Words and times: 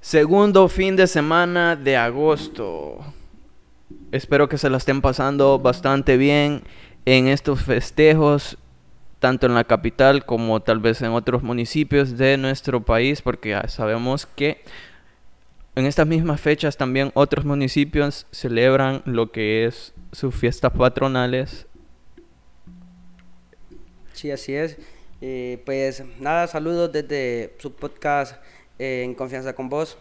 Segundo 0.00 0.66
fin 0.68 0.96
de 0.96 1.06
semana 1.06 1.76
de 1.76 1.94
agosto. 1.94 2.98
Espero 4.12 4.48
que 4.48 4.56
se 4.56 4.70
la 4.70 4.78
estén 4.78 5.02
pasando 5.02 5.58
bastante 5.58 6.16
bien 6.16 6.62
en 7.04 7.28
estos 7.28 7.62
festejos, 7.62 8.56
tanto 9.18 9.46
en 9.46 9.54
la 9.54 9.64
capital 9.64 10.24
como 10.24 10.60
tal 10.60 10.80
vez 10.80 11.02
en 11.02 11.10
otros 11.10 11.42
municipios 11.42 12.16
de 12.16 12.38
nuestro 12.38 12.82
país, 12.82 13.20
porque 13.20 13.60
sabemos 13.68 14.24
que 14.24 14.62
en 15.76 15.84
estas 15.84 16.06
mismas 16.06 16.40
fechas 16.40 16.78
también 16.78 17.12
otros 17.12 17.44
municipios 17.44 18.26
celebran 18.30 19.02
lo 19.04 19.30
que 19.30 19.66
es 19.66 19.92
sus 20.12 20.34
fiestas 20.34 20.72
patronales. 20.72 21.66
Sí, 24.14 24.30
así 24.30 24.54
es. 24.54 24.78
Eh, 25.20 25.62
pues 25.66 26.02
nada, 26.18 26.46
saludos 26.46 26.90
desde 26.90 27.54
su 27.58 27.74
podcast 27.74 28.42
eh, 28.80 29.02
En 29.04 29.14
Confianza 29.14 29.52
con 29.52 29.68
Vos. 29.68 29.98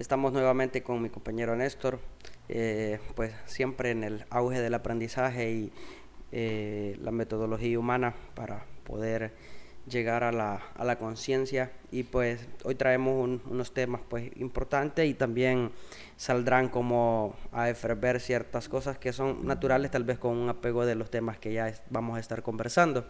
Estamos 0.00 0.32
nuevamente 0.32 0.82
con 0.82 1.00
mi 1.00 1.08
compañero 1.08 1.54
Néstor, 1.54 2.00
eh, 2.48 2.98
pues 3.14 3.32
siempre 3.46 3.92
en 3.92 4.02
el 4.02 4.26
auge 4.30 4.60
del 4.60 4.74
aprendizaje 4.74 5.50
y 5.52 5.72
la 7.00 7.12
metodología 7.12 7.78
humana 7.78 8.14
para 8.34 8.66
poder 8.84 9.32
llegar 9.88 10.24
a 10.24 10.32
la, 10.32 10.60
a 10.74 10.84
la 10.84 10.98
conciencia 10.98 11.70
y 11.90 12.02
pues 12.02 12.46
hoy 12.64 12.74
traemos 12.74 13.40
unos 13.46 13.72
temas 13.72 14.02
pues 14.08 14.30
importantes 14.36 15.08
y 15.08 15.14
también 15.14 15.70
saldrán 16.16 16.68
como 16.68 17.36
a 17.52 17.72
ver 17.94 18.20
ciertas 18.20 18.68
cosas 18.68 18.98
que 18.98 19.12
son 19.12 19.46
naturales 19.46 19.92
tal 19.92 20.04
vez 20.04 20.18
con 20.18 20.36
un 20.36 20.48
apego 20.48 20.84
de 20.84 20.96
los 20.96 21.10
temas 21.10 21.38
que 21.38 21.52
ya 21.52 21.72
vamos 21.88 22.16
a 22.16 22.20
estar 22.20 22.42
conversando 22.42 23.06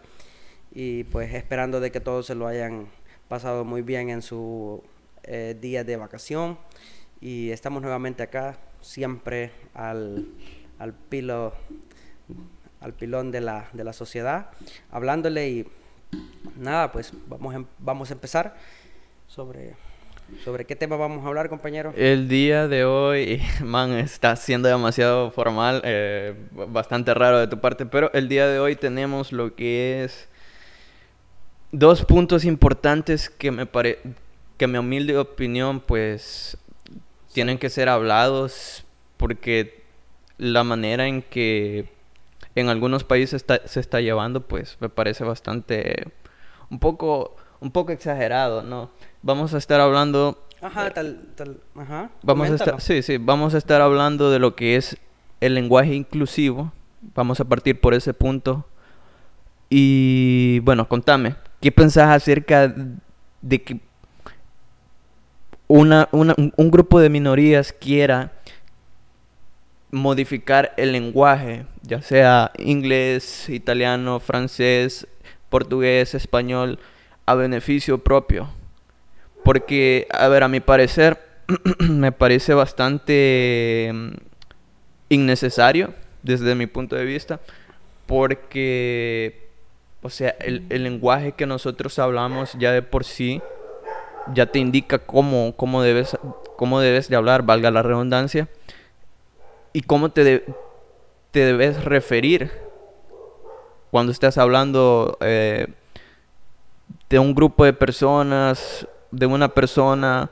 y 0.71 1.03
pues 1.05 1.33
esperando 1.33 1.79
de 1.79 1.91
que 1.91 1.99
todos 1.99 2.27
se 2.27 2.35
lo 2.35 2.47
hayan 2.47 2.87
pasado 3.27 3.65
muy 3.65 3.81
bien 3.81 4.09
en 4.09 4.21
su 4.21 4.83
eh, 5.27 5.57
día 5.59 5.83
de 5.83 5.97
vacación 5.97 6.57
y 7.19 7.51
estamos 7.51 7.81
nuevamente 7.81 8.23
acá 8.23 8.57
siempre 8.81 9.51
al, 9.73 10.27
al 10.79 10.93
pilo 10.93 11.53
al 12.79 12.93
pilón 12.93 13.31
de 13.31 13.41
la, 13.41 13.69
de 13.73 13.83
la 13.83 13.93
sociedad 13.93 14.51
hablándole 14.91 15.49
y 15.49 15.67
nada 16.55 16.91
pues 16.91 17.11
vamos, 17.27 17.55
em, 17.55 17.65
vamos 17.79 18.09
a 18.09 18.13
empezar 18.13 18.55
sobre 19.27 19.75
¿Sobre 20.43 20.65
qué 20.65 20.75
tema 20.75 20.97
vamos 20.97 21.23
a 21.23 21.27
hablar, 21.29 21.47
compañero? 21.47 21.93
El 21.95 22.27
día 22.27 22.67
de 22.67 22.83
hoy, 22.83 23.41
man, 23.63 23.93
está 23.93 24.35
siendo 24.35 24.67
demasiado 24.67 25.31
formal, 25.31 25.81
eh, 25.85 26.35
bastante 26.67 27.13
raro 27.13 27.39
de 27.39 27.47
tu 27.47 27.59
parte, 27.59 27.85
pero 27.85 28.11
el 28.13 28.27
día 28.27 28.47
de 28.47 28.59
hoy 28.59 28.75
tenemos 28.75 29.31
lo 29.31 29.55
que 29.55 30.03
es 30.03 30.27
dos 31.71 32.03
puntos 32.03 32.43
importantes 32.43 33.29
que 33.29 33.51
me 33.51 33.65
pare 33.65 33.99
que 34.57 34.67
mi 34.67 34.77
humilde 34.77 35.17
opinión 35.17 35.79
pues 35.79 36.57
tienen 37.33 37.57
que 37.57 37.69
ser 37.69 37.89
hablados 37.89 38.83
porque 39.17 39.83
la 40.37 40.63
manera 40.63 41.07
en 41.07 41.21
que 41.21 41.89
en 42.55 42.69
algunos 42.69 43.03
países 43.03 43.45
se 43.65 43.79
está 43.79 44.01
llevando 44.01 44.41
pues 44.41 44.77
me 44.79 44.89
parece 44.89 45.23
bastante 45.23 46.11
un 46.69 46.79
poco 46.79 47.35
un 47.59 47.71
poco 47.71 47.91
exagerado 47.91 48.63
no 48.63 48.91
vamos 49.21 49.53
a 49.53 49.57
estar 49.57 49.79
hablando 49.79 50.43
ajá 50.61 50.89
tal 50.91 51.27
tal 51.35 51.57
ajá. 51.75 52.09
Vamos 52.23 52.49
a 52.49 52.55
estar 52.55 52.81
sí 52.81 53.01
sí 53.01 53.17
vamos 53.17 53.53
a 53.53 53.57
estar 53.57 53.81
hablando 53.81 54.31
de 54.31 54.39
lo 54.39 54.55
que 54.55 54.75
es 54.75 54.97
el 55.39 55.53
lenguaje 55.53 55.93
inclusivo. 55.93 56.71
Vamos 57.13 57.39
a 57.39 57.45
partir 57.45 57.79
por 57.79 57.93
ese 57.93 58.13
punto. 58.13 58.65
Y 59.69 60.59
bueno 60.59 60.87
contame 60.87 61.35
¿Qué 61.59 61.71
pensás 61.71 62.09
acerca 62.09 62.73
de 63.41 63.63
que 63.63 63.79
una, 65.67 66.07
un 66.11 66.71
grupo 66.71 66.99
de 66.99 67.09
minorías 67.09 67.73
quiera 67.73 68.31
modificar 69.91 70.73
el 70.77 70.91
lenguaje, 70.91 71.65
ya 71.81 72.01
sea 72.01 72.51
inglés, 72.57 73.49
italiano, 73.49 74.19
francés, 74.19 75.07
portugués, 75.49 76.13
español, 76.13 76.79
a 77.25 77.35
beneficio 77.35 77.97
propio? 77.97 78.49
Porque, 79.43 80.07
a 80.11 80.27
ver, 80.27 80.43
a 80.43 80.47
mi 80.47 80.59
parecer, 80.59 81.19
me 81.79 82.11
parece 82.11 82.53
bastante 82.53 83.91
mm, 83.93 84.09
innecesario 85.09 85.93
desde 86.23 86.55
mi 86.55 86.67
punto 86.67 86.95
de 86.95 87.05
vista, 87.05 87.39
porque 88.05 89.47
o 90.01 90.09
sea, 90.09 90.29
el, 90.39 90.65
lenguaje 90.69 91.33
que 91.33 91.45
nosotros 91.45 91.97
hablamos 91.99 92.53
ya 92.59 92.71
de 92.71 92.81
por 92.81 93.03
sí 93.03 93.41
ya 94.33 94.47
te 94.47 94.59
indica 94.59 94.99
cómo, 94.99 95.53
cómo, 95.55 95.81
debes, 95.81 96.17
cómo 96.55 96.79
debes 96.79 97.09
de 97.09 97.15
hablar, 97.15 97.43
valga 97.43 97.71
la 97.71 97.83
redundancia, 97.83 98.47
y 99.73 99.81
cómo 99.81 100.09
te, 100.09 100.45
te 101.31 101.39
debes 101.39 101.83
referir 101.83 102.51
cuando 103.91 104.11
estás 104.11 104.37
hablando 104.37 105.17
eh, 105.21 105.67
de 107.09 107.19
un 107.19 107.33
grupo 107.33 107.65
de 107.65 107.73
personas, 107.73 108.87
de 109.11 109.25
una 109.25 109.49
persona, 109.49 110.29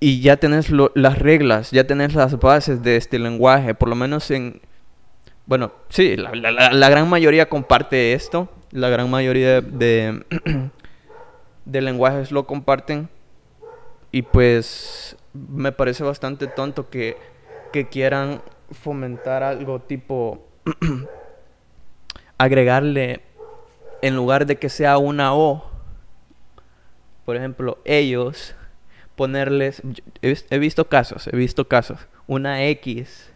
y 0.00 0.20
ya 0.20 0.36
tenés 0.36 0.70
las 0.70 1.18
reglas, 1.18 1.70
ya 1.70 1.86
tenés 1.86 2.14
las 2.14 2.38
bases 2.38 2.82
de 2.82 2.96
este 2.96 3.18
lenguaje, 3.18 3.74
por 3.74 3.88
lo 3.88 3.94
menos 3.94 4.30
en, 4.32 4.60
bueno, 5.46 5.72
sí, 5.88 6.16
la, 6.16 6.88
gran 6.88 7.08
mayoría 7.08 7.48
comparte 7.48 8.12
esto. 8.12 8.48
La 8.70 8.88
gran 8.88 9.10
mayoría 9.10 9.60
de, 9.60 9.60
de, 9.60 10.70
lenguajes 11.66 12.32
lo 12.32 12.46
comparten. 12.46 13.08
Y 14.10 14.22
pues 14.22 15.16
me 15.32 15.72
parece 15.72 16.04
bastante 16.04 16.46
tonto 16.46 16.90
que, 16.90 17.16
que 17.72 17.88
quieran 17.88 18.42
fomentar 18.70 19.42
algo 19.42 19.80
tipo 19.80 20.46
agregarle 22.38 23.22
en 24.02 24.16
lugar 24.16 24.46
de 24.46 24.56
que 24.56 24.68
sea 24.68 24.98
una 24.98 25.34
O, 25.34 25.70
por 27.24 27.36
ejemplo, 27.36 27.78
ellos, 27.84 28.54
ponerles, 29.16 29.80
he 30.20 30.58
visto 30.58 30.88
casos, 30.88 31.28
he 31.28 31.36
visto 31.36 31.68
casos, 31.68 32.06
una 32.26 32.64
X 32.64 33.32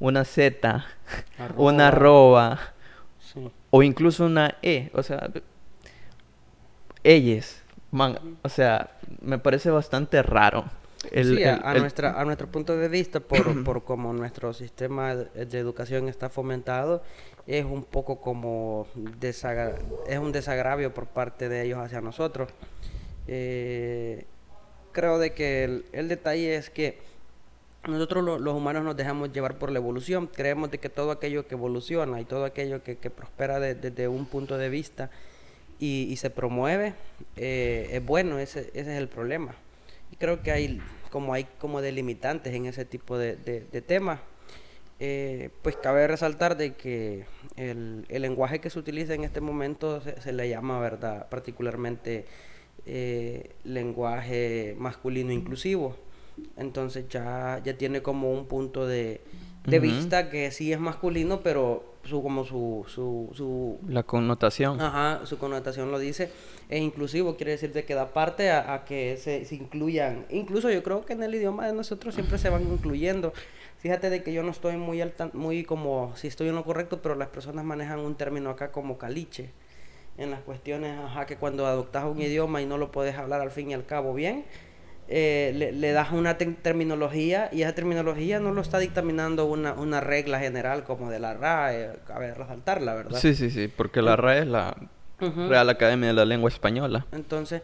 una 0.00 0.24
Z, 0.24 0.86
una 1.56 1.88
arroba, 1.88 2.58
o 3.70 3.82
incluso 3.82 4.26
una 4.26 4.56
E, 4.62 4.90
o 4.94 5.02
sea, 5.02 5.30
ellos, 7.04 7.60
o 7.92 8.48
sea, 8.48 8.90
me 9.20 9.38
parece 9.38 9.70
bastante 9.70 10.22
raro. 10.22 10.64
sí, 11.12 11.44
a, 11.44 11.74
nuestra, 11.74 12.20
a 12.20 12.24
nuestro 12.24 12.48
punto 12.48 12.76
de 12.76 12.88
vista, 12.88 13.20
por, 13.20 13.62
por 13.64 13.84
cómo 13.84 14.12
nuestro 14.12 14.52
sistema 14.52 15.14
de 15.14 15.58
educación 15.58 16.08
está 16.08 16.28
fomentado, 16.28 17.02
es 17.46 17.64
un 17.64 17.84
poco 17.84 18.20
como 18.20 18.86
es 19.22 20.18
un 20.18 20.32
desagravio 20.32 20.92
por 20.92 21.06
parte 21.06 21.48
de 21.48 21.64
ellos 21.64 21.78
hacia 21.78 22.00
nosotros. 22.00 22.50
Eh, 23.26 24.24
creo 24.92 25.18
de 25.18 25.32
que 25.32 25.82
el 25.92 26.08
detalle 26.08 26.56
es 26.56 26.70
que 26.70 26.98
nosotros 27.86 28.40
los 28.40 28.54
humanos 28.54 28.84
nos 28.84 28.96
dejamos 28.96 29.32
llevar 29.32 29.58
por 29.58 29.70
la 29.70 29.78
evolución, 29.78 30.26
creemos 30.26 30.70
de 30.70 30.78
que 30.78 30.88
todo 30.88 31.10
aquello 31.10 31.46
que 31.46 31.54
evoluciona 31.54 32.20
y 32.20 32.24
todo 32.24 32.44
aquello 32.44 32.82
que, 32.82 32.96
prospera 33.10 33.60
desde 33.60 34.08
un 34.08 34.26
punto 34.26 34.58
de 34.58 34.68
vista 34.68 35.10
y, 35.78 36.16
se 36.16 36.30
promueve 36.30 36.94
eh, 37.36 37.88
es 37.92 38.04
bueno, 38.04 38.38
ese, 38.38 38.70
es 38.74 38.86
el 38.86 39.08
problema. 39.08 39.54
Y 40.12 40.16
creo 40.16 40.42
que 40.42 40.50
hay 40.50 40.80
como 41.10 41.32
hay 41.32 41.44
como 41.58 41.80
delimitantes 41.80 42.54
en 42.54 42.66
ese 42.66 42.84
tipo 42.84 43.16
de, 43.18 43.36
temas. 43.86 44.20
Eh, 45.00 45.50
pues 45.62 45.76
cabe 45.76 46.08
resaltar 46.08 46.56
de 46.56 46.74
que 46.74 47.24
el, 47.56 48.04
lenguaje 48.08 48.60
que 48.60 48.68
se 48.68 48.78
utiliza 48.78 49.14
en 49.14 49.22
este 49.22 49.40
momento 49.40 50.00
se, 50.00 50.32
le 50.32 50.48
llama, 50.48 50.80
¿verdad? 50.80 51.28
Particularmente 51.28 52.24
eh, 52.84 53.50
lenguaje 53.64 54.74
masculino 54.78 55.32
inclusivo 55.32 55.96
entonces 56.56 57.08
ya, 57.08 57.60
ya 57.64 57.76
tiene 57.76 58.02
como 58.02 58.32
un 58.32 58.46
punto 58.46 58.86
de, 58.86 59.20
vista 59.66 60.30
que 60.30 60.50
sí 60.50 60.72
es 60.72 60.80
masculino, 60.80 61.40
pero 61.40 61.84
su 62.04 62.22
como 62.22 62.44
su, 62.44 62.84
su, 62.88 63.78
la 63.86 64.02
connotación. 64.02 64.80
Ajá 64.80 65.26
su 65.26 65.38
connotación 65.38 65.90
lo 65.90 65.98
dice. 65.98 66.30
Es 66.68 66.80
inclusivo 66.80 67.36
quiere 67.36 67.52
decir 67.52 67.72
que 67.72 67.94
da 67.94 68.08
parte 68.08 68.50
a, 68.50 68.84
que 68.84 69.16
se, 69.16 69.46
incluyan. 69.54 70.26
Incluso 70.30 70.70
yo 70.70 70.82
creo 70.82 71.04
que 71.04 71.12
en 71.12 71.22
el 71.22 71.34
idioma 71.34 71.66
de 71.66 71.72
nosotros 71.72 72.14
siempre 72.14 72.38
se 72.38 72.50
van 72.50 72.62
incluyendo. 72.62 73.32
Fíjate 73.78 74.10
de 74.10 74.22
que 74.22 74.32
yo 74.32 74.42
no 74.42 74.50
estoy 74.50 74.76
muy 74.76 75.00
alta, 75.00 75.30
muy 75.34 75.64
como 75.64 76.16
si 76.16 76.26
estoy 76.26 76.48
en 76.48 76.56
lo 76.56 76.64
correcto 76.64 77.00
pero 77.00 77.14
las 77.14 77.28
personas 77.28 77.64
manejan 77.64 78.00
un 78.00 78.16
término 78.16 78.50
acá 78.50 78.72
como 78.72 78.98
caliche. 78.98 79.50
En 80.16 80.30
las 80.32 80.40
cuestiones 80.40 80.98
ajá 80.98 81.26
que 81.26 81.36
cuando 81.36 81.66
adoptas 81.66 82.04
un 82.04 82.20
idioma 82.20 82.60
y 82.60 82.66
no 82.66 82.76
lo 82.76 82.90
puedes 82.90 83.16
hablar 83.16 83.40
al 83.40 83.52
fin 83.52 83.70
y 83.70 83.74
al 83.74 83.86
cabo 83.86 84.14
bien 84.14 84.44
eh, 85.08 85.72
le, 85.74 85.92
das 85.92 86.12
una 86.12 86.36
terminología 86.36 87.48
y 87.50 87.62
esa 87.62 87.74
terminología 87.74 88.40
no 88.40 88.52
lo 88.52 88.60
está 88.60 88.78
dictaminando 88.78 89.46
una, 89.46 89.72
una 89.72 90.00
regla 90.00 90.38
general 90.38 90.84
como 90.84 91.10
de 91.10 91.18
la 91.18 91.34
RAE, 91.34 92.00
cabe 92.06 92.34
resaltarla, 92.34 92.94
¿verdad? 92.94 93.18
Sí, 93.18 93.34
sí, 93.34 93.50
sí, 93.50 93.68
porque 93.68 94.02
la 94.02 94.16
RAE 94.16 94.40
es 94.40 94.46
la, 94.46 94.76
Real 95.20 95.68
Academia 95.68 96.08
de 96.08 96.14
la 96.14 96.24
Lengua 96.24 96.48
Española. 96.48 97.06
Entonces, 97.12 97.62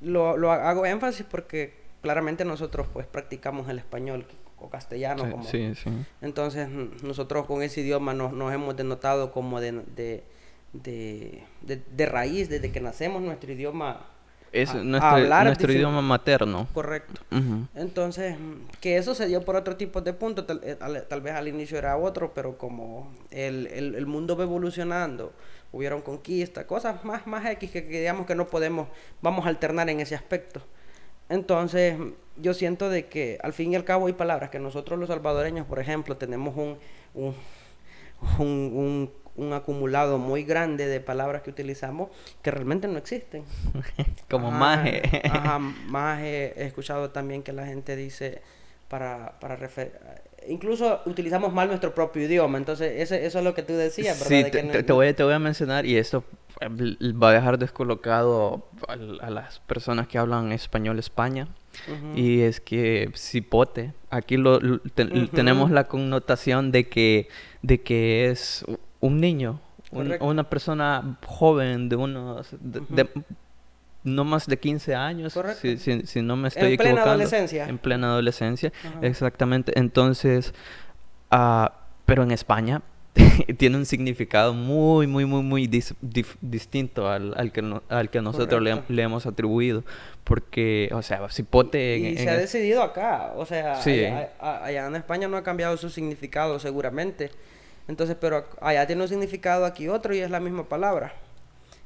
lo, 0.00 0.36
lo, 0.36 0.50
hago 0.52 0.86
énfasis 0.86 1.26
porque 1.28 1.74
claramente 2.00 2.44
nosotros 2.44 2.86
pues 2.92 3.06
practicamos 3.06 3.68
el 3.68 3.78
español 3.78 4.26
o 4.58 4.70
castellano. 4.70 5.28
como, 5.30 5.44
sí, 5.44 5.74
sí. 5.74 5.90
Entonces, 6.22 6.68
nosotros 7.02 7.46
con 7.46 7.62
ese 7.62 7.82
idioma 7.82 8.14
nos, 8.14 8.32
nos 8.32 8.52
hemos 8.54 8.76
denotado 8.76 9.32
como 9.32 9.60
de, 9.60 9.72
de, 9.72 10.24
de, 10.72 11.42
de, 11.62 12.06
raíz, 12.06 12.48
desde 12.48 12.72
que 12.72 12.80
nacemos 12.80 13.22
nuestro 13.22 13.52
idioma 13.52 14.06
es 14.62 14.74
nuestro, 14.74 15.72
idioma 15.72 16.00
materno. 16.02 16.66
Correcto. 16.72 17.20
Entonces, 17.74 18.36
que 18.80 18.96
eso 18.96 19.14
se 19.14 19.26
dio 19.26 19.44
por 19.44 19.56
otro 19.56 19.76
tipo 19.76 20.00
de 20.00 20.12
puntos, 20.12 20.44
eh, 20.62 20.76
tal, 20.76 21.20
vez 21.20 21.34
al 21.34 21.48
inicio 21.48 21.78
era 21.78 21.96
otro, 21.96 22.32
pero 22.34 22.56
como 22.56 23.12
el, 23.30 23.66
el, 23.66 24.06
mundo 24.06 24.36
va 24.36 24.44
evolucionando, 24.44 25.32
hubieron 25.72 26.02
conquistas, 26.02 26.64
cosas 26.64 27.04
más, 27.04 27.26
más 27.26 27.44
X 27.46 27.70
que, 27.70 27.82
digamos 27.82 28.26
que 28.26 28.34
no 28.34 28.46
podemos, 28.46 28.88
vamos 29.22 29.46
a 29.46 29.48
alternar 29.48 29.88
en 29.90 30.00
ese 30.00 30.14
aspecto. 30.14 30.62
Entonces, 31.28 31.96
yo 32.36 32.54
siento 32.54 32.88
de 32.88 33.06
que 33.06 33.38
al 33.42 33.52
fin 33.52 33.72
y 33.72 33.76
al 33.76 33.84
cabo 33.84 34.06
hay 34.06 34.12
palabras 34.12 34.50
que 34.50 34.58
nosotros 34.58 34.98
los 34.98 35.08
salvadoreños, 35.08 35.66
por 35.66 35.80
ejemplo, 35.80 36.16
tenemos 36.16 36.56
un, 36.56 36.78
un, 37.14 37.34
un 38.38 38.46
un 38.46 39.10
acumulado 39.52 40.18
muy 40.18 40.44
grande 40.44 40.86
de 40.86 41.00
palabras 41.00 41.42
que 41.42 41.50
utilizamos 41.50 42.10
que 42.42 42.50
realmente 42.50 42.88
no 42.88 42.98
existen. 42.98 43.44
Como 44.30 44.50
maje. 44.50 45.02
Ajá, 45.24 45.58
maje. 45.86 46.54
He 46.56 46.66
escuchado 46.66 47.10
también 47.10 47.42
que 47.42 47.52
la 47.52 47.66
gente 47.66 47.96
dice 47.96 48.42
para, 48.88 49.38
para 49.40 49.56
referir... 49.56 49.92
Incluso 50.48 51.00
utilizamos 51.06 51.52
mal 51.52 51.66
nuestro 51.66 51.92
propio 51.92 52.22
idioma, 52.22 52.56
entonces 52.56 53.00
ese, 53.00 53.26
eso 53.26 53.38
es 53.38 53.44
lo 53.44 53.52
que 53.52 53.64
tú 53.64 53.72
decías, 53.72 54.16
¿verdad? 54.20 54.48
Sí, 54.72 54.84
te, 54.84 54.92
voy, 54.92 55.12
te 55.12 55.24
voy 55.24 55.32
a 55.32 55.40
mencionar 55.40 55.86
y 55.86 55.96
esto 55.96 56.22
va 56.62 57.30
a 57.30 57.32
dejar 57.32 57.58
descolocado 57.58 58.68
a, 58.88 59.30
las 59.30 59.58
personas 59.60 60.06
que 60.08 60.18
hablan 60.18 60.52
español 60.52 60.98
España. 60.98 61.48
Y 62.14 62.40
es 62.40 62.60
que 62.60 63.10
cipote, 63.14 63.92
aquí 64.08 64.38
lo, 64.38 64.80
tenemos 65.30 65.70
la 65.70 65.88
connotación 65.88 66.72
de 66.72 66.88
que, 66.88 67.28
de 67.60 67.82
que 67.82 68.30
es 68.30 68.64
un 69.00 69.20
niño, 69.20 69.60
una 69.92 70.48
persona 70.48 71.18
joven 71.24 71.88
de 71.88 71.96
unos... 71.96 72.48
De, 72.60 73.08
no 74.06 74.24
más 74.24 74.46
de 74.46 74.56
15 74.56 74.94
años, 74.94 75.36
si, 75.60 75.76
si, 75.78 76.22
no 76.22 76.36
me 76.36 76.48
estoy 76.48 76.74
equivocando. 76.74 76.90
En 76.90 76.94
plena 76.94 77.02
adolescencia. 77.02 77.68
En 77.68 77.78
plena 77.78 78.06
adolescencia, 78.06 78.72
exactamente. 79.02 79.72
Entonces, 79.76 80.54
uh, 81.32 81.66
pero 82.04 82.22
en 82.22 82.30
España 82.30 82.82
tiene 83.58 83.76
un 83.76 83.84
significado 83.84 84.54
muy, 84.54 85.06
muy, 85.06 85.24
muy, 85.24 85.42
muy 85.42 85.66
distinto 86.40 87.08
al, 87.10 87.34
al, 87.36 87.52
que, 87.52 87.80
al 87.88 88.10
que 88.10 88.20
nosotros 88.22 88.62
le, 88.62 88.82
le, 88.88 89.02
hemos 89.02 89.26
atribuido. 89.26 89.84
Porque, 90.22 90.88
o 90.92 91.02
sea, 91.02 91.28
cipote... 91.28 91.98
Y 91.98 92.16
se 92.16 92.30
ha 92.30 92.36
decidido 92.36 92.82
acá, 92.82 93.32
o 93.36 93.46
sea, 93.46 93.80
allá 94.40 94.86
en 94.86 94.96
España 94.96 95.28
no 95.28 95.36
ha 95.36 95.42
cambiado 95.42 95.76
su 95.76 95.90
significado 95.90 96.58
seguramente. 96.58 97.30
Entonces, 97.88 98.16
pero 98.20 98.46
allá 98.60 98.86
tiene 98.86 99.02
un 99.02 99.08
significado, 99.08 99.64
aquí 99.64 99.88
otro 99.88 100.14
y 100.14 100.20
es 100.20 100.30
la 100.30 100.40
misma 100.40 100.68
palabra. 100.68 101.14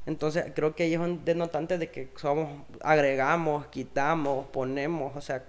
Entonces, 0.06 0.47
creo 0.55 0.75
que 0.75 0.87
ellos 0.87 1.02
son 1.02 1.25
denotantes 1.25 1.79
de 1.79 1.91
que 1.91 2.08
somos, 2.17 2.49
agregamos, 2.81 3.67
quitamos, 3.67 4.47
ponemos, 4.47 5.14
o 5.14 5.20
sea, 5.20 5.44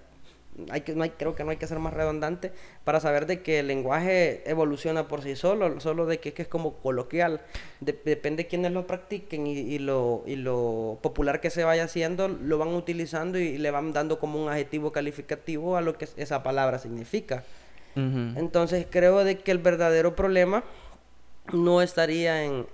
que, 0.84 0.94
no 0.94 1.04
hay, 1.04 1.12
creo 1.12 1.36
que 1.36 1.44
no 1.44 1.52
hay 1.52 1.58
que 1.58 1.68
ser 1.68 1.80
más 1.80 1.94
redundante 1.94 2.52
para 2.84 3.00
saber 3.00 3.26
de 3.26 3.42
que 3.42 3.60
el 3.60 3.68
lenguaje 3.68 4.44
evoluciona 4.50 5.08
por 5.08 5.22
sí 5.22 5.36
solo, 5.36 5.80
solo 5.80 6.06
de 6.06 6.20
que, 6.20 6.34
es 6.36 6.48
como 6.48 6.74
coloquial. 6.76 7.42
depende 7.80 8.44
de 8.44 8.48
quiénes 8.48 8.74
lo 8.74 8.86
practiquen 8.88 9.48
y, 9.48 9.80
lo, 9.80 10.24
y 10.26 10.36
lo 10.36 11.00
popular 11.02 11.40
que 11.40 11.50
se 11.50 11.64
vaya 11.64 11.86
haciendo, 11.86 12.28
lo 12.28 12.58
van 12.58 12.70
utilizando 12.70 13.40
y 13.40 13.58
le 13.58 13.72
van 13.72 13.94
dando 13.94 14.20
como 14.20 14.44
un 14.44 14.50
adjetivo 14.50 14.92
calificativo 14.92 15.78
a 15.78 15.82
lo 15.82 15.98
que 15.98 16.10
esa 16.18 16.44
palabra 16.44 16.80
significa. 16.80 17.44
Entonces 17.96 18.88
creo 18.90 19.24
de 19.24 19.40
que 19.40 19.52
el 19.52 19.58
verdadero 19.58 20.16
problema 20.16 20.64
no 21.52 21.82
estaría 21.82 22.44
en, 22.44 22.66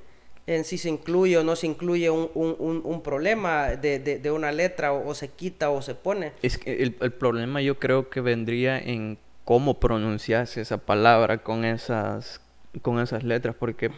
en 0.46 0.64
si 0.64 0.78
se 0.78 0.90
incluye 0.90 1.38
o 1.38 1.44
no 1.44 1.56
se 1.56 1.68
incluye 1.68 2.10
un, 2.10 2.30
un, 2.34 2.82
un 2.84 3.02
problema 3.02 3.70
de, 3.70 4.00
de, 4.00 4.32
una 4.32 4.52
letra 4.52 4.94
o, 4.94 5.14
se 5.14 5.30
quita 5.30 5.70
o 5.70 5.82
se 5.82 5.96
pone. 5.96 6.34
Es 6.42 6.58
que 6.58 6.84
el, 6.84 6.96
el, 7.02 7.12
problema 7.12 7.62
yo 7.62 7.80
creo 7.80 8.10
que 8.10 8.22
vendría 8.22 8.80
en 8.80 9.18
cómo 9.44 9.80
pronunciarse 9.80 10.62
esa 10.62 10.78
palabra 10.78 11.40
con 11.40 11.66
esas, 11.66 12.42
con 12.82 13.00
esas 13.00 13.24
letras, 13.24 13.56
porque 13.58 13.92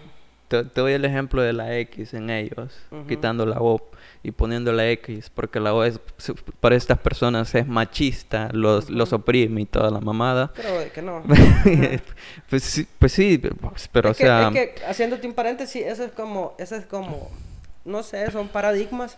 te, 0.48 0.64
doy 0.64 0.94
el 0.94 1.06
ejemplo 1.06 1.42
de 1.42 1.54
la 1.54 1.78
X 1.78 2.14
en 2.14 2.30
ellos, 2.30 2.80
quitando 3.08 3.46
la 3.46 3.58
O 3.60 3.80
y 4.22 4.32
poniendo 4.32 4.74
la 4.74 4.90
X, 4.90 5.30
porque 5.34 5.60
la 5.60 5.74
O 5.74 5.84
es, 5.84 6.00
para 6.60 6.76
estas 6.76 6.98
personas 6.98 7.56
es 7.56 7.66
machista, 7.66 8.50
los, 8.52 8.90
los 8.90 9.14
oprime 9.14 9.62
y 9.62 9.66
toda 9.66 9.90
la 9.92 10.02
mamada. 10.02 10.52
Pero 10.56 10.94
que 10.94 11.02
no. 11.02 11.24
pues, 12.50 12.64
sí, 12.64 12.88
pues 13.00 13.14
sí, 13.14 13.38
pues, 13.38 13.88
pero 13.88 14.12
o 14.12 14.14
sea... 14.14 14.50
Es 14.50 14.54
que, 14.54 14.86
haciéndote 14.86 15.28
un 15.28 15.34
paréntesis, 15.34 15.86
eso 15.86 16.04
es 16.04 16.12
como, 16.12 16.54
eso 16.58 16.76
es 16.76 16.86
como, 16.86 17.32
no 17.86 18.04
sé, 18.04 18.30
son 18.32 18.50
paradigmas 18.50 19.18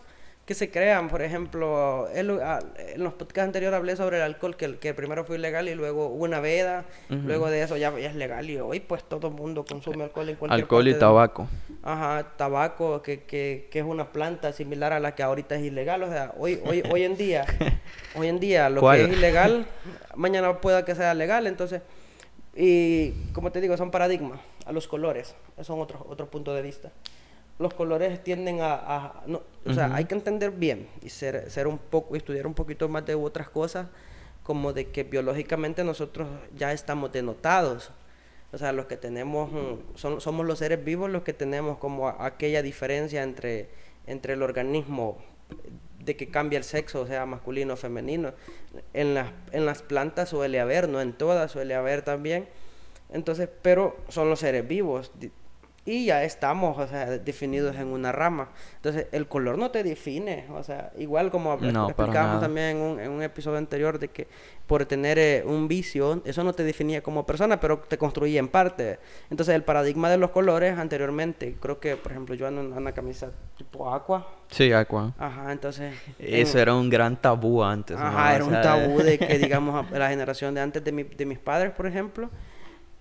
que 0.52 0.56
se 0.56 0.70
crean. 0.70 1.08
Por 1.08 1.22
ejemplo, 1.22 2.10
ah, 2.44 2.60
en 2.78 3.04
los 3.04 3.14
podcasts 3.14 3.48
anteriores 3.48 3.78
hablé 3.78 3.96
sobre 3.96 4.18
el 4.18 4.24
alcohol, 4.24 4.58
que, 4.58 4.78
que 4.80 4.94
primero 4.94 5.24
fue 5.24 5.38
ilegal 5.38 5.70
y 5.70 5.76
luego 5.76 6.08
hubo 6.08 6.26
una 6.26 6.42
veda. 6.42 6.84
Luego 7.08 7.50
de 7.50 7.62
eso 7.62 7.78
ya, 7.78 7.98
es 7.98 8.16
legal 8.16 8.50
y 8.50 8.60
hoy 8.60 8.82
pues 8.82 9.06
todo 9.06 9.30
el 9.30 9.34
mundo 9.34 9.64
consume 9.64 10.04
alcohol 10.04 10.28
en 10.28 10.36
cualquier 10.36 10.62
Alcohol 10.64 10.88
y 10.90 10.94
tabaco. 10.96 11.48
Ajá, 11.84 12.34
tabaco, 12.36 13.02
que, 13.02 13.24
que, 13.24 13.70
que, 13.72 13.80
es 13.80 13.86
una 13.86 14.12
planta 14.12 14.52
similar 14.52 14.92
a 14.92 15.00
la 15.00 15.16
que 15.16 15.24
ahorita 15.24 15.56
es 15.56 15.64
ilegal. 15.64 16.04
O 16.04 16.10
sea, 16.10 16.34
hoy, 16.38 16.60
hoy, 16.66 16.84
hoy 16.92 17.04
en 17.04 17.16
día, 17.16 17.46
hoy 18.16 18.28
en 18.28 18.42
día 18.42 18.70
lo 18.70 18.82
que 18.82 19.06
es 19.06 19.10
ilegal, 19.10 19.66
mañana 20.16 20.60
pueda 20.60 20.84
que 20.84 20.96
sea 20.96 21.14
legal. 21.14 21.48
Entonces, 21.48 21.82
y 22.54 23.12
como 23.32 23.54
te 23.54 23.62
digo, 23.62 23.78
son 23.78 23.90
paradigmas 23.90 24.42
a 24.66 24.74
los 24.74 24.86
colores. 24.90 25.34
Esos 25.54 25.68
son 25.68 25.80
otros 25.80 26.02
otro 26.10 26.30
punto 26.30 26.54
de 26.54 26.62
vista 26.62 26.92
los 27.62 27.74
colores 27.74 28.24
tienden 28.24 28.60
a... 28.62 29.22
no, 29.28 29.42
o 29.66 29.74
sea, 29.74 29.94
hay 29.94 30.06
que 30.06 30.16
entender 30.16 30.52
bien 30.52 30.88
y 31.02 31.10
ser, 31.10 31.50
ser 31.52 31.68
un 31.68 31.78
poco, 31.78 32.16
estudiar 32.16 32.48
un 32.48 32.54
poquito 32.54 32.90
más 32.90 33.06
de 33.06 33.16
otras 33.16 33.50
cosas, 33.50 33.88
como 34.44 34.74
de 34.74 34.90
que 34.90 35.04
biológicamente 35.04 35.84
nosotros 35.84 36.28
ya 36.56 36.74
estamos 36.74 37.12
denotados. 37.12 37.92
O 38.52 38.58
sea, 38.58 38.74
los 38.74 38.88
que 38.88 38.98
tenemos, 38.98 39.52
mm, 39.52 39.96
son, 39.96 40.20
somos 40.20 40.46
los 40.46 40.60
seres 40.60 40.84
vivos 40.84 41.10
los 41.10 41.22
que 41.22 41.34
tenemos 41.34 41.78
como 41.78 42.10
aquella 42.10 42.62
diferencia 42.62 43.24
entre, 43.24 43.70
entre 44.08 44.34
el 44.34 44.42
organismo 44.42 45.20
de 46.00 46.16
que 46.18 46.30
cambia 46.30 46.58
el 46.58 46.64
sexo, 46.64 47.02
o 47.02 47.08
sea, 47.08 47.26
masculino 47.28 47.76
o 47.76 47.78
femenino. 47.78 48.34
En 48.94 49.14
las, 49.14 49.32
en 49.52 49.68
las 49.68 49.84
plantas 49.84 50.30
suele 50.30 50.60
haber, 50.60 50.90
no 50.90 51.00
en 51.00 51.14
todas 51.14 51.52
suele 51.52 51.76
haber 51.76 52.02
también. 52.02 52.48
Entonces, 53.12 53.48
pero 53.62 53.96
son 54.10 54.30
los 54.30 54.40
seres 54.40 54.68
vivos 54.68 55.12
y 55.84 56.06
ya 56.06 56.24
estamos, 56.24 56.78
o 56.78 56.88
sea, 56.88 57.06
definidos 57.18 57.76
en 57.76 57.88
una 57.88 58.12
rama. 58.12 58.50
Entonces, 58.76 59.08
el 59.12 59.28
color 59.28 59.58
no 59.58 59.72
te 59.72 59.84
define, 59.84 60.46
o 60.52 60.62
sea, 60.62 60.92
igual 60.98 61.32
como 61.32 61.54
explicábamos 61.54 62.40
también 62.40 62.78
en 62.78 62.78
un, 62.78 63.00
en 63.00 63.12
un, 63.12 63.24
episodio 63.24 63.58
anterior 63.58 63.98
de 63.98 64.10
que 64.10 64.28
por 64.68 64.86
tener 64.86 65.18
eh, 65.18 65.44
un 65.44 65.68
vicio, 65.68 66.22
eso 66.24 66.44
no 66.44 66.54
te 66.54 66.64
definía 66.64 67.02
como 67.02 67.26
persona, 67.26 67.60
pero 67.60 67.80
te 67.80 67.98
construía 67.98 68.40
en 68.40 68.48
parte. 68.48 69.00
Entonces, 69.32 69.56
el 69.56 69.64
paradigma 69.64 70.10
de 70.12 70.18
los 70.18 70.30
colores 70.30 70.78
anteriormente, 70.78 71.58
creo 71.60 71.80
que, 71.80 71.98
por 71.98 72.12
ejemplo, 72.12 72.36
yo 72.36 72.46
ando 72.46 72.62
en 72.62 72.74
una 72.74 72.92
camisa 72.92 73.32
tipo 73.58 73.92
aqua. 73.92 74.28
Sí, 74.50 74.72
aqua. 74.72 75.14
Ajá, 75.18 75.52
entonces... 75.52 75.96
Eso 76.20 76.60
era 76.60 76.76
un 76.76 76.92
gran 76.92 77.20
tabú 77.20 77.64
antes. 77.64 77.98
Ajá, 77.98 78.36
era 78.36 78.46
un 78.46 78.52
tabú 78.52 79.00
de 79.00 79.18
que, 79.20 79.40
digamos, 79.40 79.90
la 79.90 80.10
generación 80.10 80.54
de 80.54 80.62
antes 80.62 80.84
de, 80.84 80.92
mi, 80.92 81.04
de 81.04 81.26
mis 81.26 81.40
padres, 81.40 81.72
por 81.72 81.88
ejemplo, 81.88 82.30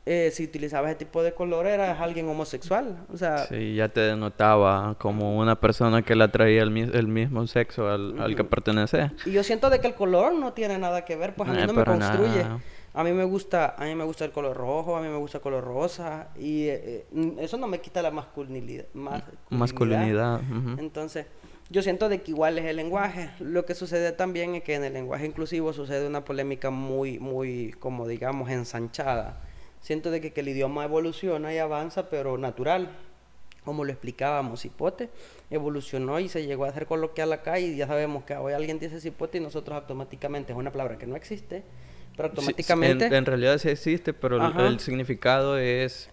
eh, 0.06 0.30
si 0.32 0.44
utilizaba 0.44 0.88
ese 0.88 0.98
tipo 0.98 1.22
de 1.22 1.34
color 1.34 1.66
eras 1.66 2.00
alguien 2.00 2.28
homosexual. 2.28 3.04
O 3.12 3.16
sea, 3.16 3.46
sí, 3.46 3.74
ya 3.74 3.88
te 3.88 4.00
denotaba 4.00 4.96
como 4.98 5.38
una 5.38 5.60
persona 5.60 6.02
que 6.02 6.14
le 6.16 6.24
atraía 6.24 6.62
el, 6.62 6.76
el 6.76 7.06
mismo 7.06 7.46
sexo 7.46 7.88
al, 7.88 8.20
al, 8.20 8.34
que 8.34 8.44
pertenece. 8.44 9.10
Y 9.26 9.32
yo 9.32 9.42
siento 9.42 9.68
de 9.68 9.80
que 9.80 9.88
el 9.88 9.94
color 9.94 10.34
no 10.34 10.52
tiene 10.52 10.78
nada 10.78 11.04
que 11.04 11.16
ver, 11.16 11.34
pues 11.34 11.50
a 11.50 11.52
mí 11.52 11.62
no 11.66 11.72
me 11.72 11.84
construye. 11.84 12.46
A 12.92 13.04
mí 13.04 13.12
me 13.12 13.22
gusta, 13.22 13.76
a 13.78 13.84
mí 13.84 13.94
me 13.94 14.02
gusta 14.02 14.24
el 14.24 14.32
color 14.32 14.56
rojo, 14.56 14.96
a 14.96 15.00
mí 15.00 15.06
me 15.06 15.16
gusta 15.16 15.38
el 15.38 15.42
color 15.42 15.62
rosa 15.62 16.30
y 16.36 16.64
eh, 16.64 17.06
eh, 17.14 17.34
eso 17.38 17.56
no 17.56 17.68
me 17.68 17.80
quita 17.80 18.02
la 18.02 18.10
masculinidad. 18.10 18.86
Masculinidad. 19.48 20.40
Entonces, 20.76 21.26
yo 21.68 21.82
siento 21.82 22.08
de 22.08 22.22
que 22.22 22.32
igual 22.32 22.58
es 22.58 22.64
el 22.64 22.74
lenguaje. 22.74 23.30
Lo 23.38 23.64
que 23.64 23.76
sucede 23.76 24.10
también 24.10 24.56
es 24.56 24.64
que 24.64 24.74
en 24.74 24.82
el 24.82 24.94
lenguaje 24.94 25.26
inclusivo 25.26 25.72
sucede 25.72 26.08
una 26.08 26.24
polémica 26.24 26.70
muy, 26.70 27.20
muy, 27.20 27.70
como 27.78 28.08
digamos, 28.08 28.50
ensanchada 28.50 29.38
siento 29.80 30.10
de 30.10 30.20
que, 30.20 30.32
que, 30.32 30.40
el 30.40 30.48
idioma 30.48 30.84
evoluciona 30.84 31.52
y 31.52 31.58
avanza, 31.58 32.08
pero 32.08 32.38
natural. 32.38 32.90
Como 33.64 33.84
lo 33.84 33.92
explicábamos, 33.92 34.62
cipote 34.62 35.10
evolucionó 35.50 36.18
y 36.20 36.28
se 36.28 36.46
llegó 36.46 36.64
a 36.64 36.68
hacer 36.68 36.86
coloquial 36.86 37.32
acá 37.32 37.58
y 37.58 37.76
ya 37.76 37.86
sabemos 37.86 38.24
que 38.24 38.34
hoy 38.34 38.52
alguien 38.52 38.78
dice 38.78 39.00
cipote 39.00 39.38
y 39.38 39.40
nosotros 39.40 39.76
automáticamente, 39.76 40.52
es 40.52 40.58
una 40.58 40.70
palabra 40.70 40.96
que 40.96 41.06
no 41.06 41.16
existe, 41.16 41.62
pero 42.16 42.28
automáticamente... 42.28 43.14
en, 43.14 43.26
realidad 43.26 43.58
sí 43.58 43.68
existe, 43.68 44.12
pero 44.12 44.36
el, 44.66 44.80
significado 44.80 45.58
es 45.58 46.08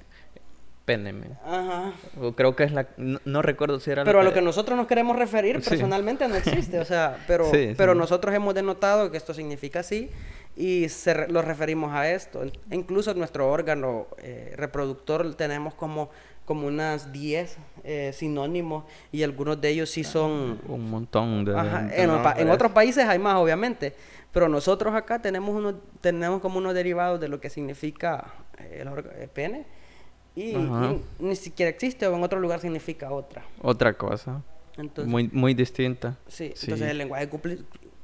péneme. 0.88 1.28
Ajá. 1.44 1.92
Creo 2.38 2.56
que 2.56 2.64
es 2.64 2.72
la... 2.72 2.88
No, 2.96 3.42
recuerdo 3.42 3.78
si 3.82 3.92
era... 3.92 4.06
Pero 4.06 4.22
a 4.22 4.24
lo 4.24 4.34
que 4.34 4.42
nosotros 4.42 4.78
nos 4.78 4.88
queremos 4.88 5.18
referir 5.18 5.62
personalmente 5.62 6.26
no 6.30 6.36
existe, 6.36 6.80
o 6.80 6.86
sea, 6.86 7.18
pero, 7.28 7.52
pero 7.76 7.94
nosotros 7.94 8.34
hemos 8.34 8.56
denotado 8.56 9.12
que 9.12 9.18
esto 9.18 9.34
significa 9.34 9.82
así 9.82 10.10
y 10.56 10.88
se, 10.88 11.28
lo 11.28 11.42
referimos 11.42 11.94
a 11.94 12.10
esto. 12.10 12.42
Incluso 12.72 13.14
nuestro 13.16 13.52
órgano 13.52 14.08
eh, 14.20 14.54
reproductor 14.56 15.36
tenemos 15.36 15.74
como, 15.74 16.10
como 16.46 16.68
unas 16.68 17.12
10 17.12 17.58
eh, 17.84 18.12
sinónimos 18.14 18.86
y 19.12 19.24
algunos 19.24 19.60
de 19.60 19.68
ellos 19.68 19.90
sí 19.90 20.06
son... 20.06 20.62
Un 20.70 20.90
montón 20.90 21.44
de... 21.44 21.52
en, 21.98 22.50
otros 22.50 22.72
países 22.72 23.06
hay 23.06 23.20
más, 23.20 23.36
obviamente, 23.36 23.94
pero 24.32 24.48
nosotros 24.48 24.96
acá 24.96 25.22
tenemos, 25.22 25.54
uno, 25.54 25.82
tenemos 26.00 26.42
como 26.42 26.60
unos 26.60 26.74
derivados 26.74 27.20
de 27.20 27.28
lo 27.28 27.42
que 27.42 27.50
significa 27.50 28.34
eh, 28.58 28.86
el, 29.20 29.28
pene 29.28 29.66
y, 30.38 30.56
ni 31.18 31.36
siquiera 31.36 31.70
existe 31.70 32.06
o 32.06 32.16
en 32.16 32.24
otro 32.24 32.40
lugar 32.40 32.60
significa 32.60 33.12
otra. 33.12 33.44
Otra 33.60 33.94
cosa. 33.94 34.44
muy, 35.06 35.30
muy 35.34 35.56
distinta. 35.56 36.16
Sí, 36.28 36.54
entonces 36.62 36.92
el 36.92 37.00
lenguaje 37.00 37.28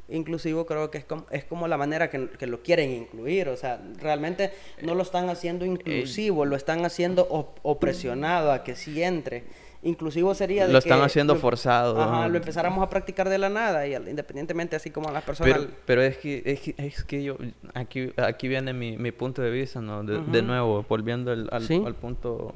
inclusivo 0.09 0.65
creo 0.65 0.89
que 0.89 0.97
es 0.97 1.05
como, 1.05 1.25
es 1.29 1.43
como 1.43 1.67
la 1.67 1.77
manera 1.77 2.09
que, 2.09 2.29
que, 2.29 2.47
lo 2.47 2.63
quieren 2.63 2.91
incluir, 2.91 3.49
o 3.49 3.55
sea, 3.55 3.79
realmente 3.99 4.51
no 4.81 4.95
lo 4.95 5.03
están 5.03 5.29
haciendo 5.29 5.63
inclusivo, 5.63 6.45
lo 6.45 6.55
están 6.55 6.83
haciendo 6.85 7.27
opresionado 7.61 8.51
a 8.51 8.63
que 8.63 8.75
sí 8.75 9.03
entre. 9.03 9.43
Inclusivo 9.83 10.33
sería 10.33 10.65
de 10.65 10.73
Lo 10.73 10.79
están 10.79 11.01
haciendo 11.01 11.35
forzado. 11.35 12.01
Ajá, 12.01 12.27
lo 12.29 12.37
empezáramos 12.37 12.83
a 12.83 12.89
practicar 12.89 13.29
de 13.29 13.37
la 13.37 13.49
nada, 13.49 13.85
y 13.85 13.93
independientemente 13.93 14.75
así 14.75 14.91
como 14.91 15.11
las 15.11 15.23
personas... 15.23 15.53
Pero, 15.53 15.69
pero 15.85 16.01
es, 16.01 16.17
que, 16.17 16.41
es, 16.45 16.59
que, 16.61 16.75
es 16.77 17.03
que 17.03 17.23
yo, 17.23 17.37
aquí, 17.73 18.13
aquí 18.17 18.47
viene 18.47 18.71
mi, 18.73 18.97
mi 18.97 19.11
punto 19.11 19.41
de 19.41 19.51
vista, 19.51 19.81
¿no? 19.81 20.03
De, 20.03 20.21
de 20.21 20.41
nuevo, 20.41 20.85
volviendo 20.87 21.31
al, 21.31 21.49
al, 21.51 21.67
al, 21.85 21.95
punto 21.95 22.53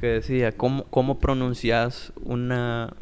que 0.00 0.06
decía, 0.06 0.52
¿cómo, 0.52 0.84
cómo 0.84 1.18
pronuncias 1.18 2.12
una 2.24 2.94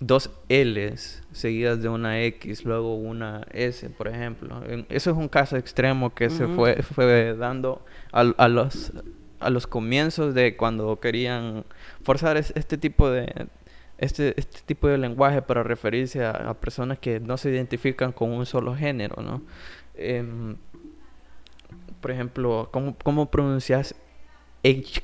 dos 0.00 0.30
L's 0.48 1.22
seguidas 1.32 1.82
de 1.82 1.88
una 1.88 2.22
X, 2.22 2.64
luego 2.64 2.94
una 2.94 3.46
S, 3.52 3.88
por 3.90 4.08
ejemplo. 4.08 4.62
Eso 4.88 5.10
es 5.10 5.16
un 5.16 5.28
caso 5.28 5.56
extremo 5.56 6.14
que 6.14 6.30
se 6.30 6.46
fue, 6.46 6.82
fue 6.82 7.34
dando 7.36 7.84
a, 8.12 8.20
a, 8.20 8.48
los, 8.48 8.92
a 9.44 9.50
los 9.50 9.66
comienzos 9.66 10.34
de 10.34 10.56
cuando 10.56 10.98
querían 11.00 11.64
forzar 12.02 12.36
este 12.36 12.78
tipo 12.78 13.10
de 13.10 13.48
este, 13.98 14.38
este 14.38 14.60
tipo 14.66 14.88
de 14.88 14.98
lenguaje 14.98 15.42
para 15.42 15.62
referirse 15.62 16.24
a, 16.24 16.54
personas 16.54 16.98
que 16.98 17.20
no 17.20 17.36
se 17.36 17.50
identifican 17.50 18.12
con 18.12 18.30
un 18.30 18.46
solo 18.46 18.74
género, 18.74 19.22
¿no? 19.22 19.42
Em, 19.94 20.56
por 22.00 22.10
ejemplo, 22.10 22.68
¿cómo, 22.72 22.96
cómo 23.02 23.30
pronuncias 23.30 23.94
H? 24.64 25.00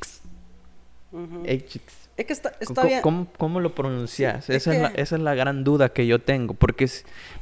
Es 2.17 2.27
que 2.27 2.33
está, 2.33 2.53
está 2.61 2.85
bien. 2.85 3.01
¿Cómo, 3.01 3.61
lo 3.61 3.75
pronuncias? 3.75 4.51
esa, 4.51 4.75
es 4.75 4.83
la, 4.83 4.89
esa 4.89 5.17
es 5.17 5.23
la 5.23 5.35
gran 5.35 5.65
duda 5.65 5.89
que 5.91 6.07
yo 6.07 6.19
tengo. 6.21 6.55
Porque, 6.55 6.87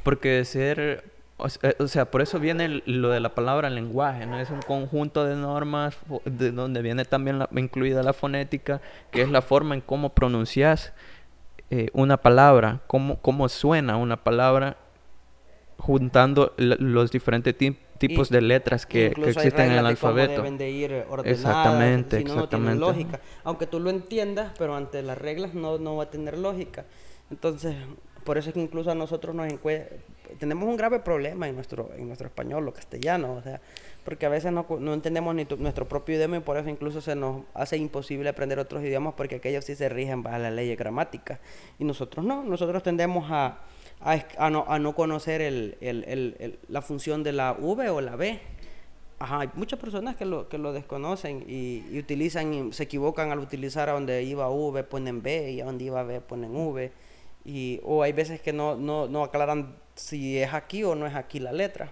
porque 0.03 0.45
ser. 0.45 1.08
O 1.39 1.87
sea, 1.87 2.11
por 2.11 2.21
eso 2.21 2.39
viene 2.39 2.81
lo 2.85 3.09
de 3.09 3.19
la 3.21 3.33
palabra 3.33 3.69
lenguaje, 3.69 4.25
¿no? 4.25 4.39
Es 4.39 4.49
un 4.49 4.61
conjunto 4.61 5.25
de 5.25 5.35
normas 5.35 5.97
de 6.25 6.51
donde 6.51 6.81
viene 6.81 7.05
también 7.05 7.45
incluida 7.55 8.03
la 8.03 8.13
fonética, 8.13 8.81
que 9.11 9.21
es 9.21 9.29
la 9.29 9.41
forma 9.41 9.73
en 9.73 9.81
cómo 9.81 10.09
pronuncias 10.09 10.93
eh, 11.71 11.89
una 11.93 12.17
palabra, 12.17 12.81
cómo, 12.87 13.19
cómo 13.21 13.47
suena 13.47 13.95
una 13.95 14.23
palabra, 14.23 14.77
juntando 15.77 16.53
los 16.57 17.11
diferentes 17.11 17.55
tipos 17.99 18.29
de 18.29 18.41
letras 18.41 18.85
que, 18.85 19.07
existen 19.07 19.71
en 19.71 19.77
el 19.77 19.85
alfabeto. 19.85 20.41
deben 20.41 20.57
de 20.57 20.69
ir 20.71 21.05
ordenadas, 21.09 21.39
exactamente, 21.39 22.17
si 22.17 22.23
no, 22.23 22.33
exactamente. 22.33 22.79
No 22.79 22.87
lógica. 22.87 23.21
Aunque 23.43 23.67
tú 23.67 23.79
lo 23.79 23.91
entiendas, 23.91 24.51
pero 24.57 24.75
ante 24.75 25.03
las 25.03 25.17
reglas 25.17 25.53
no, 25.53 25.77
no 25.77 25.95
va 25.95 26.03
a 26.05 26.09
tener 26.09 26.37
lógica. 26.37 26.85
Entonces, 27.29 27.75
por 28.23 28.37
eso 28.37 28.49
es 28.49 28.53
que 28.53 28.61
incluso 28.61 28.91
a 28.91 28.95
nosotros 28.95 29.35
nos 29.35 29.47
tenemos 30.37 30.67
un 30.67 30.77
grave 30.77 30.99
problema 30.99 31.47
en 31.47 31.55
nuestro, 31.55 31.89
en 31.95 32.07
nuestro 32.07 32.27
español 32.27 32.67
o 32.67 32.73
castellano, 32.73 33.33
o 33.33 33.41
sea, 33.41 33.59
porque 34.05 34.25
a 34.25 34.29
veces 34.29 34.51
no, 34.51 34.65
no 34.79 34.93
entendemos 34.93 35.33
ni 35.35 35.47
nuestro 35.57 35.87
propio 35.87 36.15
idioma 36.15 36.37
y 36.37 36.39
por 36.41 36.57
eso 36.57 36.69
incluso 36.69 37.01
se 37.01 37.15
nos 37.15 37.43
hace 37.53 37.77
imposible 37.77 38.29
aprender 38.29 38.59
otros 38.59 38.83
idiomas 38.83 39.13
porque 39.15 39.35
aquellos 39.35 39.65
sí 39.65 39.75
se 39.75 39.89
rigen 39.89 40.23
bajo 40.23 40.37
la 40.37 40.51
ley 40.51 40.67
de 40.67 40.75
gramática 40.75 41.39
y 41.79 41.83
nosotros 41.83 42.25
no, 42.25 42.43
nosotros 42.43 42.83
tendemos 42.83 43.29
a 43.31 43.59
a, 44.01 44.49
no, 44.49 44.65
a 44.67 44.79
no, 44.79 44.95
conocer 44.95 45.41
el, 45.41 46.57
la 46.67 46.81
función 46.81 47.23
de 47.23 47.33
la 47.33 47.53
V 47.53 47.89
o 47.89 48.01
la 48.01 48.15
B. 48.15 48.39
Ajá, 49.19 49.41
hay 49.41 49.49
muchas 49.55 49.79
personas 49.79 50.15
que 50.15 50.23
lo, 50.23 50.47
que 50.47 50.57
lo 50.57 50.71
desconocen 50.71 51.43
y, 51.45 51.83
y, 51.91 51.99
utilizan 51.99 52.53
y 52.53 52.73
se 52.73 52.83
equivocan 52.83 53.31
al 53.31 53.39
utilizar 53.39 53.89
a 53.89 53.93
donde 53.93 54.23
iba 54.23 54.49
V 54.49 54.83
ponen 54.85 55.21
B 55.21 55.51
y 55.51 55.61
a 55.61 55.65
donde 55.65 55.83
iba 55.83 56.03
B 56.03 56.21
ponen 56.21 56.55
V. 56.55 56.91
Y, 57.49 57.81
o 57.83 58.03
hay 58.03 58.13
veces 58.13 58.39
que 58.41 58.53
no, 58.53 58.75
no, 58.75 59.07
no 59.07 59.23
aclaran 59.23 59.75
si 59.95 60.37
es 60.37 60.53
aquí 60.53 60.83
o 60.83 60.93
no 60.93 61.07
es 61.07 61.15
aquí 61.15 61.39
la 61.39 61.51
letra. 61.51 61.91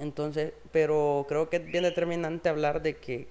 Entonces, 0.00 0.54
pero 0.72 1.26
creo 1.28 1.50
que 1.50 1.58
es 1.58 1.66
bien 1.66 1.84
determinante 1.84 2.48
hablar 2.48 2.80
de 2.80 2.96
que 2.96 3.28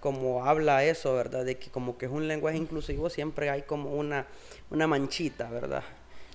como 0.00 0.44
habla 0.44 0.84
eso, 0.84 1.14
¿verdad? 1.14 1.44
De 1.44 1.56
que 1.58 1.70
como 1.70 1.96
que 1.96 2.06
es 2.06 2.12
un 2.12 2.26
lenguaje 2.26 2.58
inclusivo, 2.58 3.08
siempre 3.08 3.48
hay 3.50 3.62
como 3.62 3.94
una, 3.94 4.26
una 4.70 4.88
manchita, 4.88 5.48
¿verdad? 5.48 5.84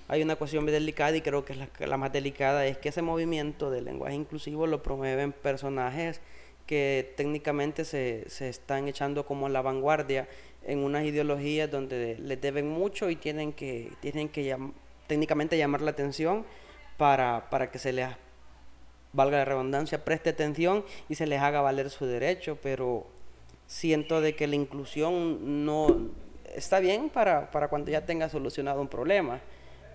hay 0.08 0.22
una 0.22 0.34
cuestión 0.34 0.64
muy 0.64 0.72
delicada 0.72 1.16
y 1.16 1.20
creo 1.20 1.44
que 1.44 1.54
la, 1.54 1.68
la 1.78 1.96
más 1.96 2.12
delicada 2.12 2.66
es 2.66 2.78
que 2.78 2.88
ese 2.88 3.00
movimiento 3.00 3.70
del 3.70 3.84
lenguaje 3.84 4.16
inclusivo 4.16 4.66
lo 4.66 4.82
promueven 4.82 5.30
personajes 5.30 6.20
que 6.66 7.14
técnicamente 7.16 7.84
se, 7.84 8.24
se 8.28 8.48
están 8.48 8.88
echando 8.88 9.24
como 9.24 9.46
a 9.46 9.50
la 9.50 9.62
vanguardia 9.62 10.26
en 10.64 10.78
unas 10.80 11.04
ideologías 11.04 11.70
donde 11.70 12.16
les 12.18 12.40
deben 12.40 12.68
mucho 12.68 13.10
y 13.10 13.16
tienen 13.16 13.52
que, 13.52 13.92
tienen 14.00 14.28
que 14.28 14.56
técnicamente 15.06 15.56
llamar 15.56 15.80
la 15.80 15.90
atención 15.90 16.44
para, 16.96 17.48
para 17.50 17.70
que 17.70 17.78
se 17.78 17.92
les, 17.92 18.08
valga 19.12 19.38
la 19.38 19.44
redundancia, 19.44 20.04
preste 20.04 20.30
atención 20.30 20.84
y 21.08 21.14
se 21.14 21.26
les 21.26 21.40
haga 21.40 21.60
valer 21.60 21.90
su 21.90 22.06
derecho, 22.06 22.58
pero 22.62 23.06
siento 23.66 24.20
de 24.20 24.34
que 24.34 24.46
la 24.46 24.56
inclusión 24.56 25.64
no 25.64 26.10
está 26.54 26.80
bien 26.80 27.08
para, 27.08 27.50
para 27.50 27.68
cuando 27.68 27.90
ya 27.90 28.04
tenga 28.04 28.28
solucionado 28.28 28.80
un 28.80 28.88
problema. 28.88 29.40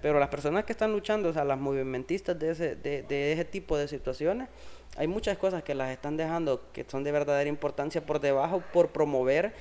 Pero 0.01 0.19
las 0.19 0.29
personas 0.29 0.65
que 0.65 0.73
están 0.73 0.91
luchando, 0.91 1.29
o 1.29 1.33
sea, 1.33 1.43
las 1.43 1.57
movimentistas 1.57 2.37
de 2.37 2.51
ese, 2.51 2.75
de, 2.75 3.01
de 3.03 3.33
ese 3.33 3.45
tipo 3.45 3.77
de 3.77 3.87
situaciones, 3.87 4.49
hay 4.97 5.07
muchas 5.07 5.37
cosas 5.37 5.63
que 5.63 5.73
las 5.73 5.89
están 5.91 6.15
dejando 6.15 6.71
que 6.71 6.85
son 6.87 7.03
de 7.03 7.11
verdadera 7.11 7.49
importancia 7.49 8.05
por 8.05 8.19
debajo 8.19 8.63
por 8.71 8.89
promover 8.89 9.53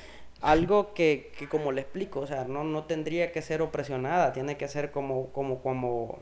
algo 0.45 0.93
que, 0.93 1.33
que 1.39 1.49
como 1.49 1.73
le 1.73 1.81
explico, 1.81 2.21
o 2.21 2.27
sea, 2.27 2.45
no, 2.45 2.65
no 2.65 2.85
tendría 2.85 3.33
que 3.33 3.41
ser 3.41 3.63
opresionada, 3.63 4.33
tiene 4.33 4.57
que 4.59 4.69
ser 4.69 4.91
como, 4.91 5.33
como, 5.33 5.63
como 5.63 6.19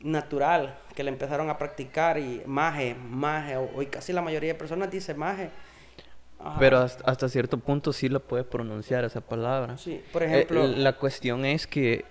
natural, 0.00 0.78
que 0.94 1.02
le 1.02 1.10
empezaron 1.10 1.48
a 1.48 1.56
practicar 1.56 2.18
y 2.18 2.42
maje, 2.44 2.94
maje, 2.94 3.56
hoy 3.56 3.86
casi 3.86 4.12
la 4.12 4.20
mayoría 4.20 4.52
de 4.52 4.58
personas 4.58 4.90
dice 4.90 5.14
maje. 5.14 5.50
Pero 6.58 6.78
hasta, 6.78 7.28
cierto 7.30 7.56
punto 7.56 7.94
sí 7.94 8.10
lo 8.10 8.20
puedes 8.20 8.44
pronunciar 8.44 9.04
esa 9.04 9.22
palabra. 9.22 9.78
Sí, 9.78 10.02
por 10.12 10.22
ejemplo. 10.22 10.64
Eh, 10.64 10.76
la 10.76 10.92
cuestión 10.92 11.46
es 11.46 11.66
que 11.66 12.04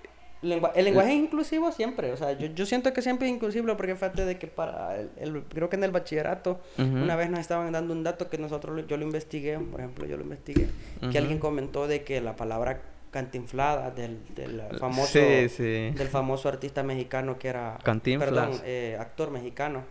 el 0.44 0.86
lenguaje 0.86 1.14
es 1.14 1.20
inclusivo 1.20 1.72
siempre, 1.72 2.12
o 2.12 2.18
sea, 2.18 2.34
yo, 2.34 2.48
yo 2.48 2.66
siento 2.66 2.92
que 2.94 3.02
siempre 3.02 3.28
es 3.28 3.34
inclusivo 3.34 3.76
porque 3.76 3.96
fíjate 3.96 4.26
de 4.26 4.38
que 4.38 4.48
para 4.48 5.00
el, 5.00 5.44
creo 5.50 5.70
que 5.70 5.78
en 5.78 5.84
el 5.84 5.92
bachillerato 5.92 6.60
una 6.78 7.16
vez 7.16 7.30
nos 7.30 7.40
estaban 7.40 7.72
dando 7.72 7.94
un 7.94 8.04
dato 8.04 8.30
que 8.30 8.38
nosotros 8.38 8.86
yo 8.88 8.98
lo 8.98 9.04
investigué, 9.04 9.58
por 9.58 9.80
ejemplo, 9.80 10.06
yo 10.06 10.18
lo 10.18 10.24
investigué, 10.24 10.68
que 11.12 11.18
alguien 11.18 11.40
comentó 11.40 11.88
de 11.88 12.04
que 12.04 12.22
la 12.22 12.36
palabra 12.36 12.82
cantinflada 13.12 13.92
del, 13.92 14.20
del 14.36 14.62
famoso 14.80 15.20
del 15.20 16.08
famoso 16.10 16.50
artista 16.50 16.82
mexicano 16.84 17.38
que 17.38 17.48
era 17.48 17.78
perdón, 17.84 18.60
eh, 18.66 18.98
actor 19.00 19.32
mexicano, 19.32 19.84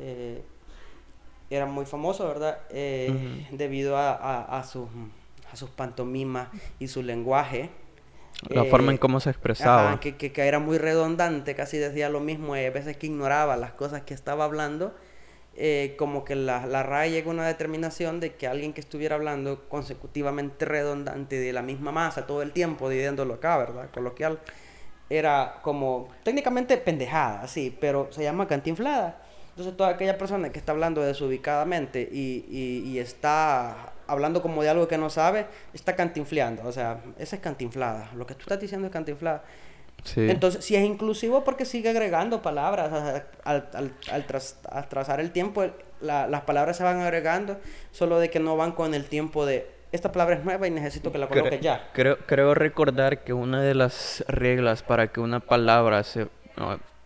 eh, 0.00 0.42
era 1.50 1.66
muy 1.66 1.86
famoso, 1.86 2.26
¿verdad? 2.26 2.58
Eh, 2.70 3.46
debido 3.52 3.96
a, 3.96 4.12
a, 4.12 4.58
a, 4.58 4.64
sus, 4.64 4.88
a 5.52 5.56
sus 5.56 5.70
pantomimas 5.70 6.48
y 6.78 6.88
su 6.88 7.02
lenguaje. 7.02 7.70
La 8.46 8.64
forma 8.64 8.92
en 8.92 8.96
eh, 8.96 9.00
cómo 9.00 9.20
se 9.20 9.30
expresaba. 9.30 9.98
que, 9.98 10.16
que, 10.16 10.42
era 10.42 10.58
muy 10.58 10.78
redundante, 10.78 11.54
casi 11.54 11.76
decía 11.76 12.08
lo 12.08 12.20
mismo, 12.20 12.56
y 12.56 12.64
a 12.64 12.70
veces 12.70 12.96
que 12.96 13.06
ignoraba 13.06 13.56
las 13.56 13.72
cosas 13.72 14.02
que 14.02 14.14
estaba 14.14 14.44
hablando, 14.44 14.94
eh, 15.56 15.96
como 15.98 16.24
que 16.24 16.36
la, 16.36 16.66
la 16.66 16.84
RAE 16.84 17.10
llegó 17.10 17.30
a 17.30 17.34
una 17.34 17.46
determinación 17.46 18.20
de 18.20 18.34
que 18.34 18.46
alguien 18.46 18.72
que 18.72 18.80
estuviera 18.80 19.16
hablando 19.16 19.68
consecutivamente 19.68 20.64
redundante 20.64 21.38
de 21.40 21.52
la 21.52 21.62
misma 21.62 21.90
masa 21.90 22.26
todo 22.26 22.42
el 22.42 22.52
tiempo, 22.52 22.88
dividiéndolo 22.88 23.34
acá, 23.34 23.58
¿verdad? 23.58 23.90
Coloquial, 23.92 24.38
era 25.10 25.58
como 25.62 26.08
técnicamente 26.22 26.76
pendejada, 26.76 27.48
sí, 27.48 27.76
pero 27.80 28.08
se 28.12 28.22
llama 28.22 28.46
cantinflada. 28.46 29.20
Entonces 29.50 29.76
toda 29.76 29.90
aquella 29.90 30.16
persona 30.16 30.52
que 30.52 30.60
está 30.60 30.70
hablando 30.70 31.02
desubicadamente 31.02 32.08
y, 32.12 32.46
y, 32.48 32.90
y 32.90 32.98
está 33.00 33.94
hablando 34.08 34.42
como 34.42 34.62
de 34.62 34.70
algo 34.70 34.88
que 34.88 34.98
no 34.98 35.10
sabe, 35.10 35.46
está 35.72 35.94
cantinfleando. 35.94 36.66
O 36.66 36.72
sea, 36.72 37.00
esa 37.18 37.36
es 37.36 37.42
cantinflada. 37.42 38.10
Lo 38.16 38.26
que 38.26 38.34
tú 38.34 38.40
estás 38.40 38.58
diciendo 38.58 38.86
es 38.86 38.92
cantinflada. 38.92 39.44
Entonces, 40.16 40.64
si 40.64 40.74
es 40.74 40.84
inclusivo 40.84 41.44
porque 41.44 41.64
sigue 41.64 41.90
agregando 41.90 42.40
palabras 42.40 43.24
al, 43.44 43.68
al, 43.74 43.92
al, 44.10 44.88
trazar 44.88 45.20
el 45.20 45.32
tiempo, 45.32 45.66
las 46.00 46.40
palabras 46.42 46.76
se 46.76 46.84
van 46.84 47.00
agregando, 47.00 47.58
solo 47.90 48.18
de 48.18 48.30
que 48.30 48.40
no 48.40 48.56
van 48.56 48.72
con 48.72 48.94
el 48.94 49.04
tiempo 49.06 49.44
de 49.44 49.78
esta 49.90 50.12
palabra 50.12 50.36
es 50.36 50.44
nueva 50.44 50.66
y 50.66 50.70
necesito 50.70 51.10
que 51.10 51.18
la 51.18 51.28
coloque 51.28 51.60
ya. 51.60 51.88
Creo, 51.92 52.18
creo 52.26 52.54
recordar 52.54 53.24
que 53.24 53.32
una 53.32 53.62
de 53.62 53.74
las 53.74 54.24
reglas 54.28 54.82
para 54.82 55.08
que 55.08 55.20
una 55.20 55.40
palabra 55.40 56.02
se, 56.04 56.28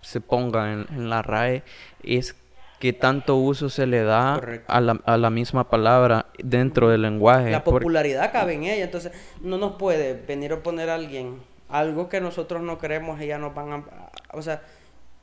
se 0.01 0.21
ponga 0.21 0.73
en, 0.73 1.09
la 1.09 1.23
RAE 1.23 1.63
es 2.03 2.35
que 2.83 2.93
tanto 2.93 3.37
uso 3.37 3.71
se 3.71 3.87
le 3.87 4.03
da 4.03 4.35
a 4.67 4.81
la, 4.81 5.01
a 5.05 5.17
la, 5.17 5.31
misma 5.31 5.71
palabra 5.71 6.27
dentro 6.43 6.89
del 6.89 7.03
lenguaje. 7.03 7.53
La 7.53 7.63
popularidad 7.63 8.33
cabe 8.33 8.55
en 8.55 8.65
ella, 8.65 8.83
entonces 8.83 9.13
no 9.41 9.57
nos 9.57 9.75
puede 9.77 10.15
venir 10.15 10.53
a 10.53 10.65
poner 10.65 10.91
a 10.91 10.97
alguien 10.97 11.41
algo 11.69 12.09
que 12.09 12.21
nosotros 12.21 12.61
no 12.61 12.79
queremos 12.79 13.21
y 13.21 13.29
ya 13.29 13.39
nos 13.39 13.55
van 13.55 13.73
a... 13.73 13.85
O 14.33 14.43
sea, 14.43 14.63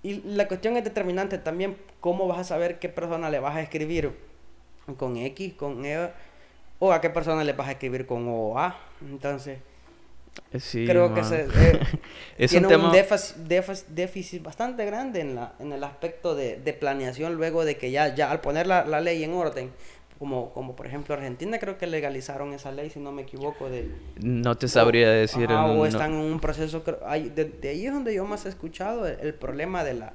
y 0.03 0.21
la 0.21 0.47
cuestión 0.47 0.77
es 0.77 0.85
determinante 0.85 1.37
también 1.37 1.75
cómo 1.99 2.29
vas 2.29 2.39
a 2.39 2.43
saber 2.45 2.79
qué 2.79 2.87
persona 2.87 3.29
le 3.29 3.39
vas 3.39 3.57
a 3.57 3.61
escribir 3.61 4.13
con 4.95 5.17
X, 5.17 5.55
con 5.55 5.85
E 5.85 6.11
o 6.79 6.93
a 6.93 7.01
qué 7.01 7.09
persona 7.09 7.43
le 7.43 7.51
vas 7.51 7.67
a 7.67 7.71
escribir 7.71 8.05
con 8.05 8.25
O 8.29 8.57
A. 8.57 8.79
Entonces, 9.01 9.59
sí, 10.59 10.85
creo 10.85 11.13
que 11.13 11.23
se, 11.23 11.41
eh, 11.41 11.79
es 12.37 12.51
tiene 12.51 12.67
un, 12.75 12.91
déficit, 12.91 14.43
bastante 14.43 14.85
grande 14.85 15.21
en, 15.21 15.35
la, 15.35 15.53
en 15.59 15.71
el 15.71 15.83
aspecto 15.83 16.35
de, 16.35 16.57
de, 16.57 16.73
planeación 16.73 17.35
luego 17.35 17.65
de 17.65 17.77
que 17.77 17.91
ya, 17.91 18.13
ya 18.15 18.31
al 18.31 18.41
poner 18.41 18.67
la, 18.67 18.85
la, 18.85 19.01
ley 19.01 19.23
en 19.23 19.33
orden, 19.33 19.71
como, 20.17 20.51
como 20.51 20.75
por 20.75 20.85
ejemplo 20.85 21.15
Argentina 21.15 21.59
creo 21.59 21.77
que 21.77 21.87
legalizaron 21.87 22.53
esa 22.53 22.71
ley, 22.71 22.89
si 22.89 22.99
no 22.99 23.11
me 23.11 23.21
equivoco. 23.21 23.69
de 23.69 23.89
No 24.21 24.55
te 24.55 24.67
sabría 24.67 25.09
decir. 25.09 25.49
o 25.51 25.85
están 25.85 26.13
en 26.13 26.19
un 26.19 26.39
proceso, 26.39 26.83
hay, 27.05 27.29
de, 27.29 27.69
ahí 27.69 27.85
es 27.85 27.93
donde 27.93 28.13
yo 28.13 28.25
más 28.25 28.45
he 28.45 28.49
escuchado 28.49 29.07
el, 29.07 29.33
problema 29.33 29.83
de 29.83 29.93
la, 29.93 30.13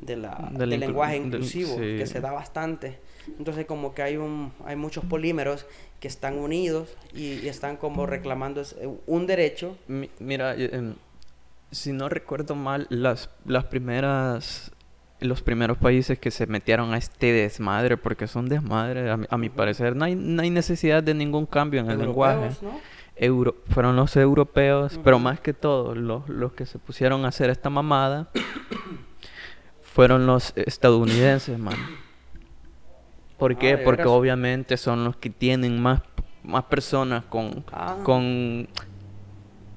de 0.00 0.16
la, 0.16 0.50
del, 0.52 0.80
lenguaje 0.80 1.16
inclusivo, 1.16 1.76
que 1.76 2.06
se 2.06 2.20
da 2.20 2.32
bastante. 2.32 2.98
Entonces 3.38 3.66
como 3.66 3.94
que 3.94 4.02
hay, 4.02 4.16
un, 4.16 4.52
hay 4.64 4.76
muchos 4.76 5.04
polímeros 5.04 5.66
que 6.00 6.08
están 6.08 6.38
unidos 6.38 6.96
y, 7.14 7.48
están 7.48 7.76
como 7.76 8.06
reclamando 8.06 8.62
un 9.06 9.26
derecho. 9.26 9.76
mira, 10.18 10.54
em, 10.56 10.94
si 11.70 11.92
no 11.92 12.08
recuerdo 12.08 12.54
mal, 12.54 12.86
las, 12.90 13.30
las 13.44 13.64
primeras 13.64 14.72
los 15.18 15.40
primeros 15.40 15.78
países 15.78 16.18
que 16.18 16.30
se 16.30 16.46
metieron 16.46 16.92
a 16.92 16.98
este 16.98 17.32
desmadre, 17.32 17.96
porque 17.96 18.26
son 18.26 18.48
desmadre, 18.48 19.10
a 19.10 19.38
mi, 19.38 19.48
parecer, 19.48 19.96
no 19.96 20.04
hay, 20.04 20.14
no 20.14 20.42
hay, 20.42 20.50
necesidad 20.50 21.02
de 21.02 21.14
ningún 21.14 21.46
cambio 21.46 21.80
en 21.80 21.90
el 21.90 21.98
lenguaje. 21.98 22.50
Euro, 23.16 23.56
fueron 23.70 23.96
los 23.96 24.14
europeos, 24.16 25.00
pero 25.02 25.18
más 25.18 25.40
que 25.40 25.54
todo, 25.54 25.94
los, 25.94 26.28
los 26.28 26.52
que 26.52 26.66
se 26.66 26.78
pusieron 26.78 27.24
a 27.24 27.28
hacer 27.28 27.48
esta 27.48 27.70
mamada 27.70 28.28
fueron 29.80 30.26
los 30.26 30.52
estadounidenses, 30.54 31.58
man. 31.58 31.76
¿Por 33.38 33.56
qué? 33.56 33.74
Ah, 33.74 33.80
Porque 33.84 34.04
obviamente 34.04 34.76
son 34.76 35.04
los 35.04 35.16
que 35.16 35.30
tienen 35.30 35.80
más, 35.80 36.00
más 36.42 36.64
personas 36.64 37.24
con, 37.24 37.64
ah. 37.70 37.98
con, 38.02 38.68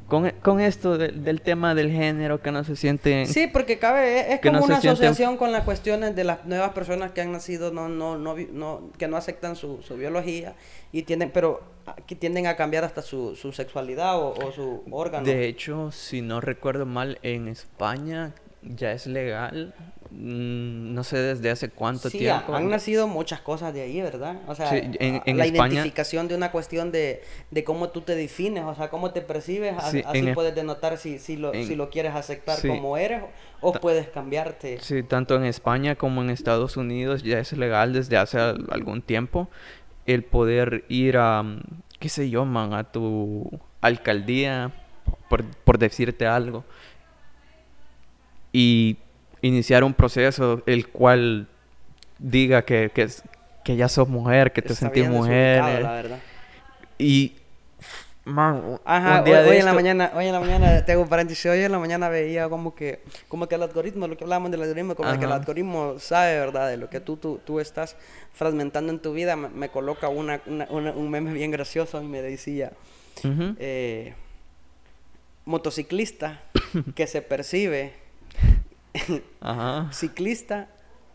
con, 0.07 0.59
esto 0.59 0.97
del 0.97 1.41
tema 1.41 1.75
del 1.75 1.91
género 1.91 2.41
que 2.41 2.51
no 2.51 2.63
se 2.63 2.75
sienten... 2.75 3.27
Sí, 3.27 3.47
porque 3.47 3.77
cabe, 3.77 4.33
es, 4.33 4.41
como 4.41 4.63
una 4.63 4.77
asociación 4.77 5.37
con 5.37 5.51
las 5.51 5.65
cuestiones 5.65 6.15
de 6.15 6.23
las 6.23 6.45
nuevas 6.45 6.71
personas 6.71 7.11
que 7.11 7.21
han 7.21 7.31
nacido, 7.31 7.71
no, 7.71 7.89
no, 7.89 8.17
no, 8.17 8.35
no 8.35 8.91
que 8.97 9.07
no 9.07 9.17
aceptan 9.17 9.55
su, 9.55 9.81
su 9.81 9.95
biología 9.97 10.55
y 10.91 11.03
tienen, 11.03 11.29
pero 11.31 11.61
que 12.07 12.15
tienden 12.15 12.47
a 12.47 12.55
cambiar 12.55 12.85
hasta 12.85 13.01
su, 13.01 13.35
su 13.35 13.51
sexualidad 13.51 14.17
o, 14.17 14.33
o 14.33 14.51
su 14.51 14.83
órgano. 14.89 15.25
De 15.25 15.47
hecho, 15.47 15.91
si 15.91 16.21
no 16.21 16.39
recuerdo 16.39 16.85
mal, 16.85 17.19
en 17.23 17.49
España 17.49 18.33
ya 18.63 18.91
es 18.93 19.05
legal 19.05 19.73
no 20.11 21.03
sé 21.03 21.17
desde 21.17 21.51
hace 21.51 21.69
cuánto 21.69 22.09
tiempo. 22.09 22.55
Han 22.55 22.69
nacido 22.69 23.07
muchas 23.07 23.41
cosas 23.41 23.73
de 23.73 23.81
ahí, 23.81 24.01
¿verdad? 24.01 24.37
O 24.47 24.55
sea, 24.55 24.71
la 24.71 25.45
identificación 25.45 26.27
de 26.27 26.35
una 26.35 26.51
cuestión 26.51 26.91
de, 26.91 27.21
de, 27.51 27.63
cómo 27.63 27.89
tú 27.89 28.01
te 28.01 28.15
defines, 28.15 28.63
o 28.63 28.73
sea, 28.73 28.89
cómo 28.89 29.11
te 29.11 29.21
percibes, 29.21 29.75
así 29.77 30.03
puedes 30.33 30.55
denotar 30.55 30.97
si, 30.97 31.19
si, 31.19 31.37
lo, 31.37 31.53
si 31.53 31.75
lo 31.75 31.89
quieres 31.89 32.15
aceptar 32.15 32.59
como 32.65 32.97
eres 32.97 33.23
o 33.61 33.73
puedes 33.73 34.07
cambiarte. 34.07 34.79
Sí, 34.81 35.03
tanto 35.03 35.35
en 35.35 35.45
España 35.45 35.95
como 35.95 36.21
en 36.21 36.29
Estados 36.29 36.77
Unidos 36.77 37.24
ya 37.24 37.39
es 37.39 37.53
legal 37.53 37.93
desde 37.93 38.17
hace 38.17 38.39
algún 38.39 39.01
tiempo 39.01 39.50
el 40.05 40.24
poder 40.24 40.85
ir 40.89 41.17
a, 41.17 41.43
qué 42.00 42.09
sé 42.09 42.29
yo, 42.31 42.45
man, 42.45 42.74
a 42.74 42.83
tu 42.83 43.59
alcaldía, 43.81 44.72
por, 45.29 45.45
por 45.45 45.77
decirte 45.77 46.25
algo. 46.25 46.63
Y 48.51 48.98
iniciar 49.41 49.83
un 49.83 49.93
proceso 49.93 50.61
el 50.65 50.87
cual 50.87 51.47
diga 52.17 52.63
que, 52.63 52.91
que, 52.93 53.07
que 53.63 53.75
ya 53.75 53.87
sos 53.87 54.07
mujer, 54.07 54.51
que 54.51 54.61
te 54.61 54.75
sentís 54.75 55.07
mujer. 55.07 55.57
Eh. 55.57 55.81
La 55.83 55.91
verdad. 55.93 56.19
Y 56.97 57.33
Man, 58.29 58.79
Ajá, 58.85 59.23
hoy, 59.23 59.57
en 59.57 59.65
la 59.65 59.73
mañana, 59.73 60.11
hoy 60.13 60.27
en 60.27 60.33
la 60.33 60.39
mañana, 60.39 60.85
te 60.85 60.91
hago 60.91 61.01
un 61.01 61.09
paréntesis, 61.09 61.45
hoy 61.47 61.63
en 61.63 61.71
la 61.71 61.79
mañana 61.79 62.09
veía 62.09 62.47
como 62.47 62.75
que, 62.75 63.01
como 63.27 63.47
que 63.47 63.55
el 63.55 63.63
algoritmo, 63.63 64.07
lo 64.07 64.17
que 64.17 64.23
hablábamos 64.23 64.51
del 64.51 64.61
algoritmo, 64.61 64.95
como 64.95 65.17
que 65.17 65.25
el 65.25 65.31
algoritmo 65.31 65.95
sabe, 65.99 66.37
¿verdad? 66.37 66.69
De 66.69 66.77
lo 66.77 66.89
que 66.89 66.99
tú, 66.99 67.17
tú, 67.17 67.39
tú 67.43 67.59
estás 67.59 67.95
fragmentando 68.33 68.91
en 68.91 68.99
tu 68.99 69.13
vida, 69.13 69.35
me, 69.35 69.69
coloca 69.69 70.09
una, 70.09 70.41
una, 70.45 70.91
un 70.91 71.09
meme 71.09 71.33
bien 71.33 71.49
gracioso 71.49 72.01
y 72.01 72.05
me 72.05 72.21
decía, 72.21 72.71
eh, 73.23 74.13
motociclista 75.45 76.43
que 76.95 77.07
se 77.07 77.21
percibe 77.23 77.93
Ajá. 79.41 79.89
Ciclista 79.93 80.67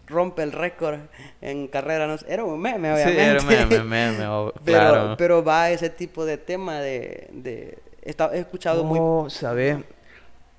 rompe 0.06 0.42
el 0.42 0.52
récord 0.52 1.00
en 1.40 1.68
carrera. 1.68 2.06
No 2.06 2.16
era 2.26 2.44
un 2.44 2.60
meme, 2.60 2.92
obviamente. 2.92 3.22
Sí, 3.22 3.28
era 3.28 3.40
un 3.40 3.46
meme, 3.46 3.84
meme, 3.84 4.16
pero, 4.64 4.64
claro. 4.64 5.14
Pero 5.16 5.44
va 5.44 5.70
ese 5.70 5.90
tipo 5.90 6.24
de 6.24 6.38
tema 6.38 6.80
de... 6.80 7.28
de 7.32 7.78
he 8.02 8.38
escuchado 8.38 8.84
muy... 8.84 9.30
¿sabes? 9.30 9.78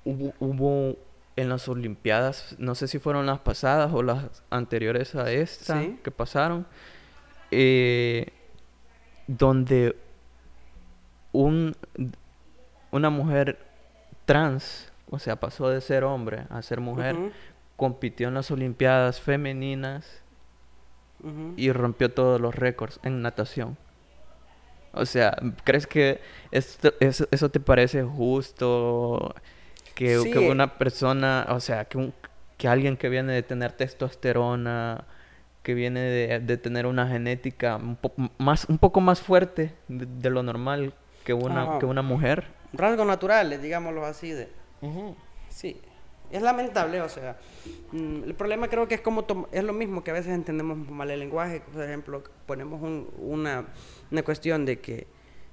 Hubo, 0.04 0.34
hubo 0.40 0.96
en 1.36 1.50
las 1.50 1.68
Olimpiadas, 1.68 2.56
no 2.58 2.74
sé 2.74 2.88
si 2.88 2.98
fueron 2.98 3.26
las 3.26 3.40
pasadas 3.40 3.92
o 3.92 4.02
las 4.02 4.42
anteriores 4.50 5.14
a 5.14 5.30
esta 5.30 5.82
que 6.02 6.10
pasaron, 6.10 6.66
eh, 7.50 8.32
donde 9.26 9.94
un, 11.32 11.76
una 12.90 13.10
mujer 13.10 13.58
trans 14.24 14.90
o 15.10 15.18
sea, 15.18 15.36
pasó 15.36 15.68
de 15.68 15.80
ser 15.80 16.04
hombre 16.04 16.44
a 16.50 16.62
ser 16.62 16.80
mujer, 16.80 17.16
compitió 17.76 18.28
en 18.28 18.34
las 18.34 18.50
Olimpiadas 18.50 19.20
femeninas 19.20 20.22
y 21.56 21.72
rompió 21.72 22.12
todos 22.12 22.40
los 22.40 22.54
récords 22.54 23.00
en 23.02 23.22
natación. 23.22 23.76
O 24.92 25.04
sea, 25.04 25.36
¿crees 25.64 25.86
que 25.86 26.20
esto, 26.50 26.92
eso, 27.00 27.48
te 27.50 27.60
parece 27.60 28.02
justo? 28.02 29.34
Que, 29.94 30.18
una 30.18 30.78
persona, 30.78 31.46
o 31.50 31.60
sea, 31.60 31.84
que, 31.84 32.12
que 32.56 32.68
alguien 32.68 32.96
que 32.96 33.08
viene 33.08 33.32
de 33.32 33.42
tener 33.42 33.72
testosterona, 33.72 35.04
que 35.62 35.74
viene 35.74 36.00
de, 36.00 36.56
tener 36.58 36.86
una 36.86 37.08
genética 37.08 37.76
un, 37.76 37.98
más, 38.38 38.66
un 38.66 38.78
poco 38.78 39.00
más 39.00 39.20
fuerte 39.20 39.74
de, 39.88 40.30
lo 40.30 40.42
normal 40.42 40.94
que 41.24 41.34
una, 41.34 41.78
que 41.78 41.86
una 41.86 42.02
mujer. 42.02 42.46
Rasgos 42.72 43.06
naturales, 43.06 43.60
digámoslo 43.60 44.04
así, 44.04 44.30
de 44.30 44.48
Sí, 45.48 45.80
es 46.30 46.42
lamentable, 46.42 47.00
o 47.00 47.08
sea, 47.08 47.38
mm, 47.92 48.24
el 48.24 48.34
problema 48.34 48.68
creo 48.68 48.88
que 48.88 48.96
es 48.96 49.00
como 49.00 49.24
es 49.52 49.64
lo 49.64 49.72
mismo 49.72 50.02
que 50.02 50.10
a 50.10 50.14
veces 50.14 50.32
entendemos 50.32 50.76
mal 50.90 51.10
el 51.10 51.20
lenguaje, 51.20 51.62
por 51.72 51.82
ejemplo, 51.82 52.22
ponemos 52.46 52.80
una, 53.18 53.66
una 54.10 54.22
cuestión 54.22 54.64
de 54.64 54.80
que 54.80 55.06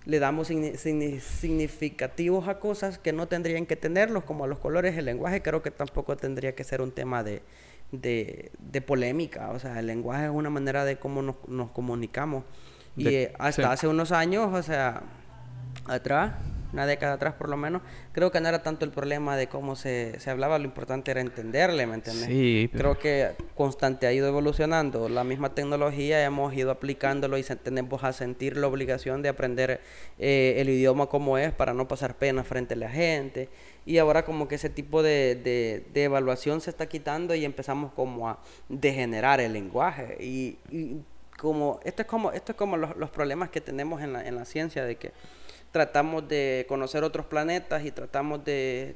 le 0.06 0.20
damos 0.20 0.48
significativos 0.48 2.48
a 2.48 2.60
cosas 2.60 2.98
que 2.98 3.14
no 3.14 3.28
tendrían 3.28 3.66
que 3.66 3.76
tenerlos, 3.76 4.24
como 4.24 4.44
a 4.44 4.48
los 4.48 4.60
colores, 4.60 4.98
el 4.98 5.06
lenguaje 5.06 5.42
creo 5.42 5.62
que 5.62 5.72
tampoco 5.72 6.18
tendría 6.18 6.56
que 6.56 6.64
ser 6.64 6.82
un 6.82 6.92
tema 6.92 7.24
de, 7.24 7.42
de, 7.92 8.52
de 8.60 8.82
polémica, 8.82 9.52
o 9.52 9.60
sea, 9.60 9.80
el 9.80 9.88
lenguaje 9.88 10.26
es 10.26 10.32
una 10.32 10.50
manera 10.50 10.84
de 10.84 10.98
cómo 10.98 11.22
nos, 11.22 11.36
nos 11.48 11.72
comunicamos. 11.72 12.44
Y 12.96 13.28
hasta 13.40 13.72
hace 13.72 13.88
unos 13.88 14.12
años, 14.12 14.54
o 14.54 14.62
sea, 14.62 15.02
atrás, 15.86 16.34
una 16.74 16.86
década 16.86 17.14
atrás 17.14 17.36
por 17.36 17.50
lo 17.50 17.56
menos, 17.56 17.82
creo 18.12 18.32
que 18.32 18.42
no 18.42 18.50
era 18.50 18.62
tanto 18.64 18.84
el 18.84 18.92
problema 18.92 19.38
de 19.38 19.48
cómo 19.48 19.76
se, 19.76 20.20
se 20.20 20.30
hablaba, 20.30 20.58
lo 20.60 20.66
importante 20.66 21.12
era 21.12 21.22
entenderle, 21.22 21.86
¿me 21.88 21.96
entiendes? 21.96 22.28
Sí. 22.28 22.70
Creo 22.74 22.98
que 23.00 23.32
constante 23.56 24.08
ha 24.08 24.14
ido 24.14 24.28
evolucionando, 24.28 25.08
la 25.08 25.24
misma 25.24 25.54
tecnología 25.56 26.24
hemos 26.24 26.54
ido 26.54 26.72
aplicándolo 26.72 27.38
y 27.38 27.44
tenemos 27.44 28.04
a 28.04 28.14
sentir 28.14 28.58
la 28.58 28.68
obligación 28.68 29.22
de 29.22 29.30
aprender 29.30 29.82
eh, 30.20 30.56
el 30.58 30.70
idioma 30.70 31.08
como 31.08 31.38
es 31.38 31.52
para 31.52 31.74
no 31.74 31.88
pasar 31.88 32.16
pena 32.16 32.44
frente 32.44 32.74
a 32.74 32.78
la 32.78 32.90
gente. 32.90 33.50
Y 33.86 33.98
ahora 33.98 34.24
como 34.24 34.48
que 34.48 34.56
ese 34.56 34.70
tipo 34.70 35.04
de, 35.04 35.36
de, 35.94 36.04
evaluación 36.04 36.62
se 36.62 36.70
está 36.70 36.88
quitando 36.88 37.36
y 37.36 37.44
empezamos 37.44 37.92
como 37.94 38.30
a 38.30 38.40
degenerar 38.70 39.42
el 39.42 39.54
lenguaje. 39.54 40.18
Y, 40.22 40.58
como, 41.38 41.80
esto 41.84 42.04
es 42.04 42.08
como, 42.08 42.32
esto 42.32 42.54
es 42.54 42.58
como 42.58 42.78
los, 42.78 42.96
los 42.96 43.10
problemas 43.10 43.50
que 43.50 43.60
tenemos 43.60 44.02
en 44.02 44.14
la, 44.14 44.26
en 44.26 44.36
la 44.36 44.46
ciencia 44.46 44.86
de 44.86 44.96
que 44.96 45.12
tratamos 45.74 46.28
de 46.28 46.66
conocer 46.70 47.04
otros 47.04 47.26
planetas 47.26 47.84
y 47.84 47.92
tratamos 47.92 48.46
de... 48.46 48.96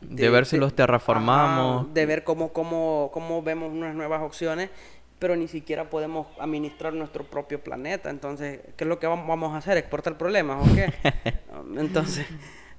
De, 0.00 0.28
ver 0.28 0.46
si 0.46 0.58
los 0.58 0.74
terraformamos. 0.74 1.92
de 1.92 2.06
ver 2.06 2.24
cómo, 2.24 2.52
cómo, 2.52 3.10
cómo 3.12 3.42
vemos 3.42 3.72
unas 3.72 3.94
nuevas 3.94 4.22
opciones, 4.22 4.70
pero 5.18 5.34
ni 5.34 5.48
siquiera 5.48 5.88
podemos 5.90 6.26
administrar 6.38 6.92
nuestro 6.92 7.24
propio 7.24 7.62
planeta. 7.64 8.10
Entonces, 8.10 8.60
¿qué 8.76 8.84
es 8.84 8.88
lo 8.88 8.98
que 8.98 9.06
vamos 9.06 9.54
a 9.54 9.56
hacer? 9.56 9.78
¿Exportar 9.78 10.16
problemas 10.18 10.68
o 10.68 10.74
qué? 10.74 10.92
Entonces, 11.78 12.26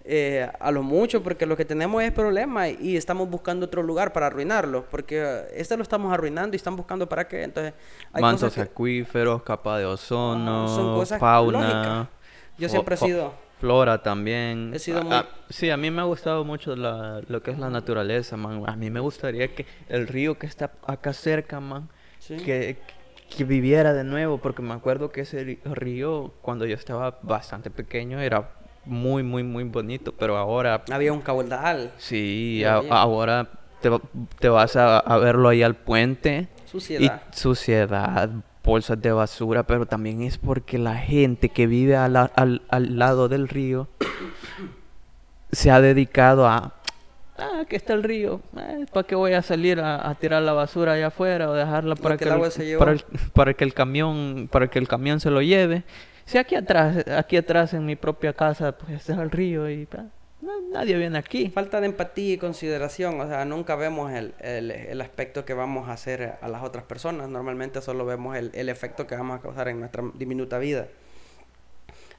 eh, 0.05 0.47
a 0.59 0.71
lo 0.71 0.83
mucho, 0.83 1.23
porque 1.23 1.47
lo 1.47 1.57
que 1.57 1.65
tenemos 1.65 2.03
es 2.03 2.11
problema 2.11 2.69
y 2.69 2.95
estamos 2.95 3.27
buscando 3.27 3.65
otro 3.65 3.81
lugar 3.81 4.13
para 4.13 4.27
arruinarlo, 4.27 4.85
porque 4.91 5.45
este 5.55 5.75
lo 5.75 5.83
estamos 5.83 6.13
arruinando 6.13 6.55
y 6.55 6.57
están 6.57 6.75
buscando 6.75 7.09
para 7.09 7.27
qué. 7.27 7.43
Entonces, 7.43 7.73
hay 8.13 8.21
Mantos 8.21 8.55
acuíferos, 8.59 9.41
capa 9.41 9.79
de 9.79 9.85
ozono, 9.85 11.03
fauna. 11.19 12.07
Yo 12.57 12.69
siempre 12.69 12.95
he 12.95 12.97
sido 12.97 13.33
flora 13.59 14.01
también. 14.03 14.71
He 14.73 14.79
sido 14.79 15.01
sí, 15.49 15.69
a 15.69 15.77
mí 15.77 15.91
me 15.91 16.01
ha 16.01 16.05
gustado 16.05 16.43
mucho 16.43 16.75
lo 16.75 17.41
que 17.43 17.51
es 17.51 17.59
la 17.59 17.69
naturaleza, 17.69 18.37
man. 18.37 18.63
A 18.67 18.75
mí 18.75 18.89
me 18.89 18.99
gustaría 18.99 19.53
que 19.53 19.65
el 19.89 20.07
río 20.07 20.37
que 20.37 20.47
está 20.47 20.71
acá 20.85 21.13
cerca, 21.13 21.59
man, 21.59 21.89
que, 22.27 22.77
que 23.35 23.43
viviera 23.43 23.93
de 23.93 24.03
nuevo, 24.03 24.37
porque 24.37 24.61
me 24.61 24.73
acuerdo 24.73 25.11
que 25.11 25.21
ese 25.21 25.59
río, 25.65 26.33
cuando 26.41 26.65
yo 26.65 26.75
estaba 26.75 27.19
bastante 27.21 27.69
pequeño, 27.69 28.19
era 28.19 28.51
muy, 28.85 29.23
muy, 29.23 29.43
muy 29.43 29.63
bonito, 29.63 30.13
pero 30.13 30.37
ahora... 30.37 30.83
Había 30.91 31.11
un 31.11 31.21
caudal. 31.21 31.91
Sí, 31.97 32.63
ahora 32.65 33.49
te, 33.81 33.89
te, 34.39 34.49
vas 34.49 34.75
a, 34.75 34.99
a, 34.99 35.17
verlo 35.17 35.49
ahí 35.49 35.63
al 35.63 35.75
puente. 35.75 36.49
Suciedad. 36.65 37.23
Y 37.31 37.35
suciedad, 37.35 38.29
bolsas 38.65 39.01
de 39.01 39.11
basura, 39.11 39.63
pero 39.63 39.85
también 39.85 40.23
es 40.23 40.37
porque 40.37 40.77
la 40.77 40.95
gente 40.95 41.49
que 41.49 41.67
vive 41.67 41.95
al, 41.95 42.15
al, 42.17 42.63
al 42.67 42.99
lado 42.99 43.29
del 43.29 43.47
río 43.47 43.87
se 45.51 45.71
ha 45.71 45.79
dedicado 45.79 46.47
a 46.47 46.73
ah, 47.37 47.59
aquí 47.61 47.75
está 47.75 47.93
el 47.93 48.03
río, 48.03 48.41
eh, 48.57 48.85
¿para 48.91 49.07
qué 49.07 49.15
voy 49.15 49.33
a 49.33 49.41
salir 49.41 49.79
a, 49.79 50.13
tirar 50.15 50.41
la 50.41 50.53
basura 50.53 50.93
allá 50.93 51.07
afuera 51.07 51.49
o 51.49 51.53
dejarla 51.53 51.95
para 51.95 52.17
que, 52.17 52.25
el, 52.25 52.77
para, 52.77 52.97
para, 53.33 53.53
que 53.53 53.63
el 53.63 53.73
camión, 53.73 54.49
para 54.51 54.67
que 54.67 54.79
el 54.79 54.87
camión 54.87 55.19
se 55.19 55.29
lo 55.29 55.41
lleve? 55.41 55.83
Si 56.25 56.37
aquí 56.37 56.55
atrás, 56.55 57.07
aquí 57.07 57.37
atrás 57.37 57.73
en 57.73 57.85
mi 57.85 57.95
propia 57.95 58.33
casa, 58.33 58.71
pues 58.71 58.93
está 58.93 59.21
el 59.21 59.29
río 59.29 59.69
y 59.69 59.87
nadie 60.71 60.97
viene 60.97 61.17
aquí. 61.17 61.49
Falta 61.49 61.79
de 61.81 61.87
empatía 61.87 62.33
y 62.33 62.37
consideración, 62.37 63.19
o 63.21 63.27
sea, 63.27 63.45
nunca 63.45 63.75
vemos 63.75 64.11
el, 64.11 64.33
el, 64.39 64.71
el, 64.71 65.01
aspecto 65.01 65.45
que 65.45 65.53
vamos 65.53 65.89
a 65.89 65.93
hacer 65.93 66.37
a 66.41 66.47
las 66.47 66.63
otras 66.63 66.83
personas, 66.85 67.29
normalmente 67.29 67.81
solo 67.81 68.05
vemos 68.05 68.35
el, 68.35 68.51
el 68.53 68.69
efecto 68.69 69.07
que 69.07 69.15
vamos 69.15 69.39
a 69.39 69.41
causar 69.41 69.67
en 69.67 69.79
nuestra 69.79 70.03
diminuta 70.13 70.57
vida. 70.57 70.87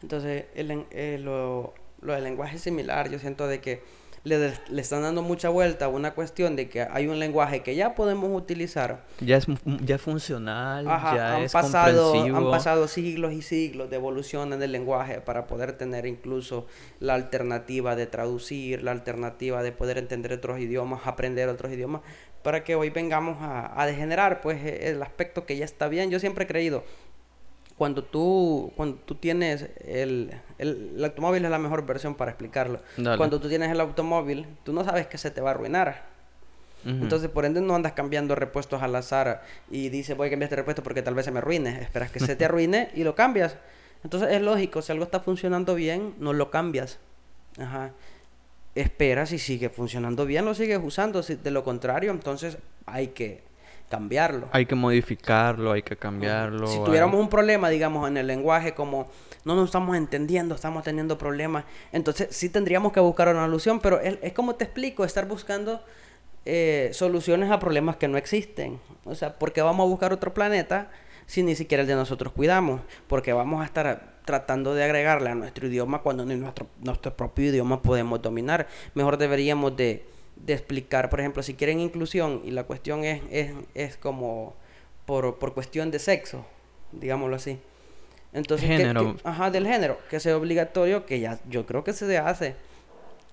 Entonces, 0.02 0.44
el, 0.54 0.86
eh, 0.90 1.18
lo, 1.20 1.74
lo 2.00 2.12
del 2.12 2.24
lenguaje 2.24 2.56
es 2.56 2.62
similar, 2.62 3.10
yo 3.10 3.18
siento 3.18 3.46
de 3.46 3.60
que 3.60 3.82
le, 4.26 4.52
le, 4.70 4.82
están 4.82 5.02
dando 5.02 5.22
mucha 5.22 5.48
vuelta 5.48 5.84
a 5.84 5.88
una 5.88 6.12
cuestión 6.12 6.56
de 6.56 6.68
que 6.68 6.82
hay 6.82 7.06
un 7.06 7.20
lenguaje 7.20 7.62
que 7.62 7.76
ya 7.76 7.94
podemos 7.94 8.30
utilizar. 8.36 9.04
Ya 9.20 9.36
es, 9.36 9.46
ya 9.64 9.98
funcional, 9.98 10.84
ya 10.84 11.36
han 11.36 11.42
es 11.42 11.52
pasado, 11.52 12.12
Han 12.14 12.50
pasado 12.50 12.88
siglos 12.88 13.32
y 13.32 13.42
siglos 13.42 13.88
de 13.88 13.96
evolución 13.96 14.52
en 14.52 14.60
el 14.62 14.72
lenguaje 14.72 15.20
para 15.20 15.46
poder 15.46 15.74
tener 15.74 16.06
incluso 16.06 16.66
la 16.98 17.14
alternativa 17.14 17.94
de 17.94 18.06
traducir, 18.06 18.82
la 18.82 18.90
alternativa 18.90 19.62
de 19.62 19.70
poder 19.70 19.96
entender 19.96 20.32
otros 20.32 20.58
idiomas, 20.58 21.06
aprender 21.06 21.48
otros 21.48 21.72
idiomas, 21.72 22.02
para 22.42 22.64
que 22.64 22.74
hoy 22.74 22.90
vengamos 22.90 23.38
a, 23.40 23.80
a 23.80 23.86
degenerar 23.86 24.40
pues 24.40 24.64
el 24.64 25.02
aspecto 25.02 25.46
que 25.46 25.56
ya 25.56 25.64
está 25.64 25.86
bien. 25.86 26.10
Yo 26.10 26.18
siempre 26.18 26.44
he 26.44 26.46
creído, 26.48 26.82
cuando 27.76 28.02
tú, 28.02 28.72
cuando 28.74 28.96
tú 28.96 29.16
tienes 29.16 29.68
el, 29.84 30.32
el, 30.58 31.04
automóvil 31.04 31.44
es 31.44 31.50
la 31.50 31.58
mejor 31.58 31.84
versión 31.84 32.14
para 32.14 32.30
explicarlo. 32.30 32.80
Cuando 33.16 33.38
tú 33.38 33.48
tienes 33.48 33.70
el 33.70 33.80
automóvil, 33.80 34.46
tú 34.64 34.72
no 34.72 34.82
sabes 34.84 35.06
que 35.06 35.18
se 35.18 35.30
te 35.30 35.40
va 35.40 35.50
a 35.50 35.54
arruinar. 35.54 36.16
Entonces, 36.84 37.28
por 37.28 37.44
ende, 37.44 37.60
no 37.60 37.74
andas 37.74 37.94
cambiando 37.94 38.36
repuestos 38.36 38.80
al 38.80 38.94
azar 38.94 39.42
y 39.70 39.88
dices, 39.88 40.16
voy 40.16 40.28
a 40.28 40.30
cambiar 40.30 40.46
este 40.46 40.56
repuesto 40.56 40.84
porque 40.84 41.02
tal 41.02 41.14
vez 41.14 41.24
se 41.24 41.32
me 41.32 41.38
arruine. 41.38 41.82
Esperas 41.82 42.12
que 42.12 42.20
se 42.20 42.36
te 42.36 42.44
arruine 42.46 42.90
y 42.94 43.02
lo 43.02 43.16
cambias. 43.16 43.56
Entonces, 44.04 44.30
es 44.30 44.40
lógico, 44.40 44.82
si 44.82 44.92
algo 44.92 45.04
está 45.04 45.18
funcionando 45.18 45.74
bien, 45.74 46.14
no 46.18 46.32
lo 46.32 46.50
cambias. 46.50 46.98
Ajá. 47.58 47.90
Esperas 48.76 49.32
y 49.32 49.38
sigue 49.38 49.68
funcionando 49.68 50.26
bien, 50.26 50.44
lo 50.44 50.54
sigues 50.54 50.78
usando. 50.80 51.24
Si, 51.24 51.34
de 51.34 51.50
lo 51.50 51.64
contrario, 51.64 52.12
entonces 52.12 52.58
hay 52.86 53.08
que 53.08 53.42
cambiarlo. 53.88 54.48
Hay 54.52 54.66
que 54.66 54.74
modificarlo, 54.74 55.72
hay 55.72 55.82
que 55.82 55.96
cambiarlo. 55.96 56.66
Si 56.66 56.78
tuviéramos 56.84 57.20
un 57.20 57.28
problema, 57.28 57.68
digamos, 57.68 58.08
en 58.08 58.16
el 58.16 58.26
lenguaje, 58.26 58.74
como 58.74 59.08
no 59.44 59.54
nos 59.54 59.66
estamos 59.66 59.96
entendiendo, 59.96 60.54
estamos 60.54 60.82
teniendo 60.84 61.18
problemas, 61.18 61.64
entonces 61.92 62.28
sí 62.30 62.48
tendríamos 62.48 62.92
que 62.92 63.00
buscar 63.00 63.28
una 63.28 63.44
solución, 63.44 63.80
pero 63.80 64.00
es, 64.00 64.18
es 64.22 64.32
como 64.32 64.54
te 64.54 64.64
explico, 64.64 65.04
estar 65.04 65.26
buscando 65.26 65.82
eh, 66.44 66.90
soluciones 66.92 67.50
a 67.50 67.58
problemas 67.58 67.96
que 67.96 68.08
no 68.08 68.18
existen. 68.18 68.80
O 69.04 69.14
sea, 69.14 69.38
porque 69.38 69.62
vamos 69.62 69.84
a 69.84 69.88
buscar 69.88 70.12
otro 70.12 70.32
planeta 70.34 70.90
si 71.26 71.42
ni 71.42 71.56
siquiera 71.56 71.82
el 71.82 71.88
de 71.88 71.94
nosotros 71.94 72.32
cuidamos? 72.32 72.80
Porque 73.08 73.32
vamos 73.32 73.62
a 73.62 73.64
estar 73.64 74.16
tratando 74.24 74.74
de 74.74 74.84
agregarle 74.84 75.30
a 75.30 75.34
nuestro 75.34 75.66
idioma 75.66 76.02
cuando 76.02 76.24
ni 76.24 76.36
nuestro, 76.36 76.68
nuestro 76.82 77.16
propio 77.16 77.46
idioma 77.46 77.82
podemos 77.82 78.22
dominar. 78.22 78.68
Mejor 78.94 79.18
deberíamos 79.18 79.76
de 79.76 80.06
de 80.36 80.52
explicar, 80.52 81.10
por 81.10 81.20
ejemplo, 81.20 81.42
si 81.42 81.54
quieren 81.54 81.80
inclusión 81.80 82.42
y 82.44 82.50
la 82.50 82.64
cuestión 82.64 83.04
es, 83.04 83.22
es, 83.30 83.52
es 83.74 83.96
como 83.96 84.54
por, 85.04 85.38
por, 85.38 85.54
cuestión 85.54 85.90
de 85.90 85.98
sexo, 85.98 86.44
digámoslo 86.92 87.36
así. 87.36 87.58
Entonces, 88.32 88.68
género. 88.68 89.16
ajá, 89.24 89.50
del 89.50 89.66
género, 89.66 89.98
que 90.10 90.20
sea 90.20 90.36
obligatorio, 90.36 91.06
que 91.06 91.20
ya 91.20 91.40
yo 91.48 91.64
creo 91.64 91.84
que 91.84 91.92
se 91.92 92.18
hace. 92.18 92.54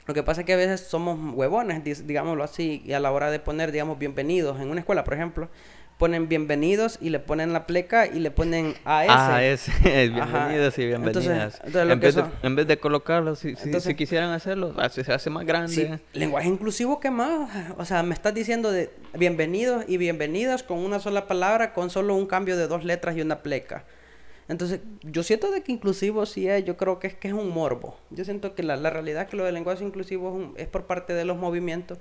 Lo 0.06 0.14
que 0.14 0.24
pasa 0.24 0.42
es 0.42 0.48
que 0.48 0.54
a 0.54 0.58
veces 0.58 0.82
somos 0.82 1.18
huevones, 1.34 2.06
digámoslo 2.06 2.44
así, 2.44 2.82
y 2.86 2.94
a 2.94 3.00
la 3.00 3.12
hora 3.12 3.32
de 3.32 3.40
poner, 3.40 3.72
digamos, 3.72 4.00
bienvenidos 4.00 4.60
en 4.60 4.70
una 4.70 4.82
escuela, 4.82 5.04
por 5.04 5.14
ejemplo, 5.14 5.50
ponen 5.98 6.28
bienvenidos 6.28 6.98
y 7.02 7.10
le 7.10 7.20
ponen 7.20 7.54
la 7.54 7.66
pleca 7.66 8.08
y 8.08 8.20
le 8.20 8.32
ponen 8.32 8.76
AS. 8.86 9.10
AS, 9.10 9.72
bienvenidos 9.84 10.78
y 10.78 10.86
bienvenidas. 10.86 11.62
en, 11.66 12.00
vez 12.00 12.16
de, 12.16 12.24
en, 12.42 12.56
vez 12.56 12.68
de, 12.68 12.78
colocarlo, 12.78 13.36
si, 13.36 13.56
si, 13.56 13.96
quisieran 13.96 14.32
hacerlo, 14.32 14.74
se 14.90 15.12
hace 15.12 15.30
más 15.30 15.46
grande. 15.46 16.00
lenguaje 16.14 16.48
inclusivo, 16.48 17.00
¿qué 17.00 17.12
más? 17.12 17.50
O 17.78 17.86
sea, 17.86 18.04
me 18.04 18.14
estás 18.14 18.34
diciendo 18.34 18.72
de 18.72 18.92
bienvenidos 19.14 19.86
y 19.88 19.98
bienvenidas 19.98 20.64
con 20.64 20.80
una 20.80 21.00
sola 21.00 21.28
palabra, 21.28 21.74
con 21.74 21.90
solo 21.90 22.16
un 22.16 22.26
cambio 22.26 22.58
de 22.58 22.68
dos 22.68 22.84
letras 22.84 23.16
y 23.16 23.22
una 23.22 23.44
pleca. 23.44 23.86
Entonces, 24.50 24.82
yo 25.04 25.24
siento 25.24 25.52
de 25.52 25.62
que 25.62 25.72
inclusivo 25.72 26.26
sí 26.26 26.50
es, 26.50 26.66
yo 26.66 26.76
creo 26.76 27.00
que 27.00 27.08
es 27.08 27.16
que 27.16 27.30
es 27.30 27.34
un 27.34 27.50
morbo. 27.50 27.98
Yo 28.10 28.26
siento 28.26 28.56
que 28.56 28.64
la, 28.64 28.76
la 28.76 28.90
realidad 28.90 29.24
es 29.24 29.30
que 29.30 29.38
lo 29.38 29.46
del 29.46 29.54
lenguaje 29.54 29.84
inclusivo 29.86 30.52
es, 30.56 30.64
es, 30.64 30.68
por 30.68 30.86
parte 30.86 31.14
de 31.14 31.24
los 31.24 31.38
movimientos 31.38 31.98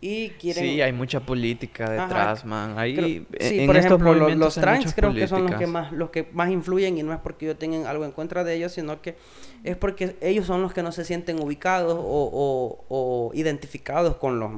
y 0.00 0.30
quieren... 0.30 0.64
Sí, 0.64 0.80
hay 0.80 0.92
mucha 0.92 1.20
política 1.20 1.90
detrás, 1.90 2.44
man. 2.44 2.78
Ahí, 2.78 3.26
sí, 3.40 3.66
por 3.66 3.76
ejemplo, 3.76 4.14
los, 4.14 4.54
trans 4.54 4.94
creo 4.94 5.12
que 5.12 5.26
son 5.28 5.46
los 5.46 5.54
que, 5.58 5.66
más, 5.66 5.92
los 5.92 6.10
que 6.10 6.28
más 6.32 6.50
influyen 6.50 6.96
y 6.98 7.02
no 7.02 7.12
es 7.12 7.20
porque 7.20 7.46
yo 7.46 7.56
tenga 7.56 7.88
algo 7.88 8.04
en 8.04 8.12
contra 8.12 8.44
de 8.44 8.54
ellos, 8.54 8.72
sino 8.72 9.02
que 9.02 9.16
es 9.64 9.76
porque 9.76 10.16
ellos 10.20 10.46
son 10.46 10.62
los 10.62 10.72
que 10.72 10.82
no 10.82 10.92
se 10.92 11.04
sienten 11.04 11.40
ubicados 11.40 11.94
o, 11.98 12.00
o, 12.00 12.84
o 12.88 13.30
identificados 13.34 14.16
con 14.16 14.40
los, 14.40 14.52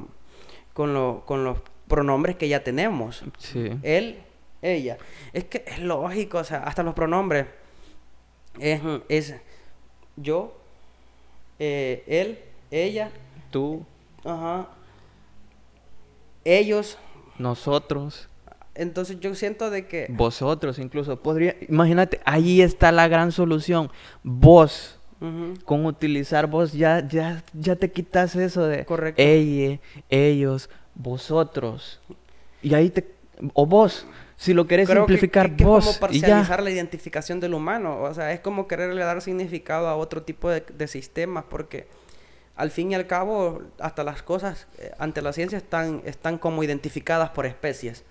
con, 0.73 0.93
los, 0.93 1.23
con 1.23 1.43
los 1.43 1.59
pronombres 1.87 2.35
que 2.37 2.47
ya 2.47 2.63
tenemos. 2.63 3.23
Sí. 3.37 3.71
Él 3.83 4.17
ella. 4.63 4.97
Es 5.33 5.43
que 5.43 5.63
es 5.67 5.79
lógico, 5.79 6.39
o 6.39 6.43
sea, 6.43 6.59
hasta 6.63 6.81
los 6.83 6.95
pronombres. 6.95 7.47
Es, 8.59 8.81
es 9.09 9.35
yo, 10.15 10.55
eh, 11.59 12.03
él, 12.07 12.39
ella. 12.71 13.11
Tú. 13.51 13.85
Ajá. 14.23 14.69
Ellos. 16.45 16.97
Nosotros. 17.37 18.29
Entonces 18.75 19.19
yo 19.19 19.35
siento 19.35 19.69
de 19.69 19.87
que... 19.87 20.07
Vosotros 20.09 20.79
incluso. 20.79 21.17
Podría... 21.17 21.55
Imagínate, 21.69 22.19
ahí 22.25 22.61
está 22.61 22.91
la 22.91 23.07
gran 23.07 23.31
solución. 23.31 23.91
Vos. 24.23 24.99
Con 25.63 25.85
utilizar 25.85 26.47
vos 26.47 26.73
ya, 26.73 27.07
ya, 27.07 27.43
ya 27.53 27.77
te 27.77 27.89
quitas 27.89 28.35
eso 28.35 28.67
de... 28.67 28.83
Correcto. 28.83 29.21
Ella, 29.21 29.79
ellos, 30.09 30.69
vosotros. 30.95 32.01
Y 32.61 32.73
ahí 32.73 32.89
te... 32.89 33.09
O 33.53 33.65
vos. 33.65 34.05
Si 34.35 34.53
lo 34.53 34.67
querés 34.67 34.89
simplificar 34.89 35.55
que, 35.55 35.63
vos. 35.63 35.85
Es 35.85 35.91
como 35.91 35.99
parcializar 36.01 36.61
la 36.61 36.71
identificación 36.71 37.39
del 37.39 37.53
humano. 37.53 38.01
O 38.01 38.13
sea, 38.13 38.33
es 38.33 38.41
como 38.41 38.67
quererle 38.67 39.01
dar 39.01 39.21
significado 39.21 39.87
a 39.87 39.95
otro 39.95 40.23
tipo 40.23 40.49
de, 40.49 40.59
de 40.59 40.87
sistemas 40.89 41.45
porque 41.49 41.87
al 42.55 42.71
fin 42.71 42.91
y 42.91 42.95
al 42.95 43.07
cabo, 43.07 43.61
hasta 43.79 44.03
las 44.03 44.21
cosas 44.21 44.67
eh, 44.77 44.91
ante 44.99 45.21
la 45.21 45.33
ciencia 45.33 45.57
están, 45.57 46.01
están 46.05 46.37
como 46.37 46.63
identificadas 46.63 47.31
por 47.31 47.45
especies. 47.45 48.03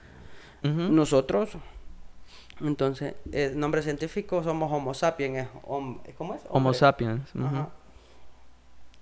Nosotros, 0.63 1.57
entonces, 2.61 3.15
el 3.33 3.59
nombre 3.59 3.83
científico 3.83 4.45
somos 4.45 4.71
Homo 4.71 4.95
sapiens. 4.95 5.49
¿Cómo 6.17 6.35
es? 6.35 6.43
Homo 6.49 6.73
sapiens. 6.73 7.29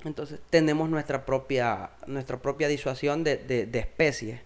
Entonces, 0.04 0.40
tenemos 0.48 0.88
nuestra 0.88 1.26
propia, 1.26 1.90
nuestra 2.06 2.38
propia 2.38 2.66
disuasión 2.68 3.24
de, 3.24 3.36
de, 3.36 3.66
de 3.66 3.78
especies. 3.78 4.40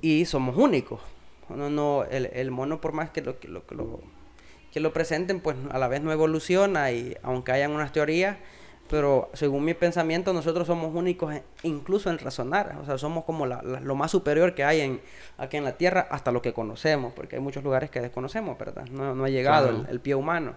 Y 0.00 0.26
somos 0.26 0.56
únicos. 0.56 1.00
No, 1.48 1.68
no, 1.68 2.04
el, 2.04 2.26
el 2.26 2.52
mono 2.52 2.80
por 2.80 2.92
más 2.92 3.10
que 3.10 3.20
lo, 3.20 3.40
que 3.40 3.48
lo, 3.48 3.66
que 3.66 3.74
lo, 3.74 4.00
que 4.72 4.78
lo 4.78 4.92
presenten, 4.92 5.40
pues 5.40 5.56
a 5.70 5.78
la 5.78 5.88
vez 5.88 6.02
no 6.02 6.12
evoluciona 6.12 6.92
y 6.92 7.16
aunque 7.22 7.50
hayan 7.50 7.72
unas 7.72 7.92
teorías, 7.92 8.36
pero 8.88 9.30
según 9.32 9.64
mi 9.64 9.74
pensamiento 9.74 10.32
nosotros 10.32 10.66
somos 10.66 10.94
únicos 10.94 11.34
incluso 11.62 12.10
en 12.10 12.18
razonar, 12.18 12.76
o 12.80 12.84
sea, 12.84 12.98
somos 12.98 13.24
como 13.24 13.46
lo 13.46 13.94
más 13.94 14.10
superior 14.10 14.54
que 14.54 14.64
hay 14.64 14.80
en, 14.80 15.00
aquí 15.38 15.56
en 15.56 15.64
la 15.64 15.72
Tierra 15.72 16.06
hasta 16.10 16.32
lo 16.32 16.42
que 16.42 16.52
conocemos, 16.52 17.12
porque 17.14 17.36
hay 17.36 17.42
muchos 17.42 17.64
lugares 17.64 17.90
que 17.90 18.00
desconocemos, 18.00 18.58
¿verdad? 18.58 18.86
No, 18.86 19.24
ha 19.24 19.28
llegado 19.28 19.86
el, 19.88 20.00
pie 20.00 20.14
humano. 20.14 20.54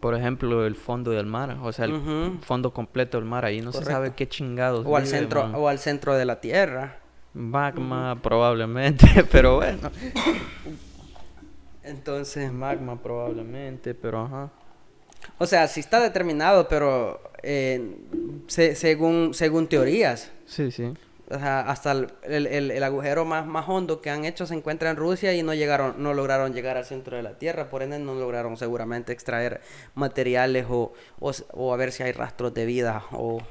Por 0.00 0.14
ejemplo, 0.14 0.66
el 0.66 0.76
fondo 0.76 1.10
del 1.10 1.26
mar, 1.26 1.56
o 1.62 1.72
sea, 1.72 1.86
el 1.86 2.38
fondo 2.42 2.72
completo 2.72 3.18
del 3.18 3.26
mar, 3.26 3.44
ahí 3.44 3.60
no 3.60 3.72
se 3.72 3.84
sabe 3.84 4.12
qué 4.14 4.28
chingados. 4.28 4.84
O 4.86 4.96
al, 4.96 5.06
centro, 5.06 5.50
o 5.54 5.68
al 5.68 5.78
centro 5.78 6.14
de 6.14 6.24
la 6.24 6.40
Tierra. 6.40 6.98
Magma, 7.34 8.16
probablemente, 8.22 9.24
pero 9.32 9.56
bueno. 9.56 9.90
Entonces. 11.82 12.52
Magma, 12.52 13.02
probablemente, 13.02 13.94
pero 13.94 14.22
ajá. 14.22 14.50
O 15.38 15.46
sea, 15.46 15.68
sí 15.68 15.80
está 15.80 16.00
determinado, 16.00 16.68
pero 16.68 17.20
eh, 17.42 17.96
según, 18.46 19.34
según 19.34 19.68
teorías. 19.68 20.30
Sí, 20.46 20.70
sí. 20.70 20.92
O 21.30 21.38
sea, 21.38 21.60
hasta 21.60 21.92
el, 21.92 22.46
el, 22.46 22.70
el, 22.70 22.82
agujero 22.82 23.26
más, 23.26 23.46
más 23.46 23.68
hondo 23.68 24.00
que 24.00 24.08
han 24.08 24.24
hecho 24.24 24.46
se 24.46 24.54
encuentra 24.54 24.88
en 24.88 24.96
Rusia 24.96 25.34
y 25.34 25.42
no 25.42 25.52
llegaron, 25.52 26.02
no 26.02 26.14
lograron 26.14 26.54
llegar 26.54 26.78
al 26.78 26.86
centro 26.86 27.18
de 27.18 27.22
la 27.22 27.36
Tierra, 27.36 27.68
por 27.68 27.82
ende 27.82 27.98
no 27.98 28.14
lograron 28.14 28.56
seguramente 28.56 29.12
extraer 29.12 29.60
materiales 29.94 30.64
o, 30.70 30.94
o, 31.20 31.32
o 31.52 31.74
a 31.74 31.76
ver 31.76 31.92
si 31.92 32.02
hay 32.02 32.12
rastros 32.12 32.54
de 32.54 32.64
vida 32.64 33.04
o 33.12 33.42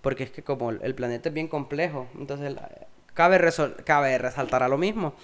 porque 0.00 0.24
es 0.24 0.30
que 0.30 0.42
como 0.42 0.70
el 0.70 0.94
planeta 0.94 1.28
es 1.28 1.34
bien 1.34 1.48
complejo, 1.48 2.08
entonces 2.18 2.54
cabe, 3.14 3.40
cabe 3.84 4.18
resaltar 4.18 4.62
a 4.62 4.68
lo 4.68 4.78
mismo. 4.78 5.14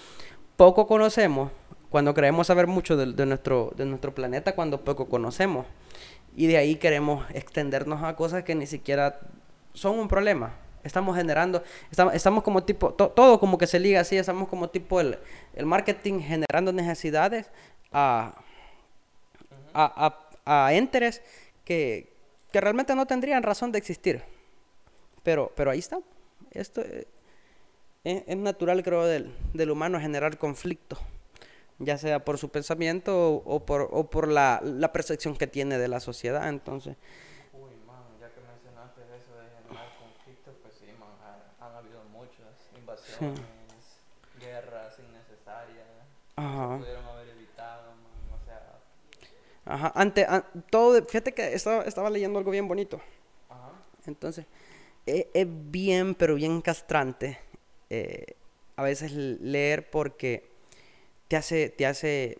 Poco 0.57 0.87
conocemos 0.87 1.51
cuando 1.89 2.13
creemos 2.13 2.47
saber 2.47 2.67
mucho 2.67 2.95
de, 2.97 3.25
nuestro, 3.25 3.73
de 3.75 3.85
nuestro 3.85 4.13
planeta, 4.13 4.53
cuando 4.53 4.83
poco 4.83 5.07
conocemos. 5.07 5.65
Y 6.35 6.47
de 6.47 6.57
ahí 6.57 6.75
queremos 6.75 7.25
extendernos 7.33 8.03
a 8.03 8.15
cosas 8.15 8.43
que 8.43 8.55
ni 8.55 8.67
siquiera 8.67 9.19
son 9.73 9.97
un 9.99 10.07
problema. 10.07 10.55
Estamos 10.83 11.17
generando, 11.17 11.63
estamos, 11.91 12.13
estamos 12.13 12.43
como 12.43 12.63
tipo, 12.63 12.93
todo 12.93 13.39
como 13.39 13.57
que 13.57 13.67
se 13.67 13.79
liga 13.79 13.99
así, 13.99 14.17
estamos 14.17 14.47
como 14.47 14.69
tipo 14.69 15.01
el, 15.01 15.17
el 15.53 15.65
marketing 15.65 16.19
generando 16.21 16.71
necesidades 16.71 17.49
a, 17.91 18.33
a, 19.73 20.15
a, 20.45 20.65
a 20.65 20.73
enteres 20.73 21.21
que, 21.65 22.13
que 22.51 22.61
realmente 22.61 22.95
no 22.95 23.05
tendrían 23.05 23.43
razón 23.43 23.71
de 23.71 23.79
existir. 23.79 24.23
Pero, 25.23 25.51
pero 25.55 25.71
ahí 25.71 25.79
está. 25.79 25.99
Esto 26.51 26.81
eh, 26.81 27.07
es, 28.03 28.37
natural, 28.37 28.81
creo, 28.83 29.05
del, 29.05 29.31
del, 29.53 29.71
humano 29.71 29.99
generar 29.99 30.37
conflicto, 30.37 30.97
ya 31.79 31.97
sea 31.97 32.23
por 32.23 32.37
su 32.37 32.49
pensamiento 32.49 33.35
o, 33.45 33.65
por, 33.65 33.87
o 33.91 34.09
por 34.09 34.27
la, 34.27 34.61
la, 34.63 34.91
percepción 34.91 35.35
que 35.35 35.47
tiene 35.47 35.77
de 35.77 35.87
la 35.87 35.99
sociedad. 35.99 36.47
Entonces. 36.49 36.97
Uy, 37.53 37.71
man, 37.87 38.03
ya 38.19 38.29
que 38.29 38.41
mencionaste 38.41 39.01
eso 39.17 39.35
de 39.35 39.49
generar 39.49 39.89
conflicto, 39.97 40.51
pues 40.61 40.73
sí, 40.75 40.85
man, 40.99 41.09
han, 41.59 41.75
habido 41.75 42.03
muchas 42.11 42.69
invasiones, 42.77 43.39
guerras 44.39 44.99
innecesarias. 44.99 45.87
Ajá. 46.35 46.73
Se 46.73 46.79
pudieron 46.79 47.05
haber 47.05 47.29
evitado, 47.29 47.91
man, 47.91 48.39
o 48.39 48.45
sea. 48.45 48.79
Ajá, 49.65 49.93
ante, 49.95 50.27
todo, 50.69 51.03
fíjate 51.05 51.33
que 51.33 51.53
estaba, 51.53 51.83
estaba 51.83 52.09
leyendo 52.09 52.39
algo 52.39 52.51
bien 52.51 52.67
bonito. 52.67 52.99
Ajá. 53.47 53.71
Entonces, 54.05 54.45
es, 55.05 55.47
bien, 55.47 56.13
pero 56.13 56.35
bien 56.35 56.61
castrante 56.61 57.39
eh, 57.89 58.35
a 58.75 58.83
veces 58.83 59.13
leer 59.13 59.89
porque 59.89 60.49
te 61.29 61.37
hace, 61.37 61.69
te 61.69 61.85
hace 61.85 62.39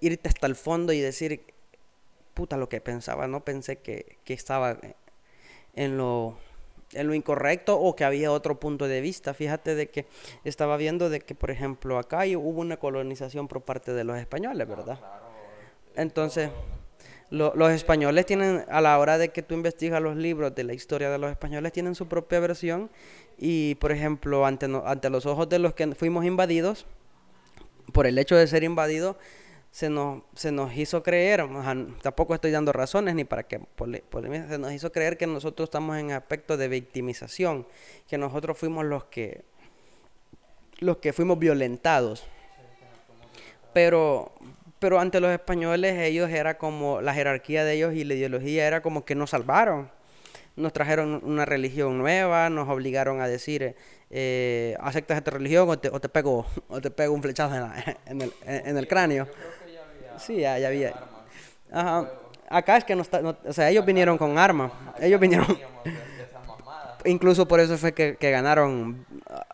irte 0.00 0.28
hasta 0.28 0.46
el 0.46 0.56
fondo 0.56 0.92
y 0.92 1.00
decir, 1.00 1.40
puta, 2.34 2.58
lo 2.58 2.68
que 2.68 2.80
pensaba, 2.82 3.26
no 3.26 3.44
pensé 3.44 3.76
que, 3.78 4.18
que 4.24 4.34
estaba 4.34 4.76
en 5.74 5.96
lo, 5.96 6.36
en 6.92 7.06
lo 7.06 7.14
incorrecto 7.14 7.80
o 7.80 7.94
que 7.94 8.04
había 8.04 8.32
otro 8.32 8.58
punto 8.58 8.88
de 8.88 9.00
vista. 9.00 9.32
Fíjate 9.32 9.76
de 9.76 9.88
que 9.88 10.06
estaba 10.42 10.76
viendo 10.76 11.08
de 11.08 11.20
que, 11.20 11.36
por 11.36 11.52
ejemplo, 11.52 11.98
acá 11.98 12.24
hubo 12.36 12.60
una 12.60 12.76
colonización 12.78 13.46
por 13.46 13.62
parte 13.62 13.92
de 13.94 14.02
los 14.02 14.18
españoles, 14.18 14.68
¿verdad? 14.68 14.98
Entonces 15.94 16.50
los 17.30 17.72
españoles 17.72 18.26
tienen, 18.26 18.64
a 18.68 18.80
la 18.80 18.98
hora 18.98 19.18
de 19.18 19.30
que 19.30 19.42
tú 19.42 19.54
investigas 19.54 20.02
los 20.02 20.16
libros 20.16 20.54
de 20.54 20.64
la 20.64 20.74
historia 20.74 21.10
de 21.10 21.18
los 21.18 21.30
españoles, 21.30 21.72
tienen 21.72 21.94
su 21.94 22.06
propia 22.06 22.38
versión 22.40 22.90
y, 23.38 23.76
por 23.76 23.92
ejemplo, 23.92 24.46
ante, 24.46 24.66
ante 24.84 25.10
los 25.10 25.26
ojos 25.26 25.48
de 25.48 25.58
los 25.58 25.74
que 25.74 25.94
fuimos 25.94 26.24
invadidos, 26.24 26.86
por 27.94 28.08
el 28.08 28.18
hecho 28.18 28.34
de 28.34 28.48
ser 28.48 28.64
invadidos, 28.64 29.14
se 29.70 29.88
nos, 29.88 30.22
se 30.34 30.50
nos 30.50 30.76
hizo 30.76 31.04
creer, 31.04 31.46
tampoco 32.02 32.34
estoy 32.34 32.50
dando 32.50 32.72
razones 32.72 33.14
ni 33.14 33.22
para 33.24 33.44
que 33.44 33.60
se 33.78 34.58
nos 34.58 34.72
hizo 34.72 34.90
creer 34.90 35.16
que 35.16 35.28
nosotros 35.28 35.68
estamos 35.68 35.96
en 35.96 36.10
aspecto 36.10 36.56
de 36.56 36.66
victimización, 36.66 37.66
que 38.08 38.18
nosotros 38.18 38.58
fuimos 38.58 38.84
los 38.84 39.04
que, 39.04 39.44
los 40.80 40.96
que 40.96 41.12
fuimos 41.12 41.38
violentados. 41.38 42.24
Pero, 43.72 44.32
pero 44.80 44.98
ante 44.98 45.20
los 45.20 45.30
españoles 45.30 45.96
ellos 46.00 46.30
era 46.30 46.58
como 46.58 47.00
la 47.00 47.14
jerarquía 47.14 47.64
de 47.64 47.74
ellos 47.74 47.94
y 47.94 48.02
la 48.02 48.14
ideología 48.14 48.66
era 48.66 48.82
como 48.82 49.04
que 49.04 49.14
nos 49.14 49.30
salvaron. 49.30 49.88
Nos 50.56 50.72
trajeron 50.72 51.20
una 51.24 51.44
religión 51.44 51.98
nueva, 51.98 52.48
nos 52.48 52.68
obligaron 52.68 53.20
a 53.20 53.26
decir, 53.26 53.74
eh, 54.10 54.76
aceptas 54.80 55.18
esta 55.18 55.32
religión 55.32 55.68
o 55.68 55.78
te, 55.78 55.88
o 55.88 56.00
te, 56.00 56.08
pego 56.08 56.46
o 56.68 56.80
te 56.80 56.90
pego 56.90 57.12
un 57.12 57.22
flechazo 57.22 57.56
en, 58.06 58.20
el, 58.22 58.32
en 58.46 58.76
el, 58.76 58.86
cráneo. 58.86 59.26
sí, 60.16 60.38
ya, 60.38 60.54
había. 60.54 60.94
Ajá. 61.72 62.10
Acá 62.48 62.76
es 62.76 62.84
que 62.84 62.94
no 62.94 63.02
está, 63.02 63.20
o 63.20 63.52
sea, 63.52 63.70
ellos 63.70 63.84
vinieron 63.84 64.16
con 64.16 64.38
armas. 64.38 64.70
Ellos 65.00 65.18
vinieron. 65.18 65.58
Incluso 67.04 67.48
por 67.48 67.58
eso 67.60 67.76
fue 67.76 67.92
que, 67.92 68.16
que 68.16 68.30
ganaron 68.30 69.04
ah, 69.28 69.44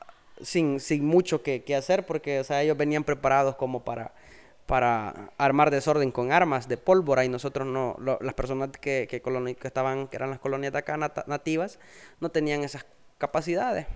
sin, 0.43 0.81
sin 0.81 1.05
mucho 1.07 1.43
que, 1.43 1.63
que, 1.65 1.75
hacer, 1.75 2.05
porque 2.05 2.41
o 2.41 2.45
sea, 2.45 2.63
ellos 2.63 2.77
venían 2.77 3.05
preparados 3.05 3.57
como 3.57 3.85
para 3.85 4.13
para 4.71 5.33
armar 5.37 5.73
desorden 5.73 6.13
con 6.13 6.31
armas 6.31 6.69
de 6.69 6.77
pólvora 6.77 7.25
y 7.25 7.29
nosotros 7.29 7.67
no, 7.67 7.97
las 8.21 8.35
personas 8.35 8.71
que, 8.81 9.09
que, 9.11 9.21
que, 9.21 9.67
estaban, 9.67 10.09
eran 10.13 10.31
las 10.31 10.39
colonias 10.39 10.73
de 10.73 10.79
acá 10.79 10.97
nativas, 10.97 11.81
no 12.21 12.31
tenían 12.31 12.63
esas 12.63 12.87
capacidades. 13.19 13.89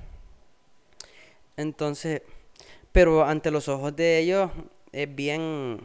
Entonces, 1.56 2.22
pero 2.90 3.24
ante 3.24 3.52
los 3.52 3.68
ojos 3.68 3.94
de 3.94 4.18
ellos 4.18 4.50
es 4.90 5.14
bien, 5.14 5.78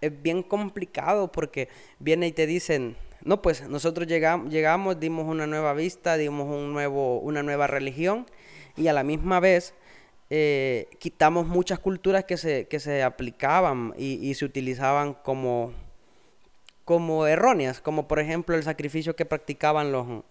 es 0.00 0.22
bien 0.22 0.42
complicado 0.42 1.30
porque 1.30 1.68
viene 2.00 2.26
y 2.26 2.32
te 2.32 2.48
dicen, 2.48 2.96
no, 3.22 3.42
pues 3.42 3.68
nosotros 3.68 4.08
llegamos, 4.08 4.52
llegamos, 4.52 4.98
dimos 4.98 5.24
una 5.24 5.46
nueva 5.46 5.72
vista, 5.72 6.16
dimos 6.16 6.48
un 6.48 6.72
nuevo, 6.72 7.20
una 7.20 7.44
nueva 7.44 7.68
religión 7.68 8.26
y 8.76 8.88
a 8.88 8.92
la 8.92 9.04
misma 9.04 9.38
vez 9.38 9.72
eh, 10.28 10.88
quitamos 10.98 11.46
muchas 11.46 11.78
culturas 11.78 12.24
que 12.24 12.36
se, 12.36 12.66
que 12.66 12.80
se 12.80 13.02
aplicaban 13.02 13.94
y, 13.96 14.34
se 14.34 14.44
utilizaban 14.44 15.14
como, 15.14 15.72
como 16.84 17.26
erróneas, 17.26 17.80
como 17.80 18.08
por 18.08 18.18
ejemplo 18.18 18.56
el 18.56 18.62
sacrificio 18.64 19.14
que 19.14 19.24
practicaban 19.24 19.92
los, 19.92 20.24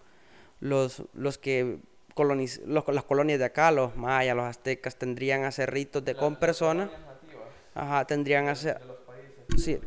los, 0.60 1.02
los 1.14 1.38
que 1.38 1.78
coloniz 2.14 2.60
los, 2.66 2.86
las 2.88 3.04
colonias 3.04 3.38
de 3.38 3.46
acá, 3.46 3.70
los 3.70 3.96
mayas, 3.96 4.36
los 4.36 4.46
aztecas, 4.46 4.96
tendrían 4.96 5.44
a 5.44 5.48
hacer 5.48 5.70
ritos 5.72 6.04
de 6.04 6.14
con 6.14 6.36
personas. 6.36 6.90
Ajá, 7.74 8.06
tendrían 8.06 8.48
a 8.48 8.52
hacer... 8.52 8.80
Sí, 9.58 9.78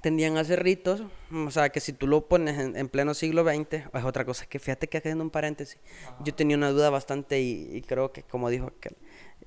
tendrían 0.00 0.36
a 0.36 0.40
hacer 0.40 0.62
ritos, 0.62 1.02
o 1.32 1.50
sea, 1.50 1.68
que 1.68 1.80
si 1.80 1.92
tú 1.92 2.06
lo 2.06 2.26
pones 2.26 2.58
en, 2.58 2.88
pleno 2.88 3.14
siglo 3.14 3.44
XX, 3.44 3.74
es 3.92 4.04
otra 4.04 4.24
cosa, 4.24 4.46
que 4.46 4.58
fíjate 4.58 4.88
que 4.88 4.98
haciendo 4.98 5.22
un 5.22 5.30
paréntesis, 5.30 5.78
yo 6.24 6.34
tenía 6.34 6.56
una 6.56 6.70
duda 6.70 6.90
bastante 6.90 7.40
y, 7.40 7.82
creo 7.82 8.12
que 8.12 8.22
como 8.22 8.50
dijo 8.50 8.72
que 8.80 8.90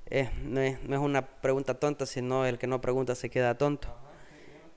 eh, 0.06 0.30
no, 0.44 0.60
es, 0.60 0.82
no, 0.82 0.94
es, 0.94 1.02
una 1.02 1.26
pregunta 1.40 1.74
tonta, 1.74 2.06
sino 2.06 2.46
el 2.46 2.58
que 2.58 2.66
no 2.66 2.80
pregunta 2.80 3.14
se 3.14 3.30
queda 3.30 3.56
tonto. 3.56 3.88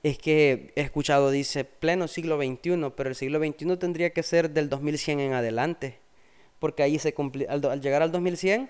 Es 0.04 0.18
que 0.18 0.72
he 0.76 0.82
escuchado, 0.82 1.32
dice, 1.32 1.66
pleno 1.66 2.08
siglo 2.08 2.38
XXI, 2.38 2.92
pero 2.96 3.10
el 3.10 3.16
siglo 3.16 3.40
XXI 3.40 3.78
tendría 3.78 4.12
que 4.12 4.24
ser 4.24 4.52
del 4.52 4.70
2100 4.70 5.20
en 5.20 5.34
adelante, 5.34 6.00
porque 6.60 6.84
ahí 6.84 6.98
se 6.98 7.14
cumple, 7.14 7.48
al, 7.50 7.82
llegar 7.82 8.02
al 8.02 8.12
2100 8.12 8.64
mm. 8.64 8.68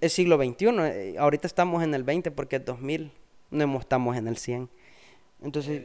es 0.00 0.12
siglo 0.12 0.36
XXI, 0.36 0.66
eh, 0.66 1.14
ahorita 1.18 1.46
estamos 1.46 1.82
en 1.82 1.94
el 1.94 2.04
20 2.04 2.30
porque 2.32 2.56
es 2.56 2.64
2000, 2.64 3.12
no 3.50 3.78
estamos 3.78 4.16
en 4.16 4.28
el 4.28 4.36
100. 4.36 4.68
Entonces, 5.42 5.82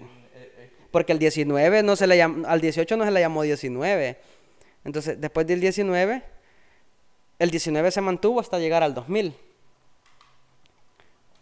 porque 0.91 1.13
el 1.13 1.19
19 1.19 1.83
no 1.83 1.95
se 1.95 2.07
le 2.07 2.17
llamó, 2.17 2.47
al 2.47 2.61
18 2.61 2.97
no 2.97 3.05
se 3.05 3.11
le 3.11 3.19
llamó 3.19 3.43
19. 3.43 4.17
Entonces, 4.83 5.19
después 5.19 5.47
del 5.47 5.61
19, 5.61 6.23
el 7.39 7.49
19 7.49 7.91
se 7.91 8.01
mantuvo 8.01 8.39
hasta 8.39 8.59
llegar 8.59 8.83
al 8.83 8.93
2000. 8.93 9.35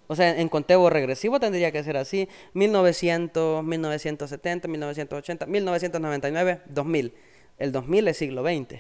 O 0.08 0.15
sea, 0.15 0.39
en 0.39 0.50
conteo 0.50 0.89
regresivo 0.89 1.39
tendría 1.39 1.72
que 1.72 1.84
ser 1.84 1.95
así. 1.95 2.28
1900, 2.54 3.63
1970, 3.63 4.67
1980, 4.67 5.45
1999, 5.45 6.62
2000. 6.65 7.13
El 7.60 7.72
2000 7.72 8.08
es 8.08 8.17
siglo 8.17 8.43
XX. 8.43 8.80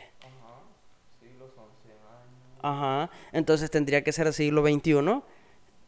Ajá. 2.61 3.09
Entonces 3.31 3.69
tendría 3.69 4.03
que 4.03 4.11
ser 4.11 4.33
siglo 4.33 4.63
XXI 4.63 5.21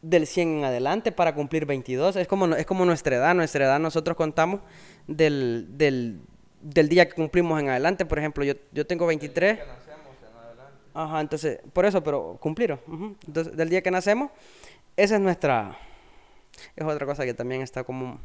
del 0.02 0.26
100 0.26 0.58
en 0.58 0.64
adelante 0.64 1.12
para 1.12 1.34
cumplir 1.34 1.64
22. 1.64 2.16
Es 2.16 2.28
como, 2.28 2.46
es 2.54 2.66
como 2.66 2.84
nuestra 2.84 3.16
edad. 3.16 3.34
Nuestra 3.34 3.64
edad 3.64 3.80
nosotros 3.80 4.16
contamos 4.16 4.60
del, 5.06 5.66
del, 5.70 6.20
del 6.60 6.88
día 6.88 7.08
que 7.08 7.14
cumplimos 7.14 7.58
en 7.60 7.70
adelante. 7.70 8.04
Por 8.04 8.18
ejemplo, 8.18 8.44
yo, 8.44 8.54
yo 8.72 8.86
tengo 8.86 9.06
23. 9.06 9.60
Ajá, 10.94 11.20
entonces, 11.20 11.60
por 11.72 11.86
eso, 11.86 12.02
pero 12.02 12.36
cumplir. 12.38 12.78
Entonces, 13.26 13.56
del 13.56 13.70
día 13.70 13.80
que 13.80 13.90
nacemos, 13.90 14.30
esa 14.96 15.14
es 15.14 15.20
nuestra... 15.20 15.78
Es 16.76 16.84
otra 16.84 17.06
cosa 17.06 17.24
que 17.24 17.32
también 17.32 17.62
está 17.62 17.82
como... 17.82 18.20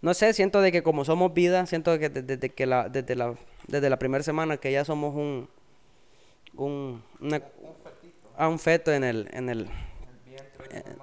No 0.00 0.14
sé, 0.14 0.32
siento 0.32 0.60
de 0.62 0.70
que 0.72 0.82
como 0.82 1.04
somos 1.04 1.34
vida, 1.34 1.66
siento 1.66 1.98
que 1.98 2.08
desde, 2.08 2.48
que 2.50 2.66
la, 2.66 2.88
desde 2.88 3.16
la, 3.16 3.34
desde 3.66 3.90
la 3.90 3.98
primera 3.98 4.22
semana 4.22 4.56
que 4.56 4.72
ya 4.72 4.84
somos 4.84 5.14
un... 5.14 5.48
Un, 6.54 7.02
una, 7.20 7.42
a 8.36 8.48
un 8.48 8.58
feto 8.58 8.92
en 8.92 9.04
el, 9.04 9.28
en 9.32 9.48
el, 9.48 9.68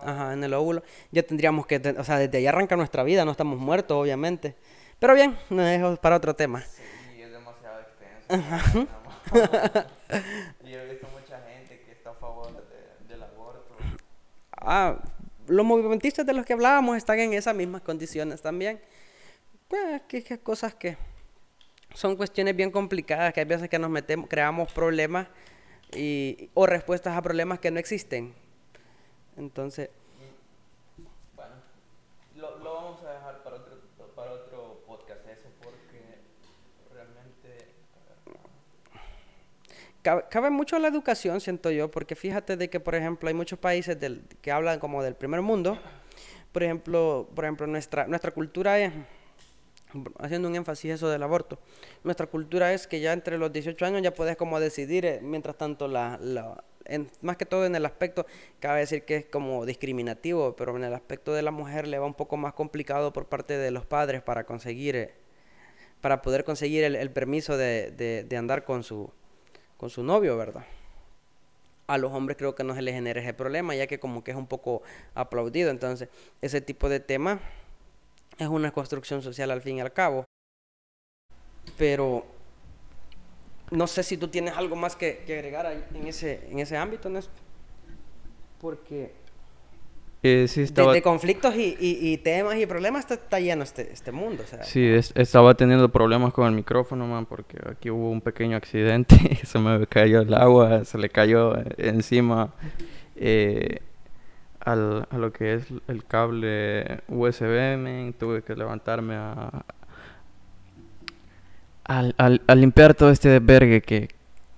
ajá, 0.02 0.34
en 0.34 0.44
el 0.44 0.54
óvulo, 0.54 0.84
ya 1.12 1.24
tendríamos 1.24 1.66
que, 1.66 1.78
o 1.98 2.04
sea, 2.04 2.20
desde 2.20 2.38
ahí 2.38 2.48
arranca 2.48 2.76
nuestra 2.76 3.04
vida, 3.04 3.26
no 3.26 3.32
estamos 3.32 3.60
muertos, 3.60 3.98
obviamente. 3.98 4.56
Pero 5.00 5.14
bien, 5.14 5.38
no 5.50 5.64
dejo 5.64 5.96
para 5.98 6.16
otro 6.16 6.36
tema. 6.36 6.62
Sí, 6.62 7.22
es 7.22 7.32
demasiado 7.32 7.80
extenso. 7.82 8.88
y 10.66 10.74
he 10.74 10.86
visto 10.90 11.08
mucha 11.20 11.42
gente 11.42 11.82
que 11.86 11.92
está 11.92 12.12
a 12.12 12.14
favor 12.14 12.66
del 13.08 13.24
aborto. 13.24 13.76
Ah, 14.52 14.98
los 15.48 15.66
movimentistas 15.66 16.26
de 16.26 16.34
los 16.34 16.46
que 16.46 16.54
hablábamos 16.54 16.98
están 16.98 17.20
en 17.20 17.34
esas 17.34 17.56
mismas 17.56 17.82
condiciones 17.82 18.42
también. 18.42 18.80
Pues, 19.68 20.04
que, 20.08 20.24
que 20.24 20.40
cosas 20.40 20.76
que 20.76 20.98
son 21.94 22.16
cuestiones 22.16 22.56
bien 22.56 22.72
complicadas, 22.72 23.34
que 23.34 23.40
hay 23.40 23.46
veces 23.46 23.70
que 23.70 23.80
nos 23.80 23.90
metemos, 23.90 24.30
creamos 24.30 24.72
problemas 24.72 25.28
y, 25.94 26.50
o 26.54 26.66
respuestas 26.66 27.18
a 27.18 27.22
problemas 27.22 27.60
que 27.60 27.72
no 27.72 27.80
existen. 27.80 28.34
Entonces... 29.38 29.90
Bueno, 31.36 31.54
lo, 32.36 32.58
lo 32.60 32.74
vamos 32.74 33.04
a 33.04 33.14
dejar 33.14 33.44
para 33.44 33.56
otro, 33.58 33.78
para 34.16 34.32
otro 34.32 34.82
podcast 34.88 35.28
eso 35.28 35.50
porque 35.62 36.20
realmente... 36.94 37.74
Cabe, 40.02 40.26
cabe, 40.30 40.50
mucho 40.50 40.78
la 40.80 40.88
educación, 40.88 41.42
siento 41.42 41.72
yo, 41.72 41.90
porque 41.90 42.16
fíjate 42.16 42.58
de 42.58 42.70
que, 42.70 42.80
por 42.80 42.96
ejemplo, 42.96 43.28
hay 43.28 43.34
muchos 43.34 43.58
países 43.58 44.00
del, 44.00 44.24
que 44.42 44.52
hablan 44.52 44.80
como 44.80 45.02
del 45.02 45.16
primer 45.16 45.42
mundo. 45.42 45.80
Por 46.52 46.64
ejemplo, 46.64 47.28
por 47.36 47.44
ejemplo 47.44 47.68
nuestra, 47.68 48.08
nuestra 48.08 48.32
cultura 48.32 48.80
es 48.80 48.94
haciendo 50.20 50.48
un 50.48 50.56
énfasis 50.56 50.92
eso 50.92 51.10
del 51.10 51.24
aborto. 51.24 51.60
Nuestra 52.04 52.28
cultura 52.28 52.74
es 52.74 52.88
que 52.88 53.00
ya 53.00 53.14
entre 53.14 53.38
los 53.38 53.52
18 53.52 53.86
años 53.86 54.02
ya 54.02 54.14
puedes 54.14 54.36
como 54.38 54.60
decidir, 54.60 55.06
eh, 55.06 55.20
mientras 55.22 55.58
tanto 55.58 55.88
la, 55.88 56.18
la 56.22 56.64
más 57.22 57.38
que 57.38 57.46
todo 57.46 57.66
en 57.66 57.76
el 57.76 57.86
aspecto, 57.86 58.26
cabe 58.60 58.82
decir 58.82 59.04
que 59.04 59.16
es 59.18 59.26
como 59.26 59.66
discriminativo, 59.66 60.56
pero 60.56 60.76
en 60.76 60.84
el 60.84 60.94
aspecto 60.94 61.34
de 61.34 61.42
la 61.42 61.52
mujer 61.52 61.88
le 61.88 62.00
va 62.00 62.06
un 62.06 62.14
poco 62.14 62.38
más 62.38 62.54
complicado 62.54 63.14
por 63.14 63.28
parte 63.28 63.58
de 63.58 63.72
los 63.72 63.86
padres 63.86 64.22
para 64.22 64.46
conseguir, 64.46 64.96
eh, 64.96 65.14
para 66.02 66.22
poder 66.22 66.44
conseguir 66.44 66.84
el, 66.84 67.12
permiso 67.12 67.58
de, 67.58 67.92
de, 67.92 68.38
andar 68.38 68.64
con 68.64 68.84
su, 68.84 69.12
con 69.78 69.90
su 69.90 70.04
novio, 70.04 70.38
¿verdad? 70.38 70.66
A 71.88 71.98
los 71.98 72.12
hombres 72.14 72.38
creo 72.38 72.56
que 72.56 72.64
no 72.64 72.76
se 72.76 72.82
les 72.82 72.96
genera 72.96 73.22
ese 73.22 73.34
problema, 73.34 73.76
ya 73.76 73.88
que 73.88 74.00
como 74.00 74.24
que 74.24 74.32
es 74.32 74.38
un 74.38 74.48
poco 74.48 74.82
aplaudido, 75.14 75.70
entonces 75.70 76.10
ese 76.42 76.62
tipo 76.62 76.90
de 76.90 77.00
temas 77.00 77.40
es 78.38 78.48
una 78.48 78.72
construcción 78.72 79.22
social 79.22 79.52
al 79.52 79.62
fin 79.62 79.78
y 79.78 79.82
al 79.82 79.94
cabo. 79.94 80.26
Pero 81.78 82.26
no 83.72 83.88
sé 83.88 84.04
si 84.04 84.18
tú 84.18 84.28
tienes 84.28 84.56
algo 84.56 84.76
más 84.76 84.96
que, 84.96 85.24
que 85.26 85.36
agregar 85.36 85.66
ahí 85.66 85.84
en 85.94 86.08
ese, 86.08 86.48
en 86.50 86.60
ese 86.60 86.78
ámbito, 86.78 87.10
Néstor. 87.10 87.34
Porque 88.60 89.12
eh, 90.28 90.48
sí 90.48 90.62
estaba... 90.62 90.92
de, 90.92 90.96
de, 90.96 91.02
conflictos 91.04 91.56
y, 91.56 91.78
y, 91.80 92.14
y, 92.14 92.18
temas 92.18 92.56
y 92.58 92.66
problemas 92.66 93.02
está, 93.02 93.14
está 93.14 93.40
lleno 93.40 93.64
este, 93.64 93.94
este 93.94 94.12
mundo. 94.12 94.44
O 94.44 94.48
sea, 94.48 94.64
sí, 94.64 94.84
es, 94.84 95.12
estaba 95.16 95.54
teniendo 95.54 95.90
problemas 95.90 96.34
con 96.34 96.48
el 96.48 96.54
micrófono, 96.54 97.06
man, 97.06 97.28
porque 97.28 97.60
aquí 97.70 97.92
hubo 97.92 98.10
un 98.10 98.22
pequeño 98.22 98.58
accidente. 98.58 99.16
se 99.46 99.60
me 99.60 99.86
cayó 99.86 100.22
el 100.22 100.34
agua, 100.34 100.84
se 100.84 100.98
le 100.98 101.10
cayó 101.10 101.54
encima. 101.78 102.54
Eh, 103.16 103.82
al, 104.62 105.08
a 105.12 105.18
lo 105.20 105.32
que 105.32 105.54
es 105.54 105.68
el 105.88 106.06
cable 106.06 107.02
USB, 107.08 107.78
man, 107.78 108.16
tuve 108.18 108.42
que 108.42 108.56
levantarme 108.56 109.16
a, 109.16 109.64
al, 111.86 112.14
al, 112.18 112.42
a 112.48 112.56
limpiar 112.56 112.94
todo 112.94 113.10
este 113.12 113.30
desvergue 113.30 113.82
que, 113.82 114.10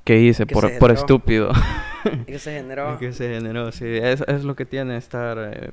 que 0.04 0.20
hice 0.22 0.46
Que 0.46 0.54
por, 0.54 0.78
por 0.80 0.92
estúpido. 0.92 1.52
y 2.06 2.26
que 2.26 2.40
se 2.40 2.54
generó. 2.54 2.98
que 2.98 3.14
se 3.14 3.30
generó, 3.34 3.72
sí. 3.72 3.86
Es, 3.86 4.22
es 4.28 4.44
lo 4.44 4.56
que 4.56 4.66
tiene 4.66 4.98
estar 4.98 5.38
eh, 5.40 5.72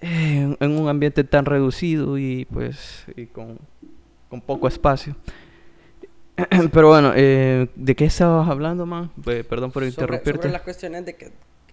en, 0.00 0.56
en 0.60 0.70
un 0.78 0.88
ambiente 0.88 1.24
tan 1.24 1.44
reducido 1.44 2.18
y 2.18 2.44
pues 2.46 3.04
y 3.16 3.26
con, 3.26 3.58
con 4.28 4.40
poco 4.40 4.66
espacio. 4.68 5.14
Pero 6.72 6.88
bueno, 6.88 7.12
eh, 7.14 7.68
¿de 7.76 7.94
qué 7.94 8.06
estabas 8.06 8.48
hablando, 8.48 8.86
man? 8.86 9.10
Pe- 9.24 9.44
Perdón 9.44 9.70
por 9.70 9.82
sobre, 9.82 9.90
interrumpirte. 9.90 10.38
sobre 10.42 10.52
las 10.52 10.62
cuestiones 10.62 11.04
de 11.06 11.14
que 11.14 11.30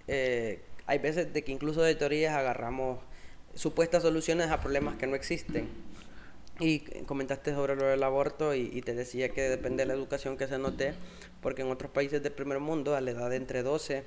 eh, 0.08 0.62
hay 0.86 1.00
veces 1.00 1.34
de 1.34 1.44
que 1.44 1.52
incluso 1.52 1.82
de 1.82 1.96
teorías 1.96 2.36
agarramos 2.36 3.00
supuestas 3.56 4.04
soluciones 4.04 4.52
a 4.52 4.60
problemas 4.62 4.96
que 4.98 5.08
no 5.08 5.16
existen. 5.16 5.68
Y 6.60 6.80
comentaste 7.06 7.54
sobre 7.54 7.76
lo 7.76 7.86
del 7.86 8.04
aborto 8.04 8.54
y, 8.54 8.82
te 8.82 8.94
decía 8.94 9.30
que 9.30 9.44
depende 9.44 9.84
de 9.84 9.88
la 9.88 9.94
educación 9.94 10.38
que 10.38 10.48
se 10.48 10.58
note, 10.58 10.94
porque 11.42 11.62
en 11.62 11.72
otros 11.72 11.92
países 11.92 12.22
del 12.22 12.34
primer 12.34 12.60
mundo, 12.60 12.96
a 12.96 13.02
la 13.02 13.12
edad 13.12 13.30
de 13.30 13.38
entre 13.38 13.64
12 13.64 14.04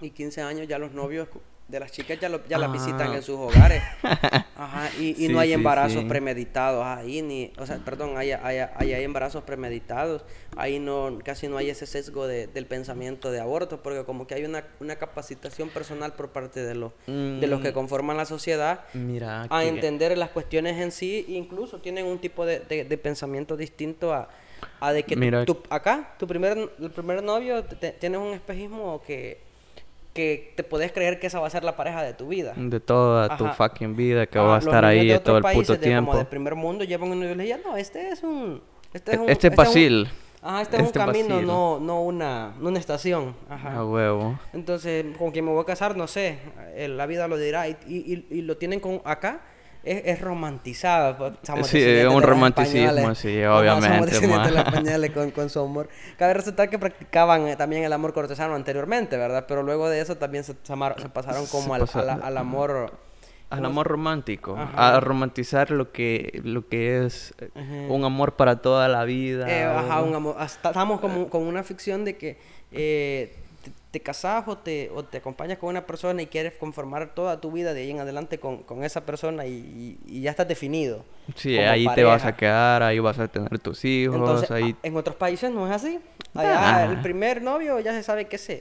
y 0.00 0.10
15 0.10 0.40
años, 0.42 0.68
ya 0.68 0.78
los 0.78 0.92
novios 0.92 1.28
de 1.68 1.80
las 1.80 1.90
chicas 1.90 2.18
ya, 2.20 2.28
lo, 2.28 2.46
ya 2.46 2.58
las 2.58 2.70
visitan 2.70 3.10
Ah. 3.10 3.16
en 3.16 3.22
sus 3.22 3.36
hogares. 3.36 3.82
Ajá, 4.56 4.88
y, 5.00 5.10
y 5.10 5.14
Sí, 5.14 5.28
no 5.28 5.40
hay 5.40 5.52
embarazos 5.52 6.02
sí. 6.02 6.08
premeditados 6.08 6.84
ahí, 6.86 7.22
ni, 7.22 7.52
o 7.58 7.66
sea, 7.66 7.78
perdón, 7.78 8.16
hay, 8.16 8.30
hay, 8.32 8.58
hay, 8.58 8.92
hay 8.94 9.02
embarazos 9.04 9.42
premeditados, 9.42 10.22
ahí 10.56 10.78
no, 10.78 11.18
casi 11.24 11.48
no 11.48 11.56
hay 11.56 11.68
ese 11.70 11.86
sesgo 11.86 12.26
de, 12.26 12.46
del 12.46 12.66
pensamiento 12.66 13.30
de 13.32 13.40
aborto, 13.40 13.82
porque 13.82 14.04
como 14.04 14.26
que 14.26 14.34
hay 14.34 14.44
una, 14.44 14.64
una 14.80 14.96
capacitación 14.96 15.68
personal 15.70 16.12
por 16.14 16.28
parte 16.30 16.62
de 16.64 16.74
los, 16.76 16.92
de 17.06 17.46
los 17.48 17.60
que 17.60 17.70
Mm. 17.72 17.74
conforman 17.74 18.16
la 18.16 18.26
sociedad 18.26 18.84
Mira, 18.94 19.46
a 19.50 19.64
entender 19.64 20.16
las 20.16 20.30
cuestiones 20.30 20.80
en 20.80 20.92
sí, 20.92 21.24
incluso 21.28 21.80
tienen 21.80 22.06
un 22.06 22.18
tipo 22.18 22.46
de, 22.46 22.60
de- 22.60 22.84
de 22.84 22.98
pensamiento 22.98 23.56
distinto 23.56 24.14
a, 24.14 24.28
a 24.80 24.92
de 24.92 25.02
que 25.02 25.16
Mira- 25.16 25.44
tu- 25.44 25.60
acá, 25.68 26.14
tu 26.18 26.26
primer, 26.28 26.56
el 26.80 26.90
primer 26.92 27.22
novio, 27.22 27.64
te- 27.64 27.76
te- 27.76 27.90
tienes 27.92 28.20
un 28.20 28.32
espejismo 28.32 29.02
que, 29.06 29.44
que 30.16 30.52
te 30.56 30.64
puedes 30.64 30.90
creer 30.90 31.20
que 31.20 31.28
esa 31.28 31.38
va 31.38 31.46
a 31.46 31.50
ser 31.50 31.62
la 31.62 31.76
pareja 31.76 32.02
de 32.02 32.14
tu 32.14 32.26
vida. 32.28 32.54
de 32.56 32.80
toda 32.80 33.36
tu 33.36 33.44
Ajá. 33.46 33.54
fucking 33.54 33.94
vida 33.94 34.26
que 34.26 34.38
Ah, 34.38 34.42
va 34.42 34.56
a 34.56 34.58
estar 34.58 34.84
ahí 34.84 35.06
de 35.06 35.18
todo 35.20 35.36
el 35.38 35.44
puto 35.44 35.74
de, 35.74 35.78
tiempo. 35.78 36.10
Como 36.10 36.18
de 36.18 36.24
primer 36.24 36.54
mundo 36.56 36.82
llevan 36.84 37.10
un 37.10 37.20
novio 37.20 37.32
y 37.32 37.36
le 37.36 37.44
dicen, 37.44 37.60
no, 37.64 37.76
este 37.76 38.08
es 38.08 38.22
un... 38.22 38.60
Este 38.92 39.12
es 39.12 39.18
un, 39.18 39.28
Este 39.28 39.46
es 39.48 39.50
un- 39.52 39.56
Basil. 39.56 40.08
Ajá, 40.42 40.62
este 40.62 40.76
es 40.76 40.82
Este 40.84 40.98
un 40.98 41.04
camino, 41.06 41.28
Basil. 41.34 41.46
no, 41.46 41.78
no, 41.80 42.02
una, 42.02 42.54
no 42.60 42.68
una 42.68 42.78
estación. 42.78 43.34
Ajá. 43.50 43.76
A 43.76 43.84
huevo. 43.84 44.38
Entonces, 44.52 45.04
con 45.18 45.30
quien 45.32 45.44
me 45.44 45.50
voy 45.50 45.60
a 45.62 45.64
casar, 45.64 45.96
no 45.96 46.06
sé, 46.06 46.38
eh, 46.74 46.88
la 46.88 47.06
vida 47.06 47.26
lo 47.28 47.36
dirá. 47.36 47.68
Y, 47.68 47.76
y, 47.86 47.96
y- 48.14 48.26
y 48.38 48.42
lo 48.42 48.56
tienen 48.56 48.80
con 48.80 49.02
acá, 49.04 49.40
es, 49.86 50.02
es 50.04 50.20
romantizado. 50.20 51.16
pues, 51.16 51.32
Sí, 51.66 51.78
descendientes 51.78 52.14
un 52.14 52.22
romanticismo, 52.22 53.14
sí, 53.14 53.42
obviamente, 53.44 54.18
de 54.20 54.50
los 54.50 54.58
españoles 54.66 55.10
con, 55.12 55.30
con 55.30 55.48
su 55.50 55.60
amor. 55.60 55.88
Cabe 56.18 56.34
resaltar 56.34 56.68
que 56.68 56.78
practicaban 56.78 57.46
eh, 57.48 57.56
también 57.56 57.84
el 57.84 57.92
amor 57.92 58.12
cortesano 58.12 58.54
anteriormente, 58.54 59.16
¿verdad? 59.16 59.46
Pero 59.48 59.62
luego 59.62 59.88
de 59.88 60.00
eso 60.00 60.16
también 60.16 60.44
se, 60.44 60.54
pasaron 61.08 61.46
como 61.46 61.68
Se 61.68 61.72
al, 61.74 61.80
pasa- 61.80 62.18
al 62.22 62.36
amor... 62.36 62.92
Al 63.48 63.58
¿cómo 63.58 63.68
amor 63.70 63.86
romántico. 63.86 64.56
Ajá. 64.58 64.96
A 64.96 65.00
romantizar 65.00 65.70
lo 65.70 65.92
que, 65.92 66.40
lo 66.42 66.66
que 66.66 67.06
es 67.06 67.32
Ajá. 67.54 67.64
un 67.88 68.04
amor 68.04 68.34
para 68.34 68.60
toda 68.60 68.88
la 68.88 69.04
vida. 69.04 69.48
Eh, 69.48 69.62
ajá, 69.62 70.02
un- 70.02 70.08
un 70.08 70.14
amor. 70.16 70.36
hasta- 70.36 70.70
Estamos 70.70 71.00
como, 71.00 71.28
con 71.30 71.44
una 71.44 71.62
ficción 71.62 72.04
de 72.04 72.16
que 72.16 72.38
eh, 72.72 73.36
te, 73.98 74.02
casas 74.02 74.44
o 74.46 74.58
te, 74.58 74.90
o 74.94 75.04
te 75.04 75.18
acompañas 75.18 75.58
con 75.58 75.68
una 75.70 75.86
persona 75.86 76.20
y 76.22 76.26
quieres 76.26 76.54
conformar 76.54 77.14
toda 77.14 77.40
tu 77.40 77.50
vida 77.52 77.72
de 77.74 77.80
ahí 77.82 77.90
en 77.90 78.00
adelante 78.00 78.38
con, 78.38 78.58
con 78.62 78.84
esa 78.84 79.06
persona 79.06 79.46
y, 79.46 79.98
y- 80.06 80.18
y 80.18 80.20
ya 80.22 80.30
estás 80.30 80.46
definido. 80.48 81.04
Sí, 81.34 81.56
ahí 81.58 81.86
te 81.94 82.04
vas 82.04 82.24
a 82.24 82.36
quedar, 82.36 82.82
ahí 82.82 82.98
vas 82.98 83.18
a 83.18 83.28
tener 83.28 83.58
tus 83.58 83.84
hijos, 83.84 84.16
Entonces, 84.16 84.50
ahí... 84.50 84.76
a- 84.82 84.86
en 84.86 84.96
otros 84.96 85.16
países 85.16 85.50
no 85.50 85.66
es 85.66 85.72
así. 85.72 85.98
Allá 86.34 86.76
Ah. 86.76 86.84
el 86.84 87.00
primer 87.00 87.40
novio 87.42 87.80
ya 87.80 87.92
se 87.92 88.02
sabe 88.02 88.26
que 88.26 88.38
sí. 88.38 88.60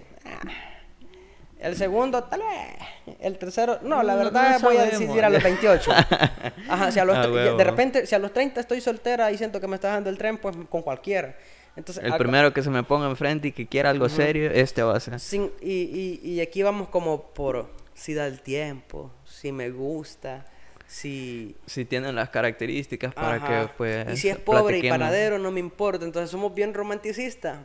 El 1.60 1.76
segundo, 1.76 2.24
tal 2.26 2.42
vez. 2.42 3.16
El 3.22 3.38
tercero, 3.38 3.80
no, 3.82 4.04
la 4.04 4.16
verdad 4.16 4.60
no 4.60 4.68
voy 4.68 4.78
a 4.78 4.84
decidir 4.86 5.24
a 5.24 5.30
los 5.30 5.42
28. 5.42 5.92
Ajá, 6.70 6.92
si 6.92 7.00
a 7.00 7.06
los 7.06 7.18
Ah, 7.18 7.24
tre- 7.24 7.34
huevo. 7.34 7.58
de 7.58 7.64
repente, 7.64 8.06
si 8.06 8.14
a 8.14 8.20
los 8.20 8.34
30 8.34 8.60
estoy 8.60 8.82
soltera 8.82 9.32
y 9.32 9.38
siento 9.38 9.60
que 9.62 9.68
me 9.68 9.76
está 9.76 9.90
dando 9.90 10.10
el 10.10 10.18
tren, 10.18 10.38
pues 10.38 10.56
con 10.70 10.82
cualquiera. 10.82 11.36
Entonces, 11.76 12.04
El 12.04 12.10
acá- 12.12 12.18
primero 12.20 12.54
que 12.54 12.64
se 12.64 12.70
me 12.70 12.84
ponga 12.84 13.08
enfrente 13.10 13.50
y 13.50 13.52
que 13.52 13.68
quiera 13.68 13.90
algo 13.90 14.08
serio, 14.10 14.50
este 14.52 14.82
va 14.84 14.96
a 14.96 15.00
ser. 15.00 15.20
sin- 15.20 15.52
y, 15.62 16.20
y, 16.24 16.30
y 16.32 16.42
aquí 16.42 16.64
vamos 16.64 16.90
como 16.90 17.22
por 17.34 17.70
si 17.94 18.14
da 18.14 18.28
el 18.28 18.42
tiempo, 18.42 19.12
si 19.26 19.52
me 19.52 19.70
gusta, 19.70 20.46
si... 20.88 21.56
Si 21.66 21.84
tienen 21.86 22.16
las 22.16 22.30
características 22.30 23.14
para 23.14 23.36
Ajá. 23.38 23.48
que 23.68 23.74
pues... 23.78 24.14
Y 24.14 24.18
si 24.18 24.30
es 24.30 24.38
pobre 24.38 24.80
y 24.80 24.90
panadero, 24.90 25.38
no 25.40 25.52
me 25.52 25.60
importa. 25.60 26.06
Entonces 26.06 26.30
somos 26.30 26.54
bien 26.56 26.74
romanticistas. 26.74 27.58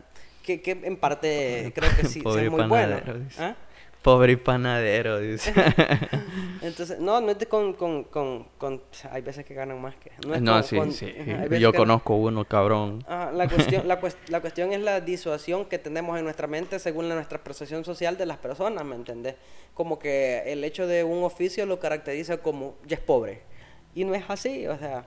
Que, 0.43 0.63
que 0.63 0.71
en 0.71 0.97
parte 0.97 1.71
creo 1.75 1.91
que 1.97 2.07
sí, 2.07 2.21
es 2.39 2.51
muy 2.51 2.65
bueno. 2.67 2.97
¿Ah? 3.39 3.55
Pobre 4.03 4.39
panadero, 4.39 5.19
dice. 5.19 5.53
Entonces, 6.63 6.99
no, 7.01 7.21
no 7.21 7.33
es 7.33 7.39
de 7.39 7.47
con, 7.47 7.75
con, 7.75 8.05
con, 8.05 8.45
con, 8.57 8.81
Hay 9.11 9.21
veces 9.21 9.45
que 9.45 9.53
ganan 9.53 9.81
más 9.81 9.95
que... 9.97 10.11
No, 10.41 10.63
sí, 10.63 10.79
sí. 10.93 11.13
Yo 11.59 11.73
conozco 11.73 12.15
uno, 12.15 12.47
cabrón. 12.47 13.05
la, 13.09 13.47
cuestión, 13.47 13.87
la, 13.87 14.01
la, 14.29 14.41
cuestión 14.41 14.73
es 14.73 14.81
la 14.81 15.03
disuasión 15.03 15.67
que 15.67 15.79
tenemos 15.79 16.19
en 16.19 16.25
nuestra 16.25 16.47
mente 16.47 16.79
según 16.79 17.11
la, 17.11 17.15
nuestra 17.15 17.43
percepción 17.45 17.85
social 17.85 18.17
de 18.17 18.25
las 18.25 18.39
personas, 18.39 18.85
¿me 18.87 18.97
entendés? 18.97 19.35
Como 19.75 19.99
que 19.99 20.45
el 20.47 20.65
hecho 20.65 20.87
de 20.87 21.05
un 21.05 21.23
oficio 21.23 21.67
lo 21.67 21.79
caracteriza 21.79 22.39
como, 22.39 22.77
ya 22.87 22.97
es 22.97 23.03
pobre. 23.03 23.50
Y 23.93 24.05
no 24.05 24.15
es 24.15 24.23
así, 24.29 24.69
o 24.69 24.79
sea, 24.79 25.05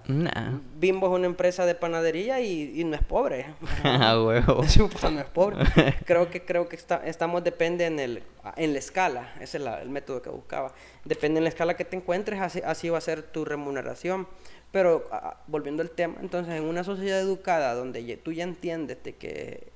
Bimbo 0.77 1.07
es 1.07 1.13
una 1.13 1.25
empresa 1.25 1.65
de 1.65 1.73
panadería 1.73 2.41
y, 2.41 2.83
no 2.83 2.95
es 2.95 3.03
pobre. 3.03 3.45
Ah, 3.83 4.21
huevo. 4.21 4.61
no 5.11 5.19
es 5.19 5.25
pobre. 5.27 5.65
creo 6.05 6.29
que 6.29 6.43
creo 6.43 6.67
que 6.67 6.75
está, 6.75 7.01
estamos 7.05 7.43
depende 7.43 7.85
en 7.85 7.99
el 7.99 8.23
en 8.57 8.73
la 8.73 8.79
escala, 8.79 9.33
ese 9.39 9.57
es 9.57 9.65
el 9.81 9.89
método 9.89 10.21
que 10.21 10.29
buscaba. 10.29 10.73
Depende 11.05 11.37
en 11.37 11.45
la 11.45 11.49
escala 11.49 11.75
que 11.75 11.85
te 11.85 11.95
encuentres, 11.95 12.41
así, 12.41 12.61
así 12.65 12.89
va 12.89 12.97
a 12.97 13.01
ser 13.01 13.23
tu 13.23 13.45
remuneración. 13.45 14.27
Pero 14.71 15.07
volviendo 15.47 15.81
al 15.81 15.91
tema, 15.91 16.15
entonces 16.19 16.55
en 16.55 16.63
una 16.63 16.83
sociedad 16.83 17.21
educada 17.21 17.75
donde 17.75 18.17
tú 18.17 18.33
ya 18.33 18.43
entiendes 18.43 19.01
de 19.03 19.15
que 19.15 19.71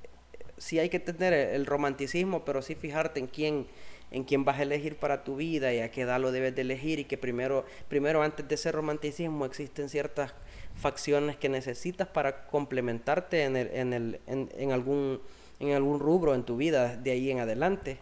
sí 0.58 0.78
hay 0.78 0.88
que 0.90 0.98
tener 0.98 1.32
el 1.32 1.66
romanticismo, 1.66 2.44
pero 2.44 2.62
sí 2.62 2.74
fijarte 2.74 3.20
en 3.20 3.28
quién 3.28 3.68
en 4.10 4.24
quién 4.24 4.44
vas 4.44 4.58
a 4.58 4.62
elegir 4.62 4.96
para 4.96 5.24
tu 5.24 5.36
vida 5.36 5.72
y 5.72 5.80
a 5.80 5.90
qué 5.90 6.02
edad 6.02 6.20
lo 6.20 6.32
debes 6.32 6.54
de 6.54 6.62
elegir 6.62 6.98
y 6.98 7.04
que 7.04 7.18
primero, 7.18 7.64
primero 7.88 8.22
antes 8.22 8.48
de 8.48 8.54
ese 8.54 8.72
romanticismo 8.72 9.44
existen 9.44 9.88
ciertas 9.88 10.32
facciones 10.76 11.36
que 11.36 11.48
necesitas 11.48 12.08
para 12.08 12.46
complementarte 12.46 13.44
en, 13.44 13.56
el, 13.56 13.70
en, 13.72 13.92
el, 13.92 14.20
en, 14.26 14.72
algún, 14.72 15.20
en 15.60 15.72
algún 15.72 15.98
rubro 15.98 16.34
en 16.34 16.44
tu 16.44 16.56
vida 16.56 16.96
de 16.96 17.10
ahí 17.10 17.30
en 17.30 17.40
adelante. 17.40 17.98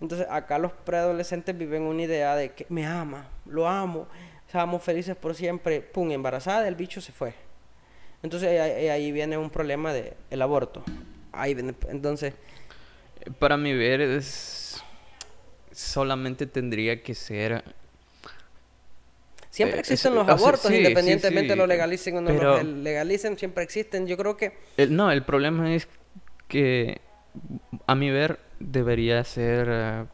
Entonces 0.00 0.26
acá 0.30 0.58
los 0.58 0.72
preadolescentes 0.72 1.56
viven 1.56 1.82
una 1.82 2.02
idea 2.02 2.34
de 2.34 2.52
que 2.52 2.66
me 2.68 2.86
ama, 2.86 3.28
lo 3.46 3.68
amo, 3.68 4.08
estamos 4.46 4.82
felices 4.82 5.16
por 5.16 5.34
siempre, 5.34 5.80
pum, 5.80 6.10
embarazada, 6.10 6.66
el 6.66 6.74
bicho 6.74 7.00
se 7.00 7.12
fue. 7.12 7.34
Entonces 8.22 8.60
ahí, 8.60 9.12
viene 9.12 9.36
un 9.36 9.50
problema 9.50 9.92
del 9.92 10.14
el 10.30 10.42
aborto. 10.42 10.82
Ahí 11.32 11.56
entonces... 11.88 12.34
Para 13.38 13.56
mi 13.56 13.72
ver 13.74 14.00
es 14.00 14.61
solamente 15.72 16.46
tendría 16.46 17.02
que 17.02 17.14
ser... 17.14 17.64
Siempre 19.50 19.78
eh, 19.78 19.80
existen 19.80 20.14
los 20.14 20.26
abortos, 20.26 20.70
independientemente 20.70 21.50
de 21.50 21.56
lo 21.56 21.66
legalicen 21.66 22.16
o 22.16 22.20
no 22.22 22.32
lo 22.32 22.62
legalicen, 22.62 23.36
siempre 23.36 23.64
existen. 23.64 24.06
Yo 24.06 24.16
creo 24.16 24.36
que... 24.36 24.52
no, 24.88 25.10
el 25.10 25.24
problema 25.24 25.74
es 25.74 25.88
que, 26.48 27.00
a 27.86 27.94
mi 27.94 28.10
ver, 28.10 28.38
debería 28.60 29.22
ser 29.24 29.68
eh, 29.70 30.06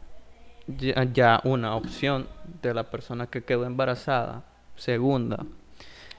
ya, 1.12 1.40
una 1.44 1.76
opción 1.76 2.28
de 2.62 2.74
la 2.74 2.90
persona 2.90 3.26
que 3.26 3.42
quedó 3.44 3.64
embarazada. 3.64 4.44
Segunda, 4.76 5.44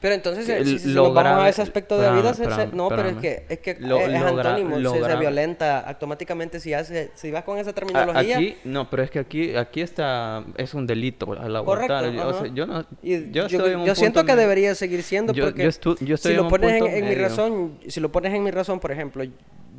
pero 0.01 0.15
entonces, 0.15 0.45
si, 0.65 0.79
si 0.79 0.87
nos 0.93 1.13
vamos 1.13 1.43
a 1.43 1.49
ese 1.49 1.61
aspecto 1.61 1.99
de 1.99 2.11
vida, 2.11 2.33
no, 2.73 2.89
pero 2.89 3.09
es 3.09 3.17
que, 3.17 3.43
es 3.49 3.59
que 3.59 3.71
es 3.71 4.21
antónimo, 4.21 4.77
se, 4.91 5.15
violenta 5.17 5.79
automáticamente 5.79 6.59
si 6.59 6.73
hace, 6.73 7.11
si 7.15 7.31
vas 7.31 7.43
con 7.43 7.57
esa 7.57 7.73
terminología. 7.73 8.37
Aquí, 8.37 8.55
no, 8.63 8.89
pero 8.89 9.03
es 9.03 9.11
que 9.11 9.19
aquí, 9.19 9.55
aquí 9.55 9.81
está, 9.81 10.45
es 10.57 10.73
un 10.73 10.87
delito 10.87 11.33
al 11.33 11.55
abortar. 11.55 12.11
yo 12.53 12.65
no, 12.65 12.85
yo, 13.01 13.47
yo 13.47 13.95
siento 13.95 14.25
que 14.25 14.35
debería 14.35 14.75
seguir 14.75 15.03
siendo 15.03 15.33
porque 15.33 15.71
si 16.17 16.33
lo 16.33 16.47
pones 16.47 16.81
en, 16.81 17.09
mi 17.09 17.15
razón, 17.15 17.79
si 17.87 17.99
lo 17.99 18.11
pones 18.11 18.33
en 18.33 18.43
mi 18.43 18.51
razón, 18.51 18.79
por 18.79 18.91
ejemplo, 18.91 19.23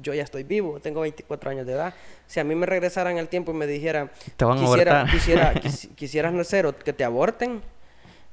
yo 0.02 0.14
ya 0.14 0.22
estoy 0.22 0.44
vivo, 0.44 0.80
tengo 0.80 1.00
24 1.00 1.50
años 1.50 1.66
de 1.66 1.74
edad. 1.74 1.94
Si 2.26 2.40
a 2.40 2.44
mí 2.44 2.54
me 2.54 2.66
regresaran 2.66 3.18
el 3.18 3.28
tiempo 3.28 3.52
y 3.52 3.54
me 3.54 3.66
dijeran, 3.66 4.10
quisiera, 4.58 5.06
quisiera, 5.10 5.54
quisieras 5.94 6.32
nacer 6.32 6.66
o 6.66 6.76
que 6.76 6.92
te 6.92 7.04
aborten, 7.04 7.60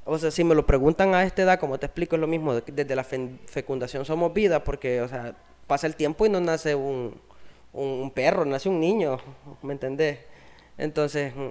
o 0.08 0.18
sea, 0.18 0.32
si 0.32 0.44
me 0.44 0.56
lo 0.56 0.66
preguntan 0.66 1.14
a 1.14 1.24
esta 1.24 1.42
edad, 1.42 1.60
como 1.60 1.78
te 1.78 1.86
explico, 1.86 2.16
es 2.16 2.22
lo 2.22 2.28
mismo. 2.28 2.56
Desde 2.56 2.96
la 2.96 3.04
fecundación 3.04 4.06
somos 4.06 4.34
vida, 4.34 4.64
porque, 4.64 5.02
o 5.02 5.08
sea, 5.08 5.36
pasa 5.68 5.86
el 5.86 5.96
tiempo 5.96 6.26
y 6.26 6.30
no 6.30 6.40
nace 6.40 6.76
un, 6.76 7.20
un 7.74 8.12
perro, 8.12 8.46
nace 8.46 8.70
un 8.70 8.80
niño, 8.80 9.20
¿me 9.62 9.74
entendés? 9.74 10.20
Entonces, 10.78 11.36
mm, 11.36 11.50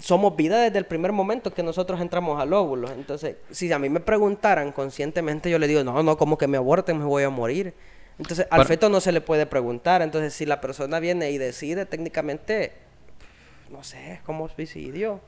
somos 0.00 0.34
vida 0.34 0.62
desde 0.62 0.78
el 0.78 0.86
primer 0.86 1.12
momento 1.12 1.52
que 1.52 1.62
nosotros 1.62 2.00
entramos 2.00 2.40
al 2.40 2.52
óvulo. 2.54 2.90
Entonces, 2.90 3.36
si 3.50 3.70
a 3.70 3.78
mí 3.78 3.90
me 3.90 4.00
preguntaran 4.00 4.72
conscientemente, 4.72 5.50
yo 5.50 5.58
le 5.58 5.68
digo, 5.68 5.84
no, 5.84 6.02
no, 6.02 6.16
como 6.16 6.38
que 6.38 6.46
me 6.46 6.56
aborten, 6.56 6.98
me 6.98 7.04
voy 7.04 7.22
a 7.22 7.30
morir. 7.30 7.74
Entonces, 8.18 8.46
al 8.50 8.64
feto 8.64 8.88
no 8.88 9.00
se 9.00 9.12
le 9.12 9.20
puede 9.20 9.44
preguntar. 9.44 10.00
Entonces, 10.00 10.32
si 10.32 10.46
la 10.46 10.60
persona 10.60 11.00
viene 11.00 11.30
y 11.30 11.38
decide, 11.38 11.84
técnicamente, 11.84 12.72
no 13.70 13.84
sé, 13.84 14.14
es 14.14 14.22
como 14.22 14.48
suicidio. 14.48 15.20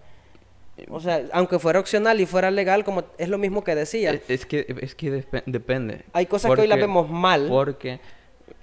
O 0.89 1.01
sea, 1.01 1.23
aunque 1.33 1.59
fuera 1.59 1.79
opcional 1.79 2.21
y 2.21 2.27
fuera 2.27 2.51
legal, 2.51 2.85
como 2.85 3.05
es 3.19 3.29
lo 3.29 3.39
mismo 3.39 3.63
que 3.63 3.75
decía. 3.75 4.21
Es, 4.29 4.47
que, 4.47 4.67
es 4.81 4.95
que 4.95 5.25
depende. 5.47 6.05
Hay 6.13 6.27
cosas 6.27 6.53
que 6.55 6.63
hoy 6.63 6.69
las 6.69 6.79
vemos 6.79 7.09
mal. 7.09 7.47
Porque... 7.49 8.01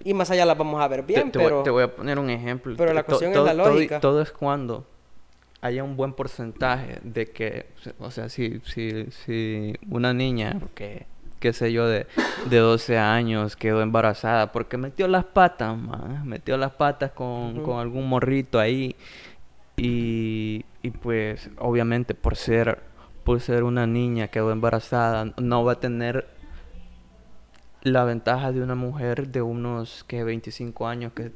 Y 0.04 0.14
más 0.14 0.30
allá 0.32 0.46
las 0.46 0.58
vamos 0.58 0.82
a 0.82 0.88
ver 0.88 1.04
bien, 1.04 1.32
te, 1.32 1.40
pero... 1.40 1.58
Voy, 1.58 1.64
te 1.64 1.70
voy 1.70 1.84
a 1.84 1.96
poner 1.96 2.20
un 2.20 2.30
ejemplo. 2.30 2.76
Pero 2.78 2.94
la 2.94 3.04
cuestión 3.04 3.32
es 3.32 3.40
la 3.40 3.54
lógica. 3.54 4.00
Todo, 4.00 4.22
es 4.22 4.32
cuando 4.32 4.86
haya 5.62 5.84
un 5.84 5.96
buen 5.96 6.14
porcentaje 6.14 7.00
de 7.04 7.28
que... 7.28 7.68
O 8.00 8.12
sea, 8.12 8.30
si, 8.30 8.62
si, 8.66 9.06
si 9.12 9.76
una 9.90 10.14
niña 10.14 10.60
que 10.76 11.06
qué 11.42 11.54
sé 11.54 11.74
yo, 11.74 11.88
de, 11.88 12.06
de 12.50 12.58
12 12.58 13.00
años, 13.00 13.56
quedó 13.56 13.82
embarazada, 13.82 14.52
porque 14.52 14.78
metió 14.78 15.08
las 15.08 15.26
patas, 15.26 15.76
man, 15.76 16.22
metió 16.24 16.56
las 16.56 16.72
patas 16.74 17.12
con, 17.12 17.64
con 17.64 17.80
algún 17.80 18.08
morrito 18.08 18.60
ahí 18.60 18.96
y, 19.76 20.64
y 20.82 20.92
pues 20.92 21.50
obviamente 21.58 22.16
por 22.16 22.36
ser, 22.36 22.80
por 23.24 23.40
ser 23.40 23.64
una 23.64 23.86
niña 23.88 24.28
que 24.28 24.34
quedó 24.34 24.52
embarazada, 24.52 25.34
no 25.38 25.64
va 25.64 25.74
a 25.74 25.80
tener 25.80 26.28
la 27.84 28.04
ventaja 28.04 28.52
de 28.52 28.62
una 28.62 28.76
mujer 28.76 29.30
de 29.30 29.42
unos 29.42 30.04
que 30.04 30.24
25 30.24 30.88
años 30.88 31.14
que 31.14 31.32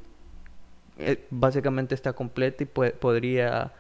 eh, 0.97 1.25
básicamente 1.29 1.95
está 1.95 2.13
completa 2.13 2.63
y 2.63 2.67
podría, 2.67 3.73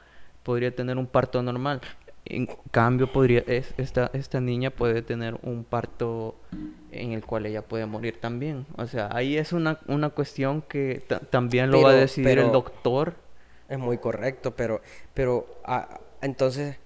podría 0.43 0.75
tener 0.75 0.97
un 0.97 1.07
parto 1.07 1.41
normal. 1.41 1.81
En 2.27 2.47
cambio, 2.71 3.11
podría, 3.11 3.43
es, 3.45 3.73
esta, 3.77 4.09
esta 4.13 4.41
niña 4.41 4.71
puede 4.71 5.03
tener 5.03 5.37
un 5.43 5.63
parto 5.63 6.35
en 6.91 7.11
el 7.11 7.23
cual 7.23 7.45
ella 7.45 7.61
puede 7.61 7.85
morir 7.85 8.19
también. 8.19 8.65
O 8.77 8.87
sea, 8.87 9.09
ahí 9.11 9.37
es 9.37 9.53
una, 9.53 9.77
una 9.87 10.09
cuestión 10.09 10.63
que 10.63 11.03
también 11.29 11.69
lo 11.69 11.81
va 11.83 11.91
a 11.91 11.93
decidir 11.93 12.39
el 12.39 12.51
doctor 12.51 13.13
es 13.69 13.79
muy 13.79 13.97
correcto, 13.97 14.55
pero, 14.55 14.81
pero 15.13 15.59
ah, 15.63 15.99
entonces, 16.21 16.77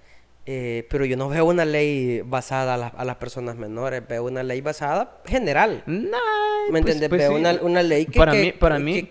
eh, 0.45 0.87
pero 0.89 1.05
yo 1.05 1.17
no 1.17 1.29
veo 1.29 1.45
una 1.45 1.65
ley 1.65 2.21
basada 2.21 2.73
a, 2.73 3.05
las 3.05 3.15
personas 3.17 3.55
menores, 3.55 4.07
veo 4.07 4.23
una 4.25 4.43
ley 4.43 4.61
basada 4.61 5.19
general. 5.25 5.83
¿Me 5.85 6.09
pues, 6.69 6.79
entiendes? 6.79 7.09
Pues 7.09 7.21
veo 7.21 7.35
una, 7.35 7.83
ley 7.83 8.05
que... 8.05 8.17
Para 8.17 8.33
mí, 8.33 8.51
para 8.51 8.79
mí, 8.79 9.09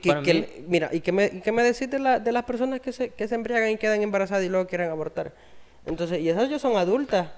Mira, 0.66 0.90
¿y 0.92 1.00
qué 1.00 1.12
me, 1.12 1.26
y 1.26 1.40
qué 1.40 1.52
me 1.52 1.62
decís 1.62 1.90
de, 1.90 1.98
la, 1.98 2.18
de 2.18 2.32
las 2.32 2.44
personas 2.44 2.80
que 2.80 2.92
se, 2.92 3.10
que 3.10 3.28
se 3.28 3.34
embriagan 3.34 3.70
y 3.70 3.76
quedan 3.76 4.02
embarazadas 4.02 4.44
y 4.44 4.48
luego 4.48 4.66
quieren 4.66 4.90
abortar? 4.90 5.32
Entonces, 5.86 6.20
y 6.20 6.28
esas 6.28 6.48
ya 6.50 6.58
son 6.58 6.76
adultas. 6.76 7.28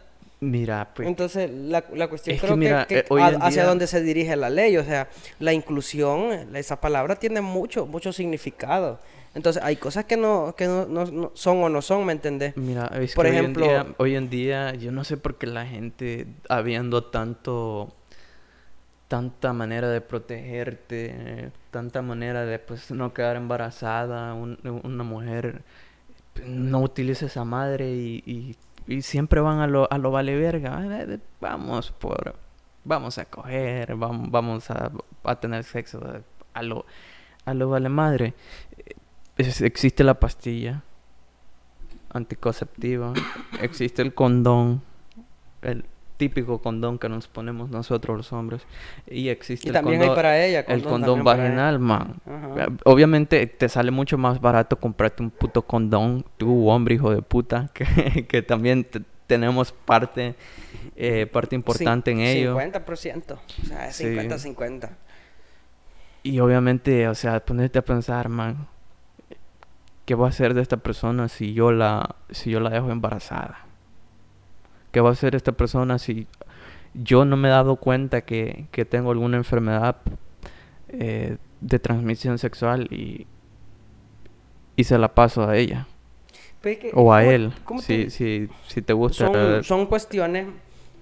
Mira, 0.41 0.89
pues. 0.95 1.07
Entonces, 1.07 1.51
la, 1.51 1.85
la 1.93 2.09
cuestión 2.09 2.39
creo 2.39 2.87
que, 2.87 2.99
eh, 2.99 3.39
hacia 3.41 3.64
dónde 3.66 3.87
se 3.87 4.01
dirige 4.01 4.35
la 4.37 4.49
ley, 4.49 4.76
o 4.78 4.85
sea, 4.85 5.09
la 5.39 5.53
inclusión, 5.53 6.57
esa 6.57 6.81
palabra 6.81 7.16
tiene 7.16 7.43
mucho, 7.43 7.85
mucho 7.85 8.12
significado. 8.12 8.99
Entonces, 9.35 9.62
hay 9.62 9.76
cosas 9.76 10.07
que 10.07 10.16
no, 10.16 10.55
que 10.57 10.66
no, 10.66 10.87
no, 10.87 11.31
son 11.35 11.62
o 11.62 11.68
no 11.68 11.83
son, 11.83 12.05
¿me 12.05 12.12
entendés? 12.12 12.57
Mira, 12.57 12.91
por 13.14 13.26
ejemplo, 13.26 13.64
hoy 13.64 13.70
en, 13.70 13.78
día, 13.85 13.95
hoy 13.99 14.16
en 14.16 14.31
día, 14.31 14.74
yo 14.74 14.91
no 14.91 15.05
sé 15.05 15.16
por 15.16 15.39
qué 15.39 15.47
la 15.47 15.66
gente, 15.66 16.26
habiendo 16.49 17.05
tanto, 17.05 17.95
tanta 19.07 19.53
manera 19.53 19.89
de 19.89 20.01
protegerte, 20.01 21.53
tanta 21.70 22.03
manera 22.03 22.45
de 22.45 22.59
pues 22.59 22.91
no 22.91 23.14
quedar 23.14 23.37
embarazada, 23.37 24.35
una 24.35 25.05
mujer 25.05 25.62
no 26.45 26.81
utiliza 26.81 27.26
esa 27.26 27.45
madre 27.45 27.93
y, 27.93 28.57
y, 28.87 29.03
siempre 29.03 29.41
van 29.41 29.61
a 29.61 29.68
lo, 29.68 29.91
a 29.93 29.99
lo 29.99 30.11
vale 30.11 30.37
verga. 30.37 31.07
Vamos 31.41 31.93
por, 31.93 32.35
vamos 32.85 33.18
a 33.18 33.26
coger, 33.26 33.95
vamos, 33.95 34.28
vamos 34.31 34.70
a, 34.72 34.91
a 35.22 35.39
tener 35.39 35.62
sexo 35.62 36.01
a 36.53 36.62
lo, 36.64 36.85
a 37.45 37.55
lo 37.55 37.68
vale 37.68 37.89
madre 37.89 38.35
existe 39.41 40.05
la 40.05 40.14
pastilla 40.18 40.82
anticonceptiva, 42.12 43.12
existe 43.61 44.03
el 44.03 44.14
condón, 44.14 44.82
el 45.62 45.84
típico 46.16 46.61
condón 46.61 46.99
que 46.99 47.09
nos 47.09 47.28
ponemos 47.28 47.70
nosotros 47.70 48.14
los 48.14 48.32
hombres 48.34 48.66
y 49.07 49.28
existe 49.28 49.68
el 49.68 49.72
también 49.72 50.01
condón, 50.01 50.11
hay 50.11 50.16
para 50.16 50.45
ella 50.45 50.61
el 50.68 50.82
condón 50.82 51.24
vaginal 51.24 51.78
man. 51.78 52.16
Obviamente 52.84 53.47
te 53.47 53.68
sale 53.70 53.91
mucho 53.91 54.18
más 54.18 54.38
barato 54.38 54.78
comprarte 54.78 55.22
un 55.22 55.30
puto 55.30 55.62
condón 55.62 56.26
tú 56.36 56.68
hombre 56.68 56.97
hijo 56.97 57.11
de 57.11 57.22
puta 57.22 57.70
que, 57.74 58.26
que 58.28 58.43
también 58.43 58.86
tenemos 59.26 59.72
parte 59.72 60.34
eh, 60.95 61.26
parte 61.26 61.55
importante 61.55 62.11
en 62.11 62.20
ello. 62.20 62.55
50% 62.59 63.32
o 63.32 63.66
sea 63.66 63.88
es 63.88 64.01
50-50 64.01 64.91
y 66.22 66.38
obviamente 66.41 67.09
o 67.09 67.14
sea 67.14 67.43
ponerte 67.43 67.78
a 67.78 67.82
pensar 67.82 68.28
man 68.28 68.68
¿qué 70.05 70.15
va 70.15 70.27
a 70.27 70.29
hacer 70.31 70.55
de 70.55 70.63
esta 70.63 70.79
persona 70.79 71.29
si 71.29 71.53
yo 71.53 71.73
la, 71.73 72.17
si 72.31 72.51
yo 72.51 72.61
la 72.61 72.71
dejo 72.71 72.91
embarazada? 72.91 73.67
¿Qué 74.93 75.01
va 75.01 75.11
a 75.11 75.13
hacer 75.13 75.35
esta 75.35 75.53
persona 75.53 75.99
si 75.99 76.27
yo 76.95 77.25
no 77.25 77.37
me 77.37 77.49
he 77.49 77.51
dado 77.53 77.77
cuenta 77.77 78.23
que, 78.23 78.67
que 78.73 78.85
tengo 78.85 79.13
alguna 79.13 79.37
enfermedad 79.37 79.97
eh, 80.89 81.37
de 81.61 81.79
transmisión 81.79 82.39
sexual 82.39 82.89
y, 82.93 83.27
y 84.77 84.85
se 84.85 84.99
la 84.99 85.15
paso 85.15 85.49
a 85.49 85.57
ella? 85.57 85.87
o 86.93 87.13
a 87.13 87.25
él, 87.25 87.53
si, 87.81 88.11
si, 88.11 88.49
si, 88.67 88.83
te 88.83 88.93
gusta. 88.93 89.27
Son, 89.33 89.65
son 89.65 89.87
cuestiones 89.87 90.47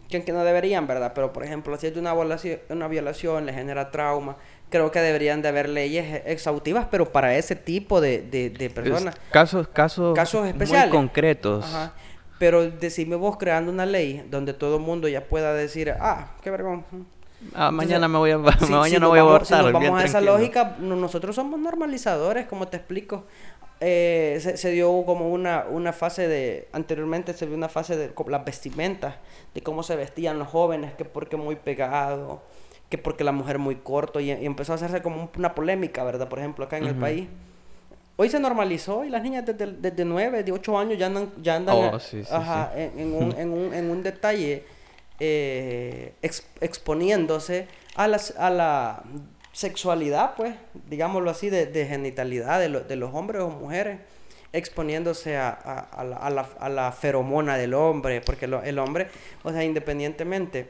que, 0.08 0.32
no 0.32 0.44
deberían, 0.44 0.86
¿verdad? 0.86 1.12
Pero, 1.14 1.32
por 1.32 1.44
ejemplo, 1.44 1.76
si 1.76 1.86
es 1.86 1.96
una 1.96 2.14
violación, 2.14 2.60
una 2.70 2.88
violación, 2.88 3.46
le 3.46 3.52
genera 3.52 3.90
trauma, 3.90 4.36
creo 4.70 4.90
que 4.90 5.00
deberían 5.00 5.42
de 5.42 5.48
haber 5.48 5.68
leyes 5.68 6.22
exhaustivas, 6.26 6.86
pero 6.90 7.12
para 7.12 7.36
ese 7.36 7.56
tipo 7.56 8.00
de, 8.00 8.22
de, 8.22 8.70
personas. 8.70 9.16
casos, 9.30 9.68
casos, 9.68 10.14
casos 10.14 10.46
especiales. 10.46 10.90
Muy 10.90 10.98
concretos. 10.98 11.64
Ajá. 11.64 11.92
Pero 12.38 12.70
decime 12.70 13.16
vos 13.16 13.36
creando 13.36 13.72
una 13.72 13.84
ley 13.84 14.24
donde 14.30 14.54
todo 14.54 14.76
el 14.76 14.82
mundo 14.82 15.08
ya 15.08 15.24
pueda 15.24 15.52
decir, 15.54 15.92
ah, 16.00 16.28
qué 16.42 16.50
vergüenza. 16.50 16.86
Ah, 17.54 17.70
mañana 17.70 18.08
me 18.08 18.18
voy 18.18 18.30
a, 18.30 18.38
mañana 18.70 19.06
voy 19.08 19.18
a 19.18 19.22
abortar. 19.22 19.66
Si 19.66 19.72
vamos 19.72 20.00
a 20.00 20.04
esa 20.04 20.20
lógica, 20.20 20.76
nosotros 20.78 21.34
somos 21.34 21.58
normalizadores, 21.58 22.46
como 22.46 22.68
te 22.68 22.76
explico. 22.76 23.24
Eh, 23.80 24.38
se, 24.56 24.70
dio 24.72 25.04
como 25.06 25.28
una, 25.28 25.66
una 25.70 25.92
fase 25.92 26.26
de, 26.26 26.68
anteriormente 26.72 27.32
se 27.32 27.46
vio 27.46 27.56
una 27.56 27.68
fase 27.68 27.96
de 27.96 28.10
las 28.26 28.44
vestimentas, 28.44 29.14
de 29.54 29.60
cómo 29.62 29.84
se 29.84 29.94
vestían 29.94 30.38
los 30.38 30.48
jóvenes, 30.48 30.94
que 30.94 31.04
porque 31.04 31.36
muy 31.36 31.54
pegado, 31.54 32.42
que 32.88 32.98
porque 32.98 33.22
la 33.22 33.30
mujer 33.30 33.58
muy 33.58 33.76
corto, 33.76 34.18
y, 34.18 34.30
empezó 34.32 34.72
a 34.72 34.76
hacerse 34.76 35.00
como 35.00 35.30
una 35.36 35.54
polémica, 35.54 36.02
¿verdad? 36.02 36.28
Por 36.28 36.40
ejemplo, 36.40 36.64
acá 36.64 36.78
en 36.78 36.86
el 36.86 36.96
país. 36.96 37.28
Hoy 38.16 38.28
se 38.28 38.40
normalizó 38.40 39.04
y 39.04 39.10
las 39.10 39.22
niñas 39.22 39.46
desde, 39.46 39.66
desde 39.66 40.04
9, 40.04 40.42
de 40.42 40.50
8 40.50 40.76
años 40.76 40.98
ya 40.98 41.06
andan, 41.06 41.30
ya 41.40 41.54
andan 41.54 41.76
oh, 41.76 41.98
En, 42.74 43.14
un, 43.14 43.32
en, 43.38 43.52
un, 43.52 43.72
en, 43.72 43.90
un, 43.90 44.02
detalle 44.02 44.64
eh, 45.20 46.14
exponiéndose 46.60 47.68
a, 47.94 48.08
las, 48.08 48.36
a 48.36 48.50
la 48.50 49.04
sexualidad, 49.58 50.36
pues, 50.36 50.54
digámoslo 50.88 51.30
así, 51.30 51.50
de, 51.50 51.66
de 51.66 51.84
genitalidad 51.84 52.60
de, 52.60 52.68
de, 52.68 52.94
los 52.94 53.12
hombres 53.12 53.42
o 53.42 53.50
mujeres, 53.50 53.98
exponiéndose 54.52 55.36
a, 55.36 55.48
a, 55.50 56.04
la, 56.04 56.16
a, 56.16 56.30
la, 56.30 56.48
a 56.60 56.68
la, 56.68 56.92
feromona 56.92 57.56
del 57.56 57.74
hombre, 57.74 58.20
porque 58.20 58.44
el 58.44 58.78
hombre, 58.78 59.08
o 59.42 59.50
sea, 59.50 59.64
independientemente, 59.64 60.68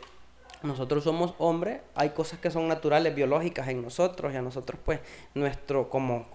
nosotros 0.62 1.04
somos 1.04 1.34
hombres, 1.36 1.82
hay 1.94 2.10
cosas 2.10 2.38
que 2.38 2.50
son 2.50 2.66
naturales, 2.66 3.14
biológicas 3.14 3.68
en 3.68 3.82
nosotros, 3.82 4.32
y 4.32 4.38
a 4.38 4.42
nosotros, 4.42 4.80
pues, 4.82 5.00
nuestro, 5.34 5.90
como, 5.90 6.26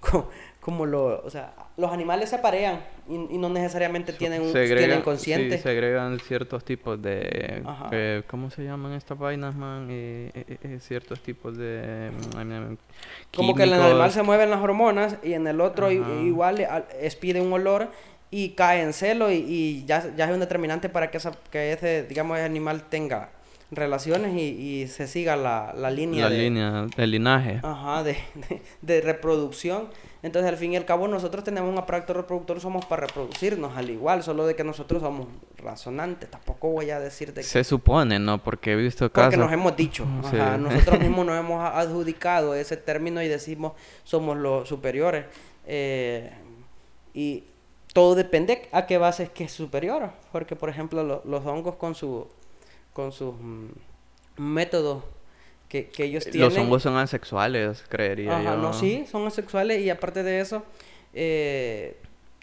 como, 0.00 0.28
como 0.60 0.86
lo, 0.86 1.24
o 1.24 1.30
sea, 1.30 1.54
los 1.76 1.92
animales 1.92 2.30
se 2.30 2.36
aparean 2.36 2.80
y, 3.08 3.18
no 3.18 3.48
necesariamente 3.50 4.12
tienen 4.12 4.42
un 4.42 4.52
tienen 4.52 5.02
consciente. 5.02 5.58
Sí, 5.58 5.62
segregan 5.62 6.18
ciertos 6.20 6.64
tipos 6.64 7.00
de, 7.00 7.62
eh, 7.92 8.22
¿cómo 8.26 8.50
se 8.50 8.64
llaman 8.64 8.92
estas 8.92 9.18
vainas, 9.18 9.54
man? 9.54 9.88
Eh, 9.90 10.30
eh, 10.34 10.78
ciertos 10.80 11.20
tipos 11.20 11.56
de 11.56 12.10
mm, 12.10 12.76
como 13.34 13.54
que 13.54 13.64
en 13.64 13.74
el 13.74 13.82
animal 13.82 14.10
se 14.10 14.22
mueven 14.22 14.50
las 14.50 14.60
hormonas 14.60 15.18
y 15.22 15.34
en 15.34 15.46
el 15.46 15.60
otro 15.60 15.90
igual 15.90 16.66
expide 17.00 17.40
un 17.40 17.52
olor 17.52 17.90
y 18.30 18.50
cae 18.50 18.82
en 18.82 18.92
celo 18.92 19.30
y, 19.30 19.84
ya, 19.86 20.14
ya 20.16 20.24
es 20.24 20.30
un 20.32 20.40
determinante 20.40 20.88
para 20.88 21.10
que, 21.10 21.18
esa, 21.18 21.32
que 21.50 21.72
ese, 21.72 22.04
digamos, 22.04 22.38
ese 22.38 22.46
animal 22.46 22.84
tenga 22.88 23.30
relaciones 23.70 24.34
y, 24.34 24.82
y 24.82 24.86
se 24.88 25.06
siga 25.06 25.36
la, 25.36 25.74
la 25.76 25.90
línea. 25.90 26.28
La 26.28 26.36
línea, 26.36 26.86
el 26.96 27.10
linaje. 27.10 27.60
Ajá, 27.62 28.02
de, 28.02 28.16
de, 28.82 29.00
reproducción. 29.00 29.88
Entonces, 30.26 30.50
al 30.50 30.56
fin 30.56 30.72
y 30.72 30.76
al 30.76 30.84
cabo, 30.84 31.06
nosotros 31.06 31.44
tenemos 31.44 31.70
un 31.70 31.78
aparato 31.78 32.12
reproductor, 32.12 32.60
somos 32.60 32.84
para 32.84 33.06
reproducirnos, 33.06 33.76
al 33.76 33.88
igual, 33.88 34.24
solo 34.24 34.44
de 34.44 34.56
que 34.56 34.64
nosotros 34.64 35.00
somos 35.00 35.28
razonantes. 35.56 36.28
Tampoco 36.28 36.68
voy 36.70 36.90
a 36.90 36.98
decir 36.98 37.28
de 37.32 37.42
que... 37.42 37.46
Se 37.46 37.62
supone, 37.62 38.18
¿no? 38.18 38.42
Porque 38.42 38.72
he 38.72 38.76
visto 38.76 39.10
casos... 39.12 39.28
Porque 39.28 39.36
nos 39.36 39.52
hemos 39.52 39.76
dicho. 39.76 40.04
Ajá, 40.24 40.58
nosotros 40.58 40.98
mismos 40.98 41.26
nos 41.26 41.38
hemos 41.38 41.62
adjudicado 41.62 42.56
ese 42.56 42.76
término 42.76 43.22
y 43.22 43.28
decimos 43.28 43.74
somos 44.02 44.36
los 44.36 44.68
superiores. 44.68 45.26
Eh, 45.64 46.32
y 47.14 47.44
todo 47.92 48.16
depende 48.16 48.68
a 48.72 48.86
qué 48.86 48.98
base 48.98 49.22
es 49.22 49.30
que 49.30 49.44
es 49.44 49.52
superior. 49.52 50.10
Porque, 50.32 50.56
por 50.56 50.70
ejemplo, 50.70 51.22
los 51.24 51.46
hongos 51.46 51.76
con 51.76 51.94
su 51.94 52.26
con 52.92 53.12
sus 53.12 53.34
mm, 53.38 53.68
métodos 54.38 55.04
que, 55.68 55.88
que, 55.88 56.04
ellos 56.04 56.24
tienen. 56.24 56.42
Los 56.42 56.58
hongos 56.58 56.82
son 56.82 56.96
asexuales, 56.96 57.84
creería 57.88 58.38
Ajá, 58.38 58.56
no, 58.56 58.72
sí, 58.72 59.04
son 59.10 59.26
asexuales 59.26 59.82
y 59.82 59.90
aparte 59.90 60.22
de 60.22 60.40
eso, 60.40 60.64
eh, 61.12 61.96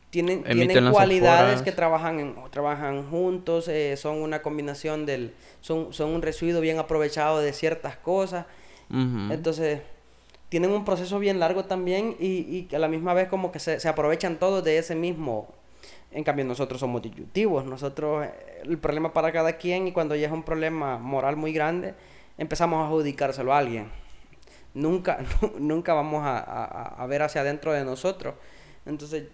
tienen, 0.09 0.43
tienen 0.43 0.91
cualidades 0.91 1.61
que 1.61 1.71
trabajan, 1.71 2.19
en, 2.19 2.35
trabajan 2.51 3.09
juntos, 3.09 3.67
eh, 3.67 3.97
son 3.97 4.17
una 4.17 4.41
combinación 4.41 5.05
del... 5.05 5.33
Son, 5.61 5.93
son 5.93 6.09
un 6.11 6.21
residuo 6.21 6.61
bien 6.61 6.77
aprovechado 6.77 7.39
de 7.39 7.53
ciertas 7.53 7.95
cosas. 7.97 8.45
Entonces, 8.91 9.81
tienen 10.49 10.69
un 10.69 10.85
proceso 10.85 11.17
bien 11.17 11.39
largo 11.39 11.65
también 11.65 12.15
y, 12.19 12.67
y 12.71 12.75
a 12.75 12.77
la 12.77 12.87
misma 12.87 13.15
vez 13.15 13.27
como 13.27 13.51
que 13.51 13.57
se, 13.57 13.79
se 13.79 13.89
aprovechan 13.89 14.37
todos 14.37 14.63
de 14.63 14.77
ese 14.77 14.93
mismo 14.93 15.47
en 16.13 16.23
cambio, 16.23 16.45
nosotros 16.45 16.79
somos 16.79 17.01
disyuntivos. 17.01 17.65
Nosotros, 17.65 18.25
eh, 18.25 18.61
el 18.63 18.77
problema 18.77 19.13
para 19.13 19.31
cada 19.31 19.53
quien, 19.53 19.87
y 19.87 19.91
cuando 19.91 20.15
ya 20.15 20.27
es 20.27 20.33
un 20.33 20.43
problema 20.43 20.97
moral 20.97 21.35
muy 21.35 21.53
grande, 21.53 21.95
empezamos 22.37 22.83
a 22.83 22.87
adjudicárselo 22.87 23.53
a 23.53 23.59
alguien. 23.59 23.89
Nunca, 24.73 25.19
nunca 25.59 25.93
vamos 25.93 26.23
a, 26.23 26.39
a, 26.39 27.05
ver 27.07 27.21
hacia 27.21 27.41
adentro 27.41 27.73
de 27.73 27.85
nosotros. 27.85 28.35
Entonces, 28.85 29.25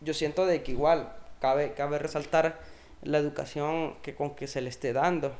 yo 0.00 0.14
siento 0.14 0.46
de 0.46 0.62
que 0.62 0.72
igual 0.72 1.12
cabe, 1.40 1.72
cabe 1.72 1.98
resaltar 1.98 2.60
la 3.02 3.18
educación 3.18 3.94
que 4.02 4.14
con 4.14 4.34
que 4.34 4.46
se 4.46 4.60
le 4.60 4.68
esté 4.68 4.92
dando. 4.92 5.34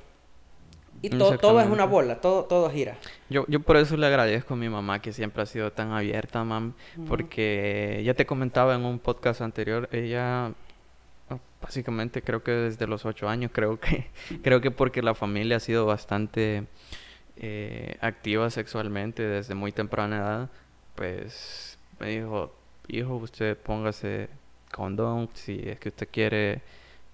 Y 1.02 1.10
todo, 1.10 1.36
todo 1.38 1.60
es 1.60 1.66
una 1.66 1.84
bola, 1.84 2.20
todo, 2.20 2.44
todo 2.44 2.70
gira. 2.70 2.96
Yo, 3.28 3.44
yo 3.48 3.60
por 3.60 3.76
eso 3.76 3.96
le 3.96 4.06
agradezco 4.06 4.54
a 4.54 4.56
mi 4.56 4.68
mamá 4.68 5.02
que 5.02 5.12
siempre 5.12 5.42
ha 5.42 5.46
sido 5.46 5.72
tan 5.72 5.92
abierta, 5.92 6.44
mam, 6.44 6.74
porque 7.08 8.00
ya 8.04 8.14
te 8.14 8.24
comentaba 8.24 8.74
en 8.74 8.84
un 8.84 8.98
podcast 8.98 9.40
anterior, 9.40 9.88
ella 9.92 10.52
básicamente 11.64 12.20
creo 12.22 12.42
que 12.42 12.52
desde 12.52 12.86
los 12.86 13.06
ocho 13.06 13.28
años, 13.28 13.50
creo 13.52 13.80
que, 13.80 14.10
creo 14.42 14.60
que 14.60 14.70
porque 14.70 15.02
la 15.02 15.14
familia 15.14 15.56
ha 15.56 15.60
sido 15.60 15.86
bastante 15.86 16.66
eh, 17.36 17.96
activa 18.00 18.50
sexualmente 18.50 19.22
desde 19.22 19.54
muy 19.54 19.72
temprana 19.72 20.18
edad, 20.18 20.50
pues 20.94 21.78
me 21.98 22.10
dijo, 22.10 22.54
hijo, 22.88 23.16
usted 23.16 23.56
póngase 23.56 24.28
condón 24.72 25.30
si 25.32 25.62
es 25.64 25.78
que 25.78 25.88
usted 25.88 26.08
quiere 26.10 26.60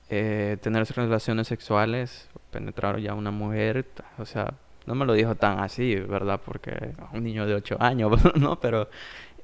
eh, 0.09 0.57
tener 0.61 0.85
relaciones 0.97 1.47
sexuales, 1.47 2.29
penetrar 2.51 2.99
ya 2.99 3.15
una 3.15 3.31
mujer, 3.31 3.87
o 4.19 4.27
sea, 4.27 4.55
no 4.87 4.95
me 4.97 5.07
lo 5.07 5.13
dijo 5.13 5.37
tan 5.37 5.61
así, 5.61 5.95
¿verdad? 5.95 6.41
Porque 6.45 6.95
un 7.13 7.23
niño 7.23 7.47
de 7.47 7.55
ocho 7.55 7.77
años, 7.81 8.13
¿no? 8.35 8.59
Pero 8.59 8.89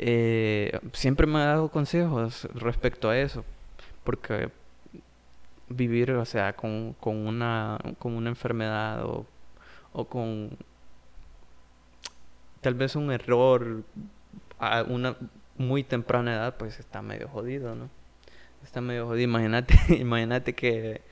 eh, 0.01 0.77
siempre 0.93 1.27
me 1.29 1.39
ha 1.39 1.47
dado 1.47 1.69
consejos 1.69 2.49
respecto 2.55 3.09
a 3.09 3.19
eso, 3.19 3.45
porque 4.03 4.51
vivir, 5.69 6.13
o 6.13 6.25
sea, 6.25 6.55
con, 6.55 6.95
con, 7.01 7.27
una, 7.27 7.79
con 7.99 8.15
una 8.15 8.29
enfermedad 8.29 9.05
o, 9.05 9.27
o 9.93 10.05
con 10.07 10.57
tal 12.61 12.75
vez 12.75 12.97
un 12.97 13.13
error 13.13 13.85
a 14.59 14.83
una 14.83 15.17
muy 15.59 15.85
temprana 15.85 16.35
edad, 16.35 16.57
pues 16.57 16.79
está 16.79 17.03
medio 17.03 17.29
jodido, 17.29 17.75
¿no? 17.75 17.89
Está 18.65 18.81
medio 18.81 19.07
jodido. 19.07 19.25
Imagínate, 19.25 19.75
imagínate 19.99 20.55
que 20.55 21.03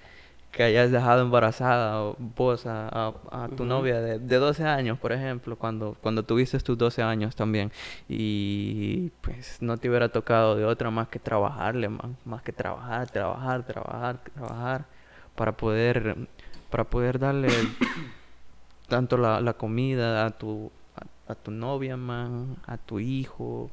que 0.55 0.63
hayas 0.63 0.91
dejado 0.91 1.23
embarazada 1.23 2.03
o 2.03 2.17
vos 2.19 2.65
a, 2.67 3.13
a, 3.31 3.49
tu 3.57 3.65
novia 3.65 4.01
de, 4.01 4.19
de, 4.19 4.37
12 4.37 4.65
años, 4.65 4.99
por 4.99 5.13
ejemplo, 5.13 5.57
cuando, 5.57 5.97
cuando 6.01 6.23
tuviste 6.23 6.59
tus 6.61 6.79
12 6.79 7.03
años 7.03 7.35
también, 7.35 7.73
y 8.09 9.11
pues 9.21 9.61
no 9.61 9.77
te 9.77 9.89
hubiera 9.89 10.09
tocado 10.11 10.57
de 10.57 10.65
otra 10.65 10.91
más 10.91 11.09
que 11.09 11.19
trabajarle, 11.19 11.89
más, 11.89 12.07
más 12.25 12.43
que 12.43 12.53
trabajar, 12.53 13.11
trabajar, 13.11 13.67
trabajar, 13.67 14.21
trabajar, 14.23 14.85
para 15.35 15.53
poder, 15.57 16.29
para 16.71 16.85
poder 16.85 17.19
darle 17.19 17.49
tanto 18.89 19.17
la, 19.17 19.41
la 19.41 19.55
comida 19.55 20.25
a 20.27 20.31
tu, 20.31 20.71
a, 21.27 21.35
tu 21.35 21.51
novia, 21.51 21.97
man, 21.97 22.57
a 22.67 22.77
tu 22.77 23.01
hijo, 23.01 23.71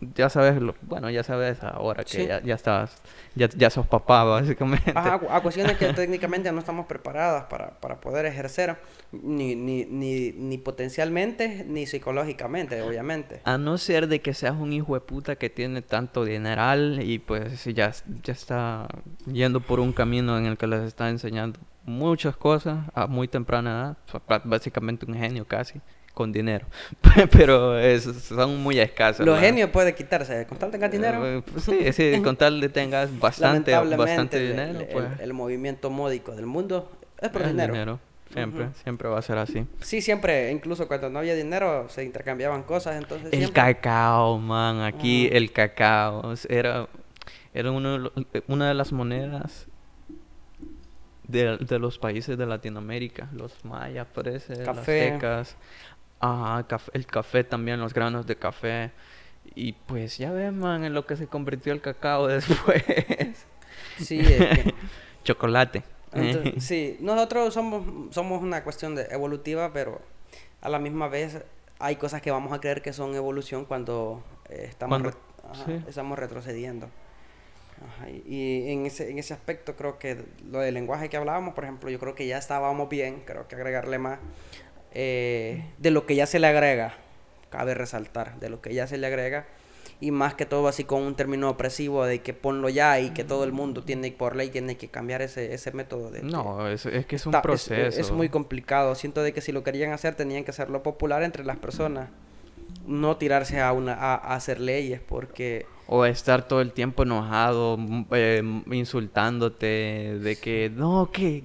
ya 0.00 0.28
sabes, 0.28 0.60
lo, 0.60 0.74
bueno, 0.82 1.10
ya 1.10 1.22
sabes 1.22 1.62
ahora 1.62 2.04
que 2.04 2.26
ya, 2.26 2.42
ya, 2.42 2.54
estás, 2.54 2.96
ya, 3.34 3.48
ya 3.48 3.70
sos 3.70 3.86
papá, 3.86 4.24
básicamente. 4.24 4.92
Ajá, 4.94 5.20
a 5.30 5.40
cuestiones 5.40 5.76
que 5.76 5.92
técnicamente 5.92 6.50
no 6.52 6.60
estamos 6.60 6.86
preparadas 6.86 7.44
para, 7.44 7.70
para 7.80 8.00
poder 8.00 8.26
ejercer, 8.26 8.76
ni, 9.12 9.54
ni, 9.54 9.84
ni, 9.84 10.32
ni 10.32 10.58
potencialmente, 10.58 11.64
ni 11.66 11.86
psicológicamente, 11.86 12.80
obviamente. 12.82 13.40
A 13.44 13.58
no 13.58 13.78
ser 13.78 14.08
de 14.08 14.20
que 14.20 14.34
seas 14.34 14.54
un 14.54 14.72
hijo 14.72 14.94
de 14.94 15.00
puta 15.00 15.36
que 15.36 15.50
tiene 15.50 15.82
tanto 15.82 16.24
dineral 16.24 17.00
y 17.02 17.18
pues 17.18 17.64
ya, 17.64 17.92
ya 18.22 18.32
está 18.32 18.88
yendo 19.26 19.60
por 19.60 19.80
un 19.80 19.92
camino 19.92 20.38
en 20.38 20.46
el 20.46 20.56
que 20.56 20.66
les 20.66 20.82
está 20.82 21.08
enseñando 21.08 21.58
muchas 21.84 22.36
cosas 22.36 22.84
a 22.94 23.06
muy 23.06 23.28
temprana 23.28 23.96
edad, 24.18 24.42
básicamente 24.44 25.06
un 25.06 25.14
genio 25.14 25.46
casi 25.46 25.80
con 26.18 26.32
dinero. 26.32 26.66
Pero 27.30 27.78
es, 27.78 28.02
son 28.02 28.60
muy 28.60 28.80
escasos. 28.80 29.24
Los 29.24 29.38
genios 29.38 29.70
puede 29.70 29.94
quitarse, 29.94 30.48
con 30.48 30.58
tal 30.58 30.72
tengas 30.72 30.90
dinero. 30.90 31.24
Eh, 31.24 31.42
pues 31.42 31.62
sí, 31.64 31.92
sí, 31.92 32.20
con 32.24 32.36
tal 32.36 32.60
de 32.60 32.68
tengas 32.68 33.16
bastante, 33.20 33.72
bastante 33.72 34.40
dinero. 34.40 34.80
El, 34.80 34.86
pues. 34.88 35.06
el, 35.20 35.32
movimiento 35.32 35.90
módico 35.90 36.34
del 36.34 36.46
mundo 36.46 36.90
es 37.20 37.28
por 37.28 37.46
dinero. 37.46 38.00
Siempre, 38.32 38.66
siempre 38.82 39.08
va 39.08 39.20
a 39.20 39.22
ser 39.22 39.38
así. 39.38 39.64
Sí, 39.80 40.02
siempre, 40.02 40.50
incluso 40.50 40.88
cuando 40.88 41.08
no 41.08 41.20
había 41.20 41.36
dinero 41.36 41.88
se 41.88 42.02
intercambiaban 42.02 42.64
cosas, 42.64 42.96
entonces 42.96 43.32
El 43.32 43.52
cacao, 43.52 44.38
man, 44.38 44.82
aquí 44.82 45.28
el 45.30 45.52
cacao 45.52 46.34
era, 46.48 46.88
era 47.54 47.70
uno, 47.70 48.10
una 48.48 48.68
de 48.68 48.74
las 48.74 48.92
monedas 48.92 49.68
de, 51.28 51.58
de, 51.58 51.78
los 51.78 51.98
países 51.98 52.36
de 52.36 52.46
Latinoamérica, 52.46 53.28
los 53.32 53.64
mayas, 53.64 54.06
parece, 54.12 54.56
las 54.64 54.78
aztecas, 54.78 55.56
ajá, 56.20 56.66
el 56.92 57.06
café 57.06 57.44
también, 57.44 57.80
los 57.80 57.94
granos 57.94 58.26
de 58.26 58.36
café. 58.36 58.90
Y 59.54 59.72
pues 59.72 60.18
ya 60.18 60.30
ves, 60.30 60.52
man, 60.52 60.84
en 60.84 60.94
lo 60.94 61.06
que 61.06 61.16
se 61.16 61.26
convirtió 61.26 61.72
el 61.72 61.80
cacao 61.80 62.26
después. 62.28 62.84
Sí, 63.98 64.22
chocolate. 65.24 65.82
sí, 66.58 66.96
nosotros 67.00 67.52
somos, 67.52 68.14
somos 68.14 68.42
una 68.42 68.64
cuestión 68.64 68.94
de 68.94 69.02
evolutiva, 69.10 69.72
pero 69.72 70.00
a 70.60 70.68
la 70.68 70.78
misma 70.78 71.08
vez 71.08 71.38
hay 71.78 71.96
cosas 71.96 72.22
que 72.22 72.30
vamos 72.30 72.52
a 72.52 72.60
creer 72.60 72.82
que 72.82 72.92
son 72.92 73.14
evolución 73.14 73.64
cuando 73.64 74.22
eh, 74.48 74.66
estamos, 74.68 75.02
estamos 75.86 76.18
retrocediendo. 76.18 76.88
y 78.26 78.70
en 78.70 78.86
ese, 78.86 79.10
en 79.10 79.18
ese 79.18 79.34
aspecto 79.34 79.76
creo 79.76 79.98
que 79.98 80.24
lo 80.50 80.60
del 80.60 80.74
lenguaje 80.74 81.08
que 81.08 81.16
hablábamos, 81.16 81.54
por 81.54 81.64
ejemplo, 81.64 81.90
yo 81.90 81.98
creo 81.98 82.14
que 82.14 82.26
ya 82.26 82.38
estábamos 82.38 82.88
bien, 82.88 83.22
creo 83.24 83.46
que 83.46 83.54
agregarle 83.54 83.98
más 83.98 84.18
eh, 84.92 85.64
de 85.78 85.90
lo 85.90 86.06
que 86.06 86.14
ya 86.14 86.26
se 86.26 86.38
le 86.38 86.46
agrega, 86.46 86.94
cabe 87.50 87.74
resaltar, 87.74 88.38
de 88.40 88.50
lo 88.50 88.60
que 88.60 88.74
ya 88.74 88.86
se 88.86 88.98
le 88.98 89.06
agrega 89.06 89.46
y 90.00 90.10
más 90.10 90.34
que 90.34 90.46
todo 90.46 90.68
así 90.68 90.84
con 90.84 91.02
un 91.02 91.14
término 91.14 91.50
opresivo 91.50 92.04
de 92.04 92.20
que 92.20 92.32
ponlo 92.32 92.68
ya 92.68 93.00
y 93.00 93.10
que 93.10 93.24
todo 93.24 93.44
el 93.44 93.52
mundo 93.52 93.82
tiene 93.82 94.12
por 94.12 94.36
ley 94.36 94.48
tiene 94.50 94.76
que 94.76 94.88
cambiar 94.88 95.22
ese, 95.22 95.52
ese 95.54 95.72
método 95.72 96.10
de 96.10 96.22
no 96.22 96.68
es, 96.68 96.86
es 96.86 97.06
que 97.06 97.16
es 97.16 97.26
un 97.26 97.32
proceso 97.42 98.00
es, 98.00 98.10
muy 98.12 98.28
complicado. 98.28 98.94
Siento 98.94 99.22
de 99.22 99.32
que 99.32 99.40
si 99.40 99.50
lo 99.50 99.64
querían 99.64 99.92
hacer 99.92 100.14
tenían 100.14 100.44
que 100.44 100.50
hacerlo 100.50 100.82
popular 100.82 101.22
entre 101.22 101.44
las 101.44 101.56
personas. 101.56 102.10
No 102.86 103.16
tirarse 103.16 103.60
a 103.60 103.72
una 103.72 103.94
a, 103.94 104.34
hacer 104.34 104.60
leyes 104.60 105.00
porque 105.00 105.66
o 105.86 106.04
estar 106.04 106.46
todo 106.46 106.60
el 106.60 106.72
tiempo 106.72 107.02
enojado 107.02 107.78
eh, 108.12 108.42
insultándote 108.70 110.18
de 110.20 110.36
que 110.36 110.70
no 110.74 111.10
que 111.12 111.44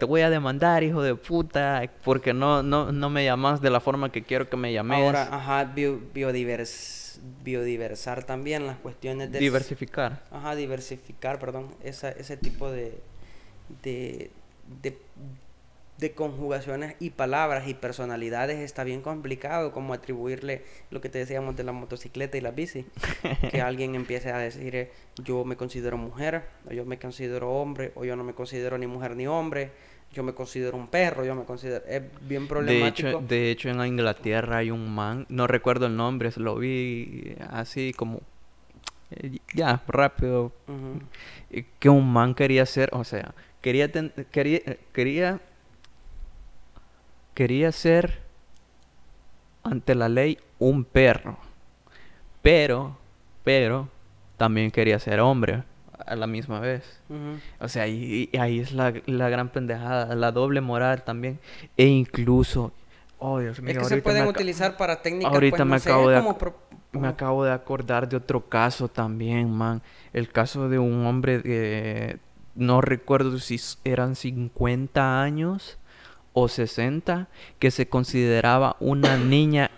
te 0.00 0.06
voy 0.06 0.22
a 0.22 0.30
demandar, 0.30 0.82
hijo 0.82 1.02
de 1.02 1.14
puta, 1.14 1.88
porque 2.02 2.32
no, 2.32 2.62
no, 2.62 2.90
no 2.90 3.10
me 3.10 3.22
llamas 3.22 3.60
de 3.60 3.68
la 3.68 3.80
forma 3.80 4.10
que 4.10 4.22
quiero 4.22 4.48
que 4.48 4.56
me 4.56 4.72
llames. 4.72 4.98
Ahora, 4.98 5.28
ajá, 5.30 5.64
bio, 5.64 6.00
biodivers 6.14 7.20
biodiversar 7.44 8.24
también 8.24 8.66
las 8.66 8.78
cuestiones 8.78 9.30
de... 9.30 9.38
Diversificar. 9.38 10.22
Ajá, 10.30 10.56
diversificar, 10.56 11.38
perdón, 11.38 11.74
esa, 11.84 12.08
ese 12.08 12.38
tipo 12.38 12.70
de, 12.70 12.98
de, 13.82 14.30
de, 14.80 16.14
conjugaciones 16.14 16.96
y 16.98 17.10
palabras 17.10 17.68
y 17.68 17.74
personalidades 17.74 18.58
está 18.58 18.84
bien 18.84 19.02
complicado, 19.02 19.70
como 19.70 19.92
atribuirle 19.92 20.62
lo 20.90 21.02
que 21.02 21.10
te 21.10 21.18
decíamos 21.18 21.56
de 21.56 21.64
la 21.64 21.72
motocicleta 21.72 22.38
y 22.38 22.40
la 22.40 22.52
bici. 22.52 22.86
que 23.50 23.60
alguien 23.60 23.94
empiece 23.94 24.32
a 24.32 24.38
decir, 24.38 24.74
eh, 24.76 24.90
yo 25.22 25.44
me 25.44 25.56
considero 25.56 25.98
mujer, 25.98 26.44
o 26.66 26.72
yo 26.72 26.86
me 26.86 26.98
considero 26.98 27.52
hombre, 27.52 27.92
o 27.96 28.06
yo 28.06 28.16
no 28.16 28.24
me 28.24 28.32
considero 28.32 28.78
ni 28.78 28.86
mujer 28.86 29.14
ni 29.14 29.26
hombre 29.26 29.89
yo 30.12 30.22
me 30.22 30.34
considero 30.34 30.76
un 30.76 30.88
perro, 30.88 31.24
yo 31.24 31.34
me 31.34 31.44
considero... 31.44 31.84
Es 31.86 32.02
bien 32.20 32.48
problemático. 32.48 33.08
De 33.08 33.10
hecho, 33.10 33.26
de 33.26 33.50
hecho 33.50 33.68
en 33.68 33.86
Inglaterra 33.86 34.58
hay 34.58 34.70
un 34.70 34.92
man, 34.92 35.26
no 35.28 35.46
recuerdo 35.46 35.86
el 35.86 35.96
nombre, 35.96 36.30
lo 36.36 36.56
vi 36.56 37.36
así 37.50 37.92
como... 37.92 38.20
Eh, 39.12 39.38
ya, 39.54 39.82
rápido. 39.86 40.52
Eh, 41.50 41.64
que 41.78 41.88
un 41.88 42.12
man 42.12 42.34
quería 42.34 42.66
ser, 42.66 42.90
o 42.92 43.04
sea, 43.04 43.34
quería, 43.60 43.90
quería, 44.30 44.60
quería, 44.92 45.40
quería 47.34 47.72
ser 47.72 48.20
ante 49.62 49.94
la 49.94 50.08
ley 50.08 50.38
un 50.58 50.84
perro. 50.84 51.38
Pero, 52.42 52.96
pero, 53.44 53.88
también 54.36 54.70
quería 54.70 54.98
ser 54.98 55.20
hombre 55.20 55.64
a 56.06 56.16
la 56.16 56.26
misma 56.26 56.60
vez. 56.60 57.00
O 57.58 57.68
sea, 57.68 57.86
y, 57.88 58.30
ahí 58.38 58.60
es 58.60 58.72
la, 58.72 58.92
la, 59.06 59.28
gran 59.28 59.48
pendejada, 59.50 60.14
la 60.14 60.32
doble 60.32 60.60
moral 60.60 61.02
también. 61.04 61.38
E 61.76 61.86
incluso, 61.86 62.72
oh 63.18 63.38
Dios 63.38 63.60
mío, 63.60 63.72
es 63.72 63.78
que 63.78 63.84
se 63.84 64.02
pueden 64.02 64.26
utilizar 64.26 64.76
para 64.76 65.02
técnicas. 65.02 65.32
Ahorita 65.32 65.56
pues, 65.58 65.68
me, 65.68 65.76
acabo 65.76 66.08
de 66.08 66.22
me 66.92 67.08
acabo 67.08 67.44
de 67.44 67.52
acordar 67.52 68.08
de 68.08 68.16
otro 68.16 68.48
caso 68.48 68.88
también, 68.88 69.50
man. 69.50 69.82
El 70.12 70.28
caso 70.28 70.68
de 70.68 70.78
un 70.78 71.06
hombre 71.06 71.38
de, 71.38 72.18
no 72.54 72.80
recuerdo 72.80 73.38
si 73.38 73.60
eran 73.84 74.16
50 74.16 75.22
años 75.22 75.78
o 76.32 76.48
60, 76.48 77.28
que 77.58 77.70
se 77.70 77.88
consideraba 77.88 78.76
una 78.80 79.16
niña, 79.16 79.70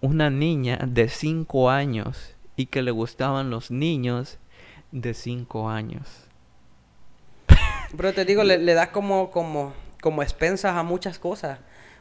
una 0.00 0.30
niña 0.30 0.78
de 0.86 1.08
5 1.08 1.70
años 1.70 2.34
y 2.56 2.66
que 2.66 2.82
le 2.82 2.90
gustaban 2.90 3.50
los 3.50 3.70
niños 3.70 4.38
de 4.92 5.14
cinco 5.14 5.68
años. 5.68 6.28
Pero 7.96 8.12
te 8.12 8.24
digo, 8.24 8.44
le, 8.44 8.58
le 8.58 8.74
das 8.74 8.88
como, 8.88 9.30
como, 9.30 9.72
como 10.00 10.22
expensas 10.22 10.76
a 10.76 10.82
muchas 10.82 11.18
cosas. 11.18 11.60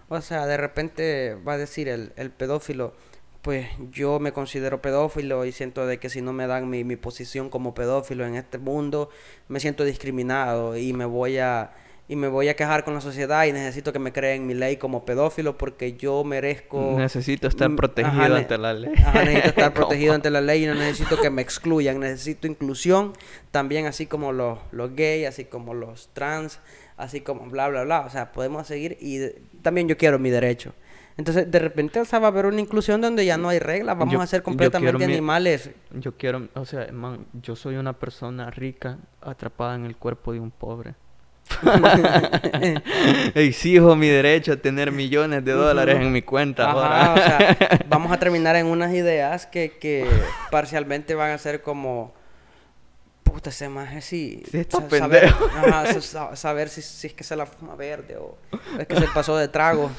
O 0.10 0.22
sea, 0.22 0.46
de 0.46 0.58
repente 0.58 1.36
va 1.36 1.54
a 1.54 1.58
decir 1.58 1.88
el, 1.88 2.14
el 2.16 2.32
pedófilo, 2.32 2.94
pues 3.42 3.68
yo 3.92 4.20
me 4.20 4.32
considero 4.32 4.82
pedófilo 4.82 5.46
y 5.46 5.52
siento 5.52 5.86
de 5.86 6.00
que 6.00 6.10
si 6.10 6.22
no 6.22 6.34
me 6.34 6.48
dan 6.48 6.70
mi, 6.70 6.84
mi 6.84 6.96
posición 6.96 7.50
como 7.50 7.74
pedófilo 7.74 8.26
en 8.26 8.36
este 8.36 8.58
mundo, 8.58 9.10
me 9.48 9.60
siento 9.60 9.84
discriminado 9.84 10.78
y 10.78 10.94
me 10.94 11.06
voy 11.06 11.38
a 11.38 11.72
y 12.10 12.16
me 12.16 12.30
voy 12.30 12.48
a 12.48 12.56
quejar 12.56 12.86
con 12.86 12.94
la 12.94 13.02
sociedad 13.02 13.46
y 13.46 13.52
necesito 13.52 13.92
que 13.92 14.00
me 14.00 14.14
creen 14.14 14.48
mi 14.48 14.54
ley 14.54 14.78
como 14.78 15.04
pedófilo 15.04 15.58
porque 15.58 15.98
yo 15.98 16.24
merezco... 16.24 16.96
Necesito 16.98 17.48
estar 17.48 17.76
protegido 17.76 18.36
ante 18.36 18.58
la 18.58 18.74
ley. 18.74 18.92
necesito 18.92 19.50
estar 19.50 19.74
protegido 19.76 20.14
ante 20.14 20.30
la 20.30 20.40
ley 20.40 20.64
y 20.64 20.68
no 20.68 20.76
necesito 20.76 21.20
que 21.20 21.30
me 21.30 21.42
excluyan, 21.42 22.00
necesito 22.00 22.48
inclusión 22.48 23.14
también 23.52 23.88
así 23.88 24.06
como 24.06 24.32
los, 24.32 24.60
los 24.72 24.96
gays, 24.96 25.28
así 25.28 25.46
como 25.46 25.74
los 25.74 26.10
trans, 26.14 26.60
así 26.96 27.22
como 27.22 27.50
bla, 27.50 27.68
bla, 27.68 27.84
bla. 27.84 28.02
O 28.02 28.10
sea, 28.10 28.32
podemos 28.32 28.68
seguir 28.68 28.98
y 29.02 29.20
también 29.62 29.90
yo 29.90 29.98
quiero 29.98 30.18
mi 30.18 30.30
derecho. 30.30 30.74
Entonces, 31.18 31.50
de 31.50 31.60
repente, 31.60 32.00
o 32.00 32.06
sea, 32.06 32.20
va 32.20 32.28
a 32.28 32.30
haber 32.30 32.46
una 32.46 32.62
inclusión 32.62 33.02
donde 33.02 33.26
ya 33.26 33.38
no 33.38 33.50
hay 33.50 33.58
reglas, 33.58 33.98
vamos 33.98 34.22
a 34.22 34.28
ser 34.28 34.44
completamente 34.44 35.04
animales. 35.04 35.72
yo 35.92 36.16
quiero, 36.16 36.48
o 36.54 36.64
sea, 36.64 36.88
man, 36.94 37.26
yo 37.42 37.56
soy 37.56 37.76
una 37.76 37.94
persona 37.94 38.52
rica 38.52 39.00
atrapada 39.20 39.76
en 39.76 39.86
el 39.86 39.98
cuerpo 39.98 40.32
de 40.32 40.40
un 40.40 40.52
pobre. 40.52 40.94
Exijo 43.36 43.96
mi 43.96 44.08
derecho 44.08 44.54
a 44.54 44.58
tener 44.58 44.92
millones 44.92 45.44
de 45.44 45.52
dólares 45.54 45.98
en 45.98 46.12
mi 46.12 46.22
cuenta 46.22 46.74
vamos 47.90 48.12
a 48.12 48.18
terminar 48.18 48.56
en 48.56 48.68
unas 48.68 48.94
ideas 48.94 49.46
que, 49.46 49.78
que 49.80 50.08
parcialmente 50.52 51.16
van 51.16 51.32
a 51.32 51.38
ser 51.38 51.62
como 51.62 52.14
puta 53.24 53.50
ese 53.50 53.70
más 53.70 54.04
sí, 54.04 54.44
saber, 54.90 55.34
saber 56.34 56.70
si, 56.70 56.82
si, 56.82 57.08
es 57.08 57.14
que 57.14 57.24
se 57.24 57.36
la 57.36 57.46
fuma 57.46 57.76
verde 57.76 58.18
o 58.18 58.38
es 58.80 58.88
que 58.88 58.96
se 58.96 59.08
pasó 59.08 59.38
de 59.38 59.48
trago 59.48 59.92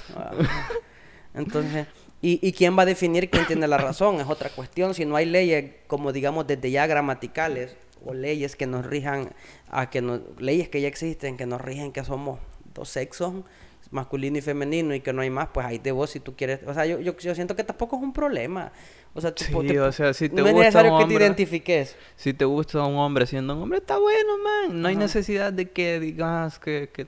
entonces 1.35 1.87
¿Y, 2.21 2.41
¿Y 2.47 2.53
quién 2.53 2.77
va 2.77 2.83
a 2.83 2.87
definir 2.87 3.31
quién 3.31 3.47
tiene 3.47 3.69
la 3.69 3.79
razón? 3.79 4.21
Es 4.21 4.27
otra 4.27 4.51
cuestión. 4.51 4.93
Si 4.93 5.05
no 5.05 5.15
hay 5.15 5.25
leyes, 5.25 5.73
como 5.87 6.13
digamos, 6.13 6.47
desde 6.49 6.71
ya 6.71 6.85
gramaticales, 6.87 7.77
o 8.05 8.15
leyes 8.15 8.57
que 8.57 8.67
nos 8.67 8.87
rijan 8.87 9.31
a 9.69 9.91
que 9.91 10.01
no, 10.03 10.21
leyes 10.39 10.69
que 10.69 10.81
ya 10.81 10.89
existen 10.89 11.37
que 11.37 11.47
nos 11.47 11.61
rigen 11.61 11.93
que 11.93 12.05
somos 12.05 12.39
dos 12.75 12.89
sexos 12.89 13.45
masculino 13.91 14.39
y 14.39 14.41
femenino 14.41 14.95
y 14.95 15.01
que 15.01 15.13
no 15.13 15.23
hay 15.23 15.31
más 15.31 15.49
pues 15.53 15.67
ahí 15.67 15.79
de 15.79 15.93
vos 15.93 16.11
si 16.11 16.21
tú 16.21 16.35
quieres. 16.37 16.61
O 16.67 16.75
sea 16.75 16.87
yo, 16.87 17.01
yo, 17.01 17.35
siento 17.35 17.57
que 17.57 17.65
tampoco 17.65 17.97
es 17.97 18.03
un 18.03 18.13
problema. 18.13 18.73
O 19.15 19.21
sea, 19.21 19.33
o 19.33 19.93
sea 19.93 20.15
si 20.15 20.29
te 20.29 20.37
no 20.37 20.43
gusta 20.43 20.51
es 20.51 20.57
necesario 20.57 20.99
que 20.99 21.05
te 21.07 21.15
identifiques. 21.15 21.97
si 22.17 22.35
te 22.35 22.45
gusta 22.45 22.85
un 22.85 22.97
hombre 22.97 23.27
siendo 23.27 23.55
un 23.55 23.63
hombre 23.63 23.79
está 23.79 23.99
bueno 23.99 24.39
man. 24.39 24.81
No 24.81 24.89
hay 24.89 24.97
necesidad 24.97 25.53
de 25.53 25.71
que 25.71 26.01
digas 26.01 26.59
que 26.59 26.91
que 26.93 27.07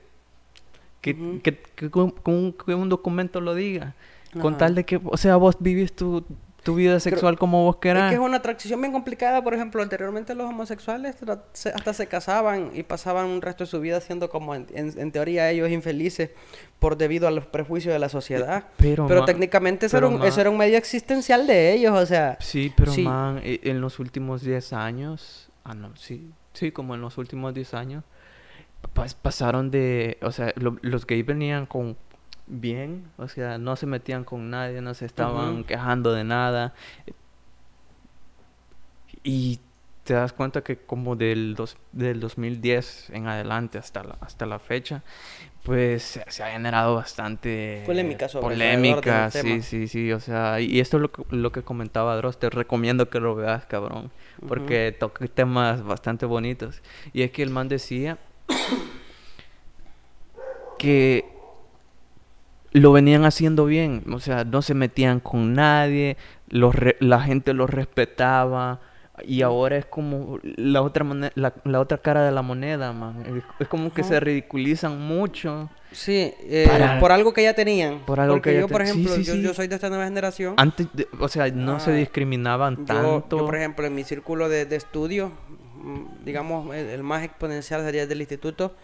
que, 1.01 1.57
que, 1.75 1.89
un, 1.95 2.89
documento 2.89 3.41
lo 3.41 3.55
diga. 3.55 3.95
Con 4.39 4.57
tal 4.57 4.75
de 4.75 4.85
que 4.85 4.99
o 5.03 5.17
sea 5.17 5.35
vos 5.35 5.57
vivís 5.59 5.93
tu 5.93 6.23
tu 6.63 6.75
vida 6.75 6.99
sexual 6.99 7.37
como 7.37 7.63
vos 7.65 7.77
querás. 7.77 8.05
Es 8.05 8.09
que 8.11 8.23
es 8.23 8.27
una 8.27 8.41
transición 8.41 8.81
bien 8.81 8.93
complicada. 8.93 9.43
Por 9.43 9.53
ejemplo, 9.53 9.81
anteriormente 9.81 10.35
los 10.35 10.47
homosexuales 10.47 11.15
hasta 11.73 11.93
se 11.93 12.07
casaban 12.07 12.71
y 12.73 12.83
pasaban 12.83 13.27
un 13.27 13.41
resto 13.41 13.63
de 13.63 13.69
su 13.69 13.79
vida 13.79 13.99
siendo 13.99 14.29
como, 14.29 14.53
en, 14.53 15.11
teoría, 15.11 15.49
ellos 15.49 15.69
infelices 15.69 16.29
por 16.79 16.97
debido 16.97 17.27
a 17.27 17.31
los 17.31 17.45
prejuicios 17.45 17.93
de 17.93 17.99
la 17.99 18.09
sociedad. 18.09 18.65
Pero, 18.77 19.25
técnicamente 19.25 19.87
eso, 19.87 19.97
era 19.97 20.07
un, 20.07 20.23
eso, 20.23 20.41
era 20.41 20.49
un, 20.49 20.57
medio 20.57 20.77
existencial 20.77 21.47
de 21.47 21.73
ellos, 21.73 21.97
o 21.97 22.05
sea... 22.05 22.37
Sí, 22.39 22.71
pero 22.75 22.93
man, 22.97 23.39
e, 23.43 23.59
en 23.63 23.81
los 23.81 23.99
últimos 23.99 24.43
10 24.43 24.73
años... 24.73 25.49
Ah, 25.63 25.73
no, 25.73 25.95
sí, 25.95 26.31
sí, 26.53 26.71
como 26.71 26.95
en 26.95 27.01
los 27.01 27.17
últimos 27.17 27.53
10 27.53 27.73
años... 27.73 28.03
pasaron 29.21 29.71
de... 29.71 30.17
O 30.21 30.31
sea, 30.31 30.53
los 30.55 31.07
gays 31.07 31.25
venían 31.25 31.65
con 31.65 31.97
bien, 32.47 33.05
o 33.17 33.27
sea, 33.27 33.57
no 33.57 33.75
se 33.75 33.85
metían 33.85 34.23
con 34.23 34.49
nadie, 34.49 34.81
no 34.81 34.93
se 34.93 35.05
estaban 35.05 35.63
quejando 35.63 36.13
de 36.13 36.23
nada. 36.23 36.73
Y 39.23 39.59
te 40.03 40.15
das 40.15 40.33
cuenta 40.33 40.63
que 40.63 40.77
como 40.77 41.15
del, 41.15 41.55
dos, 41.55 41.77
del 41.91 42.19
2010 42.19 43.11
en 43.11 43.27
adelante 43.27 43.77
hasta 43.77 44.03
la, 44.03 44.17
hasta 44.19 44.45
la 44.45 44.59
fecha, 44.59 45.03
pues 45.63 46.19
se, 46.27 46.43
ha 46.43 46.51
generado 46.51 46.95
bastante 46.95 47.83
polémica 47.85 48.27
sobre 48.27 48.55
polémica, 48.55 49.29
sí, 49.29 49.61
sí, 49.61 49.87
sí, 49.87 50.11
o 50.11 50.19
sea, 50.19 50.59
y 50.59 50.79
esto 50.79 50.97
es 50.97 51.01
lo 51.01 51.11
que, 51.11 51.23
lo 51.29 51.51
que 51.51 51.61
comentaba 51.61 52.15
Dross, 52.17 52.39
te 52.39 52.49
recomiendo 52.49 53.09
que 53.09 53.19
lo 53.19 53.35
veas, 53.35 53.65
cabrón, 53.65 54.11
porque 54.47 54.95
toca 54.97 55.27
temas 55.27 55.83
bastante 55.83 56.25
bonitos. 56.25 56.81
Y 57.13 57.21
es 57.21 57.31
que 57.31 57.43
el 57.43 57.51
man 57.51 57.67
decía 57.67 58.17
que 60.79 61.40
lo 62.71 62.91
venían 62.91 63.25
haciendo 63.25 63.65
bien, 63.65 64.03
o 64.11 64.19
sea, 64.19 64.43
no 64.43 64.61
se 64.61 64.73
metían 64.73 65.19
con 65.19 65.53
nadie, 65.53 66.17
los 66.49 66.75
la 66.99 67.21
gente 67.21 67.53
los 67.53 67.69
respetaba, 67.69 68.79
y 69.25 69.41
ahora 69.41 69.77
es 69.77 69.85
como 69.85 70.39
la 70.41 70.81
otra 70.81 71.05
la, 71.35 71.53
la, 71.63 71.79
otra 71.79 71.97
cara 71.97 72.23
de 72.23 72.31
la 72.31 72.41
moneda, 72.41 72.93
man. 72.93 73.43
Es, 73.59 73.67
como 73.67 73.93
que 73.93 74.03
se 74.03 74.19
ridiculizan 74.19 74.99
mucho. 74.99 75.69
Sí, 75.91 76.33
eh, 76.39 76.97
por 76.99 77.11
algo 77.11 77.33
que 77.33 77.43
ya 77.43 77.53
tenían. 77.53 77.99
Por 77.99 78.19
algo 78.19 78.35
Porque 78.35 78.51
que 78.51 78.59
yo, 78.59 78.67
por 78.67 78.81
ejemplo, 78.81 79.15
yo, 79.17 79.35
yo, 79.35 79.53
soy 79.53 79.67
de 79.67 79.75
esta 79.75 79.89
nueva 79.89 80.05
generación. 80.05 80.55
Antes, 80.57 80.87
o 81.19 81.27
sea, 81.27 81.49
no 81.49 81.79
se 81.79 81.93
discriminaban 81.93 82.85
tanto. 82.85 83.37
Yo, 83.37 83.45
por 83.45 83.55
ejemplo, 83.55 83.85
en 83.85 83.93
mi 83.93 84.03
círculo 84.03 84.47
de, 84.47 84.65
de 84.65 84.77
estudio, 84.77 85.33
digamos, 86.23 86.75
el, 86.75 87.03
más 87.03 87.23
exponencial 87.23 87.83
sería 87.83 88.03
el 88.03 88.09
del 88.09 88.21
instituto, 88.21 88.75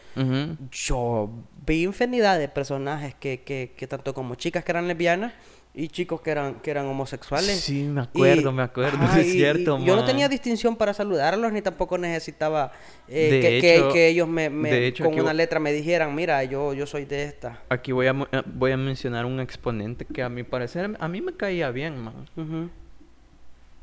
yo 0.71 1.29
vi 1.65 1.83
infinidad 1.83 2.39
de 2.39 2.47
personajes 2.47 3.15
que, 3.15 3.41
que, 3.41 3.73
que 3.75 3.87
tanto 3.87 4.13
como 4.13 4.35
chicas 4.35 4.63
que 4.63 4.71
eran 4.71 4.87
lesbianas, 4.87 5.33
y 5.79 5.89
chicos 5.89 6.21
que 6.21 6.31
eran 6.31 6.55
que 6.55 6.71
eran 6.71 6.87
homosexuales. 6.87 7.59
Sí, 7.59 7.83
me 7.83 8.01
acuerdo, 8.01 8.51
me 8.51 8.63
acuerdo, 8.63 8.97
es 9.17 9.31
cierto. 9.31 9.77
yo 9.77 9.95
no 9.95 10.03
tenía 10.03 10.27
distinción 10.27 10.75
para 10.75 10.91
saludarlos 10.91 11.53
ni 11.53 11.61
tampoco 11.61 11.99
necesitaba 11.99 12.71
eh, 13.07 13.59
que, 13.61 13.89
que, 13.93 14.07
ellos 14.07 14.27
me, 14.27 14.49
con 14.93 15.19
una 15.19 15.33
letra 15.33 15.59
me 15.59 15.71
dijeran, 15.71 16.15
mira, 16.15 16.43
yo 16.45 16.73
yo 16.73 16.87
soy 16.87 17.05
de 17.05 17.25
esta. 17.25 17.61
Aquí 17.69 17.91
voy 17.91 18.07
a 18.07 18.15
eh, 18.31 18.41
voy 18.45 18.71
a 18.71 18.77
mencionar 18.77 19.27
un 19.27 19.39
exponente 19.39 20.05
que 20.05 20.23
a 20.23 20.29
mi 20.29 20.41
parecer 20.41 20.97
a 20.99 21.07
mí 21.07 21.21
me 21.21 21.33
caía 21.33 21.69
bien, 21.69 21.99
man. 21.99 22.71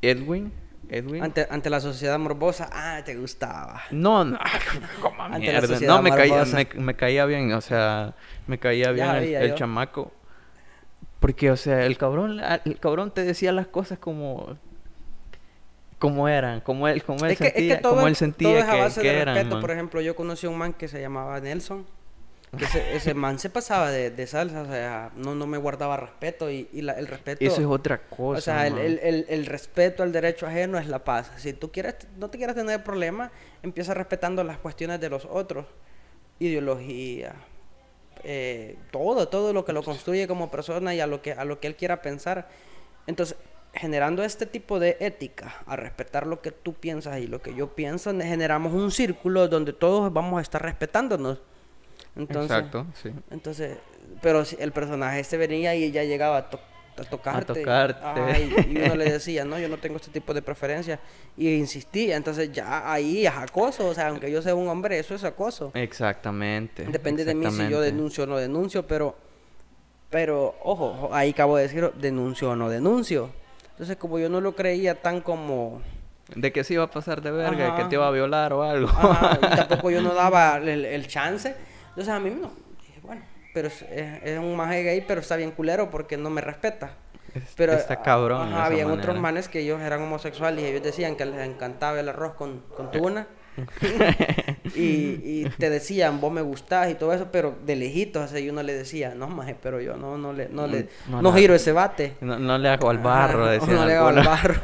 Edwin. 0.02 0.52
Edwin. 0.88 1.22
Ante, 1.22 1.46
ante 1.50 1.70
la 1.70 1.80
sociedad 1.80 2.18
morbosa, 2.18 2.68
ah, 2.72 3.02
te 3.04 3.16
gustaba. 3.16 3.82
No, 3.90 4.24
no, 4.24 4.38
como 5.00 5.28
mierda. 5.30 5.80
No, 5.86 6.02
me 6.02 6.10
caía, 6.10 6.44
me, 6.76 6.94
caía 6.94 7.26
bien, 7.26 7.52
o 7.52 7.60
sea, 7.60 8.14
me 8.46 8.58
caía 8.58 8.90
bien 8.90 9.10
el 9.10 9.54
chamaco. 9.54 10.12
Porque, 11.20 11.50
o 11.50 11.56
sea, 11.56 11.86
el 11.86 11.96
cabrón, 11.96 12.40
el 12.64 12.78
cabrón 12.78 13.10
te 13.10 13.24
decía 13.24 13.50
las 13.52 13.66
cosas 13.66 13.98
como 13.98 14.58
como 16.04 16.28
eran, 16.28 16.60
como 16.60 16.86
él, 16.86 17.02
como 17.02 17.24
él 17.24 17.34
sentía, 17.34 17.80
como 17.80 18.06
él 18.06 18.14
sentía 18.14 18.90
que, 18.90 19.08
eran. 19.08 19.48
Por 19.48 19.70
ejemplo, 19.70 20.02
yo 20.02 20.14
conocí 20.14 20.46
a 20.46 20.50
un 20.50 20.58
man 20.58 20.74
que 20.74 20.86
se 20.86 21.00
llamaba 21.00 21.40
Nelson. 21.40 21.86
Ese, 22.92 23.14
man 23.14 23.38
se 23.38 23.50
pasaba 23.50 23.90
de, 23.90 24.10
de, 24.10 24.26
salsa, 24.26 24.62
o 24.62 24.66
sea, 24.66 25.10
no, 25.16 25.34
no 25.34 25.46
me 25.46 25.58
guardaba 25.58 25.96
respeto 25.96 26.50
y, 26.50 26.68
y 26.72 26.80
el 26.80 27.06
respeto... 27.06 27.44
Eso 27.44 27.60
es 27.60 27.66
otra 27.66 27.98
cosa. 27.98 28.38
O 28.38 28.40
sea, 28.40 28.66
el, 28.66 28.78
el, 28.78 29.26
el, 29.28 29.46
respeto 29.46 30.02
al 30.02 30.12
derecho 30.12 30.46
ajeno 30.46 30.78
es 30.78 30.86
la 30.88 31.04
paz. 31.04 31.30
Si 31.36 31.52
tú 31.52 31.70
quieres, 31.70 31.96
no 32.16 32.30
te 32.30 32.38
quieres 32.38 32.56
tener 32.56 32.82
problemas, 32.82 33.30
empieza 33.62 33.94
respetando 33.94 34.44
las 34.44 34.58
cuestiones 34.58 35.00
de 35.00 35.10
los 35.10 35.26
otros. 35.26 35.66
Ideología, 36.38 37.34
eh, 38.24 38.78
todo, 38.90 39.28
todo 39.28 39.52
lo 39.52 39.64
que 39.64 39.72
lo 39.72 39.82
construye 39.82 40.26
como 40.26 40.50
persona 40.50 40.94
y 40.94 41.00
a 41.00 41.06
lo 41.06 41.20
que, 41.20 41.32
a 41.32 41.44
lo 41.44 41.60
que 41.60 41.66
él 41.66 41.76
quiera 41.76 42.00
pensar. 42.00 42.48
Entonces, 43.06 43.36
generando 43.74 44.22
este 44.22 44.46
tipo 44.46 44.78
de 44.78 44.96
ética, 45.00 45.62
a 45.66 45.76
respetar 45.76 46.26
lo 46.26 46.40
que 46.40 46.50
tú 46.50 46.74
piensas 46.74 47.18
y 47.18 47.26
lo 47.26 47.42
que 47.42 47.54
yo 47.54 47.74
pienso, 47.74 48.10
generamos 48.12 48.72
un 48.72 48.90
círculo 48.90 49.48
donde 49.48 49.72
todos 49.72 50.12
vamos 50.12 50.38
a 50.38 50.42
estar 50.42 50.62
respetándonos. 50.62 51.40
Entonces, 52.16 52.50
Exacto, 52.50 52.86
sí. 53.02 53.10
Entonces, 53.30 53.76
pero 54.22 54.42
el 54.58 54.72
personaje 54.72 55.20
este 55.20 55.36
venía 55.36 55.74
y 55.74 55.90
ya 55.90 56.04
llegaba 56.04 56.38
a 56.38 56.50
a 56.96 57.04
tocarte. 57.04 57.52
A 57.52 57.54
tocarte. 57.54 58.66
y, 58.70 58.78
uno 58.78 58.94
le 58.94 59.10
decía, 59.10 59.44
no, 59.44 59.58
yo 59.58 59.68
no 59.68 59.78
tengo 59.78 59.96
este 59.96 60.10
tipo 60.10 60.32
de 60.32 60.42
preferencia. 60.42 61.00
Y 61.36 61.52
insistía. 61.54 62.16
Entonces 62.16 62.52
ya 62.52 62.90
ahí 62.90 63.26
es 63.26 63.32
acoso. 63.34 63.88
O 63.88 63.94
sea, 63.94 64.08
aunque 64.08 64.30
yo 64.30 64.40
sea 64.42 64.54
un 64.54 64.68
hombre, 64.68 64.98
eso 64.98 65.14
es 65.14 65.24
acoso. 65.24 65.72
Exactamente. 65.74 66.84
Depende 66.84 67.24
de 67.24 67.34
mí 67.34 67.50
si 67.50 67.68
yo 67.68 67.80
denuncio 67.80 68.24
o 68.24 68.26
no 68.26 68.36
denuncio, 68.36 68.86
pero, 68.86 69.16
pero, 70.10 70.54
ojo, 70.62 71.10
ahí 71.12 71.30
acabo 71.30 71.56
de 71.56 71.64
decir, 71.64 71.90
denuncio 71.96 72.50
o 72.50 72.56
no 72.56 72.68
denuncio. 72.68 73.30
Entonces, 73.72 73.96
como 73.96 74.18
yo 74.18 74.28
no 74.28 74.40
lo 74.40 74.54
creía 74.54 74.94
tan 74.94 75.20
como... 75.20 75.82
De 76.36 76.52
que 76.52 76.64
se 76.64 76.74
iba 76.74 76.84
a 76.84 76.90
pasar 76.90 77.20
de 77.20 77.30
verga, 77.32 77.76
que 77.76 77.84
te 77.84 77.96
iba 77.96 78.06
a 78.06 78.10
violar 78.10 78.52
o 78.52 78.62
algo. 78.62 78.88
y 78.88 79.46
tampoco 79.56 79.90
yo 79.90 80.00
no 80.00 80.14
daba 80.14 80.56
el, 80.58 80.84
el 80.84 81.06
chance. 81.08 81.54
Entonces 81.94 82.12
a 82.12 82.18
mí 82.18 82.30
no, 82.30 82.50
pero 83.54 83.68
es, 83.68 84.38
un 84.38 84.56
maje 84.56 84.82
gay, 84.82 85.04
pero 85.06 85.20
está 85.20 85.36
bien 85.36 85.52
culero 85.52 85.88
porque 85.88 86.16
no 86.16 86.28
me 86.28 86.40
respeta. 86.40 86.90
pero 87.56 87.72
está 87.72 88.02
cabrón. 88.02 88.52
Ajá, 88.52 88.66
habían 88.66 88.90
otros 88.90 89.16
manes 89.18 89.48
que 89.48 89.60
ellos 89.60 89.80
eran 89.80 90.02
homosexuales 90.02 90.64
y 90.64 90.66
ellos 90.66 90.82
decían 90.82 91.14
que 91.14 91.24
les 91.24 91.46
encantaba 91.46 92.00
el 92.00 92.08
arroz 92.08 92.34
con, 92.34 92.62
con 92.76 92.90
tuna. 92.90 93.28
y, 94.74 95.44
y, 95.44 95.48
te 95.56 95.70
decían, 95.70 96.20
vos 96.20 96.32
me 96.32 96.42
gustás 96.42 96.90
y 96.90 96.94
todo 96.94 97.12
eso, 97.12 97.28
pero 97.30 97.54
de 97.64 97.76
lejitos, 97.76 98.24
así 98.24 98.50
uno 98.50 98.64
le 98.64 98.74
decía, 98.74 99.14
no 99.14 99.28
maje, 99.28 99.56
pero 99.62 99.80
yo 99.80 99.96
no, 99.96 100.18
no 100.18 100.32
le, 100.32 100.48
no 100.48 100.66
le, 100.66 100.88
no, 101.08 101.32
giro 101.32 101.54
ese 101.54 101.70
bate. 101.70 102.16
No, 102.20 102.58
le 102.58 102.68
hago 102.68 102.90
al 102.90 102.98
barro. 102.98 103.46
No 103.66 103.86
le 103.86 103.94
hago 103.94 104.08
al 104.08 104.24
barro. 104.24 104.60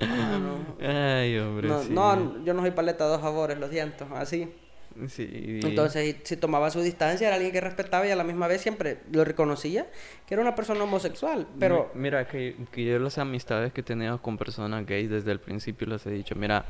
Ay, 0.80 1.36
hombre. 1.38 1.68
No, 1.90 2.44
yo 2.44 2.54
no 2.54 2.62
soy 2.62 2.70
paleta 2.70 3.04
de 3.04 3.10
dos 3.10 3.20
favores, 3.20 3.58
lo 3.58 3.68
siento, 3.68 4.06
así. 4.14 4.48
Entonces, 4.96 6.16
si 6.24 6.36
tomaba 6.36 6.70
su 6.70 6.80
distancia, 6.80 7.28
era 7.28 7.36
alguien 7.36 7.52
que 7.52 7.60
respetaba 7.60 8.06
y 8.06 8.10
a 8.10 8.16
la 8.16 8.24
misma 8.24 8.48
vez 8.48 8.60
siempre 8.60 8.98
lo 9.12 9.24
reconocía 9.24 9.86
que 10.26 10.34
era 10.34 10.42
una 10.42 10.54
persona 10.54 10.84
homosexual. 10.84 11.46
Pero. 11.58 11.90
Mira, 11.94 12.26
que, 12.26 12.56
que 12.72 12.84
yo 12.84 12.98
las 12.98 13.18
amistades 13.18 13.72
que 13.72 13.80
he 13.80 13.84
tenido 13.84 14.20
con 14.20 14.36
personas 14.36 14.86
gays 14.86 15.10
desde 15.10 15.32
el 15.32 15.40
principio 15.40 15.86
les 15.86 16.04
he 16.06 16.10
dicho: 16.10 16.34
Mira, 16.34 16.64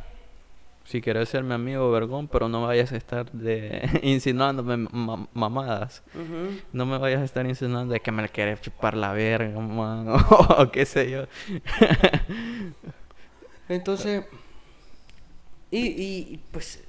si 0.84 1.00
quieres 1.00 1.28
ser 1.28 1.44
mi 1.44 1.54
amigo, 1.54 1.90
vergón, 1.90 2.28
pero 2.28 2.48
no 2.48 2.62
vayas 2.62 2.92
a 2.92 2.96
estar 2.96 3.30
de 3.30 3.88
insinuándome 4.02 4.88
mamadas. 5.32 6.02
No 6.72 6.86
me 6.86 6.98
vayas 6.98 7.20
a 7.20 7.24
estar 7.24 7.46
insinuando 7.46 7.94
de 7.94 8.00
que 8.00 8.12
me 8.12 8.28
quieres 8.28 8.60
chupar 8.60 8.96
la 8.96 9.12
verga, 9.12 9.58
o 10.58 10.70
qué 10.70 10.86
sé 10.86 11.10
yo. 11.10 11.24
Entonces, 13.68 14.24
y, 15.70 15.86
y 15.86 16.40
pues 16.50 16.82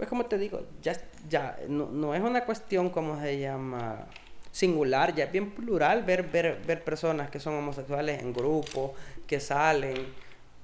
pues 0.00 0.08
como 0.08 0.24
te 0.24 0.38
digo, 0.38 0.62
ya, 0.80 0.94
ya 1.28 1.58
no, 1.68 2.14
es 2.14 2.22
una 2.22 2.46
cuestión, 2.46 2.88
como 2.88 3.20
se 3.20 3.38
llama? 3.38 4.06
singular, 4.50 5.14
ya 5.14 5.24
es 5.24 5.32
bien 5.32 5.50
plural 5.50 6.04
ver, 6.04 6.22
ver, 6.22 6.58
ver 6.66 6.82
personas 6.82 7.28
que 7.28 7.38
son 7.38 7.52
homosexuales 7.52 8.22
en 8.22 8.32
grupo, 8.32 8.94
que 9.26 9.40
salen. 9.40 10.06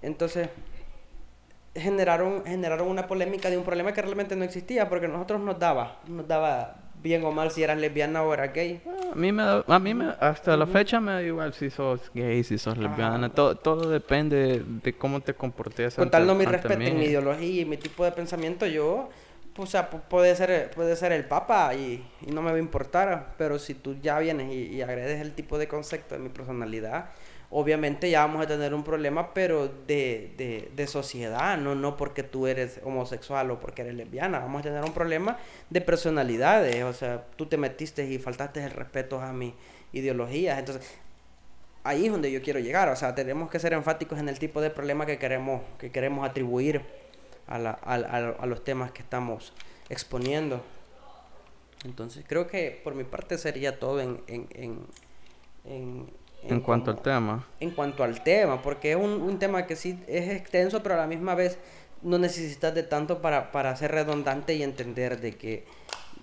Entonces, 0.00 0.48
generaron, 1.74 2.46
generaron 2.46 2.88
una 2.88 3.06
polémica 3.06 3.50
de 3.50 3.58
un 3.58 3.64
problema 3.64 3.92
que 3.92 4.00
realmente 4.00 4.36
no 4.36 4.44
existía, 4.44 4.88
porque 4.88 5.06
nosotros 5.06 5.38
nos 5.42 5.58
daba, 5.58 6.00
nos 6.08 6.26
daba 6.26 6.76
bien 7.02 7.22
o 7.22 7.30
mal 7.30 7.50
si 7.50 7.62
eras 7.62 7.76
lesbiana 7.76 8.22
o 8.22 8.32
eras 8.32 8.54
gay. 8.54 8.80
A 9.12 9.14
mí 9.14 9.32
me 9.32 9.42
a 9.42 9.78
mí 9.78 9.92
me, 9.92 10.14
hasta 10.18 10.56
la 10.56 10.66
fecha 10.66 10.98
me 10.98 11.12
da 11.12 11.22
igual 11.22 11.52
si 11.52 11.68
sos 11.68 12.10
gay, 12.14 12.42
si 12.42 12.56
sos 12.56 12.78
lesbiana, 12.78 13.28
todo, 13.28 13.54
todo 13.54 13.90
depende 13.90 14.64
de 14.82 14.96
cómo 14.96 15.20
te 15.20 15.34
comportes. 15.34 15.96
Con 15.96 16.10
tal 16.10 16.26
no 16.26 16.34
me 16.34 16.46
respeten 16.46 16.98
mi 16.98 17.04
ideología 17.04 17.60
y 17.60 17.64
mi 17.66 17.76
tipo 17.76 18.02
de 18.02 18.12
pensamiento, 18.12 18.66
yo 18.66 19.10
o 19.58 19.66
sea, 19.66 19.90
puede 19.90 20.34
ser, 20.36 20.70
puede 20.70 20.96
ser 20.96 21.12
el 21.12 21.24
papa 21.24 21.74
y, 21.74 22.06
no 22.26 22.42
me 22.42 22.50
va 22.50 22.56
a 22.56 22.60
importar, 22.60 23.34
pero 23.38 23.58
si 23.58 23.74
tú 23.74 23.96
ya 24.00 24.18
vienes 24.18 24.52
y, 24.52 24.82
agredes 24.82 25.20
el 25.20 25.32
tipo 25.32 25.58
de 25.58 25.68
concepto 25.68 26.14
de 26.14 26.20
mi 26.20 26.28
personalidad, 26.28 27.10
obviamente 27.50 28.10
ya 28.10 28.26
vamos 28.26 28.42
a 28.42 28.46
tener 28.46 28.74
un 28.74 28.84
problema, 28.84 29.32
pero 29.32 29.68
de, 29.86 30.70
de, 30.74 30.86
sociedad, 30.86 31.56
no, 31.58 31.74
no 31.74 31.96
porque 31.96 32.22
tú 32.22 32.46
eres 32.46 32.80
homosexual 32.84 33.50
o 33.50 33.60
porque 33.60 33.82
eres 33.82 33.94
lesbiana, 33.94 34.40
vamos 34.40 34.60
a 34.60 34.64
tener 34.64 34.84
un 34.84 34.92
problema 34.92 35.38
de 35.70 35.80
personalidades, 35.80 36.82
o 36.84 36.92
sea, 36.92 37.24
tú 37.36 37.46
te 37.46 37.56
metiste 37.56 38.04
y 38.04 38.18
faltaste 38.18 38.62
el 38.62 38.70
respeto 38.70 39.20
a 39.20 39.32
mi 39.32 39.54
ideología, 39.92 40.58
entonces 40.58 40.98
ahí 41.84 42.06
es 42.06 42.12
donde 42.12 42.32
yo 42.32 42.42
quiero 42.42 42.58
llegar, 42.58 42.88
o 42.88 42.96
sea, 42.96 43.14
tenemos 43.14 43.50
que 43.50 43.58
ser 43.58 43.72
enfáticos 43.72 44.18
en 44.18 44.28
el 44.28 44.38
tipo 44.38 44.60
de 44.60 44.70
problema 44.70 45.06
que 45.06 45.18
queremos, 45.18 45.62
que 45.78 45.90
queremos 45.90 46.28
atribuir 46.28 46.82
a, 47.46 47.58
la, 47.58 47.78
a, 47.82 47.94
a, 47.94 48.46
los 48.46 48.64
temas 48.64 48.90
que 48.92 49.02
estamos 49.02 49.52
exponiendo. 49.88 50.62
Entonces, 51.84 52.24
creo 52.26 52.46
que 52.46 52.80
por 52.82 52.94
mi 52.94 53.04
parte 53.04 53.38
sería 53.38 53.78
todo 53.78 54.00
en... 54.00 54.20
En, 54.26 54.48
en, 54.54 54.86
en, 55.64 56.10
en 56.42 56.60
cuanto 56.60 56.90
al 56.90 57.02
tema. 57.02 57.46
En 57.60 57.70
cuanto 57.70 58.04
al 58.04 58.22
tema, 58.22 58.62
porque 58.62 58.92
es 58.92 58.96
un, 58.96 59.22
un, 59.22 59.38
tema 59.38 59.66
que 59.66 59.74
sí 59.74 59.98
es 60.06 60.28
extenso, 60.28 60.82
pero 60.82 60.94
a 60.94 60.98
la 60.98 61.06
misma 61.06 61.34
vez 61.34 61.58
no 62.02 62.18
necesitas 62.18 62.74
de 62.74 62.82
tanto 62.82 63.20
para, 63.20 63.50
para 63.52 63.74
ser 63.76 63.92
redundante 63.92 64.54
y 64.54 64.62
entender 64.62 65.20
de 65.20 65.36
que, 65.36 65.64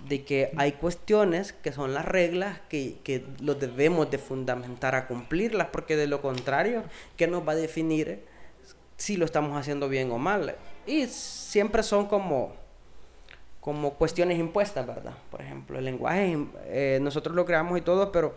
de 0.08 0.24
que 0.24 0.52
hay 0.56 0.74
cuestiones 0.74 1.52
que 1.52 1.72
son 1.72 1.94
las 1.94 2.06
reglas 2.06 2.60
que, 2.70 2.98
que 3.04 3.26
lo 3.42 3.56
debemos 3.56 4.10
de 4.12 4.18
fundamentar 4.18 4.96
a 4.96 5.08
cumplirlas, 5.08 5.68
porque 5.72 5.96
de 5.96 6.08
lo 6.08 6.22
contrario, 6.22 6.84
¿qué 7.18 7.28
nos 7.28 7.46
va 7.46 7.54
a 7.54 7.56
definir 7.56 8.24
si 8.98 9.18
lo 9.18 9.26
estamos 9.26 9.58
haciendo 9.58 9.90
bien 9.90 10.12
o 10.12 10.18
mal? 10.18 10.56
Y 10.86 11.08
siempre 11.08 11.84
son 11.84 12.08
como, 12.08 12.54
como 13.60 13.94
cuestiones 13.94 14.38
impuestas, 14.38 14.86
¿verdad? 14.86 15.14
Por 15.32 15.42
ejemplo, 15.42 15.80
el 15.80 15.86
lenguaje, 15.86 16.38
eh, 16.66 17.00
nosotros 17.02 17.36
lo 17.36 17.46
creamos 17.46 17.78
y 17.78 17.82
todo, 17.82 18.12
pero 18.12 18.36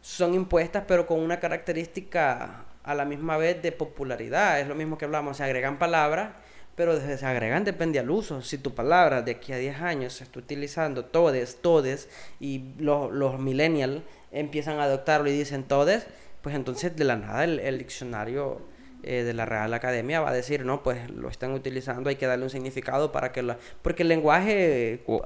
son 0.00 0.34
impuestas, 0.34 0.84
pero 0.86 1.06
con 1.06 1.20
una 1.20 1.38
característica 1.38 2.64
a 2.82 2.94
la 2.94 3.04
misma 3.04 3.36
vez 3.36 3.62
de 3.62 3.72
popularidad. 3.72 4.60
Es 4.60 4.68
lo 4.68 4.74
mismo 4.74 4.98
que 4.98 5.04
hablamos, 5.04 5.36
se 5.36 5.44
agregan 5.44 5.78
palabras 5.78 6.30
pero 6.74 6.98
se 6.98 7.26
agregan 7.26 7.64
depende 7.64 7.98
al 7.98 8.10
uso. 8.10 8.42
Si 8.42 8.58
tu 8.58 8.74
palabra 8.74 9.22
de 9.22 9.32
aquí 9.32 9.52
a 9.52 9.58
10 9.58 9.80
años 9.80 10.14
se 10.14 10.24
está 10.24 10.38
utilizando 10.38 11.04
todes, 11.04 11.60
todes, 11.60 12.08
y 12.40 12.72
los, 12.78 13.12
los 13.12 13.38
millennials 13.38 14.02
empiezan 14.30 14.78
a 14.78 14.84
adoptarlo 14.84 15.28
y 15.28 15.32
dicen 15.32 15.64
todes, 15.64 16.06
pues 16.40 16.54
entonces 16.54 16.96
de 16.96 17.04
la 17.04 17.16
nada 17.16 17.44
el, 17.44 17.78
diccionario 17.78 18.62
eh, 19.02 19.24
de 19.24 19.32
la 19.32 19.46
Real 19.46 19.72
Academia 19.74 20.20
va 20.20 20.30
a 20.30 20.32
decir, 20.32 20.64
no, 20.64 20.82
pues 20.82 21.10
lo 21.10 21.28
están 21.28 21.52
utilizando, 21.52 22.08
hay 22.08 22.16
que 22.16 22.26
darle 22.26 22.44
un 22.44 22.50
significado 22.50 23.10
para 23.10 23.32
que 23.32 23.42
la... 23.42 23.56
Porque 23.82 24.02
el 24.02 24.08
lenguaje 24.08 25.02
o, 25.06 25.22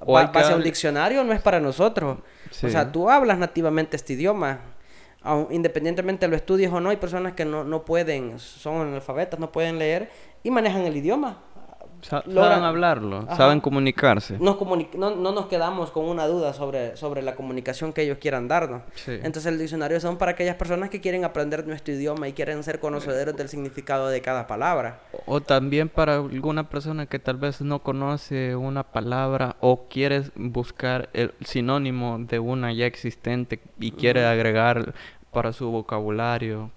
un 0.55 0.63
diccionario 0.63 1.25
no 1.25 1.33
es 1.33 1.43
para 1.43 1.61
nosotros. 1.61 2.19
O 2.63 2.69
sea, 2.69 2.91
tú 2.91 3.11
hablas 3.11 3.39
nativamente 3.39 3.97
este 3.97 4.15
idioma. 4.15 4.61
independientemente 5.51 6.27
lo 6.29 6.37
estudies 6.37 6.73
o 6.73 6.81
no, 6.81 6.91
hay 6.91 6.97
personas 6.97 7.35
que 7.35 7.45
no, 7.45 7.65
no 7.65 7.85
pueden, 7.85 8.39
son 8.39 8.81
analfabetas, 8.81 9.39
no 9.39 9.53
pueden 9.53 9.79
leer 9.79 10.11
y 10.43 10.51
manejan 10.51 10.83
el 10.83 10.97
idioma. 10.97 11.43
Saben 12.09 12.63
hablarlo, 12.63 13.27
saben 13.37 13.61
comunicarse. 13.61 14.39
no, 14.39 14.57
no, 14.57 15.33
nos 15.33 15.47
quedamos 15.47 15.91
con 15.91 16.05
una 16.05 16.27
duda 16.27 16.53
sobre, 16.53 16.97
sobre 16.97 17.23
la 17.23 17.35
comunicación 17.35 17.93
que 17.93 18.03
ellos 18.03 18.19
quieran 18.19 18.49
darnos. 18.49 18.83
Entonces 19.07 19.47
el 19.47 19.59
diccionario 19.59 20.01
son 20.01 20.17
para 20.17 20.33
aquellas 20.33 20.57
personas 20.57 20.91
que 20.91 21.01
quieren 21.01 21.25
aprender 21.25 21.67
nuestro 21.67 21.95
idioma 21.95 22.29
y 22.29 22.33
quieren 22.33 22.63
ser 22.63 22.81
conocedores 22.81 23.37
del 23.37 23.49
significado 23.49 24.09
de 24.09 24.21
cada 24.21 24.47
palabra. 24.47 25.01
O, 25.27 25.41
también 25.41 25.89
para 25.89 26.17
alguna 26.17 26.69
persona 26.69 27.07
que 27.07 27.19
tal 27.19 27.37
vez 27.37 27.61
no 27.61 27.81
conoce 27.81 28.57
una 28.57 28.83
palabra 28.85 29.57
o 29.61 29.87
quiere 29.89 30.23
buscar 30.35 31.09
el 31.13 31.33
sinónimo 31.45 32.19
de 32.19 32.39
una 32.39 32.73
ya 32.73 32.87
existente 32.87 33.61
y 33.79 33.93
quiere 33.93 34.25
agregar 34.25 34.95
para 35.33 35.53
su 35.53 35.71
vocabulario 35.71 36.71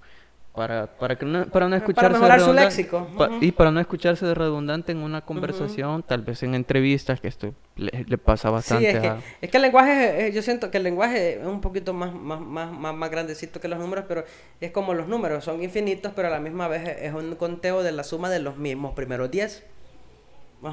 para, 0.53 0.87
para, 0.87 1.15
que 1.15 1.25
no, 1.25 1.45
para 1.45 1.69
no 1.69 1.75
escucharse 1.75 2.07
para 2.07 2.19
mejorar 2.19 2.41
su 2.41 2.53
léxico. 2.53 3.07
Y 3.39 3.51
para 3.51 3.71
no 3.71 3.79
escucharse 3.79 4.25
de 4.25 4.33
redundante 4.33 4.91
en 4.91 4.97
una 4.97 5.21
conversación, 5.21 6.03
tal 6.03 6.21
vez 6.21 6.43
en 6.43 6.55
entrevistas, 6.55 7.21
que 7.21 7.27
esto 7.27 7.53
le, 7.75 8.17
pasa 8.17 8.49
bastante. 8.49 8.91
Sí, 8.91 8.97
es, 8.97 9.01
que, 9.01 9.13
es 9.41 9.51
que 9.51 9.57
el 9.57 9.63
lenguaje, 9.63 10.27
eh, 10.27 10.31
yo 10.33 10.41
siento 10.41 10.71
que 10.71 10.77
el 10.77 10.83
lenguaje 10.83 11.39
es 11.39 11.45
un 11.45 11.61
poquito 11.61 11.93
más, 11.93 12.13
más, 12.13 12.41
más, 12.41 12.71
más, 12.71 13.09
grandecito 13.11 13.61
que 13.61 13.67
los 13.67 13.79
números, 13.79 14.05
pero 14.07 14.25
es 14.59 14.71
como 14.71 14.93
los 14.93 15.07
números, 15.07 15.43
son 15.43 15.63
infinitos, 15.63 16.11
pero 16.15 16.27
a 16.27 16.31
la 16.31 16.39
misma 16.39 16.67
vez 16.67 16.97
es 16.99 17.13
un 17.13 17.35
conteo 17.35 17.83
de 17.83 17.91
la 17.91 18.03
suma 18.03 18.29
de 18.29 18.39
los 18.39 18.57
mismos 18.57 18.93
primeros 18.93 19.29
10. 19.31 19.63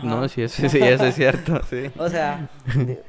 No, 0.03 0.29
sí, 0.29 0.43
eso, 0.43 0.69
sí, 0.69 0.79
eso 0.83 1.07
es 1.07 1.15
cierto, 1.15 1.61
sí. 1.71 1.91
o 1.97 2.09
sea, 2.09 2.49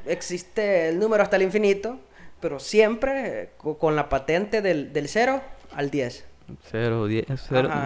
existe 0.05 0.89
el 0.89 0.99
número 0.99 1.24
hasta 1.24 1.38
el 1.38 1.41
infinito, 1.41 1.97
pero 2.39 2.59
siempre 2.59 3.49
con 3.57 3.95
la 3.95 4.09
patente 4.09 4.61
del, 4.61 4.93
del 4.93 5.07
0 5.07 5.41
al 5.72 5.89
10. 5.89 6.26
0, 6.72 7.08
10, 7.08 7.28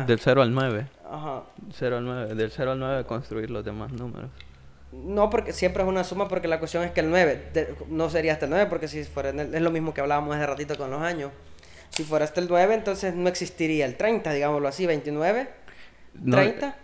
del 0.07 0.19
0 0.19 0.41
al 0.41 0.53
9. 0.53 0.87
Ajá. 1.09 1.43
0 1.73 1.97
al 1.97 2.05
9. 2.05 2.35
Del 2.35 2.51
0 2.51 2.71
al 2.71 2.79
9 2.79 3.03
construir 3.05 3.49
los 3.49 3.65
demás 3.65 3.91
números. 3.91 4.29
No, 4.91 5.29
porque 5.29 5.53
siempre 5.53 5.83
es 5.83 5.89
una 5.89 6.03
suma, 6.03 6.27
porque 6.27 6.47
la 6.47 6.59
cuestión 6.59 6.83
es 6.83 6.91
que 6.91 6.99
el 6.99 7.09
9 7.09 7.77
no 7.89 8.09
sería 8.09 8.33
hasta 8.33 8.45
el 8.45 8.51
9, 8.51 8.67
porque 8.69 8.87
si 8.87 9.03
fuera 9.03 9.29
es 9.29 9.61
lo 9.61 9.71
mismo 9.71 9.93
que 9.93 10.01
hablábamos 10.01 10.35
hace 10.35 10.45
ratito 10.45 10.75
con 10.77 10.91
los 10.91 11.01
años. 11.01 11.31
Si 11.89 12.03
fuera 12.03 12.25
hasta 12.25 12.41
el 12.41 12.47
9, 12.49 12.73
entonces 12.73 13.15
no 13.15 13.29
existiría 13.29 13.85
el 13.85 13.95
30, 13.95 14.31
digámoslo 14.33 14.67
así, 14.67 14.85
29, 14.85 15.49
30, 16.29 16.75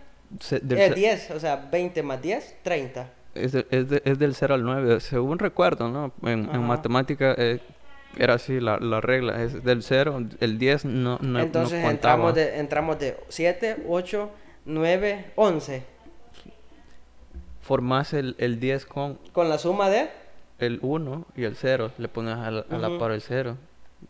es 0.50 0.94
10, 0.94 1.30
o 1.32 1.40
sea, 1.40 1.56
20 1.70 2.02
más 2.02 2.20
10, 2.20 2.56
30. 2.62 3.10
Es, 3.34 3.54
es, 3.54 3.66
es 3.70 4.18
del 4.18 4.34
0 4.34 4.54
al 4.54 4.64
9, 4.64 5.00
según 5.00 5.38
recuerdo, 5.38 5.88
¿no? 5.88 6.12
En, 6.22 6.48
en 6.52 6.62
matemática 6.62 7.34
eh, 7.38 7.60
era 8.16 8.34
así 8.34 8.60
la, 8.60 8.78
la, 8.78 9.00
regla, 9.00 9.42
es 9.42 9.64
del 9.64 9.82
0, 9.82 10.24
el 10.40 10.58
10 10.58 10.84
no, 10.86 11.18
no 11.20 11.40
Entonces 11.40 11.84
entramos, 11.84 12.34
de, 12.34 12.58
entramos 12.58 12.98
de 12.98 13.16
7, 13.28 13.84
8, 13.86 14.30
9, 14.64 15.32
11. 15.36 15.82
Formás 17.60 18.12
el, 18.14 18.34
el 18.38 18.60
10 18.60 18.86
con... 18.86 19.18
Con 19.32 19.48
la 19.48 19.58
suma 19.58 19.90
de... 19.90 20.08
El 20.58 20.78
1 20.82 21.26
y 21.36 21.44
el 21.44 21.54
0, 21.54 21.92
le 21.98 22.08
pones 22.08 22.36
a 22.36 22.50
la, 22.50 22.64
a 22.68 22.78
la 22.78 22.98
par 22.98 23.12
el 23.12 23.20
0. 23.20 23.56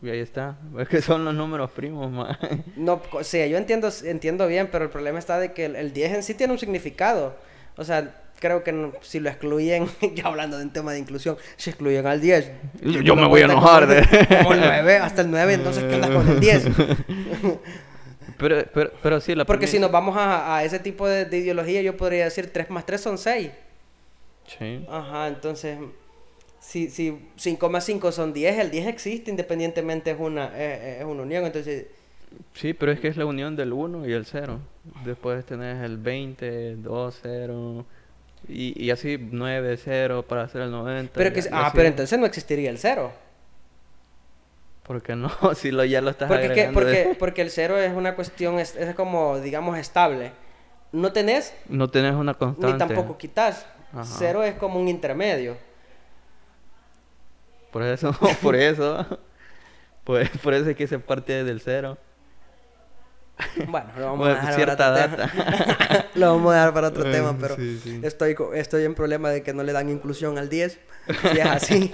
Y 0.01 0.09
ahí 0.09 0.19
está. 0.19 0.57
Es 0.79 0.87
que 0.87 1.01
son 1.01 1.25
los 1.25 1.33
números 1.33 1.71
primos, 1.71 2.11
más. 2.11 2.37
No, 2.75 3.01
sí, 3.21 3.49
yo 3.49 3.57
entiendo, 3.57 3.89
entiendo 4.03 4.47
bien, 4.47 4.69
pero 4.71 4.85
el 4.85 4.89
problema 4.89 5.19
está 5.19 5.39
de 5.39 5.51
que 5.53 5.65
el, 5.65 5.75
el 5.75 5.93
10 5.93 6.13
en 6.13 6.23
sí 6.23 6.33
tiene 6.33 6.53
un 6.53 6.59
significado. 6.59 7.35
O 7.75 7.83
sea, 7.83 8.13
creo 8.39 8.63
que 8.63 8.91
si 9.01 9.19
lo 9.19 9.29
excluyen, 9.29 9.87
ya 10.15 10.27
hablando 10.27 10.57
de 10.57 10.63
un 10.63 10.73
tema 10.73 10.93
de 10.93 10.99
inclusión, 10.99 11.37
si 11.57 11.69
excluyen 11.69 12.05
al 12.07 12.21
10. 12.21 12.51
Yo, 13.03 13.15
me 13.15 13.27
voy 13.27 13.41
a 13.41 13.45
enojar. 13.45 13.87
De... 13.87 14.01
Como 14.43 14.53
el 14.53 14.61
9, 14.61 14.97
hasta 14.97 15.21
el 15.21 15.31
9, 15.31 15.53
entonces 15.53 15.83
¿qué 15.83 15.95
onda 15.95 16.13
con 16.13 16.27
el 16.27 16.39
10? 16.39 16.65
pero, 18.37 18.65
pero, 18.73 18.91
pero 19.03 19.19
sí, 19.19 19.35
la 19.35 19.45
Porque 19.45 19.67
si 19.67 19.79
nos 19.79 19.91
vamos 19.91 20.17
a, 20.17 20.57
a 20.57 20.63
ese 20.63 20.79
tipo 20.79 21.07
de, 21.07 21.25
ideología, 21.37 21.81
yo 21.81 21.95
podría 21.97 22.25
decir 22.25 22.51
3 22.51 22.69
más 22.69 22.85
3 22.85 23.01
son 23.01 23.17
6. 23.17 23.51
Sí. 24.57 24.85
Ajá, 24.89 25.27
entonces, 25.27 25.77
si, 26.59 26.89
si 26.89 27.19
5 27.35 27.69
más 27.69 27.85
5 27.85 28.11
son 28.11 28.33
10, 28.33 28.57
el 28.57 28.71
10 28.71 28.87
existe 28.87 29.29
independientemente, 29.29 30.11
es 30.11 30.17
una, 30.19 30.45
es, 30.57 31.01
es 31.01 31.05
una 31.05 31.23
unión, 31.23 31.45
entonces... 31.45 31.85
Sí, 32.53 32.73
pero 32.73 32.91
es 32.91 32.99
que 32.99 33.07
es 33.07 33.17
la 33.17 33.25
unión 33.25 33.55
del 33.55 33.73
1 33.73 34.07
y 34.07 34.13
el 34.13 34.25
0. 34.25 34.59
Después 35.03 35.43
tenés 35.45 35.83
el 35.83 35.97
20, 35.97 36.77
2, 36.77 37.19
0... 37.21 37.85
Y, 38.49 38.83
y 38.83 38.89
así 38.89 39.17
9, 39.19 39.77
0 39.77 40.25
para 40.27 40.43
hacer 40.43 40.61
el 40.61 40.71
90. 40.71 41.13
Pero 41.13 41.33
que, 41.33 41.43
ah, 41.51 41.71
pero 41.73 41.87
entonces 41.87 42.17
no 42.17 42.25
existiría 42.25 42.69
el 42.71 42.79
0. 42.79 43.11
¿Por 44.83 45.03
qué 45.03 45.15
no? 45.15 45.31
si 45.55 45.69
lo, 45.69 45.85
ya 45.85 46.01
lo 46.01 46.09
estás 46.09 46.27
porque, 46.27 46.45
agregando. 46.45 46.79
porque, 46.79 47.15
porque 47.17 47.41
el 47.43 47.51
0 47.51 47.77
es 47.77 47.93
una 47.93 48.15
cuestión, 48.15 48.59
es, 48.59 48.75
es, 48.75 48.95
como, 48.95 49.39
digamos, 49.39 49.77
estable. 49.77 50.31
No 50.91 51.13
tenés... 51.13 51.53
No 51.67 51.89
tenés 51.89 52.15
una 52.15 52.33
constante. 52.33 52.73
Ni 52.73 52.79
tampoco 52.79 53.17
quitas. 53.17 53.67
0 54.01 54.43
es 54.43 54.55
como 54.55 54.79
un 54.79 54.87
intermedio. 54.87 55.57
Por 57.71 57.83
eso, 57.83 58.13
por 58.41 58.55
eso. 58.55 59.05
por, 60.03 60.27
por 60.41 60.53
eso 60.55 60.71
es 60.71 60.75
que 60.75 60.87
se 60.87 60.97
parte 60.97 61.43
del 61.43 61.61
0. 61.61 61.97
Bueno, 63.67 63.87
lo 63.97 64.05
vamos 64.05 64.27
a 64.27 64.33
dejar 64.33 64.77
para 64.77 65.05
otro 65.05 65.25
tema. 65.27 66.07
lo 66.15 66.33
vamos 66.33 66.51
a 66.51 66.55
dejar 66.55 66.73
para 66.73 66.87
otro 66.87 67.03
tema, 67.03 67.37
pero 67.39 67.55
Estoy, 68.03 68.35
estoy 68.55 68.85
en 68.85 68.95
problema 68.95 69.29
de 69.29 69.43
que 69.43 69.53
no 69.53 69.63
le 69.63 69.71
dan 69.71 69.89
inclusión 69.89 70.37
al 70.37 70.49
10. 70.49 70.79
Si 71.21 71.39
es 71.39 71.45
así. 71.45 71.91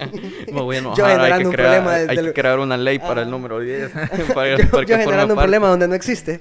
Me 0.52 0.60
voy 0.60 0.76
a 0.76 0.78
enojar. 0.80 0.98
Yo 0.98 1.06
generando 1.06 1.34
hay 1.34 1.40
que 1.40 1.46
un 1.46 1.52
crear, 1.52 1.82
problema. 1.82 2.10
hay 2.10 2.26
que 2.26 2.32
crear 2.32 2.58
una 2.58 2.76
ley 2.76 2.98
para 2.98 3.22
el 3.22 3.28
ah. 3.28 3.30
número 3.30 3.60
10. 3.60 3.90
para, 4.34 4.56
yo, 4.56 4.82
yo 4.82 4.96
generando 4.96 5.34
un 5.34 5.40
problema 5.40 5.68
donde 5.68 5.88
no 5.88 5.94
existe. 5.94 6.40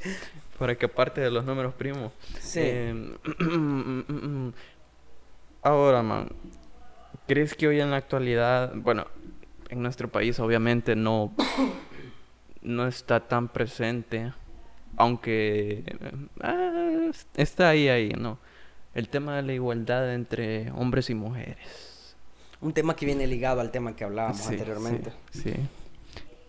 Para 0.57 0.75
que 0.75 0.87
parte 0.87 1.21
de 1.21 1.31
los 1.31 1.45
números 1.45 1.73
primos. 1.73 2.11
Sí. 2.39 2.59
Eh, 2.63 3.17
ahora, 5.61 6.01
man. 6.01 6.29
¿Crees 7.27 7.55
que 7.55 7.67
hoy 7.67 7.79
en 7.79 7.89
la 7.89 7.97
actualidad, 7.97 8.71
bueno, 8.75 9.07
en 9.69 9.81
nuestro 9.81 10.09
país 10.09 10.39
obviamente 10.39 10.95
no, 10.95 11.33
no 12.61 12.87
está 12.87 13.19
tan 13.19 13.47
presente 13.47 14.31
aunque 14.97 15.83
ah, 16.41 17.11
está 17.35 17.69
ahí, 17.69 17.87
ahí, 17.89 18.09
¿no? 18.09 18.37
El 18.93 19.09
tema 19.09 19.35
de 19.35 19.41
la 19.41 19.53
igualdad 19.53 20.13
entre 20.13 20.71
hombres 20.71 21.09
y 21.09 21.15
mujeres. 21.15 22.15
Un 22.61 22.73
tema 22.73 22.95
que 22.95 23.05
viene 23.05 23.27
ligado 23.27 23.61
al 23.61 23.71
tema 23.71 23.95
que 23.95 24.03
hablábamos 24.03 24.47
anteriormente. 24.47 25.11
Sí. 25.31 25.53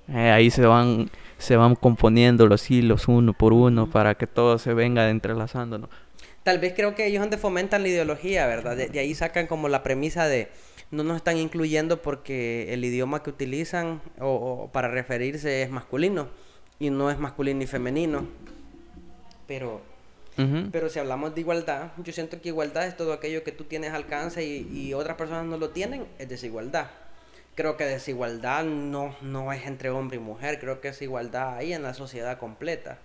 Eh, 0.09 0.31
ahí 0.31 0.51
se 0.51 0.65
van, 0.65 1.11
se 1.39 1.57
van 1.57 1.75
componiendo 1.75 2.47
los 2.47 2.71
hilos 2.71 3.09
uno 3.09 3.33
por 3.33 3.53
uno 3.53 3.91
para 3.91 4.15
que 4.15 4.29
todo 4.29 4.59
se 4.59 4.73
venga 4.73 5.11
entrelazando, 5.11 5.79
¿no? 5.79 5.89
Tal 6.45 6.61
vez 6.61 6.75
creo 6.77 6.95
que 6.95 7.07
ellos 7.07 7.21
donde 7.21 7.39
fomentan 7.39 7.83
la 7.83 7.89
ideología, 7.89 8.47
¿verdad? 8.47 8.77
De, 8.77 9.01
ahí 9.01 9.15
sacan 9.17 9.49
como 9.49 9.69
la 9.69 9.83
premisa 9.83 10.29
de 10.29 10.49
no 10.93 11.03
nos 11.03 11.17
están 11.17 11.39
incluyendo 11.39 12.01
porque 12.01 12.73
el 12.73 12.85
idioma 12.85 13.25
que 13.25 13.31
utilizan 13.31 14.01
o 14.21 14.71
para 14.73 14.87
referirse 14.87 15.63
es 15.63 15.71
masculino 15.71 16.29
y 16.79 16.91
no 16.91 17.11
es 17.11 17.19
masculino 17.19 17.59
ni 17.59 17.67
femenino. 17.67 18.27
Pero, 19.47 19.81
pero 20.73 20.89
si 20.89 20.99
hablamos 20.99 21.35
de 21.35 21.41
igualdad, 21.41 21.93
yo 21.99 22.13
siento 22.13 22.41
que 22.41 22.49
igualdad 22.49 22.87
es 22.87 22.97
todo 22.97 23.13
aquello 23.13 23.45
que 23.45 23.53
tú 23.53 23.65
tienes 23.65 23.93
alcance 23.93 24.45
y, 24.45 24.69
y 24.71 24.95
otras 24.95 25.17
personas 25.17 25.47
no 25.47 25.57
lo 25.57 25.71
tienen, 25.71 26.07
es 26.19 26.29
desigualdad. 26.29 26.91
Creo 27.55 27.77
que 27.77 27.85
desigualdad 27.85 28.65
no, 28.65 29.17
no 29.23 29.53
es 29.53 29.67
entre 29.67 29.91
hombre 29.91 30.19
y 30.19 30.21
mujer, 30.21 30.59
creo 30.61 30.81
que 30.81 30.89
es 30.89 31.01
igualdad 31.01 31.55
ahí 31.55 31.73
en 31.73 31.83
la 31.83 31.95
sociedad 31.95 32.39
completa. 32.39 32.99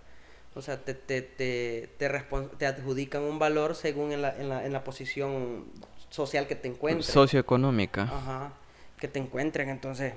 O 0.54 0.62
sea, 0.62 0.84
te, 0.84 0.94
te, 0.94 1.22
te, 1.22 1.90
te, 1.98 2.10
te 2.58 2.66
adjudican 2.66 3.22
un 3.22 3.40
valor 3.40 3.76
según 3.76 4.12
en 4.12 4.22
la, 4.22 4.36
en, 4.38 4.50
la, 4.50 4.66
en 4.66 4.74
la 4.74 4.84
posición 4.84 5.66
social 6.10 6.48
que 6.48 6.56
te 6.56 6.68
encuentren. 6.68 7.04
Socioeconómica. 7.04 8.04
Ajá, 8.04 8.54
que 8.98 9.08
te 9.08 9.20
encuentren. 9.20 9.70
Entonces, 9.70 10.14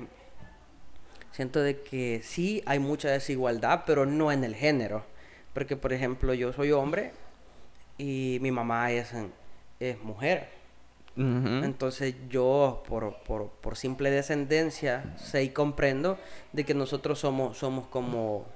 siento 1.35 1.61
de 1.61 1.81
que 1.81 2.21
sí 2.23 2.63
hay 2.65 2.79
mucha 2.79 3.11
desigualdad, 3.11 3.83
pero 3.87 4.07
no 4.07 4.31
en 4.31 4.45
el 4.45 4.55
género. 4.55 5.05
Porque, 5.53 5.77
por 5.77 5.93
ejemplo, 5.93 6.33
yo 6.33 6.53
soy 6.53 6.71
hombre 6.73 7.13
y 7.99 8.39
mi 8.41 8.51
mamá 8.51 8.93
es, 8.93 9.13
es 9.81 10.01
mujer. 10.03 10.49
Entonces 11.17 12.17
yo, 12.29 12.83
por, 12.89 13.17
por, 13.23 13.49
por, 13.49 13.77
simple 13.77 14.11
descendencia, 14.11 15.15
sé 15.17 15.45
y 15.45 15.51
comprendo 15.51 16.19
de 16.53 16.65
que 16.65 16.75
nosotros 16.75 17.21
somos, 17.21 17.57
somos 17.57 17.87
como 17.87 18.47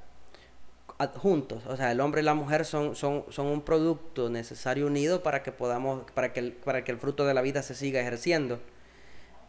adjuntos. 0.99 1.65
O 1.67 1.77
sea, 1.77 1.93
el 1.93 2.01
hombre 2.01 2.21
y 2.21 2.25
la 2.25 2.35
mujer 2.35 2.65
son, 2.65 2.97
son, 2.97 3.25
son 3.29 3.47
un 3.47 3.63
producto 3.63 4.29
necesario 4.29 4.89
unido 4.89 5.23
para 5.23 5.45
que 5.45 5.53
podamos, 5.53 6.11
para 6.13 6.33
que, 6.33 6.51
para 6.51 6.83
que 6.83 6.91
el 6.91 6.99
fruto 6.99 7.25
de 7.27 7.35
la 7.35 7.43
vida 7.43 7.63
se 7.63 7.77
siga 7.77 8.01
ejerciendo. 8.01 8.59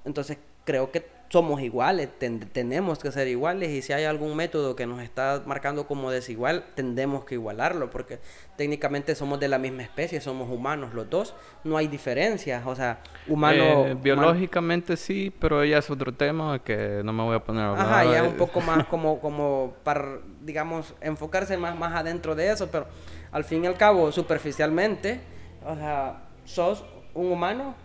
Entonces 0.05 0.37
creo 0.65 0.91
que 0.91 1.19
somos 1.29 1.61
iguales, 1.61 2.09
tenemos 2.53 2.97
que 2.97 3.11
ser 3.11 3.27
iguales 3.27 3.69
y 3.69 3.83
si 3.83 3.93
hay 3.93 4.05
algún 4.05 4.35
método 4.35 4.75
que 4.75 4.87
nos 4.87 5.01
está 5.01 5.43
marcando 5.45 5.85
como 5.85 6.09
desigual, 6.09 6.65
tendemos 6.73 7.23
que 7.23 7.35
igualarlo 7.35 7.91
porque 7.91 8.19
técnicamente 8.57 9.13
somos 9.13 9.39
de 9.39 9.47
la 9.47 9.59
misma 9.59 9.83
especie, 9.83 10.21
somos 10.21 10.49
humanos 10.49 10.95
los 10.95 11.07
dos, 11.07 11.35
no 11.63 11.77
hay 11.77 11.87
diferencias, 11.87 12.65
o 12.65 12.75
sea, 12.75 12.99
humano... 13.27 13.85
Eh, 13.85 13.97
biológicamente 14.01 14.97
sí, 14.97 15.31
pero 15.39 15.63
ya 15.63 15.77
es 15.77 15.89
otro 15.91 16.11
tema 16.11 16.63
que 16.63 17.01
no 17.03 17.13
me 17.13 17.23
voy 17.23 17.35
a 17.35 17.43
poner 17.43 17.63
a 17.63 17.69
hablar. 17.69 17.85
Ajá, 17.85 18.05
ya 18.05 18.25
es 18.25 18.31
un 18.31 18.37
poco 18.37 18.59
más 18.61 18.85
como, 18.87 19.19
como 19.19 19.75
para, 19.83 20.19
digamos, 20.41 20.95
enfocarse 20.99 21.57
más, 21.57 21.77
más 21.77 21.93
adentro 21.93 22.33
de 22.33 22.51
eso, 22.51 22.69
pero 22.71 22.87
al 23.31 23.43
fin 23.43 23.63
y 23.63 23.67
al 23.67 23.77
cabo, 23.77 24.11
superficialmente, 24.11 25.19
o 25.63 25.75
sea, 25.75 26.23
sos 26.43 26.83
un 27.13 27.31
humano 27.31 27.75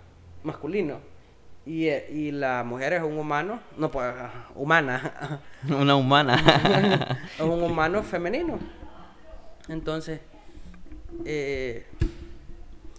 masculino 0.42 1.13
y, 1.66 1.88
eh, 1.88 2.06
y, 2.10 2.30
la 2.30 2.62
mujer 2.62 2.92
es 2.94 3.02
un 3.02 3.18
humano, 3.18 3.60
no 3.76 3.90
pues, 3.90 4.12
humana. 4.54 5.40
Una 5.68 5.96
humana. 5.96 7.18
es 7.38 7.40
un 7.40 7.62
humano 7.62 8.02
femenino. 8.02 8.58
Entonces, 9.68 10.20
eh, 11.24 11.86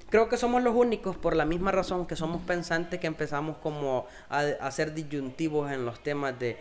creo 0.09 0.29
que 0.29 0.37
somos 0.37 0.63
los 0.63 0.75
únicos, 0.75 1.15
por 1.15 1.35
la 1.35 1.45
misma 1.45 1.71
razón 1.71 2.07
que 2.07 2.15
somos 2.15 2.41
pensantes, 2.41 2.99
que 2.99 3.07
empezamos 3.07 3.57
como 3.57 4.07
a, 4.29 4.39
a 4.39 4.71
ser 4.71 4.93
disyuntivos 4.93 5.71
en 5.71 5.85
los 5.85 5.99
temas 6.01 6.37
de 6.39 6.57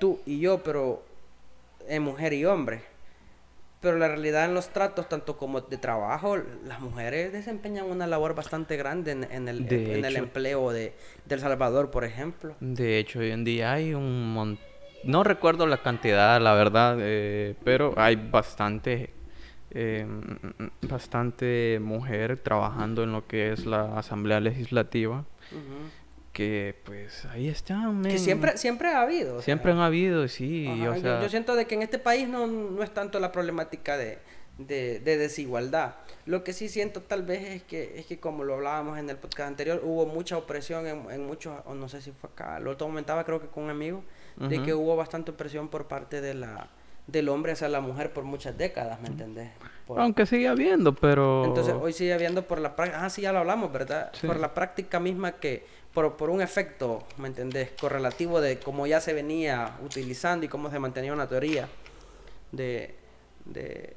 tú 0.00 0.20
y 0.26 0.40
yo, 0.40 0.62
pero 0.62 1.04
en 1.86 2.02
mujer 2.02 2.32
y 2.32 2.44
hombre. 2.44 2.93
Pero 3.84 3.98
la 3.98 4.08
realidad 4.08 4.46
en 4.46 4.54
los 4.54 4.70
tratos, 4.70 5.10
tanto 5.10 5.36
como 5.36 5.60
de 5.60 5.76
trabajo, 5.76 6.38
las 6.64 6.80
mujeres 6.80 7.34
desempeñan 7.34 7.84
una 7.84 8.06
labor 8.06 8.34
bastante 8.34 8.78
grande 8.78 9.12
en, 9.12 9.24
el, 9.46 9.70
en 9.70 10.06
el, 10.06 10.16
empleo 10.16 10.72
de, 10.72 10.94
El 11.28 11.38
Salvador, 11.38 11.90
por 11.90 12.04
ejemplo. 12.04 12.56
De 12.60 12.98
hecho, 12.98 13.18
hoy 13.18 13.30
en 13.30 13.44
día 13.44 13.72
hay 13.72 13.92
un 13.92 14.32
montón, 14.32 14.64
no 15.04 15.22
recuerdo 15.22 15.66
la 15.66 15.82
cantidad, 15.82 16.40
la 16.40 16.54
verdad, 16.54 16.96
eh, 16.98 17.56
pero 17.62 17.92
hay 17.98 18.16
bastante, 18.16 19.10
eh, 19.70 20.06
bastante 20.80 21.78
mujer 21.78 22.38
trabajando 22.38 23.02
en 23.02 23.12
lo 23.12 23.26
que 23.26 23.52
es 23.52 23.66
la 23.66 23.98
Asamblea 23.98 24.40
Legislativa 24.40 25.26
que 26.34 26.74
pues 26.84 27.24
ahí 27.26 27.48
está. 27.48 27.90
Que 28.02 28.18
siempre, 28.18 28.58
siempre 28.58 28.88
ha 28.88 29.00
habido. 29.00 29.40
Siempre 29.40 29.72
han 29.72 29.78
habido, 29.78 30.28
sí. 30.28 30.68
yo, 30.82 31.28
siento 31.30 31.54
de 31.54 31.66
que 31.66 31.76
en 31.76 31.82
este 31.82 31.98
país 31.98 32.28
no, 32.28 32.46
no 32.46 32.82
es 32.82 32.92
tanto 32.92 33.20
la 33.20 33.32
problemática 33.32 33.96
de, 33.96 34.18
de, 34.58 34.98
desigualdad. 35.00 35.94
Lo 36.26 36.42
que 36.42 36.52
sí 36.52 36.68
siento 36.68 37.02
tal 37.02 37.22
vez 37.22 37.42
es 37.44 37.62
que, 37.62 37.98
es 37.98 38.06
que 38.06 38.18
como 38.18 38.44
lo 38.44 38.54
hablábamos 38.54 38.98
en 38.98 39.08
el 39.08 39.16
podcast 39.16 39.48
anterior, 39.48 39.80
hubo 39.84 40.06
mucha 40.06 40.36
opresión 40.36 40.86
en, 40.86 41.10
en 41.10 41.24
muchos, 41.24 41.56
o 41.66 41.74
no 41.74 41.88
sé 41.88 42.02
si 42.02 42.10
fue 42.10 42.28
acá, 42.28 42.58
lo 42.58 42.76
comentaba 42.76 43.24
creo 43.24 43.40
que 43.40 43.46
con 43.46 43.64
un 43.64 43.70
amigo, 43.70 44.02
de 44.36 44.60
que 44.62 44.74
hubo 44.74 44.96
bastante 44.96 45.30
opresión 45.30 45.68
por 45.68 45.86
parte 45.86 46.20
de 46.20 46.34
la 46.34 46.68
del 47.06 47.28
hombre 47.28 47.52
hacia 47.52 47.68
la 47.68 47.80
mujer 47.80 48.12
por 48.12 48.24
muchas 48.24 48.56
décadas, 48.56 49.00
¿me 49.00 49.08
entendés? 49.08 49.50
Aunque 49.88 50.24
sigue 50.24 50.48
habiendo, 50.48 50.94
pero... 50.94 51.44
Entonces, 51.44 51.74
hoy 51.78 51.92
sigue 51.92 52.14
habiendo 52.14 52.46
por 52.46 52.58
la 52.60 52.74
práctica... 52.74 53.04
Ah, 53.04 53.10
sí, 53.10 53.22
ya 53.22 53.32
lo 53.32 53.40
hablamos, 53.40 53.70
¿verdad? 53.70 54.10
Por 54.26 54.38
la 54.38 54.54
práctica 54.54 55.00
misma 55.00 55.32
que 55.32 55.66
por, 55.94 56.16
por 56.16 56.28
un 56.28 56.42
efecto, 56.42 57.04
¿me 57.18 57.28
entendés? 57.28 57.70
Correlativo 57.80 58.40
de 58.40 58.58
cómo 58.58 58.86
ya 58.86 59.00
se 59.00 59.12
venía 59.12 59.78
utilizando 59.82 60.44
y 60.44 60.48
cómo 60.48 60.70
se 60.70 60.78
mantenía 60.80 61.12
una 61.12 61.28
teoría 61.28 61.68
de, 62.50 62.94
de, 63.44 63.96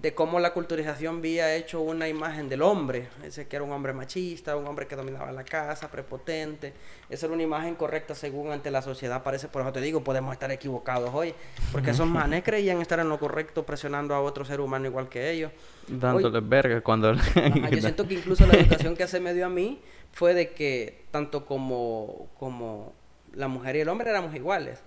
de 0.00 0.14
cómo 0.14 0.38
la 0.38 0.52
culturización 0.52 1.18
había 1.18 1.56
hecho 1.56 1.80
una 1.80 2.08
imagen 2.08 2.48
del 2.48 2.62
hombre, 2.62 3.08
ese 3.24 3.48
que 3.48 3.56
era 3.56 3.64
un 3.64 3.72
hombre 3.72 3.92
machista, 3.92 4.56
un 4.56 4.66
hombre 4.66 4.86
que 4.86 4.94
dominaba 4.94 5.32
la 5.32 5.42
casa, 5.42 5.90
prepotente, 5.90 6.72
esa 7.10 7.26
era 7.26 7.34
una 7.34 7.42
imagen 7.42 7.74
correcta 7.74 8.14
según 8.14 8.52
ante 8.52 8.70
la 8.70 8.80
sociedad 8.80 9.22
parece, 9.24 9.48
por 9.48 9.62
eso 9.62 9.72
te 9.72 9.80
digo, 9.80 10.04
podemos 10.04 10.32
estar 10.32 10.52
equivocados 10.52 11.10
hoy, 11.12 11.34
porque 11.72 11.90
esos 11.90 12.06
manes 12.06 12.44
creían 12.44 12.80
estar 12.80 13.00
en 13.00 13.08
lo 13.08 13.18
correcto 13.18 13.64
presionando 13.64 14.14
a 14.14 14.20
otro 14.20 14.44
ser 14.44 14.60
humano 14.60 14.86
igual 14.86 15.08
que 15.08 15.32
ellos. 15.32 15.50
Dándoles 15.88 16.48
verga 16.48 16.80
cuando... 16.80 17.14
yo 17.70 17.80
siento 17.80 18.06
que 18.06 18.14
incluso 18.14 18.46
la 18.46 18.54
educación 18.54 18.96
que 18.96 19.08
se 19.08 19.18
me 19.18 19.34
dio 19.34 19.46
a 19.46 19.50
mí 19.50 19.80
fue 20.12 20.32
de 20.32 20.50
que 20.50 21.06
tanto 21.10 21.44
como, 21.44 22.28
como 22.38 22.92
la 23.34 23.48
mujer 23.48 23.76
y 23.76 23.80
el 23.80 23.88
hombre 23.88 24.10
éramos 24.10 24.34
iguales. 24.34 24.80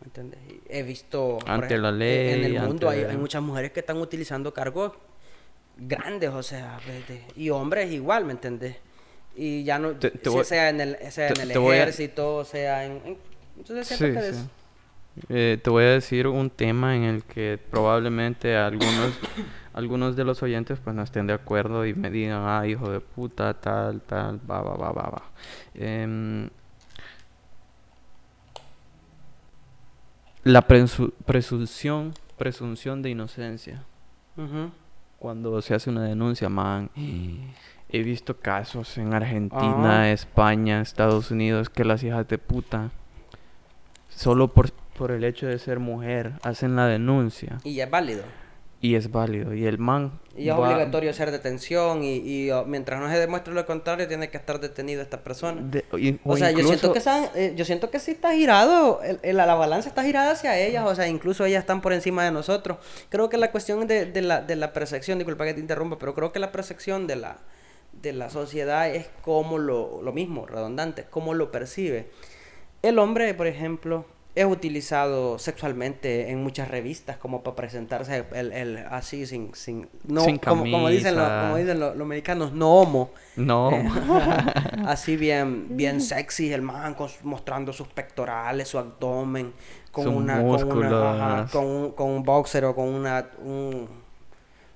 ¿Me 0.00 0.06
entiendes? 0.06 0.40
He 0.68 0.82
visto... 0.82 1.38
Ante 1.46 1.76
la 1.78 1.90
ley. 1.90 2.34
En 2.34 2.44
el 2.44 2.62
mundo 2.62 2.88
hay, 2.88 3.02
hay, 3.02 3.16
muchas 3.16 3.42
mujeres 3.42 3.72
que 3.72 3.80
están 3.80 3.98
utilizando 3.98 4.54
cargos 4.54 4.92
grandes, 5.76 6.30
o 6.30 6.42
sea, 6.42 6.78
y 7.36 7.50
hombres 7.50 7.90
igual, 7.92 8.24
¿me 8.24 8.32
entiendes? 8.32 8.76
Y 9.36 9.64
ya 9.64 9.78
no... 9.78 9.94
sea 10.44 10.70
en 10.70 10.80
el, 10.80 10.96
sea 11.10 11.28
en 11.28 11.40
el 11.40 11.50
ejército, 11.50 12.44
sea 12.44 12.84
en... 12.84 13.16
entonces 13.56 13.86
siento 13.86 14.20
que 14.20 14.34
eh, 15.28 15.58
te 15.62 15.70
voy 15.70 15.84
a 15.84 15.90
decir 15.90 16.26
un 16.26 16.50
tema 16.50 16.96
en 16.96 17.02
el 17.04 17.24
que 17.24 17.58
probablemente 17.70 18.56
algunos 18.56 19.18
algunos 19.72 20.16
de 20.16 20.24
los 20.24 20.42
oyentes 20.42 20.78
pues 20.82 20.94
no 20.94 21.02
estén 21.02 21.26
de 21.26 21.32
acuerdo 21.32 21.86
y 21.86 21.94
me 21.94 22.10
digan 22.10 22.42
ah 22.44 22.66
hijo 22.66 22.90
de 22.90 23.00
puta 23.00 23.54
tal 23.54 24.00
tal 24.02 24.40
va 24.48 24.60
va 24.60 24.76
va 24.76 24.92
va 24.92 25.10
va 25.10 25.22
em, 25.74 26.48
la 30.48 30.66
presunción 30.66 32.14
presunción 32.36 33.02
de 33.02 33.10
inocencia 33.10 33.82
cuando 35.18 35.60
se 35.60 35.74
hace 35.74 35.90
una 35.90 36.04
denuncia 36.04 36.48
man 36.48 36.90
he 37.88 38.02
visto 38.02 38.38
casos 38.38 38.96
en 38.98 39.14
Argentina 39.14 40.10
España 40.10 40.80
Estados 40.80 41.30
Unidos 41.30 41.68
que 41.68 41.84
las 41.84 42.02
hijas 42.02 42.26
de 42.28 42.38
puta 42.38 42.90
solo 44.08 44.48
por 44.48 44.70
por 44.98 45.12
el 45.12 45.22
hecho 45.22 45.46
de 45.46 45.60
ser 45.60 45.78
mujer 45.78 46.32
hacen 46.42 46.74
la 46.74 46.86
denuncia. 46.86 47.58
Y 47.62 47.78
es 47.78 47.88
válido. 47.88 48.24
Y 48.80 48.94
es 48.94 49.10
válido. 49.10 49.54
Y 49.54 49.66
el 49.66 49.78
man. 49.78 50.20
Y 50.36 50.48
es 50.48 50.54
obligatorio 50.54 51.10
hacer 51.10 51.32
detención. 51.32 52.04
Y, 52.04 52.18
y, 52.18 52.50
oh, 52.52 52.64
mientras 52.64 53.00
no 53.00 53.10
se 53.10 53.18
demuestre 53.18 53.52
lo 53.52 53.66
contrario, 53.66 54.06
tiene 54.06 54.30
que 54.30 54.36
estar 54.36 54.60
detenido 54.60 55.02
esta 55.02 55.24
persona. 55.24 55.68
o, 56.22 56.36
sea, 56.36 56.52
yo 56.52 56.64
siento 56.64 56.92
que 56.92 57.02
eh, 57.34 57.54
yo 57.56 57.64
siento 57.64 57.90
que 57.90 57.98
sí 57.98 58.12
está 58.12 58.32
girado. 58.34 59.00
El, 59.02 59.36
la 59.36 59.54
balanza 59.54 59.88
está 59.88 60.04
girada 60.04 60.32
hacia 60.32 60.56
ellas. 60.58 60.84
O 60.86 60.94
sea, 60.94 61.08
incluso 61.08 61.44
ellas 61.44 61.60
están 61.60 61.80
por 61.80 61.92
encima 61.92 62.24
de 62.24 62.30
nosotros. 62.30 62.78
Creo 63.08 63.28
que 63.28 63.36
la 63.36 63.50
cuestión 63.50 63.86
de, 63.88 64.06
de, 64.06 64.22
la, 64.22 64.42
de 64.42 64.54
la 64.54 64.72
percepción, 64.72 65.18
disculpa 65.18 65.44
que 65.44 65.54
te 65.54 65.60
interrumpa, 65.60 65.98
pero 65.98 66.14
creo 66.14 66.32
que 66.32 66.38
la 66.38 66.52
percepción 66.52 67.08
de 67.08 67.16
la, 67.16 67.38
de 68.00 68.12
la 68.12 68.30
sociedad 68.30 68.88
es 68.88 69.08
como 69.22 69.58
lo, 69.58 70.02
lo 70.02 70.12
mismo, 70.12 70.46
redundante, 70.46 71.04
cómo 71.10 71.34
lo 71.34 71.50
percibe. 71.50 72.10
El 72.82 73.00
hombre, 73.00 73.34
por 73.34 73.48
ejemplo, 73.48 74.06
es 74.38 74.46
utilizado 74.46 75.36
sexualmente 75.36 76.30
en 76.30 76.40
muchas 76.40 76.68
revistas 76.68 77.16
como 77.16 77.42
para 77.42 77.56
presentarse 77.56 78.24
el, 78.32 78.52
el 78.52 78.76
así 78.88 79.26
sin 79.26 79.52
sin 79.52 79.88
no 80.04 80.24
como, 80.44 80.62
como, 80.62 80.88
dicen 80.88 81.16
los 81.16 81.28
como 81.28 81.56
dicen 81.56 81.80
los, 81.80 81.96
mexicanos 81.96 82.52
no 82.52 82.72
homo. 82.74 83.10
No 83.34 83.72
eh, 83.72 83.88
así 84.86 85.16
bien 85.16 85.76
bien 85.76 86.00
sexy 86.00 86.52
el 86.52 86.62
man 86.62 86.96
mostrando 87.24 87.72
sus 87.72 87.88
pectorales 87.88 88.68
su 88.68 88.78
abdomen 88.78 89.52
con 89.90 90.06
una 90.06 90.40
con, 90.40 90.70
una, 90.70 91.48
con, 91.50 91.66
un, 91.66 91.90
con 91.90 92.10
un 92.10 92.22
boxer 92.22 92.64
o 92.66 92.76
con 92.76 92.86
una 92.86 93.30
un, 93.44 93.88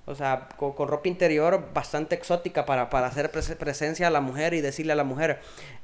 o 0.04 0.14
sea, 0.14 0.48
con, 0.56 0.88
ropa 0.88 1.08
interior 1.08 1.68
bastante 1.72 2.14
exótica 2.14 2.66
para, 2.66 2.90
para 2.90 3.06
hacer 3.06 3.30
presencia 3.30 4.08
a 4.08 4.10
la 4.10 4.20
mujer 4.20 4.52
y 4.52 4.60
decirle 4.60 4.92
a 4.92 4.96
la 4.96 5.04
mujer, 5.04 5.40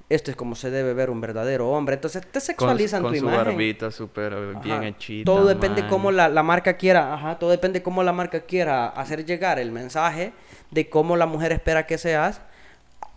esto 0.08 0.30
es 0.30 0.36
como 0.36 0.56
se 0.56 0.70
debe 0.70 0.92
ver 0.92 1.10
un 1.10 1.20
verdadero 1.20 1.70
hombre. 1.70 1.94
Entonces 1.94 2.26
te 2.26 2.40
sexualizan 2.40 3.02
con, 3.02 3.12
tu 3.12 3.20
su 3.20 3.26
barbita 3.26 3.90
súper 3.90 4.34
bien 4.62 4.82
hechita. 4.82 5.24
Todo 5.24 5.46
depende 5.46 5.86
cómo 5.86 6.10
la, 6.10 6.28
la, 6.28 6.42
marca 6.42 6.76
quiera, 6.76 7.14
ajá, 7.14 7.38
todo 7.38 7.50
depende 7.50 7.82
cómo 7.82 8.02
la 8.02 8.12
marca 8.12 8.40
quiera 8.40 8.88
hacer 8.88 9.24
llegar 9.24 9.58
el 9.58 9.70
mensaje 9.70 10.32
de 10.70 10.88
cómo 10.88 11.16
la 11.16 11.26
mujer 11.26 11.52
espera 11.52 11.86
que 11.86 11.96
seas 11.96 12.40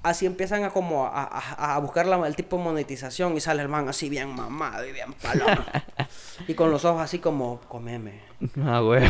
así 0.03 0.25
empiezan 0.25 0.63
a 0.63 0.71
como 0.71 1.05
a, 1.05 1.23
a, 1.23 1.75
a 1.75 1.79
buscar 1.79 2.05
la, 2.05 2.25
el 2.27 2.35
tipo 2.35 2.57
de 2.57 2.63
monetización 2.63 3.35
y 3.37 3.41
sale 3.41 3.61
el 3.61 3.69
man 3.69 3.87
así 3.87 4.09
bien 4.09 4.29
mamado 4.29 4.85
y 4.85 4.91
bien 4.91 5.13
paloma. 5.13 5.65
y 6.47 6.53
con 6.53 6.71
los 6.71 6.85
ojos 6.85 7.01
así 7.01 7.19
como, 7.19 7.61
comeme. 7.61 8.21
Ah, 8.63 8.79
güey. 8.79 9.03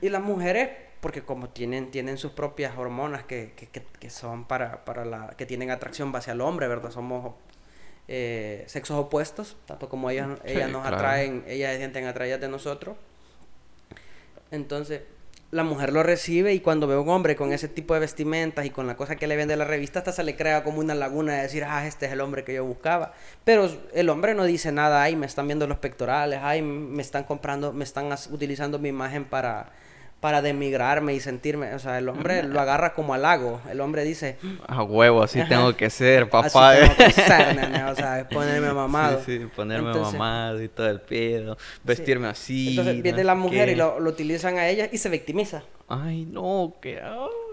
y 0.00 0.08
las 0.08 0.22
mujeres, 0.22 0.70
porque 1.00 1.22
como 1.22 1.48
tienen, 1.48 1.90
tienen 1.90 2.18
sus 2.18 2.32
propias 2.32 2.76
hormonas 2.76 3.24
que, 3.24 3.52
que, 3.56 3.68
que, 3.68 3.82
que 3.98 4.10
son 4.10 4.44
para, 4.44 4.84
para 4.84 5.04
la, 5.04 5.34
que 5.36 5.46
tienen 5.46 5.70
atracción 5.70 6.14
hacia 6.14 6.32
el 6.32 6.40
hombre, 6.40 6.68
¿verdad? 6.68 6.90
Somos 6.90 7.34
eh, 8.06 8.64
sexos 8.66 8.98
opuestos, 8.98 9.56
tanto 9.66 9.88
como 9.88 10.10
ellas, 10.10 10.28
ellas 10.44 10.70
nos 10.70 10.86
atraen, 10.86 11.44
ellas 11.46 11.72
se 11.72 11.78
sienten 11.78 12.06
atraídas 12.06 12.40
de 12.40 12.48
nosotros. 12.48 12.96
Entonces, 14.50 15.02
la 15.54 15.62
mujer 15.62 15.92
lo 15.92 16.02
recibe 16.02 16.52
y 16.52 16.58
cuando 16.58 16.88
ve 16.88 16.96
a 16.96 17.00
un 17.00 17.08
hombre 17.08 17.36
con 17.36 17.52
ese 17.52 17.68
tipo 17.68 17.94
de 17.94 18.00
vestimentas 18.00 18.66
y 18.66 18.70
con 18.70 18.88
la 18.88 18.96
cosa 18.96 19.14
que 19.14 19.28
le 19.28 19.36
vende 19.36 19.54
la 19.54 19.64
revista, 19.64 20.00
hasta 20.00 20.10
se 20.10 20.24
le 20.24 20.34
crea 20.34 20.64
como 20.64 20.80
una 20.80 20.96
laguna 20.96 21.34
de 21.34 21.42
decir, 21.42 21.62
ah, 21.62 21.86
este 21.86 22.06
es 22.06 22.12
el 22.12 22.20
hombre 22.20 22.42
que 22.42 22.54
yo 22.54 22.64
buscaba. 22.64 23.12
Pero 23.44 23.70
el 23.94 24.08
hombre 24.08 24.34
no 24.34 24.42
dice 24.44 24.72
nada, 24.72 25.00
ay, 25.00 25.14
me 25.14 25.26
están 25.26 25.46
viendo 25.46 25.68
los 25.68 25.78
pectorales, 25.78 26.40
ay, 26.42 26.60
me 26.60 27.00
están 27.00 27.22
comprando, 27.22 27.72
me 27.72 27.84
están 27.84 28.12
utilizando 28.32 28.80
mi 28.80 28.88
imagen 28.88 29.24
para, 29.24 29.70
para 30.24 30.40
demigrarme 30.40 31.12
y 31.12 31.20
sentirme, 31.20 31.74
o 31.74 31.78
sea, 31.78 31.98
el 31.98 32.08
hombre 32.08 32.44
lo 32.44 32.58
agarra 32.62 32.94
como 32.94 33.12
halago. 33.12 33.60
El 33.70 33.82
hombre 33.82 34.04
dice, 34.04 34.38
a 34.66 34.82
huevo, 34.82 35.22
así 35.22 35.38
tengo 35.50 35.76
que 35.76 35.90
ser, 35.90 36.30
papá. 36.30 36.70
Así 36.70 36.80
tengo 36.80 36.96
que 36.96 37.10
ser, 37.20 37.54
nene, 37.54 37.84
o 37.84 37.94
sea, 37.94 38.26
ponerme 38.30 38.72
mamado. 38.72 39.22
Sí, 39.22 39.36
sí 39.36 39.46
ponerme 39.54 39.92
mamado 39.92 40.62
y 40.62 40.68
todo 40.68 40.88
el 40.88 41.02
pedo, 41.02 41.58
vestirme 41.82 42.28
así. 42.28 42.70
Entonces 42.70 43.02
viene 43.02 43.22
la 43.22 43.34
mujer 43.34 43.68
y 43.68 43.74
lo, 43.74 44.00
lo, 44.00 44.08
utilizan 44.08 44.56
a 44.56 44.66
ella 44.66 44.88
y 44.90 44.96
se 44.96 45.10
victimiza. 45.10 45.62
Ay, 45.86 46.24
no, 46.24 46.74
que 46.80 46.98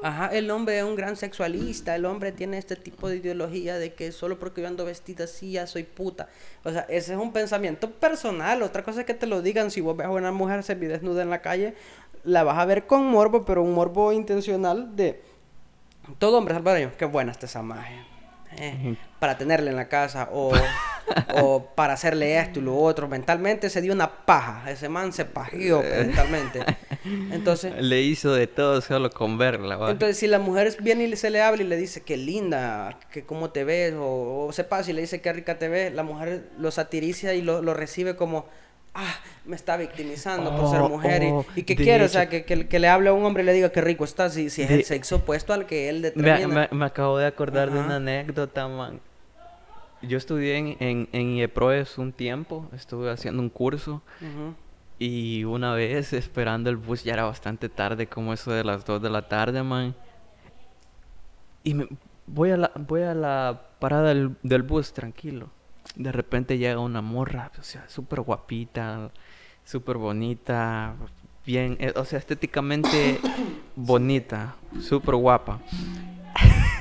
Ajá, 0.04 0.28
el 0.28 0.50
hombre 0.50 0.80
es 0.80 0.86
un 0.86 0.96
gran 0.96 1.18
sexualista, 1.18 1.96
el 1.96 2.06
hombre 2.06 2.32
tiene 2.32 2.58
este 2.58 2.78
tipo 2.78 3.10
de 3.10 3.18
ideología 3.18 3.78
de 3.78 3.94
que 3.94 4.14
solo 4.14 4.40
porque 4.40 4.62
yo 4.62 4.68
ando 4.68 4.86
vestida 4.86 5.26
así 5.26 5.52
ya 5.52 5.68
soy 5.68 5.84
puta. 5.84 6.30
O 6.64 6.72
sea, 6.72 6.86
ese 6.90 7.14
es 7.14 7.20
un 7.20 7.34
pensamiento 7.34 7.92
personal. 7.92 8.64
Otra 8.64 8.84
cosa 8.84 9.02
es 9.02 9.06
que 9.06 9.14
te 9.14 9.28
lo 9.28 9.42
digan 9.42 9.70
si 9.70 9.82
vos 9.82 9.98
ves 9.98 10.08
a 10.08 10.10
una 10.10 10.32
mujer 10.32 10.64
se 10.64 10.76
desnuda 10.76 11.22
en 11.22 11.30
la 11.30 11.42
calle, 11.42 11.76
la 12.24 12.44
vas 12.44 12.58
a 12.58 12.66
ver 12.66 12.86
con 12.86 13.06
morbo, 13.06 13.46
pero 13.46 13.64
un 13.64 13.74
morbo 13.74 14.12
intencional 14.12 14.96
de 14.96 15.22
todo 16.20 16.38
hombre 16.38 16.54
salvadoreño. 16.54 16.92
Qué 16.98 17.06
buena 17.06 17.32
está 17.32 17.46
esa 17.46 17.62
magia. 17.62 18.08
Eh, 18.58 18.96
para 19.20 19.38
tenerle 19.38 19.70
en 19.70 19.78
la 19.78 19.88
casa 19.88 20.28
o, 20.34 20.52
o, 21.42 21.66
para 21.74 21.94
hacerle 21.94 22.38
esto 22.38 22.60
y 22.60 22.64
lo 22.64 22.78
otro. 22.78 23.08
Mentalmente 23.08 23.70
se 23.70 23.82
dio 23.82 23.94
una 23.94 24.26
paja. 24.26 24.70
Ese 24.70 24.90
man 24.90 25.14
se 25.14 25.26
pajió 25.26 25.82
mentalmente. 25.82 26.66
Entonces... 27.32 27.74
Le 27.82 28.02
hizo 28.02 28.34
de 28.34 28.48
todo 28.48 28.82
solo 28.82 29.10
con 29.10 29.38
verla. 29.38 29.76
Entonces 29.90 30.18
si 30.18 30.28
la 30.28 30.40
mujer 30.40 30.76
viene 30.82 31.06
y 31.06 31.16
se 31.16 31.30
le 31.30 31.42
habla 31.42 31.64
y 31.64 31.68
le 31.68 31.78
dice 31.78 32.02
que 32.02 32.18
linda, 32.18 33.00
que 33.12 33.24
cómo 33.24 33.52
te 33.52 33.64
ves, 33.64 33.94
o, 33.94 34.48
o 34.48 34.52
se 34.52 34.64
pasa 34.64 34.92
y 34.92 34.94
le 34.94 35.02
dice 35.02 35.22
que 35.22 35.32
rica 35.32 35.58
te 35.58 35.70
ves, 35.70 35.94
la 35.94 36.04
mujer 36.04 36.50
lo 36.58 36.72
satiriza 36.72 37.34
y 37.34 37.42
lo, 37.42 37.62
lo 37.62 37.74
recibe 37.74 38.16
como 38.16 38.46
ah, 38.94 39.16
me 39.46 39.56
está 39.56 39.78
victimizando 39.78 40.56
por 40.56 40.70
ser 40.70 40.82
oh, 40.82 40.90
mujer. 40.90 41.24
y, 41.24 41.28
oh, 41.28 41.46
que 41.66 41.76
quiere, 41.76 42.06
o 42.06 42.08
sea, 42.08 42.30
que, 42.30 42.44
que, 42.44 42.80
le 42.80 42.88
hable 42.88 43.10
a 43.10 43.14
un 43.14 43.26
hombre 43.26 43.44
y 43.44 43.46
le 43.46 43.54
diga 43.54 43.72
que 43.72 43.82
rico 43.82 44.04
está, 44.04 44.30
si, 44.30 44.50
si 44.50 44.62
es 44.62 44.72
el 44.72 44.84
sexo 44.84 45.18
opuesto 45.18 45.54
al 45.54 45.66
que 45.66 45.90
él 45.90 46.02
determina. 46.02 46.68
Me, 46.72 46.78
me, 46.78 46.86
acabo 46.86 47.18
de 47.18 47.26
acordar 47.26 47.72
de 47.72 47.80
una 47.80 47.98
anécdota, 47.98 48.68
man. 48.68 49.00
Yo 50.02 50.18
estudié 50.18 50.58
en, 50.58 50.78
en, 50.80 51.10
en 51.12 51.38
IEPROES 51.38 51.98
un 51.98 52.12
tiempo, 52.12 52.68
estuve 52.74 53.12
haciendo 53.12 53.42
un 53.42 53.50
curso. 53.50 54.02
Y 54.98 55.44
una 55.46 55.74
vez 55.74 56.14
esperando 56.14 56.70
el 56.70 56.78
bus, 56.78 57.04
ya 57.04 57.14
era 57.14 57.24
bastante 57.24 57.70
tarde, 57.70 58.08
como 58.08 58.34
eso 58.34 58.52
de 58.52 58.64
las 58.64 58.86
2 58.86 59.02
de 59.02 59.10
la 59.10 59.28
tarde, 59.28 59.64
man. 59.64 59.96
Y 61.64 61.74
me, 61.74 61.88
voy, 62.28 62.52
a 62.52 62.58
la, 62.58 62.72
voy 62.76 63.02
a 63.02 63.14
la 63.16 63.62
parada 63.80 64.10
del, 64.10 64.36
del 64.44 64.62
bus, 64.62 64.94
tranquilo 64.94 65.50
de 65.96 66.12
repente 66.12 66.58
llega 66.58 66.80
una 66.80 67.02
morra, 67.02 67.52
o 67.60 67.64
sea, 67.64 67.88
súper 67.88 68.22
guapita, 68.22 69.12
súper 69.64 69.98
bonita, 69.98 70.96
bien, 71.46 71.78
eh, 71.80 71.94
o 71.96 72.06
sea, 72.06 72.20
estéticamente 72.20 73.20
bonita, 73.76 74.56
súper 74.82 75.16
guapa. 75.16 75.60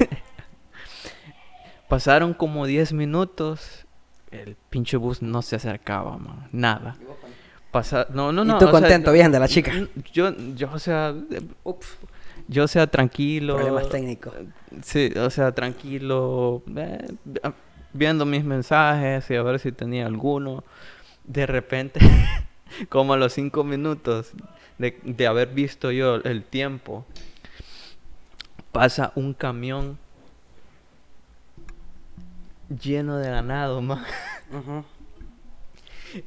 Pasaron 1.88 2.34
como 2.34 2.66
10 2.66 2.92
minutos, 2.92 3.86
el 4.30 4.56
pinche 4.68 4.96
bus 4.96 5.22
no 5.22 5.42
se 5.42 5.56
acercaba, 5.56 6.16
man, 6.18 6.48
nada. 6.52 6.96
Pasa 7.70 8.06
no, 8.12 8.32
no, 8.32 8.44
no. 8.44 8.56
¿Y 8.56 8.58
tú 8.58 8.68
contento, 8.68 9.12
bien, 9.12 9.30
de 9.30 9.38
la 9.38 9.46
chica? 9.46 9.72
Yo, 10.12 10.36
yo, 10.56 10.70
o 10.72 10.78
sea, 10.78 11.14
ups, 11.62 11.98
yo, 12.48 12.64
o 12.64 12.68
sea, 12.68 12.88
tranquilo. 12.88 13.54
Problemas 13.54 13.88
técnicos. 13.88 14.34
Sí, 14.82 15.12
o 15.16 15.30
sea, 15.30 15.52
tranquilo. 15.52 16.64
Eh, 16.76 17.06
viendo 17.92 18.26
mis 18.26 18.44
mensajes 18.44 19.30
y 19.30 19.36
a 19.36 19.42
ver 19.42 19.58
si 19.58 19.72
tenía 19.72 20.06
alguno. 20.06 20.64
De 21.24 21.46
repente, 21.46 22.00
como 22.88 23.12
a 23.12 23.16
los 23.16 23.32
cinco 23.32 23.64
minutos 23.64 24.32
de, 24.78 24.98
de 25.02 25.26
haber 25.26 25.48
visto 25.48 25.90
yo 25.90 26.16
el 26.16 26.44
tiempo, 26.44 27.04
pasa 28.72 29.12
un 29.14 29.34
camión 29.34 29.98
lleno 32.68 33.18
de 33.18 33.30
ganado, 33.30 33.80
más. 33.82 34.06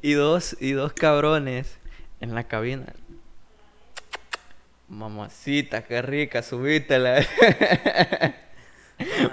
Y 0.02 0.14
dos, 0.14 0.56
y 0.62 0.72
dos 0.72 0.94
cabrones 0.94 1.78
en 2.22 2.34
la 2.34 2.46
cabina. 2.46 2.94
Mamacita, 4.88 5.84
qué 5.84 6.02
rica, 6.02 6.42
subítela. 6.42 7.22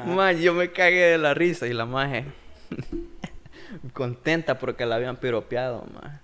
Man, 0.06 0.38
yo 0.38 0.54
me 0.54 0.70
cagué 0.72 1.06
de 1.06 1.18
la 1.18 1.34
risa 1.34 1.66
y 1.66 1.72
la 1.72 1.86
maje 1.86 2.24
contenta 3.92 4.58
porque 4.58 4.86
la 4.86 4.96
habían 4.96 5.16
piropeado, 5.16 5.86
man. 5.92 6.20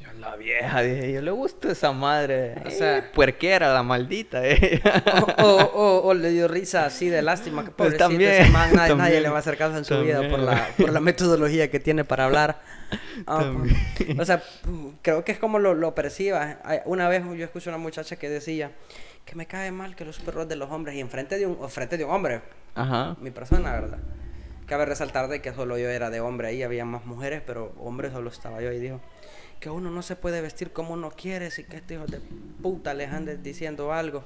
Yo 0.00 0.12
la 0.18 0.36
vieja 0.36 0.82
dije, 0.82 1.12
yo 1.12 1.22
le 1.22 1.30
gusta 1.30 1.72
esa 1.72 1.92
madre, 1.92 2.54
o 2.64 2.70
sea, 2.70 3.10
puerquera 3.12 3.72
la 3.72 3.82
maldita. 3.82 4.46
Eh. 4.46 4.80
O, 5.42 6.14
le 6.14 6.30
dio 6.30 6.46
risa 6.48 6.86
así 6.86 7.08
de 7.08 7.22
lástima, 7.22 7.64
que 7.64 7.70
pues 7.70 7.94
pobrecito 7.94 8.08
también, 8.08 8.30
ese 8.30 8.50
man, 8.50 8.70
nadie, 8.74 9.20
le 9.20 9.28
va 9.28 9.36
a 9.36 9.40
hacer 9.40 9.56
caso 9.56 9.76
en 9.76 9.84
su 9.84 10.00
vida 10.00 10.28
por 10.28 10.38
la, 10.38 10.68
por 10.76 10.92
la 10.92 11.00
metodología 11.00 11.70
que 11.70 11.80
tiene 11.80 12.04
para 12.04 12.24
hablar. 12.24 12.60
Ah, 13.26 13.52
pues, 13.96 14.16
o 14.16 14.24
sea, 14.24 14.44
creo 15.02 15.24
que 15.24 15.32
es 15.32 15.38
como 15.40 15.58
lo, 15.58 15.74
lo 15.74 15.96
perciba. 15.96 16.60
Una 16.84 17.08
vez 17.08 17.24
yo 17.24 17.44
escuché 17.44 17.68
a 17.68 17.72
una 17.72 17.82
muchacha 17.82 18.14
que 18.14 18.28
decía, 18.28 18.70
que 19.26 19.34
me 19.34 19.46
cae 19.46 19.72
mal 19.72 19.96
que 19.96 20.04
los 20.04 20.20
perros 20.20 20.48
de 20.48 20.56
los 20.56 20.70
hombres 20.70 20.94
y 20.94 21.00
enfrente 21.00 21.36
de 21.36 21.46
un, 21.46 21.68
frente 21.68 21.98
de 21.98 22.04
un 22.04 22.12
hombre, 22.12 22.42
Ajá. 22.76 23.16
mi 23.20 23.32
persona, 23.32 23.72
¿verdad? 23.72 23.98
Cabe 24.66 24.86
resaltar 24.86 25.28
de 25.28 25.42
que 25.42 25.52
solo 25.52 25.76
yo 25.78 25.88
era 25.90 26.10
de 26.10 26.20
hombre, 26.20 26.48
ahí 26.48 26.62
había 26.62 26.84
más 26.84 27.04
mujeres, 27.04 27.42
pero 27.44 27.74
hombre 27.78 28.10
solo 28.10 28.30
estaba 28.30 28.62
yo 28.62 28.72
y 28.72 28.78
dijo 28.78 29.00
que 29.60 29.68
uno 29.68 29.90
no 29.90 30.02
se 30.02 30.16
puede 30.16 30.40
vestir 30.40 30.72
como 30.72 30.94
uno 30.94 31.10
quiere, 31.10 31.50
si 31.50 31.64
que 31.64 31.78
este 31.78 31.94
hijo 31.94 32.06
de 32.06 32.20
puta 32.62 32.94
le 32.94 33.06
ande 33.06 33.36
diciendo 33.36 33.92
algo. 33.92 34.22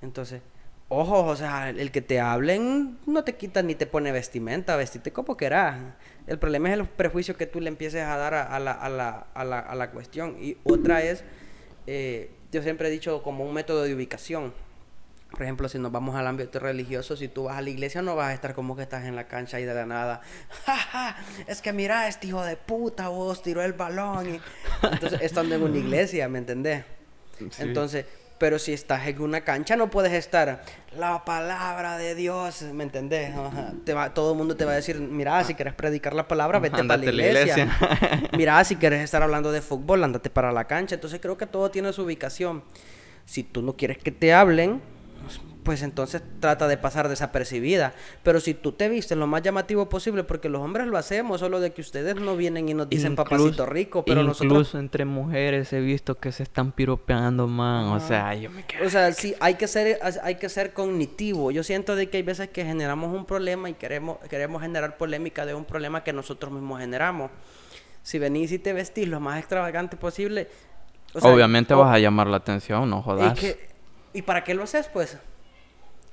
Entonces, 0.00 0.42
ojo, 0.88 1.24
o 1.24 1.36
sea, 1.36 1.68
el 1.70 1.90
que 1.90 2.00
te 2.00 2.20
hablen 2.20 2.98
no 3.04 3.24
te 3.24 3.36
quita 3.36 3.62
ni 3.62 3.74
te 3.74 3.86
pone 3.86 4.12
vestimenta, 4.12 4.76
vestite 4.76 5.12
como 5.12 5.36
quieras. 5.36 5.76
El 6.26 6.38
problema 6.38 6.68
es 6.68 6.78
el 6.78 6.86
prejuicio 6.86 7.36
que 7.36 7.46
tú 7.46 7.60
le 7.60 7.68
empieces 7.68 8.04
a 8.04 8.16
dar 8.16 8.32
a, 8.34 8.58
la, 8.58 8.72
a, 8.72 8.88
la, 8.88 9.26
a, 9.34 9.44
la, 9.44 9.58
a 9.58 9.74
la 9.74 9.90
cuestión. 9.90 10.36
Y 10.40 10.56
otra 10.64 11.02
es... 11.02 11.24
Eh, 11.86 12.30
yo 12.52 12.62
siempre 12.62 12.88
he 12.88 12.90
dicho 12.90 13.22
como 13.22 13.44
un 13.44 13.52
método 13.52 13.82
de 13.82 13.94
ubicación. 13.94 14.52
Por 15.30 15.42
ejemplo, 15.42 15.68
si 15.68 15.78
nos 15.78 15.92
vamos 15.92 16.16
al 16.16 16.26
ámbito 16.26 16.58
religioso, 16.58 17.14
si 17.14 17.28
tú 17.28 17.44
vas 17.44 17.58
a 17.58 17.60
la 17.60 17.68
iglesia 17.68 18.00
no 18.00 18.16
vas 18.16 18.30
a 18.30 18.34
estar 18.34 18.54
como 18.54 18.76
que 18.76 18.82
estás 18.82 19.04
en 19.04 19.14
la 19.14 19.28
cancha 19.28 19.60
y 19.60 19.64
de 19.64 19.74
la 19.74 19.84
nada. 19.84 20.22
¡Ja, 20.64 21.16
Es 21.46 21.60
que 21.60 21.72
mira, 21.72 22.08
este 22.08 22.28
hijo 22.28 22.42
de 22.42 22.56
puta 22.56 23.08
vos 23.08 23.42
tiró 23.42 23.62
el 23.62 23.74
balón. 23.74 24.36
Y... 24.36 24.40
Entonces, 24.90 25.20
estando 25.20 25.54
en 25.54 25.62
una 25.62 25.76
iglesia, 25.76 26.28
¿me 26.28 26.38
entendés? 26.38 26.84
Entonces, 27.58 28.06
pero 28.38 28.58
si 28.58 28.72
estás 28.72 29.06
en 29.06 29.20
una 29.20 29.42
cancha 29.42 29.76
no 29.76 29.90
puedes 29.90 30.12
estar 30.12 30.62
la 30.96 31.24
palabra 31.24 31.98
de 31.98 32.14
Dios, 32.14 32.62
¿me 32.62 32.84
entendés? 32.84 33.32
Te 33.84 33.94
va, 33.94 34.14
todo 34.14 34.32
el 34.32 34.38
mundo 34.38 34.56
te 34.56 34.64
va 34.64 34.72
a 34.72 34.76
decir, 34.76 34.98
mira, 34.98 35.42
si 35.44 35.54
quieres 35.54 35.74
predicar 35.74 36.14
la 36.14 36.26
palabra, 36.26 36.58
vete 36.58 36.82
para 36.84 36.96
la 36.96 37.04
iglesia. 37.04 37.76
mira, 38.36 38.62
si 38.64 38.76
quieres 38.76 39.02
estar 39.02 39.22
hablando 39.22 39.52
de 39.52 39.60
fútbol, 39.60 40.04
ándate 40.04 40.30
para 40.30 40.52
la 40.52 40.64
cancha. 40.64 40.94
Entonces 40.94 41.20
creo 41.20 41.36
que 41.36 41.46
todo 41.46 41.70
tiene 41.70 41.92
su 41.92 42.02
ubicación. 42.02 42.62
Si 43.24 43.42
tú 43.42 43.60
no 43.60 43.76
quieres 43.76 43.98
que 43.98 44.10
te 44.10 44.32
hablen, 44.32 44.80
pues 45.68 45.82
entonces 45.82 46.22
trata 46.40 46.66
de 46.66 46.78
pasar 46.78 47.10
desapercibida. 47.10 47.92
Pero 48.22 48.40
si 48.40 48.54
tú 48.54 48.72
te 48.72 48.88
viste 48.88 49.14
lo 49.16 49.26
más 49.26 49.42
llamativo 49.42 49.86
posible, 49.90 50.24
porque 50.24 50.48
los 50.48 50.62
hombres 50.62 50.86
lo 50.86 50.96
hacemos, 50.96 51.40
solo 51.40 51.60
de 51.60 51.74
que 51.74 51.82
ustedes 51.82 52.16
no 52.16 52.36
vienen 52.36 52.70
y 52.70 52.72
nos 52.72 52.88
dicen 52.88 53.14
papacito 53.14 53.66
rico, 53.66 54.02
pero 54.02 54.22
incluso 54.22 54.44
nosotros... 54.44 54.74
entre 54.76 55.04
mujeres 55.04 55.70
he 55.74 55.80
visto 55.80 56.14
que 56.14 56.32
se 56.32 56.42
están 56.42 56.72
piropeando, 56.72 57.46
man. 57.46 57.88
O 57.88 58.00
sea, 58.00 58.34
yo 58.34 58.48
me 58.48 58.64
quedo... 58.64 58.86
O 58.86 58.88
sea, 58.88 59.12
sí, 59.12 59.34
hay 59.40 59.56
que 59.56 59.68
ser, 59.68 59.98
hay 60.22 60.36
que 60.36 60.48
ser 60.48 60.72
cognitivo. 60.72 61.50
Yo 61.50 61.62
siento 61.62 61.96
de 61.96 62.08
que 62.08 62.16
hay 62.16 62.22
veces 62.22 62.48
que 62.48 62.64
generamos 62.64 63.14
un 63.14 63.26
problema 63.26 63.68
y 63.68 63.74
queremos, 63.74 64.16
queremos 64.30 64.62
generar 64.62 64.96
polémica 64.96 65.44
de 65.44 65.52
un 65.52 65.66
problema 65.66 66.02
que 66.02 66.14
nosotros 66.14 66.50
mismos 66.50 66.80
generamos. 66.80 67.30
Si 68.02 68.18
venís 68.18 68.52
y 68.52 68.58
te 68.58 68.72
vestís 68.72 69.06
lo 69.06 69.20
más 69.20 69.38
extravagante 69.38 69.98
posible... 69.98 70.48
Obviamente 71.20 71.74
vas 71.74 71.94
a 71.94 71.98
llamar 71.98 72.26
la 72.26 72.38
atención, 72.38 72.88
no 72.88 73.02
jodas. 73.02 73.38
¿Y, 73.42 73.54
¿Y 74.14 74.22
para 74.22 74.44
qué 74.44 74.54
lo 74.54 74.62
haces, 74.62 74.88
pues? 74.90 75.18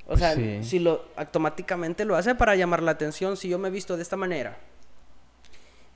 O 0.08 0.18
sea, 0.18 0.36
si 0.64 0.80
lo 0.80 1.06
automáticamente 1.16 2.06
lo 2.06 2.16
hace 2.16 2.36
para 2.36 2.56
llamar 2.56 2.84
la 2.84 2.92
atención, 2.92 3.38
si 3.38 3.50
yo 3.50 3.58
me 3.58 3.70
visto 3.70 3.96
de 3.96 4.04
esta 4.04 4.16
manera 4.16 4.58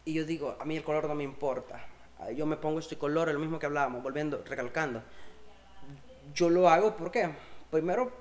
y 0.03 0.13
yo 0.13 0.25
digo, 0.25 0.57
a 0.59 0.65
mí 0.65 0.75
el 0.75 0.83
color 0.83 1.07
no 1.07 1.13
me 1.13 1.23
importa, 1.23 1.85
yo 2.35 2.47
me 2.47 2.57
pongo 2.57 2.79
este 2.79 2.97
color, 2.97 3.31
lo 3.31 3.39
mismo 3.39 3.59
que 3.59 3.67
hablábamos, 3.67 4.01
volviendo, 4.01 4.43
recalcando, 4.43 5.03
yo 6.33 6.49
lo 6.49 6.69
hago 6.69 6.95
porque, 6.97 7.29
primero, 7.69 8.11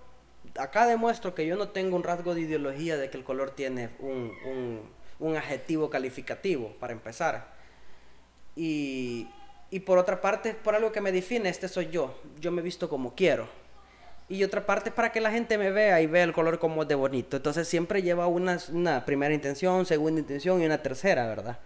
acá 0.58 0.86
demuestro 0.86 1.34
que 1.34 1.46
yo 1.46 1.56
no 1.56 1.68
tengo 1.68 1.96
un 1.96 2.02
rasgo 2.02 2.34
de 2.34 2.42
ideología 2.42 2.98
de 2.98 3.08
que 3.08 3.16
el 3.16 3.24
color 3.24 3.52
tiene 3.52 3.90
un, 4.00 4.32
un, 4.44 4.80
un 5.18 5.36
adjetivo 5.36 5.88
calificativo, 5.88 6.74
para 6.78 6.92
empezar. 6.92 7.56
Y, 8.54 9.28
y 9.70 9.80
por 9.80 9.96
otra 9.96 10.20
parte, 10.20 10.52
por 10.52 10.74
algo 10.74 10.92
que 10.92 11.00
me 11.00 11.12
define, 11.12 11.48
este 11.48 11.68
soy 11.68 11.88
yo, 11.88 12.20
yo 12.38 12.52
me 12.52 12.60
visto 12.60 12.88
como 12.90 13.14
quiero 13.14 13.48
y 14.28 14.44
otra 14.44 14.66
parte 14.66 14.90
para 14.90 15.10
que 15.10 15.20
la 15.20 15.30
gente 15.30 15.56
me 15.56 15.70
vea 15.70 16.00
y 16.00 16.06
vea 16.06 16.24
el 16.24 16.32
color 16.32 16.58
como 16.58 16.84
de 16.84 16.94
bonito. 16.94 17.38
Entonces 17.38 17.66
siempre 17.66 18.02
lleva 18.02 18.26
una, 18.26 18.58
una 18.72 19.04
primera 19.04 19.34
intención, 19.34 19.86
segunda 19.86 20.20
intención 20.20 20.60
y 20.60 20.66
una 20.66 20.78
tercera, 20.78 21.26
¿verdad? 21.26 21.58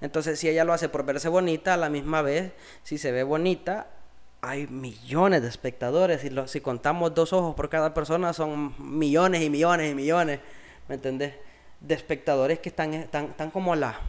Entonces 0.00 0.38
si 0.38 0.48
ella 0.48 0.64
lo 0.64 0.72
hace 0.72 0.88
por 0.88 1.04
verse 1.04 1.28
bonita, 1.28 1.74
a 1.74 1.76
la 1.76 1.88
misma 1.88 2.22
vez, 2.22 2.52
si 2.82 2.98
se 2.98 3.12
ve 3.12 3.22
bonita, 3.22 3.86
hay 4.40 4.66
millones 4.66 5.42
de 5.42 5.48
espectadores. 5.48 6.24
Y 6.24 6.30
si 6.46 6.60
contamos 6.60 7.14
dos 7.14 7.32
ojos 7.32 7.54
por 7.54 7.68
cada 7.68 7.94
persona, 7.94 8.32
son 8.32 8.74
millones 8.78 9.42
y 9.42 9.50
millones 9.50 9.92
y 9.92 9.94
millones, 9.94 10.40
¿me 10.88 10.96
entendés? 10.96 11.34
De 11.80 11.94
espectadores 11.94 12.58
que 12.58 12.68
están, 12.68 12.94
están, 12.94 13.50
como 13.52 13.72
a 13.72 13.76
la... 13.76 14.00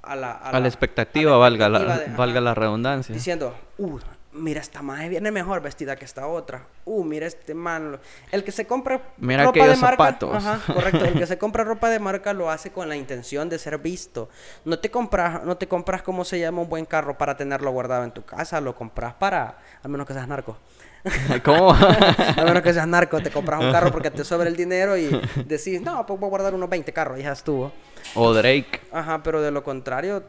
A 0.00 0.16
la, 0.16 0.32
a 0.32 0.58
la, 0.58 0.68
expectativa, 0.68 1.36
valga, 1.36 1.68
la, 1.68 2.04
valga 2.16 2.40
la 2.40 2.54
redundancia. 2.54 3.14
Diciendo, 3.14 3.54
uh, 3.76 3.98
mira, 4.38 4.60
esta 4.60 4.82
madre 4.82 5.08
viene 5.08 5.30
mejor 5.30 5.60
vestida 5.60 5.96
que 5.96 6.04
esta 6.04 6.26
otra. 6.26 6.66
Uh, 6.84 7.04
mira 7.04 7.26
este 7.26 7.54
man. 7.54 7.98
El 8.30 8.44
que 8.44 8.52
se 8.52 8.66
compra 8.66 9.00
ropa 9.18 9.66
de 9.66 9.76
marca. 9.76 10.18
Ajá, 10.32 10.60
correcto. 10.72 11.04
El 11.04 11.14
que 11.14 11.26
se 11.26 11.38
compra 11.38 11.64
ropa 11.64 11.90
de 11.90 11.98
marca 11.98 12.32
lo 12.32 12.50
hace 12.50 12.70
con 12.70 12.88
la 12.88 12.96
intención 12.96 13.48
de 13.48 13.58
ser 13.58 13.78
visto. 13.78 14.28
No 14.64 14.78
te 14.78 14.90
compras, 14.90 15.44
no 15.44 15.56
te 15.56 15.68
compras 15.68 16.02
como 16.02 16.24
se 16.24 16.38
llama 16.38 16.62
un 16.62 16.68
buen 16.68 16.84
carro 16.84 17.18
para 17.18 17.36
tenerlo 17.36 17.70
guardado 17.70 18.04
en 18.04 18.12
tu 18.12 18.24
casa. 18.24 18.60
Lo 18.60 18.74
compras 18.74 19.14
para, 19.14 19.58
al 19.82 19.90
menos 19.90 20.06
que 20.06 20.14
seas 20.14 20.28
narco. 20.28 20.56
¿Cómo? 21.44 21.70
a 21.72 22.44
menos 22.44 22.62
que 22.62 22.72
seas 22.72 22.86
narco, 22.86 23.20
te 23.20 23.30
compras 23.30 23.60
un 23.60 23.70
carro 23.70 23.92
porque 23.92 24.10
te 24.10 24.24
sobra 24.24 24.48
el 24.48 24.56
dinero 24.56 24.96
y 24.96 25.08
decís, 25.44 25.80
no, 25.80 26.04
pues 26.06 26.18
voy 26.18 26.26
a 26.26 26.30
guardar 26.30 26.54
unos 26.54 26.68
20 26.68 26.92
carros 26.92 27.18
y 27.18 27.22
ya 27.22 27.32
estuvo. 27.32 27.72
O 28.14 28.32
Drake. 28.32 28.80
Ajá, 28.92 29.22
pero 29.22 29.40
de 29.40 29.50
lo 29.50 29.62
contrario, 29.62 30.22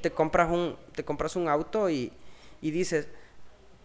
te 0.00 0.10
compras 0.10 0.50
un, 0.50 0.76
te 0.94 1.04
compras 1.04 1.36
un 1.36 1.48
auto 1.48 1.88
y, 1.90 2.12
y 2.60 2.70
dices, 2.70 3.08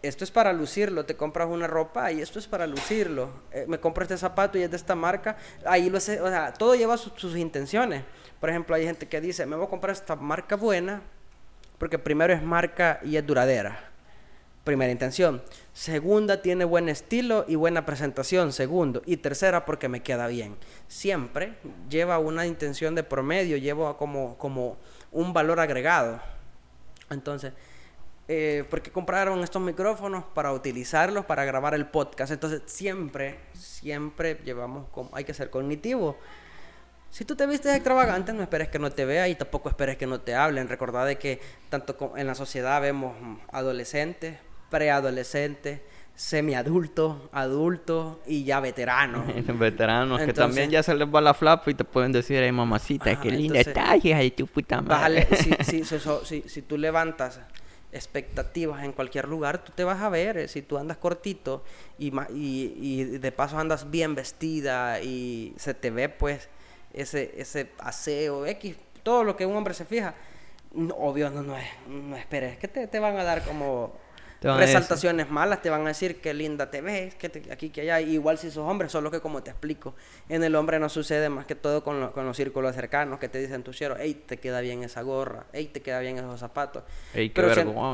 esto 0.07 0.23
es 0.23 0.31
para 0.31 0.53
lucirlo, 0.53 1.05
te 1.05 1.15
compras 1.15 1.47
una 1.49 1.67
ropa 1.67 2.11
y 2.11 2.21
esto 2.21 2.39
es 2.39 2.47
para 2.47 2.67
lucirlo. 2.67 3.29
Eh, 3.51 3.65
me 3.67 3.79
compro 3.79 4.03
este 4.03 4.17
zapato 4.17 4.57
y 4.57 4.63
es 4.63 4.71
de 4.71 4.77
esta 4.77 4.95
marca, 4.95 5.37
ahí 5.65 5.89
lo 5.89 5.99
sé, 5.99 6.21
o 6.21 6.27
sea, 6.27 6.53
todo 6.53 6.75
lleva 6.75 6.97
sus 6.97 7.35
intenciones. 7.35 8.03
Por 8.39 8.49
ejemplo, 8.49 8.75
hay 8.75 8.85
gente 8.85 9.07
que 9.07 9.21
dice, 9.21 9.45
me 9.45 9.55
voy 9.55 9.65
a 9.65 9.69
comprar 9.69 9.93
esta 9.93 10.15
marca 10.15 10.55
buena 10.55 11.01
porque 11.77 11.99
primero 11.99 12.33
es 12.33 12.41
marca 12.41 12.99
y 13.03 13.17
es 13.17 13.25
duradera. 13.25 13.91
Primera 14.63 14.91
intención. 14.91 15.43
Segunda, 15.73 16.41
tiene 16.41 16.65
buen 16.65 16.89
estilo 16.89 17.45
y 17.47 17.55
buena 17.55 17.85
presentación. 17.85 18.51
Segundo. 18.51 19.03
Y 19.05 19.17
tercera, 19.17 19.63
porque 19.65 19.89
me 19.89 20.01
queda 20.01 20.25
bien. 20.27 20.55
Siempre 20.87 21.53
lleva 21.87 22.17
una 22.17 22.47
intención 22.47 22.95
de 22.95 23.03
promedio, 23.03 23.57
lleva 23.57 23.95
como, 23.97 24.37
como 24.37 24.77
un 25.11 25.33
valor 25.33 25.59
agregado. 25.59 26.19
Entonces, 27.11 27.53
eh, 28.27 28.63
porque 28.71 28.91
compraron 28.91 29.43
estos 29.43 29.61
micrófonos 29.61 30.23
para 30.33 30.51
utilizarlos 30.51 31.25
para 31.25 31.45
grabar 31.45 31.75
el 31.75 31.85
podcast. 31.85 32.31
Entonces 32.31 32.63
siempre, 32.65 33.39
siempre 33.53 34.39
llevamos, 34.43 34.87
hay 35.13 35.23
que 35.23 35.33
ser 35.33 35.51
cognitivo. 35.51 36.17
Si 37.11 37.23
tú 37.23 37.35
te 37.35 37.45
vistes 37.45 37.73
extravagante, 37.75 38.33
no 38.33 38.41
esperes 38.41 38.67
que 38.69 38.79
no 38.79 38.91
te 38.91 39.05
vea 39.05 39.27
y 39.29 39.35
tampoco 39.35 39.69
esperes 39.69 39.95
que 39.97 40.07
no 40.07 40.21
te 40.21 40.33
hablen. 40.33 40.67
Recordad 40.67 41.05
de 41.05 41.17
que 41.17 41.39
tanto 41.69 42.13
en 42.17 42.25
la 42.25 42.33
sociedad 42.33 42.81
vemos 42.81 43.15
adolescentes, 43.51 44.39
preadolescentes, 44.71 45.81
semiadultos, 46.15 47.29
adultos 47.31 48.17
y 48.25 48.43
ya 48.43 48.59
veteranos. 48.59 49.23
veteranos 49.59 50.19
que 50.21 50.33
también 50.33 50.71
ya 50.71 50.81
se 50.81 50.95
les 50.95 51.07
va 51.07 51.21
la 51.21 51.35
flapa 51.35 51.69
y 51.69 51.75
te 51.75 51.83
pueden 51.83 52.11
decir, 52.11 52.39
ay 52.39 52.51
mamacita, 52.51 53.19
qué 53.21 53.29
linda 53.29 53.59
estás, 53.59 54.03
hija 54.03 54.17
de 54.17 54.31
tu 54.31 54.47
puta 54.47 54.81
madre. 54.81 55.27
si, 55.63 55.83
si 55.83 56.61
tú 56.63 56.77
levantas 56.77 57.39
expectativas 57.95 58.83
en 58.83 58.91
cualquier 58.91 59.27
lugar, 59.27 59.63
tú 59.63 59.71
te 59.73 59.83
vas 59.83 60.01
a 60.01 60.09
ver, 60.09 60.37
eh, 60.37 60.47
si 60.47 60.61
tú 60.61 60.77
andas 60.77 60.97
cortito 60.97 61.63
y, 61.97 62.11
y, 62.29 63.03
de 63.05 63.31
paso 63.31 63.57
andas 63.57 63.89
bien 63.89 64.15
vestida 64.15 65.01
y 65.01 65.53
se 65.57 65.73
te 65.73 65.89
ve 65.89 66.09
pues 66.09 66.49
ese, 66.93 67.33
ese 67.37 67.71
aseo 67.79 68.45
X, 68.45 68.75
todo 69.01 69.23
lo 69.23 69.35
que 69.37 69.45
un 69.45 69.55
hombre 69.55 69.73
se 69.73 69.85
fija, 69.85 70.13
obvio 70.97 71.29
no, 71.29 71.41
no, 71.41 71.55
no 71.87 72.17
esperes 72.17 72.57
que 72.57 72.67
te, 72.67 72.87
te 72.87 72.99
van 72.99 73.17
a 73.17 73.23
dar 73.23 73.43
como 73.45 73.93
resaltaciones 74.53 75.29
malas, 75.29 75.61
te 75.61 75.69
van 75.69 75.81
a 75.85 75.87
decir 75.89 76.21
qué 76.21 76.33
linda 76.33 76.69
te 76.69 76.81
ves, 76.81 77.15
que 77.15 77.43
aquí, 77.51 77.69
que 77.69 77.81
allá. 77.81 78.01
Igual 78.01 78.37
si 78.37 78.51
sos 78.51 78.69
hombre, 78.69 78.89
solo 78.89 79.09
que 79.09 79.19
como 79.19 79.41
te 79.41 79.51
explico, 79.51 79.95
en 80.29 80.43
el 80.43 80.55
hombre 80.55 80.79
no 80.79 80.89
sucede 80.89 81.29
más 81.29 81.45
que 81.45 81.55
todo 81.55 81.83
con, 81.83 82.11
con 82.11 82.25
los 82.25 82.37
círculos 82.37 82.75
cercanos 82.75 83.19
que 83.19 83.29
te 83.29 83.39
dicen 83.39 83.63
tu 83.63 83.73
cielo, 83.73 83.95
hey, 83.99 84.23
te 84.25 84.37
queda 84.37 84.61
bien 84.61 84.83
esa 84.83 85.01
gorra, 85.01 85.45
hey, 85.53 85.69
te 85.71 85.81
queda 85.81 85.99
bien 85.99 86.17
esos 86.17 86.39
zapatos. 86.39 86.83
Qué 87.13 87.31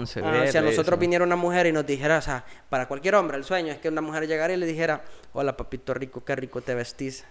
si, 0.05 0.51
si 0.51 0.57
a 0.57 0.61
nosotros 0.61 0.99
viniera 0.99 1.23
una 1.23 1.35
mujer 1.35 1.67
y 1.67 1.71
nos 1.71 1.85
dijera, 1.85 2.17
o 2.17 2.21
sea, 2.21 2.43
para 2.69 2.87
cualquier 2.87 3.15
hombre, 3.15 3.37
el 3.37 3.43
sueño 3.43 3.71
es 3.71 3.79
que 3.79 3.89
una 3.89 4.01
mujer 4.01 4.27
llegara 4.27 4.53
y 4.53 4.57
le 4.57 4.65
dijera, 4.65 5.03
hola 5.33 5.55
papito 5.55 5.93
rico, 5.93 6.23
qué 6.23 6.35
rico 6.35 6.61
te 6.61 6.75
vestís. 6.75 7.25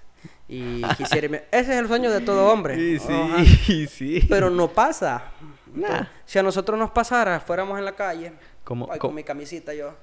Y 0.48 0.82
quisiera... 0.96 1.42
Ese 1.50 1.72
es 1.72 1.78
el 1.78 1.88
sueño 1.88 2.10
de 2.10 2.20
todo 2.20 2.52
hombre. 2.52 2.76
Sí, 2.76 2.98
sí, 2.98 3.86
sí. 3.90 4.26
Pero 4.28 4.50
no 4.50 4.68
pasa. 4.68 5.24
Si 6.24 6.38
a 6.38 6.42
nosotros 6.42 6.78
nos 6.78 6.90
pasara, 6.90 7.40
fuéramos 7.40 7.78
en 7.78 7.84
la 7.84 7.94
calle 7.94 8.32
voy 8.74 8.98
con 8.98 9.14
mi 9.14 9.24
camisita 9.24 9.74
yo 9.74 9.94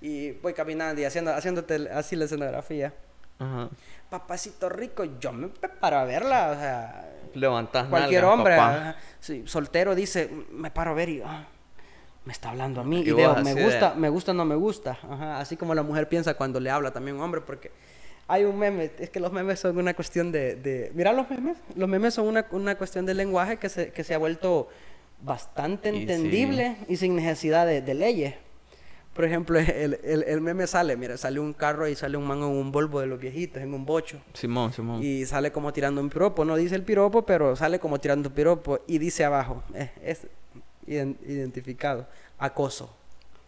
y 0.00 0.32
voy 0.32 0.54
caminando 0.54 1.00
y 1.00 1.04
haciendo, 1.04 1.32
haciéndote 1.34 1.88
así 1.92 2.16
la 2.16 2.24
escenografía. 2.24 2.94
Ajá. 3.38 3.70
Papacito 4.08 4.68
rico, 4.68 5.04
yo 5.18 5.32
me 5.32 5.48
paro 5.48 5.98
a 5.98 6.04
verla, 6.04 6.50
o 6.50 6.54
sea... 6.54 7.06
Levantas 7.34 7.88
Cualquier 7.88 8.24
hombre, 8.24 8.56
soltero 9.44 9.94
dice, 9.94 10.28
me 10.50 10.70
paro 10.70 10.90
a 10.90 10.94
ver 10.94 11.08
y... 11.08 11.22
Ah, 11.24 11.46
me 12.24 12.32
está 12.32 12.50
hablando 12.50 12.82
a 12.82 12.84
mí 12.84 13.00
y, 13.00 13.12
veo, 13.12 13.34
me 13.36 13.54
gusta, 13.54 13.94
me 13.94 14.08
gusta, 14.10 14.34
no 14.34 14.44
me 14.44 14.54
gusta. 14.54 14.98
Ajá. 15.08 15.40
Así 15.40 15.56
como 15.56 15.74
la 15.74 15.82
mujer 15.82 16.08
piensa 16.08 16.34
cuando 16.34 16.60
le 16.60 16.70
habla 16.70 16.92
también 16.92 17.16
un 17.16 17.22
hombre, 17.22 17.40
porque 17.40 17.70
hay 18.28 18.44
un 18.44 18.58
meme, 18.58 18.90
es 18.98 19.10
que 19.10 19.20
los 19.20 19.32
memes 19.32 19.60
son 19.60 19.78
una 19.78 19.94
cuestión 19.94 20.30
de... 20.30 20.56
de 20.56 20.92
mira 20.94 21.12
los 21.12 21.30
memes, 21.30 21.56
los 21.76 21.88
memes 21.88 22.14
son 22.14 22.26
una, 22.26 22.46
una 22.50 22.76
cuestión 22.76 23.06
de 23.06 23.14
lenguaje 23.14 23.56
que 23.56 23.68
se, 23.68 23.90
que 23.92 24.04
se 24.04 24.14
ha 24.14 24.18
vuelto 24.18 24.68
bastante 25.22 25.90
entendible 25.90 26.76
y 26.88 26.96
sin 26.96 27.16
necesidad 27.16 27.66
de, 27.66 27.94
leyes. 27.94 28.34
Por 29.14 29.24
ejemplo, 29.24 29.58
el, 29.58 29.98
el, 30.02 30.40
meme 30.40 30.66
sale, 30.66 30.96
mira, 30.96 31.16
sale 31.16 31.40
un 31.40 31.52
carro 31.52 31.88
y 31.88 31.94
sale 31.94 32.16
un 32.16 32.26
man 32.26 32.38
en 32.38 32.44
un 32.44 32.72
Volvo 32.72 33.00
de 33.00 33.06
los 33.06 33.20
viejitos, 33.20 33.62
en 33.62 33.74
un 33.74 33.84
bocho. 33.84 34.20
Simón, 34.34 34.72
Simón. 34.72 35.02
Y 35.02 35.26
sale 35.26 35.52
como 35.52 35.72
tirando 35.72 36.00
un 36.00 36.08
piropo, 36.08 36.44
no 36.44 36.56
dice 36.56 36.74
el 36.74 36.82
piropo, 36.82 37.22
pero 37.22 37.56
sale 37.56 37.78
como 37.78 37.98
tirando 37.98 38.28
un 38.28 38.34
piropo 38.34 38.80
y 38.86 38.98
dice 38.98 39.24
abajo, 39.24 39.62
es, 40.02 40.26
identificado, 40.86 42.06
acoso. 42.38 42.96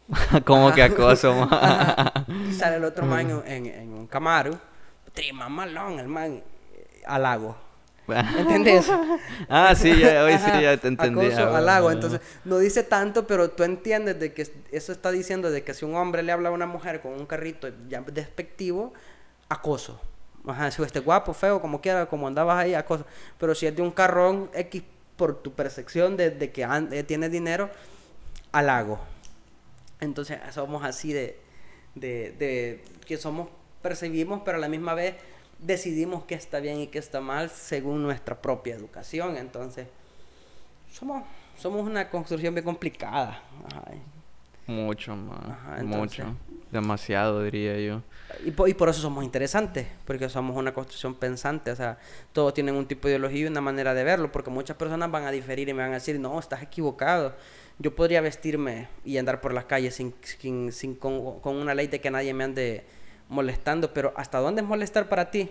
como 0.44 0.72
que 0.72 0.82
acoso? 0.82 1.48
y 2.48 2.52
sale 2.52 2.76
el 2.76 2.84
otro 2.84 3.06
man 3.06 3.42
en, 3.46 3.66
en, 3.66 3.94
un 3.94 4.06
Camaro, 4.06 4.58
trima 5.14 5.48
malón, 5.48 6.00
el 6.00 6.08
man, 6.08 6.42
al 7.06 7.22
lago 7.22 7.56
¿Entendés? 8.38 8.90
ah, 9.48 9.74
sí, 9.74 9.96
ya, 9.98 10.24
hoy 10.24 10.36
sí, 10.38 10.62
ya 10.62 10.76
te 10.76 10.88
entendí. 10.88 11.26
Acoso 11.26 11.54
halago. 11.54 11.90
Entonces, 11.90 12.20
no 12.44 12.58
dice 12.58 12.82
tanto, 12.82 13.26
pero 13.26 13.50
tú 13.50 13.62
entiendes 13.62 14.18
de 14.18 14.32
que 14.32 14.50
eso 14.72 14.92
está 14.92 15.10
diciendo 15.10 15.50
de 15.50 15.62
que 15.62 15.72
si 15.74 15.84
un 15.84 15.94
hombre 15.94 16.22
le 16.22 16.32
habla 16.32 16.48
a 16.48 16.52
una 16.52 16.66
mujer 16.66 17.00
con 17.00 17.12
un 17.12 17.26
carrito 17.26 17.68
ya 17.88 18.00
despectivo, 18.00 18.92
acoso. 19.48 20.00
Ajá, 20.46 20.70
si 20.72 20.82
este 20.82 20.98
guapo, 20.98 21.32
feo, 21.32 21.60
como 21.60 21.80
quiera, 21.80 22.06
como 22.06 22.26
andabas 22.26 22.58
ahí, 22.58 22.74
acoso. 22.74 23.06
Pero 23.38 23.54
si 23.54 23.66
es 23.66 23.76
de 23.76 23.82
un 23.82 23.92
carrón 23.92 24.50
X 24.52 24.82
por 25.16 25.40
tu 25.40 25.52
percepción 25.52 26.16
de, 26.16 26.50
que 26.50 26.66
eh, 26.90 27.04
tiene 27.04 27.28
dinero, 27.28 27.70
halago. 28.50 28.98
Entonces, 30.00 30.38
somos 30.50 30.84
así 30.84 31.12
de, 31.12 31.38
de, 31.94 32.32
de 32.32 32.84
que 33.06 33.16
somos, 33.16 33.48
percibimos, 33.80 34.42
pero 34.44 34.58
a 34.58 34.60
la 34.60 34.68
misma 34.68 34.94
vez 34.94 35.14
decidimos 35.62 36.24
qué 36.24 36.34
está 36.34 36.60
bien 36.60 36.80
y 36.80 36.88
qué 36.88 36.98
está 36.98 37.20
mal 37.20 37.48
según 37.50 38.02
nuestra 38.02 38.40
propia 38.40 38.74
educación. 38.74 39.36
Entonces, 39.36 39.86
somos, 40.92 41.24
somos 41.58 41.86
una 41.86 42.10
construcción 42.10 42.54
bien 42.54 42.64
complicada. 42.64 43.42
Mucho 44.66 45.16
más. 45.16 45.82
mucho. 45.84 46.36
Demasiado, 46.70 47.42
diría 47.42 47.78
yo. 47.78 48.02
Y 48.46 48.50
por, 48.50 48.68
y 48.68 48.72
por, 48.72 48.88
eso 48.88 49.02
somos 49.02 49.24
interesantes, 49.24 49.86
porque 50.06 50.28
somos 50.28 50.56
una 50.56 50.72
construcción 50.72 51.14
pensante. 51.14 51.70
O 51.70 51.76
sea, 51.76 51.98
todos 52.32 52.54
tienen 52.54 52.74
un 52.74 52.86
tipo 52.86 53.08
de 53.08 53.14
ideología 53.14 53.40
y 53.42 53.46
una 53.46 53.60
manera 53.60 53.92
de 53.92 54.04
verlo, 54.04 54.32
porque 54.32 54.50
muchas 54.50 54.76
personas 54.76 55.10
van 55.10 55.24
a 55.24 55.30
diferir 55.30 55.68
y 55.68 55.74
me 55.74 55.82
van 55.82 55.90
a 55.90 55.94
decir, 55.94 56.18
no, 56.18 56.38
estás 56.38 56.62
equivocado. 56.62 57.34
Yo 57.78 57.94
podría 57.94 58.20
vestirme 58.20 58.88
y 59.04 59.18
andar 59.18 59.40
por 59.40 59.52
las 59.52 59.66
calles 59.66 59.94
sin, 59.96 60.14
sin, 60.72 60.94
con, 60.94 61.40
con 61.40 61.56
una 61.56 61.74
ley 61.74 61.88
de 61.88 62.00
que 62.00 62.10
nadie 62.10 62.32
me 62.32 62.44
ande 62.44 62.84
molestando, 63.32 63.92
pero 63.92 64.12
¿hasta 64.16 64.38
dónde 64.38 64.62
es 64.62 64.68
molestar 64.68 65.08
para 65.08 65.30
ti? 65.30 65.50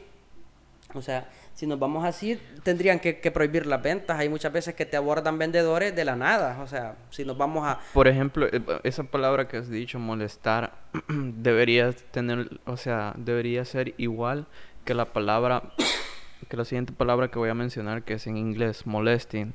O 0.93 1.01
sea, 1.01 1.27
si 1.53 1.67
nos 1.67 1.79
vamos 1.79 2.05
así, 2.05 2.39
tendrían 2.63 2.99
que, 2.99 3.13
prohibir 3.31 3.65
las 3.65 3.81
ventas. 3.81 4.19
Hay 4.19 4.29
muchas 4.29 4.51
veces 4.51 4.75
que 4.75 4.85
te 4.85 4.97
abordan 4.97 5.37
vendedores 5.37 5.95
de 5.95 6.05
la 6.05 6.15
nada. 6.15 6.61
O 6.61 6.67
sea, 6.67 6.95
si 7.09 7.25
nos 7.25 7.37
vamos 7.37 7.67
a... 7.67 7.79
Por 7.93 8.07
ejemplo, 8.07 8.47
eh, 8.51 8.61
esa 8.83 9.03
palabra 9.03 9.47
que 9.47 9.57
has 9.57 9.69
dicho, 9.69 9.99
molestar, 9.99 10.73
debería 11.07 11.91
tener, 11.91 12.59
o 12.65 12.77
sea, 12.77 13.13
debería 13.17 13.65
ser 13.65 13.93
igual 13.97 14.47
que 14.85 14.93
la 14.93 15.05
palabra, 15.05 15.63
que 16.49 16.57
la 16.57 16.65
siguiente 16.65 16.93
palabra 16.93 17.29
que 17.29 17.39
voy 17.39 17.49
a 17.49 17.55
mencionar, 17.55 18.03
que 18.03 18.13
es 18.13 18.27
en 18.27 18.37
inglés, 18.37 18.85
molesting, 18.85 19.53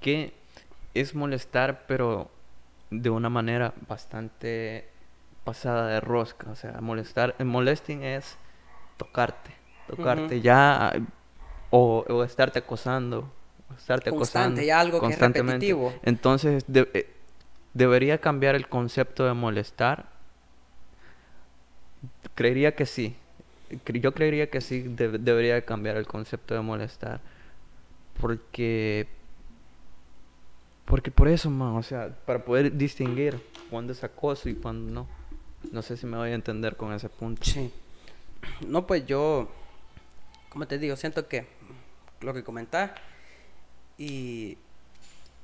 que 0.00 0.34
es 0.94 1.14
molestar, 1.14 1.86
pero 1.86 2.30
de 2.90 3.10
una 3.10 3.28
manera 3.28 3.74
bastante 3.88 4.88
pasada 5.44 5.88
de 5.88 6.00
rosca. 6.00 6.50
O 6.50 6.56
sea, 6.56 6.80
molestar, 6.80 7.36
molesting 7.44 8.02
es 8.02 8.36
tocarte 8.96 9.64
tocarte 9.86 10.40
ya 10.40 10.92
o, 11.70 12.24
estarte 12.24 12.60
acosando, 12.60 13.30
estarte 13.76 14.10
acosando 14.10 14.60
ya 14.62 14.80
algo 14.80 15.00
que 15.00 15.12
es 15.12 15.18
repetitivo. 15.18 15.92
Entonces 16.02 16.64
eh, 16.72 17.10
debería 17.72 18.18
cambiar 18.18 18.54
el 18.54 18.68
concepto 18.68 19.24
de 19.24 19.34
molestar. 19.34 20.06
Creería 22.34 22.74
que 22.74 22.86
sí. 22.86 23.16
Yo 23.86 24.14
creería 24.14 24.50
que 24.50 24.60
sí 24.60 24.82
debería 24.82 25.64
cambiar 25.64 25.96
el 25.96 26.06
concepto 26.06 26.54
de 26.54 26.60
molestar. 26.60 27.20
Porque 28.20 29.08
porque 30.84 31.10
por 31.10 31.28
eso, 31.28 31.50
man, 31.50 31.76
o 31.76 31.82
sea, 31.82 32.14
para 32.26 32.44
poder 32.44 32.76
distinguir 32.76 33.40
cuándo 33.70 33.92
es 33.92 34.04
acoso 34.04 34.48
y 34.48 34.54
cuándo 34.54 34.92
no. 34.92 35.08
No 35.72 35.82
sé 35.82 35.96
si 35.96 36.06
me 36.06 36.16
voy 36.16 36.30
a 36.30 36.34
entender 36.34 36.76
con 36.76 36.92
ese 36.92 37.08
punto. 37.08 37.44
Sí. 37.44 37.70
No, 38.66 38.86
pues 38.86 39.06
yo 39.06 39.48
como 40.54 40.68
te 40.68 40.78
digo, 40.78 40.94
siento 40.94 41.26
que 41.26 41.46
lo 42.20 42.32
que 42.32 42.44
comentás 42.44 42.92
y 43.98 44.56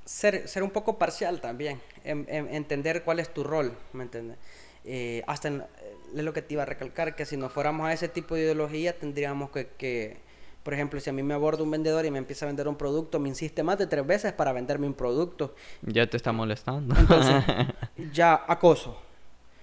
ser, 0.04 0.46
ser 0.46 0.62
un 0.62 0.70
poco 0.70 0.98
parcial 0.98 1.40
también, 1.40 1.80
entender 2.04 3.02
cuál 3.02 3.18
es 3.18 3.34
tu 3.34 3.42
rol, 3.42 3.76
¿me 3.92 4.04
entiendes? 4.04 4.38
Eh, 4.84 5.24
hasta 5.26 5.48
es 5.48 6.24
lo 6.24 6.32
que 6.32 6.42
te 6.42 6.54
iba 6.54 6.62
a 6.62 6.66
recalcar, 6.66 7.16
que 7.16 7.26
si 7.26 7.36
no 7.36 7.48
fuéramos 7.48 7.88
a 7.88 7.92
ese 7.92 8.08
tipo 8.08 8.36
de 8.36 8.42
ideología, 8.42 8.96
tendríamos 8.96 9.50
que, 9.50 9.66
que, 9.76 10.18
por 10.62 10.74
ejemplo, 10.74 11.00
si 11.00 11.10
a 11.10 11.12
mí 11.12 11.24
me 11.24 11.34
aborda 11.34 11.64
un 11.64 11.72
vendedor 11.72 12.06
y 12.06 12.12
me 12.12 12.18
empieza 12.18 12.46
a 12.46 12.48
vender 12.48 12.68
un 12.68 12.76
producto, 12.76 13.18
me 13.18 13.28
insiste 13.28 13.64
más 13.64 13.78
de 13.78 13.88
tres 13.88 14.06
veces 14.06 14.32
para 14.32 14.52
venderme 14.52 14.86
un 14.86 14.94
producto. 14.94 15.56
Ya 15.82 16.06
te 16.06 16.16
está 16.16 16.30
molestando. 16.30 16.94
Entonces, 16.96 17.44
ya 18.12 18.44
acoso. 18.46 19.09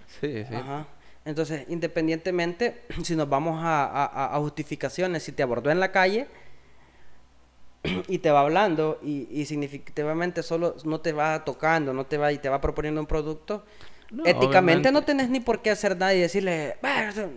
Sí, 0.07 0.43
sí. 0.47 0.55
Ajá. 0.55 0.87
Entonces, 1.27 1.65
independientemente, 1.67 2.83
si 3.03 3.15
nos 3.15 3.27
vamos 3.27 3.59
a, 3.61 4.31
justificaciones, 4.39 5.23
si 5.23 5.33
te 5.33 5.43
abordó 5.43 5.69
en 5.69 5.81
la 5.81 5.91
calle 5.91 6.27
y 8.07 8.19
te 8.19 8.31
va 8.31 8.39
hablando 8.39 8.97
y, 9.03 9.45
significativamente 9.45 10.41
solo 10.41 10.77
no 10.85 11.01
te 11.01 11.11
va 11.11 11.43
tocando, 11.43 11.93
no 11.93 12.05
te 12.05 12.17
va 12.17 12.31
y 12.31 12.37
te 12.37 12.47
va 12.47 12.61
proponiendo 12.61 13.01
un 13.01 13.07
producto, 13.07 13.65
éticamente 14.25 14.91
no 14.91 15.03
tenés 15.03 15.29
ni 15.29 15.39
por 15.39 15.61
qué 15.61 15.71
hacer 15.71 15.97
nada 15.97 16.13
y 16.13 16.21
decirle, 16.21 16.77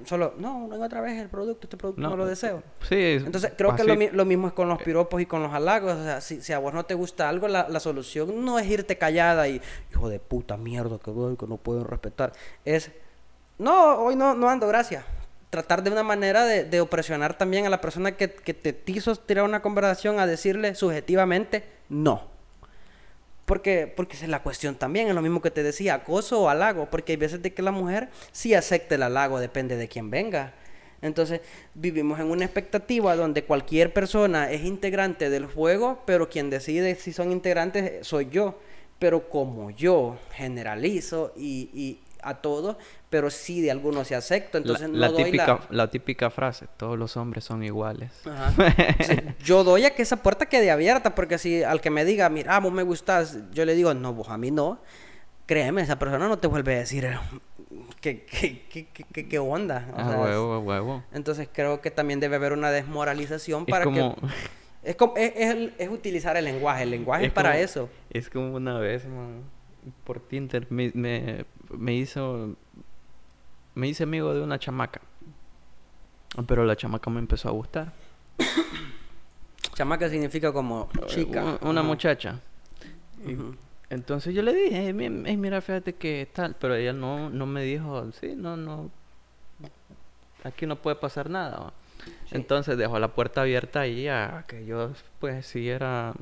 solo, 0.05 0.35
no, 0.39 0.69
venga 0.69 0.87
otra 0.87 1.01
vez 1.01 1.21
el 1.21 1.29
producto, 1.29 1.67
este 1.67 1.77
producto 1.77 2.01
no, 2.01 2.17
lo 2.17 2.27
deseo. 2.27 2.63
Sí. 2.89 3.19
Entonces, 3.25 3.53
creo 3.57 3.75
que 3.75 3.85
lo, 3.85 4.25
mismo 4.25 4.49
es 4.49 4.53
con 4.53 4.69
los 4.69 4.81
piropos 4.83 5.21
y 5.21 5.27
con 5.27 5.43
los 5.43 5.53
halagos. 5.53 5.95
O 5.95 6.05
sea, 6.05 6.21
si, 6.21 6.53
a 6.53 6.59
vos 6.59 6.73
no 6.75 6.85
te 6.85 6.95
gusta 6.95 7.29
algo, 7.29 7.49
la, 7.49 7.81
solución 7.81 8.45
no 8.45 8.59
es 8.59 8.67
irte 8.67 8.99
callada 8.99 9.49
y, 9.49 9.61
hijo 9.91 10.09
de 10.09 10.21
puta 10.21 10.57
mierda, 10.57 10.99
que, 10.99 11.13
que 11.39 11.47
no 11.47 11.57
puedo 11.57 11.85
respetar. 11.85 12.33
Es 12.65 12.91
no, 13.61 13.97
hoy 13.97 14.17
no, 14.17 14.35
no 14.35 14.49
ando, 14.49 14.67
gracias. 14.67 15.05
Tratar 15.51 15.83
de 15.83 15.91
una 15.91 16.03
manera 16.03 16.47
de, 16.47 16.65
de 16.65 16.81
opresionar 16.81 17.37
también 17.37 17.67
a 17.67 17.71
la 17.71 17.81
persona 17.81 18.13
que, 18.13 18.33
que 18.33 18.55
te 18.55 18.75
quiso 18.75 19.15
tirar 19.17 19.45
una 19.45 19.61
conversación 19.61 20.19
a 20.19 20.27
decirle 20.27 20.75
subjetivamente 20.75 21.65
no. 21.91 22.30
Porque, 23.51 23.93
porque 23.93 24.15
esa 24.15 24.27
es 24.27 24.31
la 24.31 24.45
cuestión 24.45 24.77
también, 24.77 25.09
es 25.09 25.15
lo 25.17 25.23
mismo 25.23 25.43
que 25.43 25.51
te 25.51 25.65
decía, 25.65 25.95
acoso 25.95 26.41
o 26.41 26.49
halago, 26.49 26.89
porque 26.89 27.15
hay 27.15 27.17
veces 27.17 27.43
de 27.43 27.53
que 27.53 27.63
la 27.63 27.73
mujer 27.73 28.09
sí 28.31 28.55
acepta 28.55 28.95
el 28.95 29.03
halago, 29.03 29.41
depende 29.41 29.77
de 29.77 29.89
quién 29.89 30.09
venga. 30.09 30.55
Entonces, 31.03 31.41
vivimos 31.75 32.21
en 32.21 32.31
una 32.31 32.45
expectativa 32.45 33.17
donde 33.17 33.43
cualquier 33.43 33.93
persona 33.93 34.53
es 34.53 34.63
integrante 34.65 35.31
del 35.31 35.47
juego, 35.47 36.01
pero 36.07 36.29
quien 36.31 36.49
decide 36.49 36.95
si 36.95 37.13
son 37.13 37.33
integrantes 37.33 38.07
soy 38.07 38.29
yo. 38.31 38.57
Pero 39.01 39.29
como 39.29 39.73
yo 39.73 40.17
generalizo 40.31 41.33
y, 41.37 41.99
a 42.23 42.35
todos, 42.35 42.77
pero 43.11 43.29
sí 43.29 43.61
de 43.61 43.73
algunos 43.73 44.07
se 44.07 44.15
acepto. 44.15 44.57
Entonces 44.57 44.89
la, 44.89 45.09
no 45.09 45.15
típica, 45.17 45.61
la... 45.69 45.91
típica 45.91 46.31
frase, 46.31 46.69
todos 46.77 46.97
los 46.97 47.17
hombres 47.17 47.45
son 47.45 47.63
iguales. 47.65 48.13
yo 49.45 49.65
doy 49.65 49.85
a 49.85 49.95
que 49.95 50.03
esa 50.03 50.23
puerta 50.23 50.47
quede 50.47 50.71
abierta, 50.71 51.15
porque 51.15 51.37
si 51.37 51.63
al 51.65 51.81
que 51.81 51.91
me 51.91 52.05
diga, 52.05 52.29
mira, 52.31 52.59
vos 52.61 52.73
me 52.73 52.85
gustas, 52.85 53.39
yo 53.51 53.65
le 53.65 53.75
digo, 53.75 53.93
no, 53.93 54.15
vos 54.15 54.29
a 54.29 54.39
mí 54.39 54.53
no. 54.53 54.81
Créeme, 55.47 55.83
esa 55.83 55.99
persona 55.99 56.29
no 56.29 56.39
te 56.39 56.47
vuelve 56.47 56.77
a 56.77 56.79
decir 56.79 57.09
qué, 58.01 58.25
qué, 58.25 59.39
onda. 59.41 59.89
ah, 59.97 60.17
huevo, 60.21 60.61
huevo. 60.61 61.03
Entonces 61.13 61.49
creo 61.53 61.81
que 61.81 61.91
también 61.91 62.21
debe 62.21 62.37
haber 62.37 62.53
una 62.53 62.71
desmoralización 62.71 63.67
para 63.67 63.85
que... 63.85 64.15
Es, 64.83 64.97
como, 64.97 65.15
es, 65.19 65.35
es, 65.77 65.91
utilizar 65.91 66.39
el 66.39 66.47
lenguaje, 66.47 66.85
el 66.85 66.91
lenguaje 66.91 67.27
es, 67.27 67.33
para 67.33 67.59
eso. 67.61 67.91
Es 68.09 68.31
como 68.31 68.55
una 68.55 68.79
vez, 68.79 69.07
man, 69.07 69.43
por 70.05 70.21
Tinder 70.21 70.67
me, 70.71 70.91
me 71.69 71.95
hizo 71.95 72.57
me 73.75 73.89
hice 73.89 74.05
amigo 74.05 74.35
de 74.35 74.43
una 74.43 74.59
chamaca. 74.59 75.01
Pero 76.47 76.65
la 76.65 76.77
chamaca 76.77 77.11
me 77.11 77.19
empezó 77.19 77.49
a 77.49 77.53
gustar. 77.53 77.93
chamaca 79.75 80.09
significa 80.09 80.53
como 80.53 80.89
chica. 81.07 81.59
Una, 81.63 81.83
muchacha. 81.83 82.41
entonces 83.89 84.35
yo 84.35 84.43
le 84.43 84.55
dije, 84.55 84.93
mira, 84.93 85.61
fíjate 85.61 85.95
que 85.95 86.29
tal. 86.33 86.57
Pero 86.59 86.75
ella 86.75 86.93
no, 86.93 87.31
no 87.31 87.47
me 87.47 87.63
dijo, 87.63 88.11
sí, 88.13 88.35
no, 88.37 88.57
no. 88.57 88.91
Aquí 90.45 90.67
no 90.67 90.77
puede 90.77 90.97
pasar 90.97 91.29
nada. 91.29 91.73
Entonces 92.31 92.79
dejó 92.79 92.99
la 92.99 93.09
puerta 93.09 93.43
abierta 93.43 93.81
ahí 93.81 94.09
a 94.09 94.45
que 94.47 94.65
yo 94.65 94.93
pues 95.19 95.47
siguiera 95.47 96.15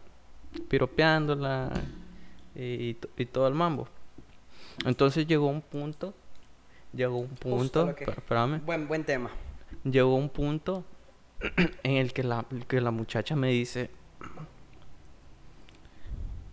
piropeándola 0.69 1.71
y, 2.57 2.97
y 3.17 3.27
todo 3.27 3.47
el 3.47 3.55
mambo. 3.55 3.89
Entonces 4.85 5.27
llegó 5.27 5.47
un 5.47 5.61
punto 5.61 6.15
llegó 6.93 7.19
un 7.19 7.29
punto, 7.29 7.89
espérame, 7.91 8.61
buen, 8.65 8.89
buen 8.89 9.05
tema. 9.05 9.31
Llegó 9.85 10.15
un 10.15 10.29
punto 10.29 10.85
en 11.83 11.97
el 11.97 12.13
que 12.13 12.23
la, 12.23 12.45
que 12.67 12.81
la 12.81 12.91
muchacha 12.91 13.37
me 13.37 13.49
dice, 13.49 13.91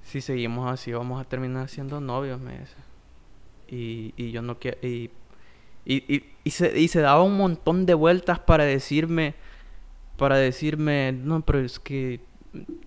si 0.04 0.22
seguimos 0.22 0.72
así 0.72 0.92
vamos 0.92 1.22
a 1.22 1.26
terminar 1.26 1.70
siendo 1.70 2.00
novios, 2.00 2.40
me 2.40 2.60
dice. 2.60 2.76
Y, 3.68 4.14
y 4.18 4.32
yo 4.32 4.42
no 4.42 4.60
quiero... 4.60 4.78
Y, 4.82 5.10
y, 5.88 6.24
y, 6.44 6.50
se, 6.52 6.80
y 6.80 6.88
se 6.88 7.02
daba 7.02 7.22
un 7.22 7.38
montón 7.38 7.86
de 7.86 7.94
vueltas 7.94 8.40
para 8.40 8.64
decirme, 8.64 9.36
para 10.18 10.36
decirme, 10.38 11.12
no, 11.12 11.42
pero 11.42 11.60
es 11.60 11.80
que 11.80 12.22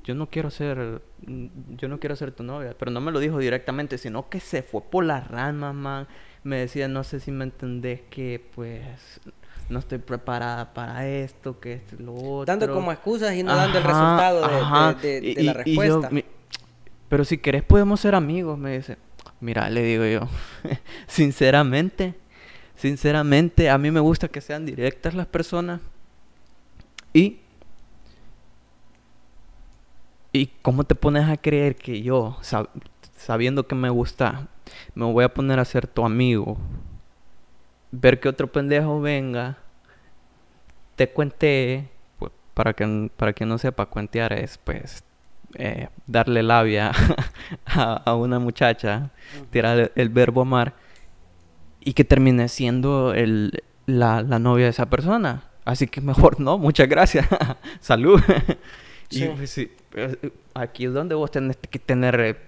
yo 0.02 0.14
no 0.14 0.28
quiero 0.28 0.50
ser, 0.50 1.00
yo 1.76 1.88
no 1.88 2.00
quiero 2.00 2.16
ser 2.16 2.32
tu 2.32 2.42
novia, 2.42 2.74
pero 2.76 2.90
no 2.90 3.00
me 3.00 3.12
lo 3.12 3.20
dijo 3.20 3.38
directamente, 3.38 3.98
sino 3.98 4.28
que 4.28 4.40
se 4.40 4.62
fue 4.62 4.82
por 4.82 5.04
la 5.04 5.20
rama, 5.20 5.72
man 5.72 6.08
me 6.42 6.56
decía, 6.56 6.88
no 6.88 7.04
sé 7.04 7.20
si 7.20 7.30
me 7.30 7.44
entendés 7.44 8.00
que 8.10 8.42
pues 8.54 8.82
no 9.68 9.78
estoy 9.78 9.98
preparada 9.98 10.72
para 10.72 11.06
esto, 11.06 11.60
que 11.60 11.74
esto 11.74 11.96
lo 11.98 12.14
otro. 12.14 12.46
Dando 12.46 12.72
como 12.72 12.92
excusas 12.92 13.34
y 13.34 13.42
no 13.42 13.54
dando 13.54 13.78
el 13.78 13.84
resultado 13.84 14.94
de, 15.00 15.34
la 15.38 15.52
respuesta. 15.52 16.10
pero 17.08 17.24
si 17.24 17.38
querés 17.38 17.62
podemos 17.62 18.00
ser 18.00 18.14
amigos, 18.14 18.58
me 18.58 18.76
dice. 18.76 18.96
Mira, 19.40 19.70
le 19.70 19.82
digo 19.84 20.04
yo, 20.04 20.28
sinceramente, 21.06 22.14
sinceramente, 22.74 23.70
a 23.70 23.78
mí 23.78 23.90
me 23.90 24.00
gusta 24.00 24.26
que 24.26 24.40
sean 24.40 24.66
directas 24.66 25.14
las 25.14 25.26
personas. 25.26 25.80
Y 27.12 27.38
¿Y 30.32 30.46
cómo 30.62 30.84
te 30.84 30.94
pones 30.94 31.28
a 31.28 31.36
creer 31.36 31.74
que 31.74 32.02
yo, 32.02 32.36
sabiendo 33.28 33.66
que 33.66 33.74
me 33.74 33.90
gusta, 33.90 34.48
me 34.94 35.04
voy 35.04 35.22
a 35.22 35.34
poner 35.34 35.58
a 35.58 35.64
ser 35.66 35.86
tu 35.86 36.02
amigo. 36.02 36.56
Ver 37.90 38.20
que 38.20 38.28
otro 38.30 38.50
pendejo 38.50 39.02
venga, 39.02 39.58
te 40.96 41.10
cuente, 41.10 41.90
pues, 42.18 42.32
para 42.54 42.72
que 42.72 43.10
para 43.18 43.34
que 43.34 43.44
no 43.44 43.58
sepa 43.58 43.84
cuentear 43.84 44.32
es 44.32 44.56
pues 44.56 45.04
eh, 45.56 45.88
darle 46.06 46.42
labia 46.42 46.90
a, 47.66 48.14
una 48.14 48.38
muchacha, 48.38 49.10
tirar 49.50 49.92
el, 49.94 50.08
verbo 50.08 50.40
amar 50.40 50.72
y 51.80 51.92
que 51.92 52.04
termine 52.04 52.48
siendo 52.48 53.12
el, 53.12 53.62
la, 53.84 54.22
la 54.22 54.38
novia 54.38 54.64
de 54.64 54.70
esa 54.70 54.88
persona. 54.88 55.42
Así 55.66 55.86
que 55.86 56.00
mejor 56.00 56.40
no, 56.40 56.56
muchas 56.56 56.88
gracias. 56.88 57.26
Salud. 57.80 58.22
y 59.10 59.26
pues, 59.26 59.50
sí, 59.50 59.70
pues, 59.90 60.16
aquí 60.54 60.86
es 60.86 60.94
donde 60.94 61.14
vos 61.14 61.30
tenés 61.30 61.58
que 61.58 61.78
tener 61.78 62.18
eh, 62.20 62.47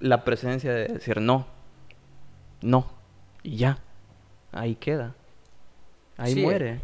la 0.00 0.24
presencia 0.24 0.72
de 0.72 0.88
decir 0.88 1.20
no 1.20 1.58
no. 2.60 2.86
Y 3.42 3.56
ya. 3.56 3.78
Ahí 4.52 4.74
queda. 4.74 5.14
ahí 6.16 6.34
muere. 6.36 6.80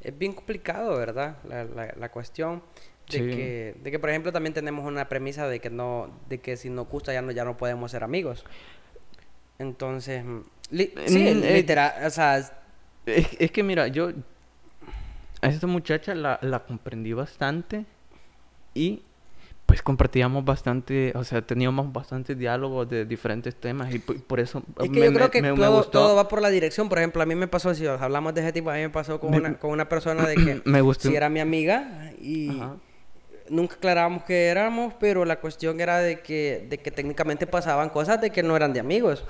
Es 0.00 0.16
bien 0.16 0.32
complicado, 0.32 0.96
¿verdad? 0.96 1.36
La, 1.48 1.64
la, 1.64 1.94
la 1.96 2.10
cuestión 2.10 2.62
de, 3.10 3.18
que, 3.18 3.76
de 3.82 3.90
que, 3.90 3.98
por 3.98 4.10
ejemplo, 4.10 4.32
también 4.32 4.54
tenemos 4.54 4.86
una 4.86 5.08
premisa 5.08 5.48
de 5.48 5.60
que 5.60 5.70
no, 5.70 6.10
de 6.28 6.38
que 6.38 6.56
si 6.56 6.70
nos 6.70 6.88
gusta 6.88 7.12
ya 7.12 7.22
no, 7.22 7.32
ya 7.32 7.44
no 7.44 7.56
podemos 7.56 7.90
ser 7.90 8.04
amigos. 8.04 8.44
Entonces, 9.58 10.24
mm, 10.24 10.40
sí, 10.70 10.92
eh, 11.28 11.54
literal, 11.54 12.06
o 12.06 12.10
sea... 12.10 12.38
Es, 13.06 13.28
es, 13.38 13.50
que 13.50 13.62
mira, 13.62 13.88
yo 13.88 14.10
a 15.42 15.48
esta 15.48 15.66
muchacha 15.66 16.14
la, 16.14 16.38
la 16.42 16.64
comprendí 16.64 17.12
bastante 17.12 17.84
y 18.72 19.02
pues 19.74 19.82
compartíamos 19.82 20.44
bastante, 20.44 21.12
o 21.16 21.24
sea, 21.24 21.42
teníamos 21.42 21.92
bastante 21.92 22.36
diálogos 22.36 22.88
de 22.88 23.04
diferentes 23.04 23.56
temas 23.56 23.92
y 23.92 23.98
por 23.98 24.38
eso 24.38 24.62
es 24.80 24.88
que 24.88 25.04
yo 25.04 25.12
creo 25.12 25.32
que 25.32 25.42
todo, 25.42 25.82
todo, 25.82 26.14
va 26.14 26.28
por 26.28 26.40
la 26.40 26.48
dirección. 26.50 26.88
Por 26.88 26.98
ejemplo, 26.98 27.20
a 27.20 27.26
mí 27.26 27.34
me 27.34 27.48
pasó, 27.48 27.74
si 27.74 27.84
hablamos 27.84 28.34
de 28.34 28.42
ese 28.42 28.52
tipo, 28.52 28.70
a 28.70 28.74
mí 28.74 28.82
me 28.82 28.90
pasó 28.90 29.18
con, 29.18 29.34
una, 29.34 29.58
con 29.58 29.72
una 29.72 29.88
persona 29.88 30.28
de 30.28 30.36
que 30.36 30.62
me 30.64 30.80
gustó. 30.80 31.08
si 31.08 31.16
era 31.16 31.28
mi 31.28 31.40
amiga 31.40 32.12
y 32.20 32.62
nunca 33.48 33.74
aclarábamos 33.74 34.22
que 34.22 34.46
éramos, 34.46 34.94
pero 35.00 35.24
la 35.24 35.40
cuestión 35.40 35.80
era 35.80 35.98
de 35.98 36.20
que, 36.20 36.68
de 36.70 36.78
que 36.78 36.92
técnicamente 36.92 37.48
pasaban 37.48 37.88
cosas 37.88 38.20
de 38.20 38.30
que 38.30 38.44
no 38.44 38.54
eran 38.54 38.72
de 38.72 38.78
amigos. 38.78 39.24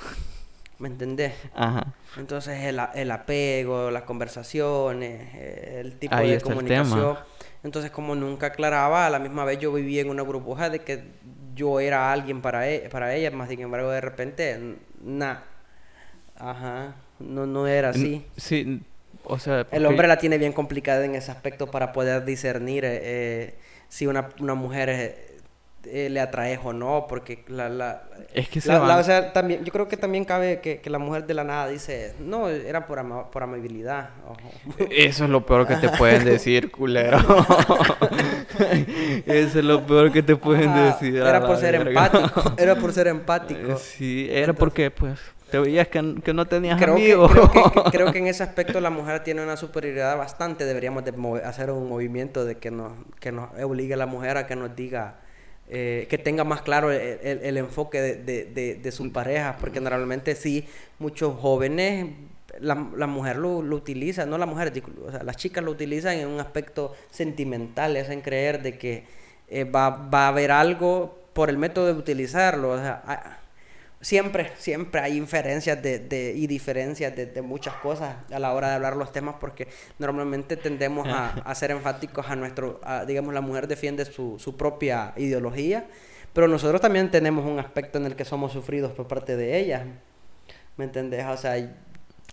¿Me 0.78 0.88
entendés? 0.88 1.32
Ajá. 1.54 1.94
Entonces 2.18 2.64
el, 2.64 2.78
el 2.94 3.10
apego, 3.10 3.90
las 3.90 4.02
conversaciones, 4.02 5.34
el 5.34 5.96
tipo 5.96 6.16
de 6.16 6.38
comunicación. 6.42 7.16
Entonces 7.64 7.90
como 7.90 8.14
nunca 8.14 8.48
aclaraba, 8.48 9.06
a 9.06 9.10
la 9.10 9.18
misma 9.18 9.44
vez 9.44 9.58
yo 9.58 9.72
vivía 9.72 10.02
en 10.02 10.10
una 10.10 10.22
burbuja 10.22 10.70
de 10.70 10.80
que 10.80 11.02
yo 11.54 11.80
era 11.80 12.12
alguien 12.12 12.42
para, 12.42 12.68
e 12.68 12.88
para 12.90 13.14
ella, 13.14 13.30
más 13.30 13.48
sin 13.48 13.60
embargo 13.60 13.90
de 13.90 14.00
repente, 14.00 14.76
nada. 15.02 15.44
Ajá. 16.36 16.94
No, 17.18 17.46
no 17.46 17.66
era 17.66 17.90
así. 17.90 18.26
Sí, 18.36 18.82
o 19.24 19.38
sea... 19.38 19.66
El 19.70 19.86
hombre 19.86 20.06
la 20.08 20.18
tiene 20.18 20.36
bien 20.36 20.52
complicada 20.52 21.04
en 21.04 21.14
ese 21.14 21.30
aspecto 21.30 21.70
para 21.70 21.92
poder 21.92 22.24
discernir 22.24 22.84
eh, 22.84 23.00
eh 23.02 23.54
si 23.88 24.06
una, 24.08 24.30
una 24.40 24.54
mujer 24.54 24.88
es 24.88 25.33
eh, 25.86 26.08
le 26.10 26.20
atraes 26.20 26.60
o 26.62 26.72
no, 26.72 27.06
porque 27.08 27.44
la... 27.48 27.68
la 27.68 28.02
es 28.32 28.48
que 28.48 28.60
la, 28.66 28.98
o 28.98 29.04
sea, 29.04 29.32
también, 29.32 29.64
yo 29.64 29.72
creo 29.72 29.88
que 29.88 29.96
también 29.96 30.24
cabe 30.24 30.60
que, 30.60 30.80
que, 30.80 30.90
la 30.90 30.98
mujer 30.98 31.26
de 31.26 31.34
la 31.34 31.44
nada 31.44 31.68
dice, 31.68 32.14
no, 32.18 32.48
era 32.48 32.86
por, 32.86 33.30
por 33.30 33.42
amabilidad. 33.42 34.10
Eso 34.90 35.24
es 35.24 35.30
lo 35.30 35.44
peor 35.46 35.66
que 35.66 35.76
te 35.76 35.88
pueden 35.90 36.24
decir, 36.24 36.70
culero. 36.70 37.18
Eso 39.26 39.58
es 39.58 39.64
lo 39.64 39.86
peor 39.86 40.12
que 40.12 40.22
te 40.22 40.36
pueden 40.36 40.74
decir. 40.74 41.16
Era 41.16 41.46
por 41.46 41.56
ser 41.56 41.74
empático, 41.74 42.54
era 42.56 42.74
por 42.76 42.92
ser 42.92 43.08
empático. 43.08 43.76
Sí, 43.78 44.28
era 44.30 44.52
porque, 44.52 44.90
pues, 44.90 45.18
te 45.50 45.60
veías 45.60 45.86
que, 45.86 46.16
que 46.24 46.34
no 46.34 46.46
tenías 46.46 46.80
creo 46.80 46.94
amigos. 46.94 47.32
Que, 47.32 47.38
creo, 47.38 47.72
que, 47.72 47.90
creo, 47.90 48.12
que, 48.12 48.18
en 48.18 48.26
ese 48.26 48.42
aspecto 48.42 48.80
la 48.80 48.90
mujer 48.90 49.22
tiene 49.22 49.42
una 49.42 49.56
superioridad 49.56 50.16
bastante. 50.18 50.64
Deberíamos 50.64 51.04
de 51.04 51.12
hacer 51.44 51.70
un 51.70 51.88
movimiento 51.88 52.44
de 52.44 52.56
que 52.56 52.72
nos, 52.72 52.92
que 53.20 53.30
nos 53.30 53.50
obligue 53.62 53.94
a 53.94 53.96
la 53.96 54.06
mujer 54.06 54.36
a 54.36 54.48
que 54.48 54.56
nos 54.56 54.74
diga 54.74 55.20
eh, 55.76 56.06
que 56.08 56.18
tenga 56.18 56.44
más 56.44 56.62
claro 56.62 56.92
el, 56.92 57.56
enfoque 57.56 58.00
de, 58.00 58.44
de, 58.44 58.74
de, 58.76 58.92
sus 58.92 59.08
parejas, 59.08 59.56
porque 59.58 59.80
normalmente 59.80 60.36
sí, 60.36 60.68
muchos 61.00 61.36
jóvenes, 61.40 62.12
la, 62.60 62.90
la 62.96 63.08
mujer 63.08 63.38
lo, 63.38 63.60
lo, 63.60 63.74
utiliza, 63.74 64.24
no 64.24 64.38
la 64.38 64.46
mujer, 64.46 64.72
o 65.04 65.10
sea, 65.10 65.24
las 65.24 65.36
chicas 65.36 65.64
lo 65.64 65.72
utilizan 65.72 66.16
en 66.18 66.28
un 66.28 66.38
aspecto 66.38 66.94
sentimental, 67.10 67.96
es 67.96 68.08
en 68.08 68.20
creer 68.20 68.62
de 68.62 68.78
que 68.78 69.04
eh, 69.48 69.64
va, 69.64 69.90
va, 69.90 70.26
a 70.26 70.28
haber 70.28 70.52
algo 70.52 71.18
por 71.32 71.50
el 71.50 71.58
método 71.58 71.86
de 71.86 71.94
utilizarlo, 71.94 72.70
o 72.70 72.78
sea, 72.78 73.40
siempre, 74.04 74.52
siempre 74.58 75.00
hay 75.00 75.16
inferencias 75.16 75.82
de, 75.82 75.98
de 75.98 76.34
y 76.36 76.46
diferencias 76.46 77.16
de, 77.16 77.24
de, 77.24 77.42
muchas 77.42 77.74
cosas 77.76 78.16
a 78.30 78.38
la 78.38 78.52
hora 78.52 78.68
de 78.68 78.74
hablar 78.74 78.96
los 78.96 79.12
temas 79.12 79.36
porque 79.40 79.68
normalmente 79.98 80.58
tendemos 80.58 81.08
a, 81.08 81.30
a 81.30 81.54
ser 81.54 81.70
enfáticos 81.70 82.28
a 82.28 82.36
nuestro, 82.36 82.80
digamos, 83.06 83.32
la 83.32 83.40
mujer 83.40 83.66
defiende 83.66 84.04
su, 84.04 84.38
su 84.38 84.56
propia 84.58 85.14
ideología, 85.16 85.86
pero 86.34 86.48
nosotros 86.48 86.82
también 86.82 87.10
tenemos 87.10 87.46
un 87.46 87.58
aspecto 87.58 87.98
en 87.98 88.04
el 88.04 88.14
que 88.14 88.26
somos 88.26 88.52
sufridos 88.52 88.92
por 88.92 89.08
parte 89.08 89.36
de 89.36 89.58
ella. 89.58 89.86
¿Me 90.76 90.84
entendés? 90.84 91.24
O 91.26 91.36
sea, 91.36 91.56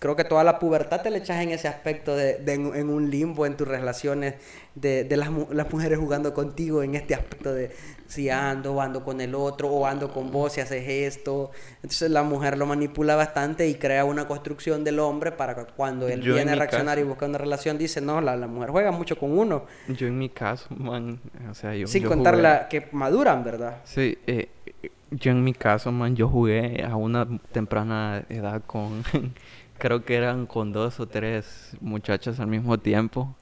creo 0.01 0.15
que 0.15 0.23
toda 0.23 0.43
la 0.43 0.57
pubertad 0.57 1.03
te 1.03 1.11
le 1.11 1.19
echas 1.19 1.43
en 1.43 1.51
ese 1.51 1.67
aspecto 1.67 2.15
de, 2.15 2.39
de 2.39 2.53
en, 2.53 2.89
un 2.89 3.11
limbo 3.11 3.45
en 3.45 3.55
tus 3.55 3.67
relaciones 3.67 4.33
de, 4.73 5.03
de 5.03 5.15
las, 5.15 5.29
las, 5.51 5.71
mujeres 5.71 5.99
jugando 5.99 6.33
contigo 6.33 6.81
en 6.81 6.95
este 6.95 7.13
aspecto 7.13 7.53
de 7.53 7.69
si 8.07 8.27
ando 8.31 8.73
o 8.73 8.81
ando 8.81 9.03
con 9.03 9.21
el 9.21 9.35
otro 9.35 9.69
o 9.69 9.85
ando 9.85 10.11
con 10.11 10.31
vos 10.31 10.53
si 10.53 10.61
haces 10.61 10.89
esto. 10.89 11.51
Entonces 11.83 12.09
la 12.09 12.23
mujer 12.23 12.57
lo 12.57 12.65
manipula 12.65 13.15
bastante 13.15 13.67
y 13.67 13.75
crea 13.75 14.03
una 14.03 14.27
construcción 14.27 14.83
del 14.83 14.97
hombre 14.97 15.31
para 15.31 15.53
que 15.53 15.65
cuando 15.75 16.07
él 16.07 16.21
viene 16.21 16.53
a 16.53 16.55
reaccionar 16.55 16.97
y 16.97 17.03
busca 17.03 17.27
una 17.27 17.37
relación 17.37 17.77
dice 17.77 18.01
no 18.01 18.21
la, 18.21 18.35
la, 18.35 18.47
mujer 18.47 18.71
juega 18.71 18.91
mucho 18.91 19.19
con 19.19 19.37
uno 19.37 19.65
yo 19.87 20.07
en 20.07 20.17
mi 20.17 20.29
caso 20.29 20.67
man 20.75 21.19
o 21.49 21.53
sea 21.53 21.75
yo 21.75 21.85
sin 21.85 22.03
contar 22.03 22.37
la 22.37 22.67
que 22.67 22.87
maduran 22.91 23.43
verdad 23.43 23.77
sí 23.83 24.17
eh, 24.25 24.49
yo 25.11 25.31
en 25.31 25.43
mi 25.43 25.53
caso 25.53 25.91
man 25.91 26.15
yo 26.15 26.27
jugué 26.27 26.83
a 26.83 26.95
una 26.95 27.27
temprana 27.51 28.23
edad 28.29 28.61
con 28.65 29.03
creo 29.81 30.05
que 30.05 30.15
eran 30.15 30.45
con 30.45 30.71
dos 30.71 30.99
o 30.99 31.07
tres 31.07 31.75
muchachas 31.81 32.39
al 32.39 32.45
mismo 32.45 32.77
tiempo, 32.77 33.35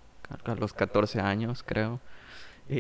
a 0.46 0.56
los 0.56 0.72
14 0.72 1.20
años, 1.20 1.64
creo. 1.64 2.00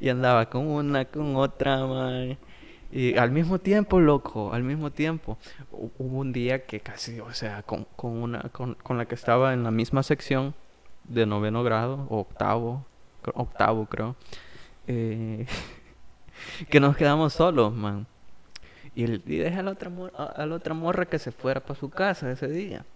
Y, 0.00 0.08
andaba 0.08 0.50
con 0.50 0.66
una, 0.66 1.04
con 1.04 1.36
otra, 1.36 1.86
man. 1.86 2.36
Y 2.90 3.16
al 3.16 3.30
mismo 3.30 3.60
tiempo, 3.60 4.00
loco, 4.00 4.52
al 4.52 4.64
mismo 4.64 4.90
tiempo. 4.90 5.38
Hubo 5.70 6.18
un 6.18 6.32
día 6.32 6.66
que 6.66 6.80
casi, 6.80 7.20
o 7.20 7.32
sea, 7.32 7.62
con, 7.62 7.86
con 7.96 8.10
una, 8.10 8.42
con, 8.50 8.74
con, 8.74 8.98
la 8.98 9.06
que 9.06 9.14
estaba 9.14 9.54
en 9.54 9.62
la 9.62 9.70
misma 9.70 10.02
sección 10.02 10.54
de 11.04 11.24
noveno 11.24 11.62
grado, 11.62 12.06
o 12.10 12.18
octavo, 12.18 12.84
octavo 13.34 13.86
creo, 13.86 14.16
eh, 14.88 15.46
que 16.68 16.80
nos 16.80 16.96
quedamos 16.96 17.32
solos, 17.32 17.72
man. 17.72 18.06
Y, 18.96 19.04
el, 19.04 19.22
y 19.26 19.36
dejé 19.36 19.58
a 19.58 19.62
la, 19.62 19.72
otra 19.72 19.92
a, 20.16 20.46
la 20.46 20.54
otra 20.54 20.72
morra 20.72 21.04
que 21.04 21.18
se 21.18 21.30
fuera 21.30 21.60
para 21.60 21.78
su 21.78 21.90
casa 21.90 22.32
ese 22.32 22.48
día. 22.48 22.86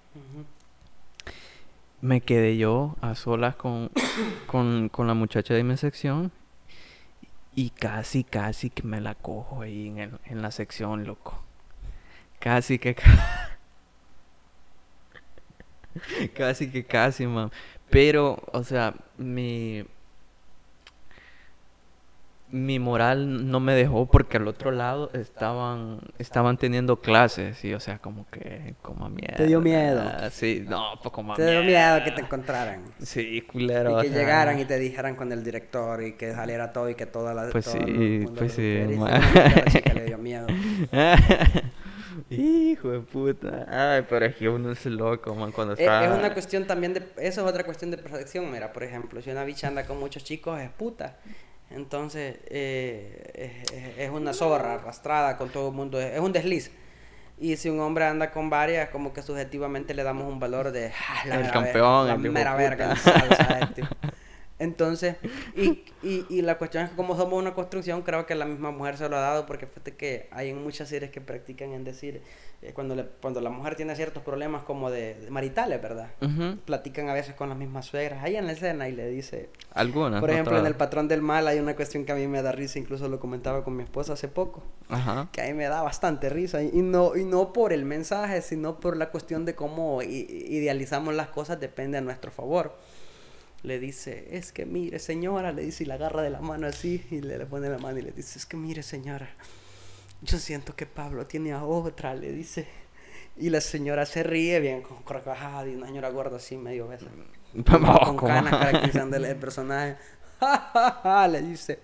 Me 2.01 2.23
quedé 2.23 2.57
yo 2.57 2.97
a 3.03 3.15
solas 3.15 3.55
con, 3.55 3.91
con, 4.47 4.89
con, 4.89 5.07
la 5.07 5.13
muchacha 5.13 5.53
de 5.53 5.63
mi 5.63 5.77
sección. 5.77 6.33
Y 7.55 7.69
casi, 7.69 8.25
casi 8.25 8.71
que 8.71 8.83
me 8.83 9.03
la 9.03 9.15
cojo 9.15 9.61
ahí 9.61 9.89
en, 9.89 10.19
en 10.25 10.41
la 10.41 10.51
sección, 10.51 11.07
loco. 11.07 11.45
Casi 12.39 12.79
que... 12.79 12.97
casi 16.35 16.71
que 16.71 16.87
casi, 16.87 17.27
man. 17.27 17.53
Pero, 17.91 18.43
o 18.53 18.65
sea, 18.65 18.95
mi 19.19 19.85
mi 22.53 22.79
moral 22.79 23.49
no 23.51 23.61
me 23.61 23.75
dejó 23.75 24.07
porque 24.07 24.39
al 24.39 24.49
otro 24.49 24.71
lado 24.71 25.11
estaban 25.13 26.01
estaban 26.19 26.57
teniendo 26.57 27.01
clases 27.01 27.65
y 27.65 27.75
o 27.75 27.81
sea 27.81 27.99
como 27.99 28.27
que 28.31 28.75
como 28.83 29.07
a 29.07 29.09
miedo 29.09 29.35
te 29.37 29.47
dio 29.47 29.61
miedo. 29.61 30.03
Sí 30.31 30.65
no 30.69 30.99
pues 31.03 31.13
como 31.13 31.35
te 31.35 31.51
dio 31.51 31.63
miedo 31.63 32.05
que 32.05 32.11
te 32.11 32.21
encontraran. 32.23 32.83
Sí 33.01 33.43
culero 33.43 34.01
y 34.01 34.09
que 34.09 34.11
llegaran 34.11 34.59
y 34.59 34.65
te 34.65 34.79
dijeran 34.79 35.15
con 35.15 35.33
el 35.33 35.45
director 35.45 36.03
y 36.03 36.13
que 36.15 36.33
saliera 36.33 36.73
todo 36.73 36.91
y 36.91 36.95
que 36.95 37.07
toda 37.07 37.35
la 37.35 37.49
pues 37.51 37.67
sí 37.67 38.27
pues 38.37 38.53
sí 38.53 38.63
le 38.63 40.05
dio 40.07 40.19
miedo. 40.19 40.47
Hijo 42.29 42.91
de 42.91 43.01
puta. 43.01 43.67
Ay, 43.69 44.05
pero 44.09 44.27
es 44.27 44.37
que 44.37 44.49
uno 44.49 44.73
es 44.73 44.85
loco, 44.87 45.35
man, 45.35 45.53
cuando 45.53 45.75
eh, 45.75 45.77
está... 45.81 46.05
Es, 46.05 46.19
una 46.19 46.33
cuestión 46.33 46.67
también 46.67 46.95
de... 46.95 47.01
Eso 47.17 47.43
es 47.43 47.47
otra 47.47 47.65
cuestión 47.65 47.91
de 47.91 47.99
percepción, 47.99 48.51
mira, 48.51 48.73
por 48.73 48.83
ejemplo, 48.83 49.23
si 49.23 49.31
una 49.31 49.45
bicha 49.45 49.69
anda 49.69 49.85
con 49.85 49.99
muchos 49.99 50.25
chicos, 50.25 50.61
es 50.61 50.71
puta. 50.71 51.17
Entonces, 51.71 52.39
eh, 52.47 53.95
es, 53.97 54.11
una 54.11 54.33
zorra 54.33 54.75
arrastrada 54.75 55.37
con 55.37 55.51
todo 55.51 55.69
el 55.69 55.75
mundo, 55.75 56.01
es, 56.01 56.19
un 56.19 56.33
desliz. 56.33 56.73
Y 57.39 57.57
si 57.57 57.71
un 57.71 57.81
hombre 57.81 58.05
anda 58.05 58.33
con 58.33 58.51
varias, 58.51 58.91
como 58.91 59.13
que 59.13 59.23
subjetivamente 59.23 59.95
le 59.95 60.03
damos 60.03 60.31
un 60.31 60.39
valor 60.41 60.73
de 60.73 60.89
ah, 60.89 61.27
la 61.27 61.41
el 61.41 61.51
campeón, 61.51 62.09
la 62.09 62.17
mera 62.17 62.55
verga, 62.55 62.95
salsa, 62.97 63.71
Entonces, 64.61 65.17
y, 65.57 65.83
y, 66.03 66.27
y, 66.29 66.43
la 66.43 66.59
cuestión 66.59 66.85
es 66.85 66.91
que 66.91 66.97
como 66.97 67.17
somos 67.17 67.39
una 67.39 67.55
construcción, 67.55 68.03
creo 68.03 68.27
que 68.27 68.35
la 68.35 68.45
misma 68.45 68.71
mujer 68.71 68.99
se 68.99 69.09
lo 69.09 69.17
ha 69.17 69.21
dado, 69.21 69.47
porque 69.47 69.67
fíjate 69.67 69.97
que 69.97 70.29
hay 70.33 70.51
en 70.51 70.63
muchas 70.63 70.91
series 70.91 71.11
que 71.11 71.23
practican 71.23 71.73
en 71.73 71.83
decir, 71.83 72.21
eh, 72.61 72.75
cuando, 72.75 72.95
le, 72.95 73.07
cuando 73.23 73.41
la 73.41 73.49
mujer 73.49 73.75
tiene 73.75 73.97
ciertos 73.97 74.23
problemas 74.23 74.63
como 74.65 74.91
de, 74.91 75.17
maritales, 75.31 75.81
¿verdad? 75.81 76.11
Platican 76.67 77.09
a 77.09 77.15
veces 77.15 77.35
con 77.35 77.49
las 77.49 77.57
mismas 77.57 77.87
suegras, 77.87 78.23
ahí 78.23 78.37
en 78.37 78.47
la 78.47 78.53
escena 78.53 78.87
y 78.87 78.93
le 78.93 79.09
dice... 79.09 79.49
Algunas. 79.73 80.21
Por 80.21 80.29
ejemplo, 80.31 80.59
en 80.59 80.67
El 80.67 80.75
Patrón 80.75 81.09
del 81.09 81.23
Mal 81.23 81.49
hay 81.49 81.59
una 81.59 81.75
cuestión 81.75 82.05
que 82.05 82.13
a 82.13 82.15
mí 82.15 82.27
me 82.27 82.43
da 82.43 82.53
risa, 82.53 82.79
incluso 82.79 83.09
lo 83.09 83.19
comentaba 83.19 83.65
con 83.65 83.75
mi 83.75 83.83
esposa 83.83 84.13
hace 84.13 84.29
poco, 84.29 84.63
que 85.33 85.41
a 85.41 85.47
mí 85.47 85.55
me 85.55 85.69
da 85.69 85.81
bastante 85.81 86.29
risa, 86.29 86.63
y 86.63 86.83
no, 86.83 87.17
y 87.17 87.25
no 87.25 87.55
por 87.55 87.73
el 87.73 87.87
mensaje, 87.87 88.43
sino 88.43 88.79
por 88.79 88.99
la 88.99 89.09
cuestión 89.09 89.47
de 89.47 89.55
cómo 89.55 90.03
idealizamos 90.03 91.15
las 91.15 91.29
cosas 91.29 91.59
depende 91.59 91.97
a 91.97 92.03
nuestro 92.03 92.31
favor 92.31 92.77
le 93.63 93.79
dice, 93.79 94.29
es 94.31 94.53
que 94.53 94.67
mire 94.67 94.99
señora, 94.99 95.53
le 95.53 95.63
dice 95.63 95.85
y 95.85 95.87
la 95.87 95.95
agarra 95.95 96.23
de 96.23 96.31
la 96.31 96.41
mano 96.41 96.67
así 96.67 97.07
y 97.11 97.21
le, 97.21 97.39
le 97.39 97.47
pone 97.47 97.69
la 97.69 97.79
mano 97.79 97.99
y 97.99 98.03
le 98.03 98.13
dice, 98.13 98.39
es 98.39 98.47
que 98.47 98.57
mire 98.57 98.83
señora, 98.83 99.29
yo 100.23 100.39
siento 100.39 100.75
que 100.75 100.87
Pablo 100.87 101.27
tiene 101.27 101.53
a 101.53 101.65
otra, 101.65 102.15
le 102.15 102.33
dice, 102.33 102.67
Y 103.37 103.49
la 103.51 103.61
señora 103.61 104.05
se 104.05 104.23
ríe 104.23 104.61
bien 104.61 104.83
con 104.83 105.03
carcajada 105.03 105.67
y 105.67 105.75
una 105.75 105.87
señora 105.87 106.11
gorda 106.11 106.37
así 106.37 106.57
medio 106.57 106.89
besa. 106.89 107.07
con 108.05 108.17
canas 108.17 108.53
caracterizando 108.53 109.17
el 109.17 109.37
personaje. 109.37 109.97
le 111.31 111.43
dice, 111.43 111.81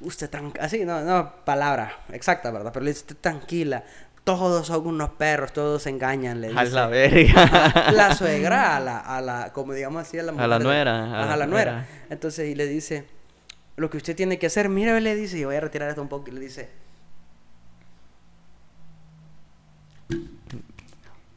usted 0.00 0.30
tan... 0.30 0.52
Así, 0.60 0.84
no, 0.84 1.02
no, 1.02 1.44
palabra 1.44 2.04
exacta, 2.12 2.50
¿verdad? 2.50 2.72
Pero 2.72 2.84
le 2.84 2.92
dice, 2.92 3.14
tranquila, 3.14 3.84
todos 4.28 4.66
son 4.66 4.86
unos 4.86 5.08
perros, 5.12 5.54
todos 5.54 5.84
se 5.84 5.88
engañan, 5.88 6.42
le 6.42 6.48
dice. 6.48 6.60
A 6.60 6.64
la 6.64 6.86
verga. 6.86 7.90
La 7.92 8.14
suegra, 8.14 8.76
a 8.76 8.80
la, 8.80 8.98
a 8.98 9.22
la, 9.22 9.54
como 9.54 9.72
digamos 9.72 10.02
así, 10.02 10.18
a 10.18 10.22
la 10.22 10.32
mujer. 10.32 10.44
A 10.44 10.48
la 10.48 10.58
nuera. 10.58 11.32
A, 11.32 11.34
la, 11.34 11.46
nuera. 11.46 11.88
Entonces, 12.10 12.46
y 12.46 12.54
le 12.54 12.66
dice, 12.66 13.06
lo 13.76 13.88
que 13.88 13.96
usted 13.96 14.14
tiene 14.14 14.38
que 14.38 14.48
hacer, 14.48 14.68
mire, 14.68 15.00
le 15.00 15.16
dice, 15.16 15.38
y 15.38 15.44
voy 15.44 15.56
a 15.56 15.60
retirar 15.60 15.88
esto 15.88 16.02
un 16.02 16.08
poco, 16.08 16.28
y 16.28 16.32
le 16.32 16.40
dice, 16.40 16.68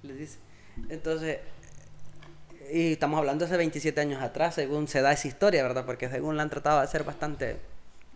le 0.03 0.13
dice, 0.13 0.39
entonces, 0.89 1.39
y 2.73 2.91
estamos 2.91 3.19
hablando 3.19 3.45
hace 3.45 3.55
27 3.55 4.01
años 4.01 4.21
atrás, 4.21 4.55
según 4.55 4.89
se 4.89 5.01
da 5.01 5.13
esa 5.13 5.29
historia, 5.29 5.63
¿verdad? 5.63 5.85
Porque 5.85 6.09
según 6.09 6.35
la 6.35 6.43
han 6.43 6.49
tratado 6.49 6.79
de 6.79 6.83
hacer 6.83 7.05
bastante 7.05 7.61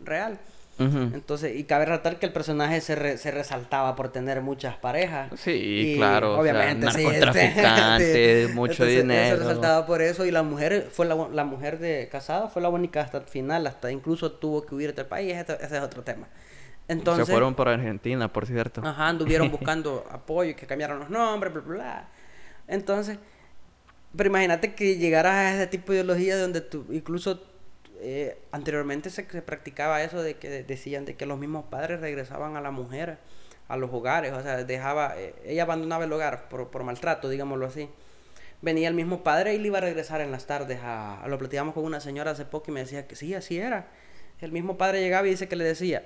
real. 0.04 0.38
Entonces, 0.78 1.56
y 1.56 1.64
cabe 1.64 1.86
resaltar 1.86 2.20
que 2.20 2.26
el 2.26 2.34
personaje 2.34 2.82
se, 2.82 3.18
se 3.18 3.32
resaltaba 3.32 3.96
por 3.96 4.10
tener 4.10 4.42
muchas 4.42 4.76
parejas. 4.76 5.32
Sí, 5.40 5.94
claro. 5.96 6.38
Obviamente, 6.38 6.88
o 6.88 6.92
sea, 6.92 7.02
narcotraficante, 7.02 8.50
mucho 8.54 8.86
dinero. 8.86 9.38
Se 9.38 9.44
resaltaba 9.44 9.86
por 9.86 10.02
eso 10.02 10.26
y 10.26 10.32
la 10.32 10.44
mujer 10.44 10.90
fue 10.92 11.06
la, 11.06 11.16
la, 11.32 11.46
mujer 11.46 11.80
de 11.80 12.10
casada 12.12 12.50
fue 12.50 12.62
la 12.62 12.70
única 12.70 13.02
hasta 13.02 13.20
el 13.20 13.24
final, 13.24 13.66
hasta 13.68 13.90
incluso 13.90 14.34
tuvo 14.34 14.66
que 14.66 14.76
huir 14.76 14.94
del 14.94 15.06
país. 15.06 15.34
Ese, 15.34 15.54
ese 15.62 15.78
es 15.78 15.84
otro 15.84 16.04
tema. 16.04 16.28
Entonces, 16.88 17.26
se 17.26 17.32
fueron 17.32 17.56
por 17.56 17.70
Argentina, 17.70 18.32
por 18.32 18.46
cierto. 18.46 18.82
Ajá, 18.84 19.08
anduvieron 19.08 19.50
buscando 19.52 20.06
apoyo 20.12 20.52
y 20.52 20.54
que 20.56 20.68
cambiaron 20.68 21.00
los 21.00 21.10
nombres, 21.10 21.54
bla, 21.54 21.62
bla, 21.64 21.74
bla. 21.76 22.10
Entonces, 22.68 23.18
pero 24.16 24.30
imagínate 24.30 24.76
que 24.76 24.98
llegaras 24.98 25.34
a 25.34 25.54
ese 25.56 25.68
tipo 25.68 25.92
de 25.92 26.00
ideología 26.00 26.38
donde 26.38 26.62
tú, 26.62 26.86
incluso 26.92 27.42
eh, 28.08 28.38
anteriormente 28.52 29.10
se, 29.10 29.24
practicaba 29.24 30.04
eso 30.04 30.22
de 30.22 30.36
que 30.36 30.64
decían 30.64 31.06
de 31.06 31.16
que 31.16 31.26
los 31.26 31.40
mismos 31.40 31.66
padres 31.66 32.02
regresaban 32.02 32.56
a 32.56 32.62
la 32.62 32.70
mujer 32.70 33.18
a 33.68 33.78
los 33.78 33.92
hogares, 33.92 34.32
o 34.32 34.44
sea, 34.44 34.64
dejaba, 34.64 35.16
eh, 35.18 35.34
ella 35.44 35.64
abandonaba 35.64 36.06
el 36.06 36.14
hogar 36.14 36.48
por, 36.48 36.70
por, 36.70 36.84
maltrato, 36.84 37.30
digámoslo 37.30 37.66
así. 37.66 37.90
Venía 38.62 38.88
el 38.90 38.94
mismo 38.94 39.24
padre 39.24 39.56
y 39.56 39.58
le 39.58 39.70
iba 39.70 39.80
a 39.80 39.82
regresar 39.82 40.22
en 40.22 40.32
las 40.32 40.46
tardes 40.46 40.82
a, 40.84 41.26
lo 41.28 41.40
platicamos 41.40 41.74
con 41.74 41.84
una 41.84 42.00
señora 42.00 42.30
hace 42.30 42.46
poco 42.46 42.70
y 42.70 42.76
me 42.76 42.82
decía 42.82 43.08
que 43.08 43.16
sí, 43.16 43.34
así 43.34 43.58
era. 43.58 43.88
El 44.40 44.52
mismo 44.52 44.78
padre 44.78 45.02
llegaba 45.02 45.26
y 45.26 45.32
dice 45.32 45.48
que 45.48 45.56
le 45.56 45.64
decía, 45.64 46.04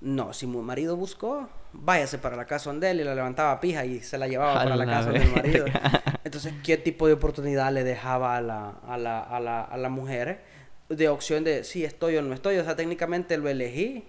no, 0.00 0.32
si 0.32 0.46
mi 0.46 0.56
marido 0.62 0.96
buscó, 0.96 1.50
váyase 1.74 2.16
para 2.16 2.36
la 2.36 2.46
casa 2.46 2.70
donde 2.70 2.90
él 2.90 3.02
y 3.02 3.04
la 3.04 3.14
levantaba 3.14 3.60
pija 3.60 3.84
y 3.84 4.00
se 4.00 4.16
la 4.16 4.28
llevaba 4.28 4.54
para 4.64 4.76
la 4.76 4.86
casa 4.86 5.10
del 5.10 5.30
marido. 5.30 5.66
Entonces, 6.24 6.54
¿qué 6.64 6.78
tipo 6.78 7.06
de 7.06 7.12
oportunidad 7.12 7.70
le 7.70 7.84
dejaba 7.84 8.38
a 8.38 8.40
la, 8.40 8.70
a 8.88 8.96
la, 8.96 9.20
a 9.20 9.40
la, 9.40 9.60
a 9.60 9.76
la 9.76 9.88
mujer? 9.90 10.53
De 10.96 11.08
opción 11.08 11.44
de 11.44 11.64
si 11.64 11.84
estoy 11.84 12.16
o 12.16 12.22
no 12.22 12.34
estoy. 12.34 12.56
O 12.58 12.64
sea, 12.64 12.76
técnicamente 12.76 13.36
lo 13.36 13.48
elegí. 13.48 14.04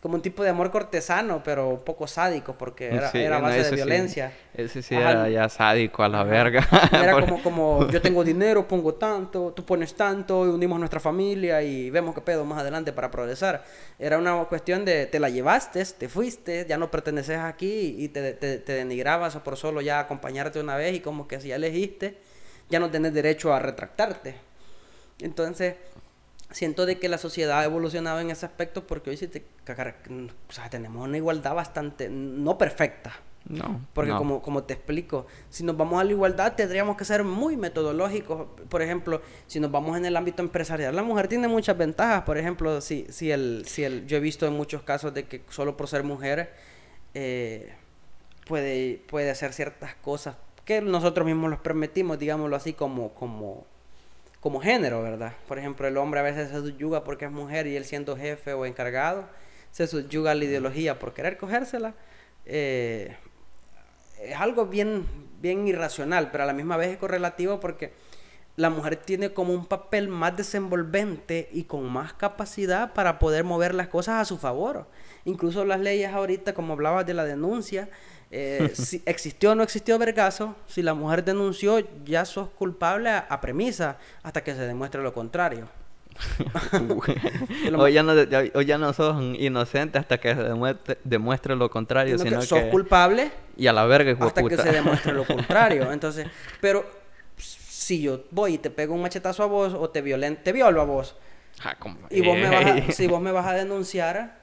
Como 0.00 0.14
un 0.14 0.22
tipo 0.22 0.44
de 0.44 0.50
amor 0.50 0.70
cortesano, 0.70 1.42
pero 1.42 1.68
un 1.68 1.82
poco 1.82 2.06
sádico, 2.06 2.54
porque 2.56 2.86
era, 2.86 3.10
era 3.10 3.40
base 3.40 3.64
de 3.64 3.76
violencia. 3.76 4.30
Ese 4.54 4.80
sí 4.80 4.94
era 4.94 5.28
ya 5.28 5.48
sádico 5.48 6.04
a 6.04 6.08
la 6.08 6.22
verga. 6.22 6.64
Era 6.92 7.12
como, 7.20 7.42
como 7.42 7.88
yo 7.90 8.00
tengo 8.00 8.22
dinero, 8.32 8.68
pongo 8.68 8.94
tanto, 8.94 9.52
tú 9.56 9.64
pones 9.64 9.94
tanto, 9.94 10.46
y 10.46 10.50
unimos 10.50 10.78
nuestra 10.78 11.00
familia 11.00 11.60
y 11.62 11.90
vemos 11.90 12.14
qué 12.14 12.20
pedo 12.20 12.44
más 12.44 12.60
adelante 12.60 12.92
para 12.92 13.10
progresar. 13.10 13.64
Era 13.98 14.18
una 14.18 14.44
cuestión 14.44 14.84
de 14.84 15.06
te 15.06 15.18
la 15.18 15.28
llevaste, 15.28 15.84
te 15.84 16.08
fuiste, 16.08 16.66
ya 16.68 16.76
no 16.76 16.88
perteneces 16.88 17.38
aquí 17.38 17.96
y 17.98 18.08
te, 18.08 18.34
te, 18.34 18.58
te 18.58 18.72
denigrabas 18.74 19.34
por 19.38 19.56
solo 19.56 19.80
ya 19.80 19.98
acompañarte 19.98 20.60
una 20.60 20.76
vez 20.76 20.94
y 20.94 21.00
como 21.00 21.26
que 21.26 21.40
si 21.40 21.48
ya 21.48 21.56
elegiste, 21.56 22.18
ya 22.68 22.78
no 22.78 22.90
tenés 22.90 23.12
derecho 23.12 23.52
a 23.52 23.58
retractarte. 23.58 24.34
Entonces, 25.20 25.74
siento 26.50 26.86
de 26.86 26.98
que 26.98 27.08
la 27.08 27.18
sociedad 27.18 27.60
ha 27.60 27.64
evolucionado 27.64 28.20
en 28.20 28.30
ese 28.30 28.46
aspecto 28.46 28.86
porque 28.86 29.10
hoy 29.10 29.16
sí 29.16 29.28
te, 29.28 29.44
o 29.68 30.52
sea, 30.52 30.70
tenemos 30.70 31.06
una 31.06 31.16
igualdad 31.16 31.54
bastante, 31.54 32.08
no 32.08 32.58
perfecta. 32.58 33.14
No. 33.48 33.86
Porque 33.92 34.10
Como, 34.10 34.42
como 34.42 34.64
te 34.64 34.74
explico, 34.74 35.26
si 35.50 35.62
nos 35.62 35.76
vamos 35.76 36.00
a 36.00 36.04
la 36.04 36.10
igualdad 36.10 36.54
tendríamos 36.56 36.96
que 36.96 37.04
ser 37.04 37.22
muy 37.22 37.56
metodológicos. 37.56 38.48
Por 38.68 38.82
ejemplo, 38.82 39.22
si 39.46 39.60
nos 39.60 39.70
vamos 39.70 39.96
en 39.96 40.04
el 40.04 40.16
ámbito 40.16 40.42
empresarial, 40.42 40.96
la 40.96 41.04
mujer 41.04 41.28
tiene 41.28 41.46
muchas 41.46 41.78
ventajas. 41.78 42.24
Por 42.24 42.38
ejemplo, 42.38 42.80
si, 42.80 43.06
si, 43.08 43.30
el, 43.30 43.62
si 43.66 43.84
el, 43.84 44.04
yo 44.08 44.16
he 44.16 44.20
visto 44.20 44.48
en 44.48 44.52
muchos 44.54 44.82
casos 44.82 45.14
de 45.14 45.28
que 45.28 45.42
solo 45.48 45.76
por 45.76 45.86
ser 45.86 46.02
mujer 46.02 46.54
eh, 47.14 47.72
puede, 48.46 49.00
puede 49.06 49.30
hacer 49.30 49.52
ciertas 49.52 49.94
cosas 49.94 50.34
que 50.66 50.82
nosotros 50.82 51.24
mismos 51.24 51.48
los 51.48 51.60
permitimos, 51.60 52.18
digámoslo 52.18 52.56
así, 52.56 52.72
como, 52.72 53.14
como 53.14 53.64
como 54.46 54.60
género, 54.60 55.02
¿verdad? 55.02 55.32
Por 55.48 55.58
ejemplo, 55.58 55.88
el 55.88 55.96
hombre 55.96 56.20
a 56.20 56.22
veces 56.22 56.50
se 56.50 56.60
subyuga 56.60 57.02
porque 57.02 57.24
es 57.24 57.32
mujer 57.32 57.66
y 57.66 57.74
él 57.74 57.84
siendo 57.84 58.16
jefe 58.16 58.52
o 58.52 58.64
encargado, 58.64 59.24
se 59.72 59.88
subyuga 59.88 60.30
a 60.30 60.34
la 60.36 60.44
ideología 60.44 61.00
por 61.00 61.12
querer 61.14 61.36
cogérsela. 61.36 61.94
Eh, 62.44 63.16
es 64.22 64.36
algo 64.36 64.66
bien, 64.66 65.04
bien 65.40 65.66
irracional, 65.66 66.30
pero 66.30 66.44
a 66.44 66.46
la 66.46 66.52
misma 66.52 66.76
vez 66.76 66.90
es 66.90 66.96
correlativo 66.96 67.58
porque 67.58 67.92
la 68.54 68.70
mujer 68.70 68.94
tiene 68.94 69.32
como 69.32 69.52
un 69.52 69.66
papel 69.66 70.06
más 70.06 70.36
desenvolvente 70.36 71.48
y 71.50 71.64
con 71.64 71.84
más 71.90 72.12
capacidad 72.12 72.92
para 72.92 73.18
poder 73.18 73.42
mover 73.42 73.74
las 73.74 73.88
cosas 73.88 74.20
a 74.20 74.24
su 74.24 74.38
favor. 74.38 74.86
Incluso 75.24 75.64
las 75.64 75.80
leyes 75.80 76.12
ahorita, 76.12 76.54
como 76.54 76.74
hablabas 76.74 77.04
de 77.04 77.14
la 77.14 77.24
denuncia, 77.24 77.88
eh, 78.30 78.70
si 78.74 79.02
existió 79.06 79.52
o 79.52 79.54
no 79.54 79.62
existió 79.62 79.98
vergazo, 79.98 80.56
si 80.66 80.82
la 80.82 80.94
mujer 80.94 81.24
denunció, 81.24 81.78
ya 82.04 82.24
sos 82.24 82.48
culpable 82.50 83.10
a, 83.10 83.40
premisa 83.40 83.98
hasta 84.22 84.42
que 84.42 84.54
se 84.54 84.62
demuestre 84.62 85.02
lo 85.02 85.12
contrario. 85.12 85.68
o, 87.76 87.88
ya 87.88 88.02
no, 88.02 88.14
o 88.54 88.60
ya 88.62 88.78
no 88.78 88.92
sos 88.94 89.22
inocente 89.38 89.98
hasta 89.98 90.18
que 90.18 90.34
se 90.34 90.96
demuestre, 91.04 91.56
lo 91.56 91.68
contrario. 91.68 92.18
Sino, 92.18 92.40
que 92.40 92.46
sos 92.46 92.62
culpable 92.70 93.30
y 93.54 93.66
a 93.66 93.72
la 93.74 93.84
verga 93.84 94.16
hasta 94.24 94.42
que 94.42 94.56
se 94.56 94.72
demuestre 94.72 95.12
lo 95.12 95.24
contrario. 95.26 95.92
Entonces, 95.92 96.26
pero 96.60 96.86
si 97.36 98.00
yo 98.00 98.24
voy 98.30 98.54
y 98.54 98.58
te 98.58 98.70
pego 98.70 98.94
un 98.94 99.02
machetazo 99.02 99.42
a 99.42 99.46
vos 99.46 99.74
o 99.74 99.90
te 99.90 100.00
violen, 100.00 100.42
te 100.42 100.52
violo 100.52 100.80
a 100.80 100.84
vos. 100.84 101.16
Ah, 101.62 101.76
y 102.10 102.20
vos 102.20 102.36
me 102.36 102.48
vas 102.48 102.94
si 102.94 103.06
vos 103.06 103.20
me 103.20 103.32
vas 103.32 103.46
a 103.46 103.52
denunciar, 103.52 104.40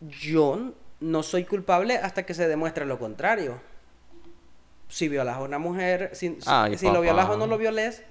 yo 0.00 0.74
no 1.00 1.22
soy 1.22 1.44
culpable 1.44 1.96
hasta 1.96 2.24
que 2.24 2.34
se 2.34 2.48
demuestre 2.48 2.86
lo 2.86 2.98
contrario. 2.98 3.60
Si 4.88 5.08
violas 5.08 5.36
a 5.36 5.42
una 5.42 5.58
mujer, 5.58 6.10
si, 6.12 6.38
si 6.76 6.90
lo 6.90 7.00
violas 7.00 7.28
o 7.28 7.36
no 7.36 7.46
lo 7.46 7.58
violes, 7.58 8.02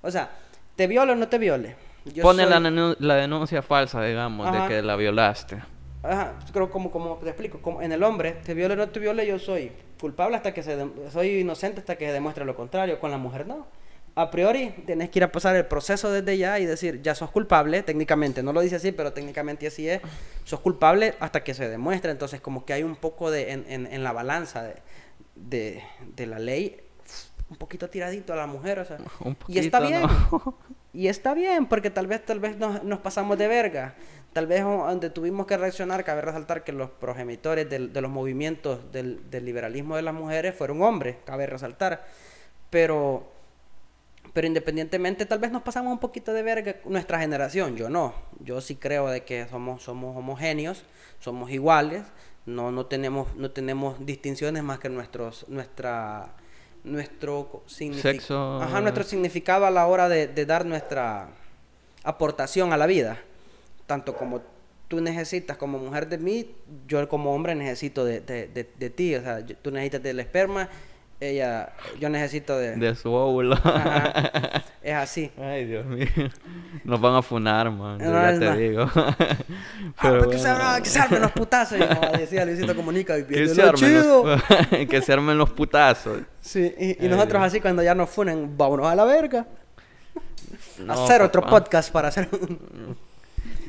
o 0.00 0.10
sea, 0.10 0.30
te 0.76 0.86
viole 0.86 1.12
o 1.12 1.16
no 1.16 1.28
te 1.28 1.38
viole. 1.38 1.76
Pone 2.20 2.46
la, 2.46 2.58
la, 2.98 3.14
denuncia 3.14 3.62
falsa, 3.62 4.02
digamos, 4.02 4.50
de 4.52 4.66
que 4.66 4.82
la 4.82 4.96
violaste. 4.96 5.62
Ajá, 6.02 6.32
creo 6.52 6.68
como, 6.68 6.90
como 6.90 7.16
te 7.16 7.28
explico, 7.28 7.60
como 7.60 7.80
en 7.80 7.92
el 7.92 8.02
hombre, 8.02 8.32
te 8.44 8.54
viole 8.54 8.74
o 8.74 8.76
no 8.76 8.88
te 8.88 8.98
viole, 8.98 9.24
yo 9.24 9.38
soy 9.38 9.70
culpable 10.00 10.36
hasta 10.36 10.52
que 10.52 10.64
se, 10.64 10.84
soy 11.12 11.40
inocente 11.40 11.78
hasta 11.80 11.96
que 11.96 12.06
se 12.06 12.12
demuestre 12.12 12.44
lo 12.44 12.56
contrario. 12.56 12.98
Con 12.98 13.12
la 13.12 13.18
mujer 13.18 13.46
no 13.46 13.66
a 14.14 14.30
priori 14.30 14.70
tienes 14.86 15.10
que 15.10 15.18
ir 15.18 15.24
a 15.24 15.32
pasar 15.32 15.56
el 15.56 15.66
proceso 15.66 16.10
desde 16.10 16.36
ya 16.36 16.58
y 16.58 16.66
decir, 16.66 17.00
ya 17.02 17.14
sos 17.14 17.30
culpable, 17.30 17.82
técnicamente, 17.82 18.42
no 18.42 18.52
lo 18.52 18.60
dice 18.60 18.76
así, 18.76 18.92
pero 18.92 19.12
técnicamente 19.12 19.66
así 19.66 19.88
es, 19.88 20.00
sos 20.44 20.60
culpable 20.60 21.14
hasta 21.20 21.42
que 21.42 21.54
se 21.54 21.68
demuestre, 21.68 22.10
entonces 22.10 22.40
como 22.40 22.64
que 22.64 22.74
hay 22.74 22.82
un 22.82 22.96
poco 22.96 23.30
de, 23.30 23.52
en, 23.52 23.64
en, 23.68 24.04
la 24.04 24.12
balanza 24.12 24.64
de, 25.34 25.82
de, 26.14 26.26
la 26.26 26.38
ley, 26.38 26.80
un 27.48 27.56
poquito 27.56 27.88
tiradito 27.88 28.34
a 28.34 28.36
la 28.36 28.46
mujer, 28.46 28.80
o 28.80 28.84
sea, 28.84 28.98
y 29.48 29.58
está 29.58 29.80
bien, 29.80 30.02
y 30.92 31.08
está 31.08 31.32
bien, 31.32 31.66
porque 31.66 31.88
tal 31.88 32.06
vez, 32.06 32.22
tal 32.24 32.38
vez 32.38 32.58
nos, 32.58 32.84
nos, 32.84 32.98
pasamos 32.98 33.38
de 33.38 33.48
verga, 33.48 33.94
tal 34.34 34.46
vez 34.46 34.62
donde 34.62 35.08
tuvimos 35.08 35.46
que 35.46 35.56
reaccionar, 35.56 36.04
cabe 36.04 36.20
resaltar 36.20 36.64
que 36.64 36.72
los 36.72 36.90
progenitores 36.90 37.68
de 37.70 38.00
los 38.00 38.10
movimientos 38.10 38.92
del, 38.92 39.30
del 39.30 39.46
liberalismo 39.46 39.96
de 39.96 40.02
las 40.02 40.12
mujeres 40.12 40.54
fueron 40.54 40.82
hombres, 40.82 41.16
cabe 41.24 41.46
resaltar, 41.46 42.04
pero 42.68 43.32
pero 44.32 44.46
independientemente, 44.46 45.26
tal 45.26 45.38
vez 45.38 45.52
nos 45.52 45.62
pasamos 45.62 45.92
un 45.92 45.98
poquito 45.98 46.32
de 46.32 46.42
verga 46.42 46.76
nuestra 46.86 47.18
generación. 47.18 47.76
Yo 47.76 47.90
no. 47.90 48.14
Yo 48.40 48.60
sí 48.60 48.76
creo 48.76 49.08
de 49.08 49.24
que 49.24 49.46
somos, 49.48 49.82
somos 49.82 50.16
homogéneos, 50.16 50.84
somos 51.20 51.50
iguales, 51.50 52.02
no, 52.46 52.72
no, 52.72 52.86
tenemos, 52.86 53.34
no 53.36 53.50
tenemos 53.50 54.04
distinciones 54.04 54.62
más 54.62 54.78
que 54.78 54.88
nuestros, 54.88 55.46
nuestra, 55.48 56.32
nuestro, 56.82 57.62
Sexo... 57.66 58.62
Ajá, 58.62 58.80
nuestro 58.80 59.04
significado 59.04 59.66
a 59.66 59.70
la 59.70 59.86
hora 59.86 60.08
de, 60.08 60.46
dar 60.46 60.64
nuestra 60.64 61.28
aportación 62.02 62.72
a 62.72 62.78
la 62.78 62.86
vida. 62.86 63.18
Tanto 63.86 64.16
como 64.16 64.40
tú 64.88 65.02
necesitas 65.02 65.58
como 65.58 65.78
mujer 65.78 66.08
de 66.08 66.16
mí, 66.16 66.54
yo 66.88 67.06
como 67.06 67.34
hombre 67.34 67.54
necesito 67.54 68.02
de, 68.04 68.20
de, 68.20 68.48
de 68.48 68.90
ti. 68.90 69.14
O 69.14 69.20
sea, 69.20 69.44
tú 69.44 69.70
necesitas 69.70 70.02
del 70.02 70.20
esperma 70.20 70.70
ella, 71.22 71.72
yo 72.00 72.08
necesito 72.08 72.56
de... 72.58 72.76
De 72.76 72.94
su 72.94 73.12
óvulo. 73.12 73.56
Es 74.82 74.94
así. 74.94 75.30
Ay, 75.40 75.64
Dios 75.64 75.86
mío. 75.86 76.08
Nos 76.82 77.00
van 77.00 77.14
a 77.14 77.22
funar, 77.22 77.70
man. 77.70 78.00
ya 78.00 78.36
te 78.36 78.56
digo. 78.56 78.90
ah, 78.92 79.14
pues 80.00 80.26
que, 80.26 80.38
se, 80.38 80.82
que 80.82 80.88
se 80.88 80.98
armen 80.98 81.22
los 81.22 81.30
putazos. 81.30 81.78
Y 81.78 82.18
decía 82.18 82.44
Luisito 82.44 82.74
Comunica. 82.74 83.16
Y 83.16 83.24
que, 83.26 83.46
se 83.46 83.62
armen 83.62 84.08
los, 84.08 84.42
que 84.88 85.02
se 85.02 85.12
armen 85.12 85.38
los 85.38 85.50
putazos. 85.50 86.22
Sí, 86.40 86.74
y, 87.00 87.06
nosotros 87.06 87.42
así 87.44 87.60
cuando 87.60 87.84
ya 87.84 87.94
nos 87.94 88.10
funen, 88.10 88.56
vámonos 88.58 88.86
a 88.86 88.96
la 88.96 89.04
verga. 89.04 89.46
hacer 90.88 91.22
otro 91.22 91.42
podcast 91.42 91.92
para 91.92 92.08
hacer... 92.08 92.28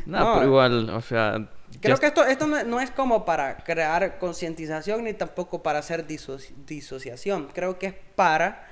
no, 0.08 0.34
pero 0.34 0.46
igual, 0.46 0.90
o 0.90 1.02
sea 1.02 1.48
Creo 1.82 1.98
que 1.98 2.08
esto, 2.08 2.26
esto 2.26 2.48
no, 2.48 2.80
es 2.80 2.92
como 2.92 3.26
para 3.26 3.58
crear 3.58 4.20
concientización 4.20 5.04
ni 5.04 5.14
tampoco 5.14 5.64
para 5.64 5.80
hacer 5.80 6.06
disociación. 6.08 7.50
Creo 7.54 7.80
que 7.80 7.88
es 7.88 7.94
para 8.16 8.68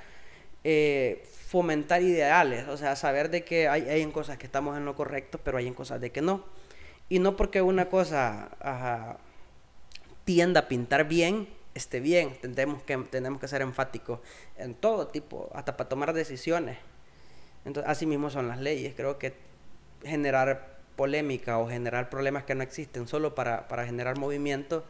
eh, 0.64 1.24
fomentar 1.46 2.02
ideales, 2.02 2.68
o 2.68 2.76
sea, 2.76 2.96
saber 2.96 3.30
de 3.30 3.44
que 3.44 3.68
hay, 3.68 3.88
hay 3.88 4.04
cosas 4.06 4.38
que 4.38 4.46
estamos 4.46 4.76
en 4.76 4.84
lo 4.84 4.94
correcto, 4.94 5.40
pero 5.42 5.58
hay 5.58 5.66
en 5.66 5.74
cosas 5.74 6.00
de 6.00 6.10
que 6.10 6.22
no. 6.22 6.44
Y 7.08 7.18
no 7.18 7.36
porque 7.36 7.60
una 7.60 7.88
cosa 7.88 9.18
tienda 10.24 10.60
a 10.60 10.68
pintar 10.68 11.06
bien, 11.08 11.48
esté 11.74 12.00
bien. 12.00 12.36
Tenemos 12.40 12.82
que, 12.82 12.96
tenemos 12.98 13.40
que 13.40 13.48
ser 13.48 13.62
enfáticos 13.62 14.20
en 14.56 14.74
todo 14.74 15.08
tipo, 15.08 15.50
hasta 15.54 15.76
para 15.76 15.88
tomar 15.88 16.12
decisiones. 16.12 16.78
Entonces, 17.64 17.90
así 17.90 18.06
mismo 18.06 18.30
son 18.30 18.48
las 18.48 18.58
leyes. 18.58 18.94
Creo 18.96 19.18
que 19.18 19.34
generar 20.02 20.71
polémica 20.96 21.58
o 21.58 21.68
generar 21.68 22.10
problemas 22.10 22.44
que 22.44 22.54
no 22.54 22.62
existen 22.62 23.08
solo 23.08 23.34
para, 23.34 23.66
generar 23.86 24.18
movimiento, 24.18 24.84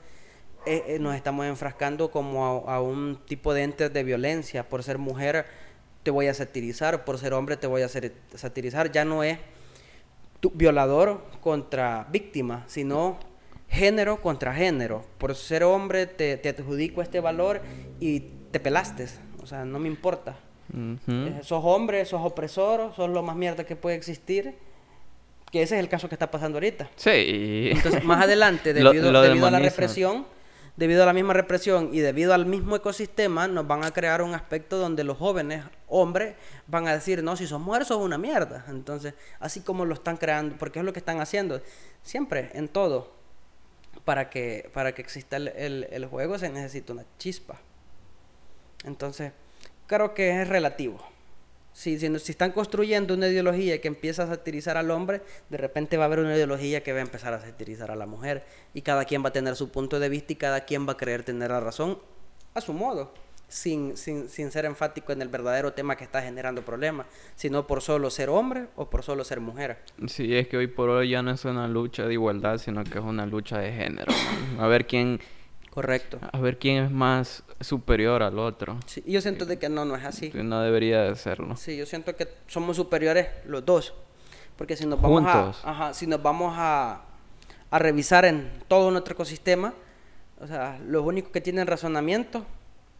eh, 0.66 0.84
eh, 0.86 0.98
nos 0.98 1.14
estamos 1.16 1.46
enfrascando 1.46 2.10
como 2.10 2.64
a, 2.68 2.80
un 2.80 3.18
tipo 3.26 3.54
de 3.54 3.62
entes 3.64 3.92
de 3.92 4.04
violencia. 4.04 4.68
Por 4.68 4.82
ser 4.82 4.98
mujer 4.98 5.46
te 6.02 6.10
voy 6.10 6.26
a 6.26 6.34
satirizar, 6.34 7.04
por 7.04 7.18
ser 7.18 7.34
hombre 7.34 7.56
te 7.56 7.66
voy 7.66 7.82
a 7.82 7.88
satirizar. 7.88 8.92
Ya 8.92 9.04
no 9.04 9.24
es 9.24 9.38
tu 10.40 10.50
violador 10.50 11.24
contra 11.40 12.06
víctima, 12.10 12.64
sino 12.66 13.18
género 13.68 14.20
contra 14.20 14.54
género. 14.54 15.04
Por 15.18 15.34
ser 15.34 15.64
hombre 15.64 16.06
te, 16.06 16.36
te 16.36 16.50
adjudico 16.50 17.02
este 17.02 17.20
valor 17.20 17.60
y 18.00 18.20
te 18.50 18.60
pelaste. 18.60 19.06
O 19.42 19.46
sea, 19.46 19.64
no 19.64 19.78
me 19.78 19.88
importa. 19.88 20.36
Eh, 21.06 21.40
sos 21.42 21.62
hombre, 21.64 22.04
sos 22.06 22.22
opresor, 22.24 22.94
sos 22.94 23.10
lo 23.10 23.22
más 23.22 23.36
mierda 23.36 23.64
que 23.64 23.76
puede 23.76 23.96
existir 23.96 24.54
que 25.52 25.62
ese 25.62 25.76
es 25.76 25.80
el 25.80 25.88
caso 25.88 26.08
que 26.08 26.14
está 26.14 26.30
pasando 26.30 26.56
ahorita. 26.56 26.90
Sí. 26.96 27.70
Entonces, 27.70 28.02
más 28.02 28.22
adelante, 28.24 28.72
debido, 28.72 29.22
debido 29.22 29.46
a 29.46 29.50
la 29.50 29.58
represión, 29.58 30.26
debido 30.76 31.02
a 31.02 31.06
la 31.06 31.12
misma 31.12 31.34
represión 31.34 31.90
y 31.92 32.00
debido 32.00 32.32
al 32.32 32.46
mismo 32.46 32.74
ecosistema, 32.74 33.46
nos 33.46 33.66
van 33.66 33.84
a 33.84 33.92
crear 33.92 34.22
un 34.22 34.34
aspecto 34.34 34.78
donde 34.78 35.04
los 35.04 35.18
jóvenes 35.18 35.62
hombres 35.88 36.36
van 36.66 36.88
a 36.88 36.94
decir, 36.94 37.22
no, 37.22 37.36
si 37.36 37.46
sos 37.46 37.60
mujer, 37.60 37.84
sos 37.84 37.98
una 37.98 38.16
mierda. 38.16 38.64
Entonces, 38.68 39.12
así 39.40 39.60
como 39.60 39.84
lo 39.84 39.92
están 39.92 40.16
creando, 40.16 40.56
porque 40.56 40.78
es 40.78 40.86
lo 40.86 40.94
que 40.94 41.00
están 41.00 41.20
haciendo, 41.20 41.60
siempre, 42.02 42.50
en 42.54 42.68
todo, 42.68 43.12
para 44.06 44.30
que, 44.30 44.70
para 44.72 44.94
que 44.94 45.02
exista 45.02 45.36
el, 45.36 45.48
el, 45.48 45.86
el 45.92 46.06
juego 46.06 46.38
se 46.38 46.48
necesita 46.48 46.94
una 46.94 47.04
chispa. 47.18 47.60
Entonces, 48.84 49.32
creo 49.86 50.14
que 50.14 50.40
es 50.40 50.48
relativo. 50.48 51.11
Si, 51.72 51.98
si, 51.98 52.06
están 52.06 52.52
construyendo 52.52 53.14
una 53.14 53.28
ideología 53.28 53.80
que 53.80 53.88
empieza 53.88 54.24
a 54.24 54.26
satirizar 54.26 54.76
al 54.76 54.90
hombre, 54.90 55.22
de 55.48 55.56
repente 55.56 55.96
va 55.96 56.04
a 56.04 56.06
haber 56.06 56.20
una 56.20 56.34
ideología 56.34 56.82
que 56.82 56.92
va 56.92 56.98
a 56.98 57.02
empezar 57.02 57.32
a 57.32 57.40
satirizar 57.40 57.90
a 57.90 57.96
la 57.96 58.06
mujer. 58.06 58.44
Y 58.74 58.82
cada 58.82 59.04
quien 59.04 59.24
va 59.24 59.28
a 59.28 59.32
tener 59.32 59.56
su 59.56 59.70
punto 59.70 59.98
de 59.98 60.08
vista 60.08 60.32
y 60.32 60.36
cada 60.36 60.64
quien 60.64 60.86
va 60.86 60.92
a 60.92 60.96
creer 60.96 61.22
tener 61.22 61.50
la 61.50 61.60
razón 61.60 61.98
a 62.54 62.60
su 62.60 62.72
modo, 62.72 63.14
sin, 63.48 63.96
sin, 63.96 64.28
sin 64.28 64.50
ser 64.50 64.66
enfático 64.66 65.12
en 65.12 65.22
el 65.22 65.28
verdadero 65.28 65.72
tema 65.72 65.96
que 65.96 66.04
está 66.04 66.22
generando 66.22 66.62
problemas, 66.62 67.06
sino 67.34 67.66
por 67.66 67.80
solo 67.80 68.10
ser 68.10 68.28
hombre 68.28 68.66
o 68.76 68.90
por 68.90 69.02
solo 69.02 69.24
ser 69.24 69.40
mujer. 69.40 69.78
Sí, 70.06 70.36
es 70.36 70.48
que 70.48 70.58
hoy 70.58 70.66
por 70.66 70.90
hoy 70.90 71.10
ya 71.10 71.22
no 71.22 71.30
es 71.30 71.44
una 71.44 71.68
lucha 71.68 72.06
de 72.06 72.12
igualdad, 72.12 72.58
sino 72.58 72.84
que 72.84 72.98
es 72.98 73.04
una 73.04 73.26
lucha 73.26 73.58
de 73.58 73.72
género. 73.72 74.12
A 74.58 74.66
ver 74.66 74.86
quién 74.86 75.20
Correcto. 75.72 76.18
A 76.32 76.38
ver 76.38 76.58
quién 76.58 76.84
es 76.84 76.90
más 76.90 77.42
superior 77.60 78.22
al 78.22 78.38
otro. 78.38 78.78
Sí, 78.84 79.02
yo 79.06 79.22
siento 79.22 79.46
de 79.46 79.58
que 79.58 79.70
no, 79.70 79.86
no 79.86 79.96
es 79.96 80.04
así. 80.04 80.30
No 80.34 80.60
debería 80.60 81.00
de 81.00 81.16
serlo. 81.16 81.56
Sí, 81.56 81.78
yo 81.78 81.86
siento 81.86 82.14
que 82.14 82.28
somos 82.46 82.76
superiores 82.76 83.28
los 83.46 83.64
dos. 83.64 83.94
Porque 84.58 84.76
si 84.76 84.84
nos 84.84 85.00
vamos 85.00 85.24
a, 85.24 85.48
ajá, 85.48 85.94
si 85.94 86.06
nos 86.06 86.22
vamos 86.22 86.54
a, 86.58 87.00
a 87.70 87.78
revisar 87.78 88.26
en 88.26 88.50
todo 88.68 88.90
nuestro 88.90 89.14
ecosistema, 89.14 89.72
o 90.38 90.46
sea, 90.46 90.78
los 90.86 91.06
únicos 91.06 91.32
que 91.32 91.40
tienen 91.40 91.66
razonamiento, 91.66 92.44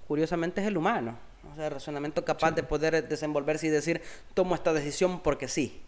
curiosamente, 0.09 0.63
es 0.63 0.67
el 0.67 0.79
humano. 0.79 1.19
O 1.53 1.55
sea, 1.55 1.67
el 1.67 1.73
razonamiento 1.75 2.25
capaz 2.25 2.53
de 2.53 2.63
poder 2.63 3.07
desenvolverse 3.07 3.67
y 3.67 3.71
decir, 3.71 4.01
tomo 4.33 4.55
esta 4.55 4.73
decisión 4.73 5.21
porque 5.21 5.47
sí, 5.47 5.83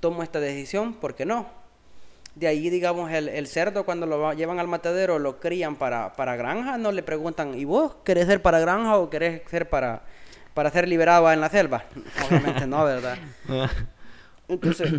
tomo 0.00 0.24
esta 0.24 0.40
decisión 0.40 0.94
porque 0.94 1.24
no 1.24 1.59
de 2.40 2.46
ahí, 2.46 2.70
digamos, 2.70 3.10
el, 3.12 3.28
el, 3.28 3.46
cerdo 3.46 3.84
cuando 3.84 4.06
lo 4.06 4.32
llevan 4.32 4.58
al 4.58 4.66
matadero, 4.66 5.18
lo 5.18 5.38
crían 5.38 5.76
para, 5.76 6.14
para 6.14 6.36
granja, 6.36 6.78
no 6.78 6.90
le 6.90 7.02
preguntan, 7.02 7.54
¿y 7.54 7.66
vos 7.66 7.96
querés 8.02 8.26
ser 8.26 8.40
para 8.40 8.58
granja 8.58 8.96
o 8.96 9.10
querés 9.10 9.42
ser 9.50 9.68
para, 9.68 10.02
para 10.54 10.70
ser 10.70 10.88
liberado 10.88 11.30
en 11.30 11.42
la 11.42 11.50
selva? 11.50 11.84
Obviamente 12.26 12.66
no, 12.66 12.82
¿verdad? 12.82 13.18
Entonces, 14.48 14.90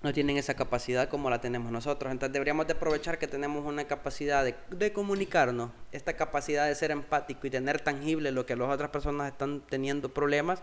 no 0.00 0.12
tienen 0.12 0.36
esa 0.36 0.54
capacidad 0.54 1.08
como 1.08 1.28
la 1.28 1.40
tenemos 1.40 1.72
nosotros. 1.72 2.12
Entonces 2.12 2.32
deberíamos 2.32 2.68
de 2.68 2.74
aprovechar 2.74 3.18
que 3.18 3.26
tenemos 3.26 3.66
una 3.66 3.84
capacidad 3.84 4.44
de, 4.44 4.54
de 4.70 4.92
comunicarnos, 4.92 5.70
esta 5.90 6.12
capacidad 6.12 6.68
de 6.68 6.76
ser 6.76 6.92
empático 6.92 7.48
y 7.48 7.50
tener 7.50 7.80
tangible 7.80 8.30
lo 8.30 8.46
que 8.46 8.54
las 8.54 8.68
otras 8.68 8.90
personas 8.90 9.32
están 9.32 9.60
teniendo 9.68 10.08
problemas 10.14 10.62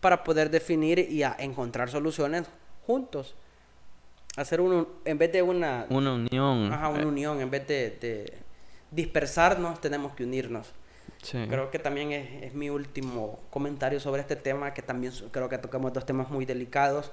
para 0.00 0.22
poder 0.22 0.48
definir 0.48 1.00
y 1.00 1.24
encontrar 1.24 1.90
soluciones 1.90 2.44
juntos 2.86 3.34
hacer 4.36 4.60
uno, 4.60 4.86
en 5.04 5.18
vez 5.18 5.32
de 5.32 5.42
una... 5.42 5.86
Una 5.88 6.12
unión. 6.12 6.72
Ajá, 6.72 6.88
una 6.88 7.06
unión, 7.06 7.40
en 7.40 7.50
vez 7.50 7.66
de, 7.66 8.32
dispersarnos, 8.90 9.80
tenemos 9.80 10.14
que 10.14 10.24
unirnos. 10.24 10.72
Sí. 11.22 11.44
Creo 11.48 11.70
que 11.70 11.78
también 11.78 12.12
es, 12.12 12.44
es, 12.44 12.54
mi 12.54 12.70
último 12.70 13.40
comentario 13.50 13.98
sobre 13.98 14.20
este 14.20 14.36
tema, 14.36 14.72
que 14.74 14.82
también 14.82 15.12
creo 15.32 15.48
que 15.48 15.58
tocamos 15.58 15.92
dos 15.92 16.06
temas 16.06 16.30
muy 16.30 16.44
delicados, 16.44 17.10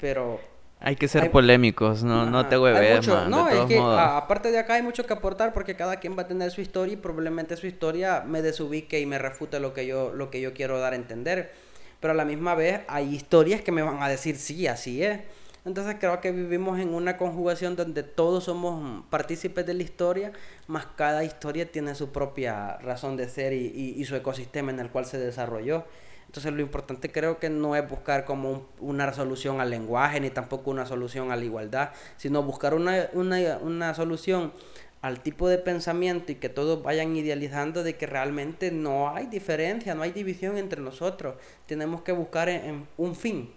pero... 0.00 0.40
Hay 0.80 0.94
que 0.94 1.08
ser 1.08 1.32
polémicos, 1.32 2.04
no, 2.04 2.24
no 2.26 2.46
te 2.46 2.56
hueves, 2.56 3.08
man, 3.08 3.28
No, 3.28 3.48
es 3.48 3.64
que 3.66 3.78
aparte 3.78 4.52
de 4.52 4.58
acá 4.58 4.74
hay 4.74 4.82
mucho 4.82 5.04
que 5.04 5.12
aportar 5.12 5.52
porque 5.52 5.74
cada 5.74 5.96
quien 5.96 6.16
va 6.16 6.22
a 6.22 6.28
tener 6.28 6.52
su 6.52 6.60
historia 6.60 6.94
y 6.94 6.96
probablemente 6.96 7.56
su 7.56 7.66
historia 7.66 8.22
me 8.24 8.42
desubique 8.42 9.00
y 9.00 9.06
me 9.06 9.18
refute 9.18 9.58
lo 9.58 9.74
que 9.74 9.88
yo, 9.88 10.12
lo 10.14 10.30
que 10.30 10.40
yo 10.40 10.54
quiero 10.54 10.78
dar 10.78 10.92
a 10.92 10.96
entender. 10.96 11.52
Pero 11.98 12.12
a 12.12 12.14
la 12.14 12.24
misma 12.24 12.54
vez 12.54 12.82
hay 12.86 13.12
historias 13.12 13.60
que 13.60 13.72
me 13.72 13.82
van 13.82 14.00
a 14.00 14.08
decir, 14.08 14.36
sí, 14.36 14.68
así 14.68 15.02
es. 15.02 15.18
Entonces 15.64 15.96
creo 15.98 16.20
que 16.20 16.32
vivimos 16.32 16.78
en 16.78 16.94
una 16.94 17.16
conjugación 17.16 17.76
donde 17.76 18.02
todos 18.02 18.44
somos 18.44 19.04
partícipes 19.10 19.66
de 19.66 19.74
la 19.74 19.82
historia, 19.82 20.32
más 20.66 20.86
cada 20.96 21.24
historia 21.24 21.70
tiene 21.70 21.94
su 21.94 22.10
propia 22.10 22.78
razón 22.78 23.16
de 23.16 23.28
ser 23.28 23.52
y, 23.52 24.04
su 24.04 24.14
ecosistema 24.16 24.70
en 24.70 24.80
el 24.80 24.90
cual 24.90 25.04
se 25.04 25.18
desarrolló. 25.18 25.84
Entonces 26.26 26.52
lo 26.52 26.60
importante 26.60 27.10
creo 27.10 27.38
que 27.38 27.48
no 27.48 27.74
es 27.74 27.88
buscar 27.88 28.24
como 28.24 28.66
una 28.80 29.12
solución 29.12 29.60
al 29.60 29.70
lenguaje 29.70 30.20
ni 30.20 30.30
tampoco 30.30 30.70
una 30.70 30.86
solución 30.86 31.32
a 31.32 31.36
la 31.36 31.44
igualdad, 31.44 31.90
sino 32.18 32.42
buscar 32.42 32.74
una, 32.74 33.08
una, 33.14 33.94
solución 33.94 34.52
al 35.00 35.20
tipo 35.20 35.48
de 35.48 35.58
pensamiento 35.58 36.32
y 36.32 36.34
que 36.34 36.50
todos 36.50 36.82
vayan 36.82 37.16
idealizando 37.16 37.82
de 37.82 37.96
que 37.96 38.06
realmente 38.06 38.70
no 38.70 39.08
hay 39.14 39.26
diferencia, 39.26 39.94
no 39.94 40.02
hay 40.02 40.12
división 40.12 40.58
entre 40.58 40.82
nosotros. 40.82 41.36
Tenemos 41.66 42.02
que 42.02 42.12
buscar 42.12 42.48
en 42.50 42.86
un 42.98 43.16
fin, 43.16 43.50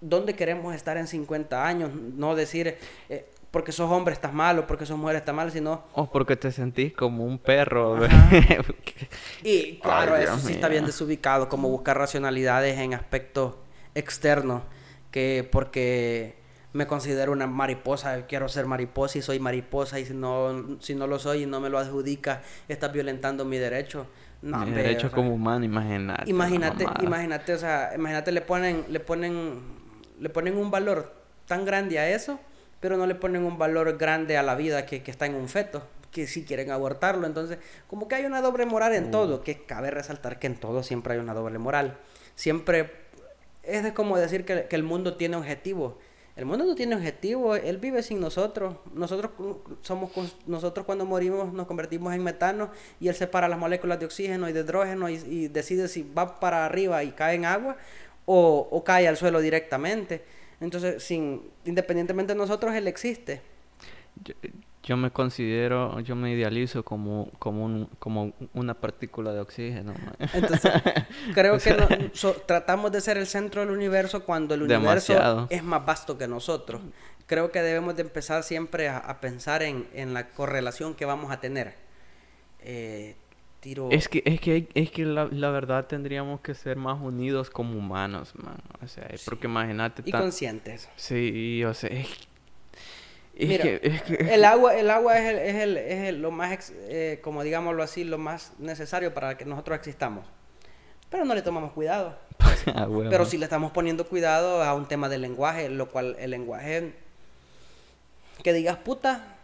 dónde 0.00 0.34
queremos 0.34 0.74
estar 0.74 0.96
en 0.96 1.06
50 1.06 1.66
años, 1.66 1.90
no 1.94 2.34
decir 2.34 2.76
eh, 3.08 3.30
porque 3.50 3.72
sos 3.72 3.90
hombre 3.90 4.14
estás 4.14 4.32
mal 4.32 4.58
o 4.58 4.66
porque 4.66 4.86
sos 4.86 4.96
mujer 4.96 5.16
estás 5.16 5.34
mal, 5.34 5.50
sino... 5.50 5.84
O 5.94 6.10
porque 6.10 6.36
te 6.36 6.52
sentís 6.52 6.92
como 6.92 7.24
un 7.24 7.38
perro. 7.38 7.98
y 9.42 9.78
claro, 9.78 10.16
eso 10.16 10.38
sí 10.38 10.52
está 10.52 10.68
bien 10.68 10.86
desubicado, 10.86 11.48
como 11.48 11.68
buscar 11.68 11.98
racionalidades 11.98 12.78
en 12.78 12.94
aspectos 12.94 13.54
externos, 13.94 14.62
que 15.10 15.48
porque 15.50 16.36
me 16.72 16.86
considero 16.86 17.32
una 17.32 17.48
mariposa, 17.48 18.26
quiero 18.26 18.48
ser 18.48 18.66
mariposa 18.66 19.18
y 19.18 19.22
soy 19.22 19.40
mariposa 19.40 19.98
y 19.98 20.06
si 20.06 20.14
no, 20.14 20.78
si 20.80 20.94
no 20.94 21.08
lo 21.08 21.18
soy 21.18 21.42
y 21.42 21.46
no 21.46 21.60
me 21.60 21.68
lo 21.68 21.78
adjudica, 21.78 22.42
estás 22.68 22.92
violentando 22.92 23.44
mi 23.44 23.58
derecho. 23.58 24.06
No, 24.42 24.64
mi 24.64 24.70
derecho 24.70 25.10
como 25.10 25.34
humano, 25.34 25.64
imagínate. 25.64 26.30
Imagínate, 26.30 26.86
imagínate, 27.02 27.52
o 27.52 27.58
sea, 27.58 27.90
imagínate 27.96 28.30
le 28.30 28.40
ponen, 28.40 28.84
le 28.88 29.00
ponen 29.00 29.79
le 30.20 30.28
ponen 30.28 30.56
un 30.56 30.70
valor 30.70 31.12
tan 31.46 31.64
grande 31.64 31.98
a 31.98 32.08
eso, 32.08 32.38
pero 32.78 32.96
no 32.96 33.06
le 33.06 33.14
ponen 33.14 33.44
un 33.44 33.58
valor 33.58 33.98
grande 33.98 34.36
a 34.36 34.42
la 34.42 34.54
vida 34.54 34.86
que, 34.86 35.02
está 35.06 35.26
en 35.26 35.34
un 35.34 35.48
feto, 35.48 35.82
que 36.12 36.26
si 36.26 36.44
quieren 36.44 36.70
abortarlo. 36.70 37.26
Entonces, 37.26 37.58
como 37.88 38.06
que 38.06 38.14
hay 38.14 38.24
una 38.24 38.40
doble 38.40 38.66
moral 38.66 38.94
en 38.94 39.10
todo, 39.10 39.38
mm. 39.38 39.42
que 39.42 39.64
cabe 39.64 39.90
resaltar 39.90 40.38
que 40.38 40.46
en 40.46 40.56
todo 40.56 40.82
siempre 40.82 41.14
hay 41.14 41.18
una 41.18 41.34
doble 41.34 41.58
moral. 41.58 41.98
Siempre 42.36 42.90
es 43.62 43.92
como 43.92 44.16
decir 44.16 44.44
que, 44.44 44.66
el 44.70 44.82
mundo 44.82 45.16
tiene 45.16 45.36
objetivos. 45.36 45.94
El 46.36 46.46
mundo 46.46 46.64
no 46.64 46.74
tiene 46.74 46.94
objetivo, 46.94 47.54
él 47.54 47.78
vive 47.78 48.02
sin 48.02 48.20
nosotros. 48.20 48.76
Nosotros 48.94 49.32
somos 49.82 50.10
nosotros 50.46 50.86
cuando 50.86 51.04
morimos 51.04 51.52
nos 51.52 51.66
convertimos 51.66 52.14
en 52.14 52.22
metano 52.22 52.70
y 52.98 53.08
él 53.08 53.14
separa 53.14 53.48
las 53.48 53.58
moléculas 53.58 53.98
de 53.98 54.06
oxígeno 54.06 54.48
y 54.48 54.52
de 54.52 54.60
hidrógeno 54.60 55.10
y, 55.10 55.48
decide 55.48 55.88
si 55.88 56.02
va 56.02 56.40
para 56.40 56.64
arriba 56.64 57.02
y 57.04 57.10
cae 57.10 57.34
en 57.34 57.44
agua 57.44 57.76
o, 58.32 58.84
cae 58.84 59.08
al 59.08 59.16
suelo 59.16 59.40
directamente. 59.40 60.22
Entonces, 60.60 61.02
sin 61.02 61.42
independientemente 61.64 62.32
de 62.34 62.38
nosotros, 62.38 62.74
él 62.74 62.86
existe 62.86 63.42
yo 64.82 64.96
me 64.96 65.10
considero, 65.10 66.00
yo 66.00 66.16
me 66.16 66.32
idealizo 66.32 66.82
como, 66.82 67.30
como, 67.38 67.64
un, 67.64 67.88
como 67.98 68.32
una 68.54 68.74
partícula 68.74 69.32
de 69.32 69.40
oxígeno. 69.40 69.94
Entonces, 70.32 70.72
creo 71.34 71.58
que 71.58 72.10
tratamos 72.46 72.90
de 72.90 73.00
ser 73.00 73.18
el 73.18 73.26
centro 73.26 73.60
del 73.60 73.70
universo 73.70 74.24
cuando 74.24 74.54
el 74.54 74.62
universo 74.62 75.46
es 75.50 75.62
más 75.62 75.84
vasto 75.84 76.16
que 76.16 76.26
nosotros. 76.26 76.80
Creo 77.26 77.52
que 77.52 77.62
debemos 77.62 77.94
de 77.94 78.02
empezar 78.02 78.42
siempre 78.42 78.88
a, 78.88 79.20
pensar 79.20 79.62
en, 79.62 79.86
en, 79.92 80.14
la 80.14 80.30
correlación 80.30 80.94
que 80.94 81.04
vamos 81.04 81.30
a 81.30 81.40
tener. 81.40 81.74
Eh, 82.60 83.16
tiro... 83.60 83.88
Es 83.90 84.08
que, 84.08 84.22
es 84.24 84.40
que, 84.40 84.68
es 84.74 84.90
que 84.90 85.04
la, 85.04 85.26
la, 85.30 85.50
verdad 85.50 85.86
tendríamos 85.86 86.40
que 86.40 86.54
ser 86.54 86.76
más 86.76 87.00
unidos 87.00 87.50
como 87.50 87.78
humanos, 87.78 88.32
man. 88.36 88.58
O 88.82 88.88
sea, 88.88 89.08
porque 89.24 89.46
imagínate... 89.46 90.02
Y 90.04 90.12
conscientes. 90.12 90.88
Sí, 90.96 91.62
o 91.64 91.74
sea, 91.74 91.90
es 91.90 92.08
Mira, 93.48 93.64
el 93.64 94.44
agua, 94.44 94.76
el 94.76 94.90
agua 94.90 95.18
es, 95.18 95.30
el, 95.30 95.38
es, 95.38 95.54
el, 95.56 95.76
es 95.76 96.14
lo 96.14 96.30
más, 96.30 96.72
eh, 96.76 97.20
como 97.22 97.42
digámoslo 97.42 97.82
así, 97.82 98.04
lo 98.04 98.18
más 98.18 98.52
necesario 98.58 99.14
para 99.14 99.38
que 99.38 99.44
nosotros 99.44 99.76
existamos. 99.76 100.26
Pero 101.08 101.24
no 101.24 101.34
le 101.34 101.42
tomamos 101.42 101.72
cuidado. 101.72 102.18
Ah, 102.66 102.86
Pero 103.08 103.24
si 103.24 103.38
le 103.38 103.44
estamos 103.44 103.72
poniendo 103.72 104.06
cuidado 104.06 104.62
a 104.62 104.74
un 104.74 104.86
tema 104.86 105.08
del 105.08 105.22
lenguaje, 105.22 105.70
lo 105.70 105.88
cual 105.88 106.14
el 106.18 106.30
lenguaje, 106.30 106.92
que 108.42 108.52
digas 108.52 108.76
puta, 108.76 109.38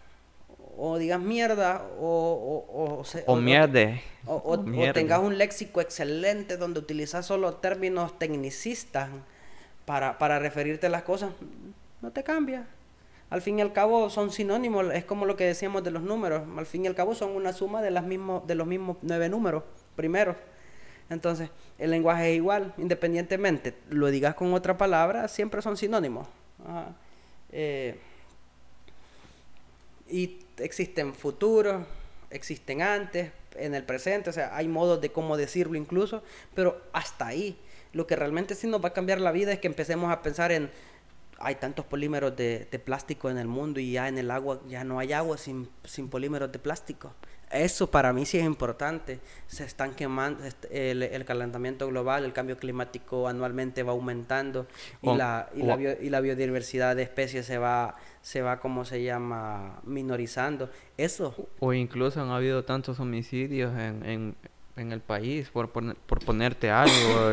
o 0.76 0.98
digas 0.98 1.20
mierda, 1.20 1.86
o... 1.98 2.64
O, 2.68 3.02
o, 3.02 3.32
o, 3.32 3.36
mierde. 3.36 4.02
O, 4.26 4.58
tengas 4.92 5.20
un 5.20 5.38
léxico 5.38 5.80
excelente 5.80 6.56
donde 6.56 6.80
utilizas 6.80 7.26
solo 7.26 7.54
términos 7.54 8.18
tecnicistas 8.18 9.08
para, 9.84 10.18
para 10.18 10.38
referirte 10.38 10.86
a 10.86 10.90
las 10.90 11.02
cosas, 11.02 11.30
no 12.02 12.10
te 12.10 12.22
cambia 12.22 12.66
al 13.30 13.42
fin 13.42 13.58
y 13.58 13.62
al 13.62 13.72
cabo 13.72 14.08
son 14.08 14.30
sinónimos, 14.30 14.86
es 14.94 15.04
como 15.04 15.26
lo 15.26 15.36
que 15.36 15.44
decíamos 15.44 15.82
de 15.82 15.90
los 15.90 16.02
números, 16.02 16.42
al 16.56 16.66
fin 16.66 16.84
y 16.84 16.88
al 16.88 16.94
cabo 16.94 17.14
son 17.14 17.30
una 17.32 17.52
suma 17.52 17.82
de, 17.82 17.90
las 17.90 18.04
mismos, 18.04 18.46
de 18.46 18.54
los 18.54 18.66
mismos 18.66 18.98
nueve 19.02 19.28
números 19.28 19.64
primeros. 19.96 20.36
Entonces, 21.08 21.50
el 21.78 21.90
lenguaje 21.90 22.30
es 22.30 22.36
igual, 22.36 22.74
independientemente 22.78 23.74
lo 23.90 24.08
digas 24.08 24.34
con 24.34 24.52
otra 24.54 24.76
palabra, 24.76 25.28
siempre 25.28 25.62
son 25.62 25.76
sinónimos. 25.76 26.28
Eh, 27.50 27.98
y 30.08 30.38
existen 30.58 31.14
futuros, 31.14 31.86
existen 32.30 32.82
antes, 32.82 33.30
en 33.54 33.74
el 33.74 33.84
presente, 33.84 34.30
o 34.30 34.32
sea, 34.32 34.54
hay 34.56 34.68
modos 34.68 35.00
de 35.00 35.10
cómo 35.10 35.36
decirlo 35.36 35.76
incluso, 35.76 36.22
pero 36.54 36.82
hasta 36.92 37.26
ahí. 37.26 37.58
Lo 37.92 38.06
que 38.06 38.16
realmente 38.16 38.54
sí 38.54 38.66
nos 38.66 38.84
va 38.84 38.88
a 38.88 38.92
cambiar 38.92 39.20
la 39.20 39.32
vida 39.32 39.52
es 39.52 39.58
que 39.58 39.66
empecemos 39.66 40.12
a 40.12 40.22
pensar 40.22 40.52
en 40.52 40.70
hay 41.38 41.56
tantos 41.56 41.84
polímeros 41.84 42.34
de, 42.36 42.82
plástico 42.84 43.30
en 43.30 43.38
el 43.38 43.46
mundo 43.46 43.80
y 43.80 43.92
ya 43.92 44.08
en 44.08 44.18
el 44.18 44.30
agua 44.30 44.60
ya 44.68 44.84
no 44.84 44.98
hay 44.98 45.12
agua 45.12 45.36
sin, 45.38 45.68
polímeros 46.10 46.50
de 46.52 46.58
plástico. 46.58 47.12
Eso 47.50 47.90
para 47.90 48.12
mí 48.12 48.26
sí 48.26 48.38
es 48.38 48.44
importante. 48.44 49.20
Se 49.46 49.64
están 49.64 49.94
quemando 49.94 50.42
el, 50.70 51.02
el 51.02 51.24
calentamiento 51.24 51.86
global, 51.86 52.24
el 52.24 52.32
cambio 52.32 52.56
climático 52.56 53.28
anualmente 53.28 53.82
va 53.82 53.92
aumentando 53.92 54.66
y, 55.00 55.14
la, 55.14 55.48
y, 55.54 55.62
la, 55.62 55.76
y 55.80 56.10
la 56.10 56.20
biodiversidad 56.20 56.96
de 56.96 57.02
especies 57.02 57.46
se 57.46 57.58
va, 57.58 57.94
se 58.20 58.42
va, 58.42 58.58
como 58.58 58.84
se 58.84 59.02
llama, 59.02 59.80
minorizando. 59.84 60.70
Eso. 60.96 61.34
O 61.60 61.72
incluso 61.72 62.20
han 62.20 62.30
habido 62.30 62.64
tantos 62.64 62.98
homicidios 62.98 63.72
en, 63.78 64.04
en, 64.04 64.36
en 64.76 64.92
el 64.92 65.00
país, 65.00 65.48
por, 65.50 65.70
por, 65.70 65.94
por 65.94 66.24
ponerte 66.24 66.70
algo. 66.70 67.30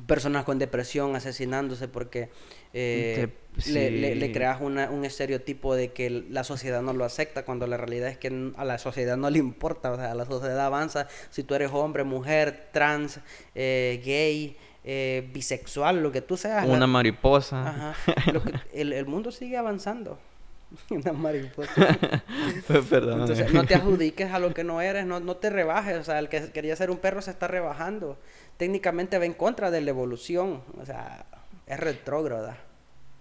Eh, 0.00 0.04
Personas 0.06 0.44
con 0.44 0.58
depresión 0.58 1.14
asesinándose 1.16 1.88
porque 1.88 2.30
eh, 2.72 3.28
le, 3.66 4.32
creas 4.32 4.60
un 4.60 5.04
estereotipo 5.04 5.74
de 5.74 5.92
que 5.92 6.10
la 6.10 6.44
sociedad 6.44 6.82
no 6.82 6.92
lo 6.92 7.04
acepta 7.04 7.44
cuando 7.44 7.66
la 7.66 7.76
realidad 7.76 8.08
es 8.08 8.18
que 8.18 8.52
a 8.56 8.64
la 8.64 8.78
sociedad 8.78 9.16
no 9.16 9.30
le 9.30 9.38
importa, 9.38 9.92
o 9.92 9.96
sea, 9.96 10.14
la 10.14 10.24
sociedad 10.24 10.60
avanza 10.60 11.08
si 11.30 11.42
tú 11.42 11.54
eres 11.54 11.70
hombre, 11.72 12.04
mujer, 12.04 12.68
trans, 12.72 13.20
eh, 13.54 14.00
gay, 14.04 14.56
eh, 14.82 15.28
bisexual, 15.32 16.02
lo 16.02 16.10
que 16.10 16.22
tú 16.22 16.36
seas. 16.36 16.66
Una 16.66 16.86
mariposa. 16.86 17.94
el, 18.72 19.06
mundo 19.06 19.30
sigue 19.30 19.56
avanzando. 19.56 20.18
Una 20.90 21.12
mariposa. 21.12 21.72
Pues, 22.66 22.92
Entonces, 22.92 23.52
no 23.52 23.64
te 23.64 23.74
adjudiques 23.74 24.32
a 24.32 24.38
lo 24.38 24.54
que 24.54 24.62
no 24.62 24.80
eres, 24.80 25.04
no, 25.04 25.18
no 25.18 25.36
te 25.36 25.50
rebajes. 25.50 25.98
O 25.98 26.04
sea, 26.04 26.18
el 26.18 26.28
que 26.28 26.52
quería 26.52 26.76
ser 26.76 26.90
un 26.90 26.98
perro 26.98 27.20
se 27.20 27.32
está 27.32 27.48
rebajando. 27.48 28.16
Técnicamente 28.60 29.18
va 29.18 29.24
en 29.24 29.32
contra 29.32 29.70
de 29.70 29.80
la 29.80 29.88
evolución. 29.88 30.60
O 30.78 30.84
sea, 30.84 31.24
es 31.66 31.80
retrógrada. 31.80 32.58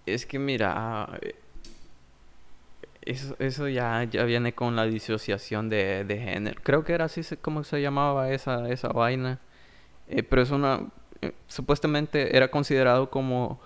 Es 0.06 0.26
que 0.26 0.38
mira, 0.38 0.74
ah, 0.76 1.18
eso, 3.03 3.38
eso 3.40 3.70
ya, 3.70 4.03
ya 4.03 4.26
viene 4.26 4.52
con 4.52 4.76
la 4.76 4.84
disociación 4.84 5.70
de, 5.70 6.03
género. 6.10 6.60
Creo 6.61 6.84
que 6.84 6.91
era 6.91 7.06
así 7.06 7.24
como 7.38 7.64
se 7.64 7.82
llamaba 7.82 8.30
esa, 8.32 8.70
esa 8.70 8.90
vaina. 8.90 9.40
Eh, 10.10 10.24
pero 10.24 10.41
es 10.41 10.52
una... 10.52 10.88
Eh, 11.22 11.32
supuestamente 11.48 12.36
era 12.36 12.52
considerado 12.52 13.10
como 13.10 13.61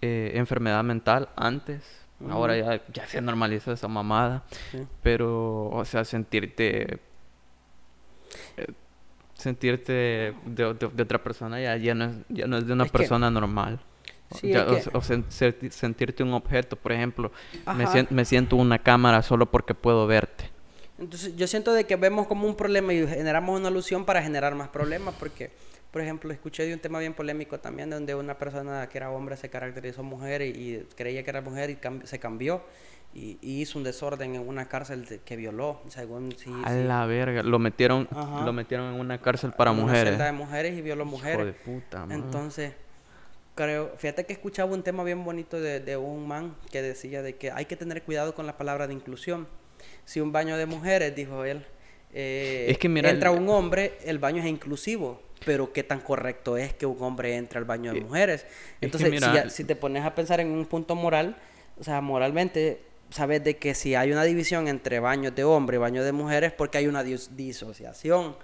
eh, 0.00 0.30
enfermedad 0.36 0.84
mental 0.84 1.28
antes. 1.34 1.82
Ahora 2.30 2.56
ya, 2.56 2.80
ya 2.92 3.04
se 3.08 3.20
normaliza 3.20 3.72
esa 3.72 3.88
mamada. 3.88 4.44
Pero, 5.02 5.70
o 5.70 5.84
sea, 5.84 6.04
sentirte 6.04 7.00
sentirte 9.34 10.34
de, 10.46 10.64
otra 10.64 11.22
persona 11.22 11.60
ya, 11.60 11.76
ya, 11.76 11.94
no, 11.94 12.06
es, 12.06 12.16
ya 12.28 12.46
no 12.46 12.56
es 12.56 12.66
de 12.66 12.72
una 12.72 12.86
persona 12.86 13.30
normal. 13.30 13.80
O, 14.92 15.00
sentirte 15.00 16.22
un 16.22 16.32
objeto, 16.32 16.76
por 16.76 16.92
ejemplo, 16.92 17.30
me 17.76 17.86
siento, 17.86 18.14
me 18.14 18.24
siento 18.24 18.56
una 18.56 18.78
cámara 18.78 19.22
solo 19.22 19.50
porque 19.50 19.74
puedo 19.74 20.06
verte. 20.06 20.50
Entonces 20.98 21.36
yo 21.36 21.46
siento 21.46 21.72
de 21.72 21.84
que 21.84 21.96
vemos 21.96 22.26
como 22.26 22.46
un 22.46 22.56
problema 22.56 22.92
y 22.92 23.06
generamos 23.06 23.58
una 23.58 23.68
alusión 23.68 24.04
para 24.04 24.22
generar 24.22 24.54
más 24.54 24.68
problemas 24.68 25.14
porque, 25.18 25.50
por 25.90 26.00
ejemplo, 26.02 26.32
escuché 26.32 26.66
de 26.66 26.74
un 26.74 26.80
tema 26.80 26.98
bien 27.00 27.14
polémico 27.14 27.58
también 27.58 27.90
donde 27.90 28.14
una 28.14 28.38
persona 28.38 28.88
que 28.88 28.98
era 28.98 29.10
hombre 29.10 29.36
se 29.36 29.50
caracterizó 29.50 30.02
mujer 30.02 30.42
y, 30.42 30.86
creía 30.96 31.22
que 31.22 31.30
era 31.30 31.40
mujer 31.40 31.70
y 31.70 31.78
se 32.06 32.18
cambió 32.18 32.62
y, 33.14 33.38
hizo 33.42 33.78
un 33.78 33.84
desorden 33.84 34.34
en 34.34 34.46
una 34.46 34.66
cárcel 34.66 35.20
que 35.24 35.36
violó, 35.36 35.80
según 35.88 36.34
A 36.64 36.72
la 36.72 37.06
verga, 37.06 37.42
lo 37.42 37.58
metieron, 37.58 38.08
lo 38.44 38.52
metieron 38.52 38.94
en 38.94 39.00
una 39.00 39.20
cárcel 39.20 39.52
para 39.52 39.72
mujeres. 39.72 40.16
Una 40.16 40.26
de 40.26 40.32
mujeres 40.32 40.76
y 40.76 40.82
violó 40.82 41.04
mujeres. 41.04 41.38
Hijo 41.38 41.46
de 41.46 41.52
puta, 41.52 42.06
Entonces 42.10 42.72
creo, 43.54 43.92
fíjate 43.96 44.26
que 44.26 44.32
escuchaba 44.32 44.72
un 44.72 44.82
tema 44.82 45.04
bien 45.04 45.24
bonito 45.24 45.60
de, 45.60 45.80
de, 45.80 45.96
un 45.96 46.26
man 46.26 46.56
que 46.72 46.82
decía 46.82 47.22
de 47.22 47.36
que 47.36 47.52
hay 47.52 47.66
que 47.66 47.76
tener 47.76 48.02
cuidado 48.02 48.34
con 48.34 48.46
la 48.46 48.56
palabra 48.56 48.88
de 48.88 48.94
inclusión. 48.94 49.46
Si 50.04 50.20
un 50.20 50.32
baño 50.32 50.56
de 50.56 50.66
mujeres, 50.66 51.14
dijo 51.14 51.44
él, 51.44 51.64
eh, 52.12 52.66
es 52.68 52.78
que 52.78 52.88
mira, 52.88 53.10
entra 53.10 53.30
un 53.30 53.48
hombre, 53.48 53.98
el 54.04 54.18
baño 54.18 54.42
es 54.42 54.48
inclusivo. 54.48 55.22
Pero 55.44 55.74
qué 55.74 55.82
tan 55.82 56.00
correcto 56.00 56.56
es 56.56 56.72
que 56.72 56.86
un 56.86 56.96
hombre 57.02 57.36
entre 57.36 57.58
al 57.58 57.66
baño 57.66 57.92
de 57.92 58.00
mujeres. 58.00 58.46
Entonces, 58.80 59.22
si, 59.22 59.50
si, 59.50 59.64
te 59.64 59.76
pones 59.76 60.02
a 60.02 60.14
pensar 60.14 60.40
en 60.40 60.50
un 60.50 60.64
punto 60.64 60.94
moral, 60.94 61.36
o 61.78 61.84
sea, 61.84 62.00
moralmente, 62.00 62.80
sabes 63.14 63.44
de 63.44 63.58
que 63.58 63.74
si 63.74 63.94
hay 63.94 64.10
una 64.10 64.24
división 64.24 64.66
entre 64.66 64.98
baños 64.98 65.36
de 65.36 65.44
hombre 65.44 65.76
y 65.76 65.78
baños 65.78 66.04
de 66.04 66.10
mujeres, 66.10 66.52
porque 66.52 66.78
hay 66.78 66.88
una 66.88 67.04
disociación 67.04 68.36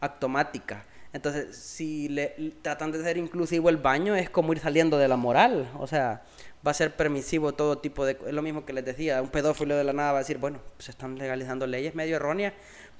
automática. 0.00 0.84
Entonces, 1.12 1.56
si 1.56 2.08
le 2.08 2.34
tratan 2.60 2.90
de 2.90 3.00
ser 3.04 3.18
inclusivo 3.18 3.68
el 3.68 3.76
baño, 3.76 4.16
es 4.16 4.28
como 4.28 4.52
ir 4.52 4.58
saliendo 4.58 4.98
de 4.98 5.06
la 5.06 5.16
moral. 5.16 5.70
O 5.78 5.86
sea, 5.86 6.24
va 6.66 6.72
a 6.72 6.74
ser 6.74 6.96
permisivo 6.96 7.54
todo 7.54 7.78
tipo 7.78 8.04
de... 8.04 8.18
Es 8.26 8.34
lo 8.34 8.42
mismo 8.42 8.66
que 8.66 8.72
les 8.72 8.84
decía, 8.84 9.22
un 9.22 9.28
pedófilo 9.28 9.76
de 9.76 9.84
la 9.84 9.92
nada 9.92 10.10
va 10.10 10.18
a 10.18 10.22
decir, 10.22 10.38
bueno, 10.38 10.58
se 10.78 10.90
están 10.90 11.16
legalizando 11.16 11.68
leyes 11.68 11.94
medio 11.94 12.16
erróneas, 12.16 12.52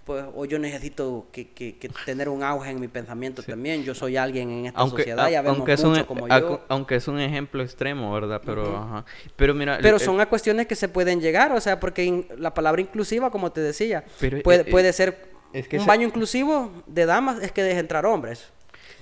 pues 0.07 0.25
o 0.37 0.45
yo 0.45 0.61
necesito 0.61 1.27
que, 1.33 1.49
que, 1.51 1.91
tener 2.05 2.29
un 2.29 2.45
auge 2.45 2.71
en 2.71 2.79
mi 2.79 2.87
pensamiento 2.87 3.43
también. 3.43 3.83
Yo 3.83 3.93
soy 3.93 4.17
alguien 4.17 4.49
en 4.51 4.67
esta 4.67 4.87
sociedad, 4.87 5.29
ya 5.29 5.43
vemos 5.43 5.59
aunque 5.59 5.77
mucho 5.77 6.07
como 6.07 6.29
yo. 6.29 6.65
Aunque 6.69 6.95
es 6.95 7.09
un 7.09 7.19
ejemplo 7.19 7.61
extremo, 7.61 8.13
¿verdad? 8.13 8.41
Pero, 8.47 8.77
ajá. 8.77 9.05
Pero 9.35 9.53
mira... 9.53 9.81
Pero 9.83 9.99
son 9.99 10.21
a 10.21 10.27
cuestiones 10.27 10.69
que 10.69 10.77
se 10.77 10.89
pueden 10.89 11.21
llegar, 11.21 11.51
o 11.51 11.61
sea, 11.61 11.81
porque 11.81 12.29
la 12.39 12.55
palabra 12.55 12.81
inclusiva, 12.81 13.33
como 13.33 13.51
te 13.51 13.61
decía, 13.61 14.05
puede, 14.45 14.63
eh, 14.63 14.71
puede 14.71 14.93
ser 14.93 15.29
un 15.73 15.87
baño 15.87 16.07
inclusivo 16.07 16.71
de 16.87 17.05
damas 17.05 17.43
es 17.43 17.51
que 17.51 17.65
deje 17.65 17.81
entrar 17.81 18.07
hombres. 18.07 18.53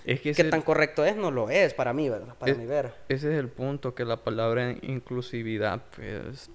Es 0.06 0.20
que 0.22 0.32
¿Qué 0.32 0.44
tan 0.44 0.62
correcto 0.62 1.04
es? 1.04 1.16
No 1.16 1.30
lo 1.30 1.50
es 1.50 1.74
para 1.74 1.92
mí, 1.92 2.08
¿verdad? 2.08 2.34
Para 2.38 2.54
mi 2.54 2.64
ver. 2.64 2.94
Ese 3.10 3.30
es 3.30 3.38
el 3.38 3.48
punto, 3.48 3.94
que 3.94 4.06
la 4.06 4.16
palabra 4.16 4.74
inclusividad, 4.82 5.82
pues, 5.94 6.50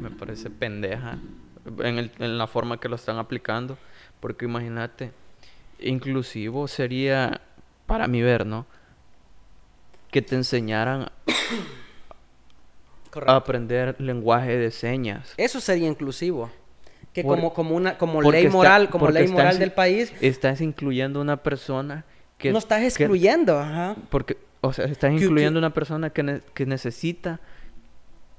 me 0.00 0.10
parece 0.10 0.48
pendeja 0.48 1.18
en, 1.80 2.10
en 2.18 2.38
la 2.38 2.46
forma 2.46 2.78
que 2.78 2.88
lo 2.88 2.96
están 2.96 3.18
aplicando. 3.18 3.78
Porque 4.20 4.46
imagínate, 4.46 5.12
inclusivo 5.78 6.68
sería, 6.68 7.40
para 7.86 8.08
mi 8.08 8.22
ver, 8.22 8.46
¿no? 8.46 8.66
Que 10.10 10.22
te 10.22 10.34
enseñaran 10.34 11.10
aprender 13.26 14.00
lenguaje 14.00 14.56
de 14.56 14.70
señas. 14.70 15.34
Eso 15.36 15.60
sería 15.60 15.88
inclusivo. 15.88 16.50
Que 17.12 17.22
como, 17.22 17.54
como 17.54 17.74
una 17.74 17.96
como 17.96 18.22
ley 18.22 18.48
moral, 18.48 18.90
como 18.90 19.08
ley 19.08 19.28
moral 19.28 19.58
del 19.58 19.72
país. 19.72 20.12
Estás 20.20 20.60
incluyendo 20.60 21.20
una 21.20 21.38
persona 21.38 22.04
que. 22.36 22.52
No 22.52 22.58
estás 22.58 22.82
excluyendo, 22.82 23.58
ajá. 23.58 23.96
Porque, 24.10 24.36
o 24.60 24.72
sea, 24.72 24.86
estás 24.86 25.12
incluyendo 25.12 25.58
una 25.58 25.72
persona 25.72 26.10
que, 26.10 26.42
que 26.54 26.66
necesita. 26.66 27.40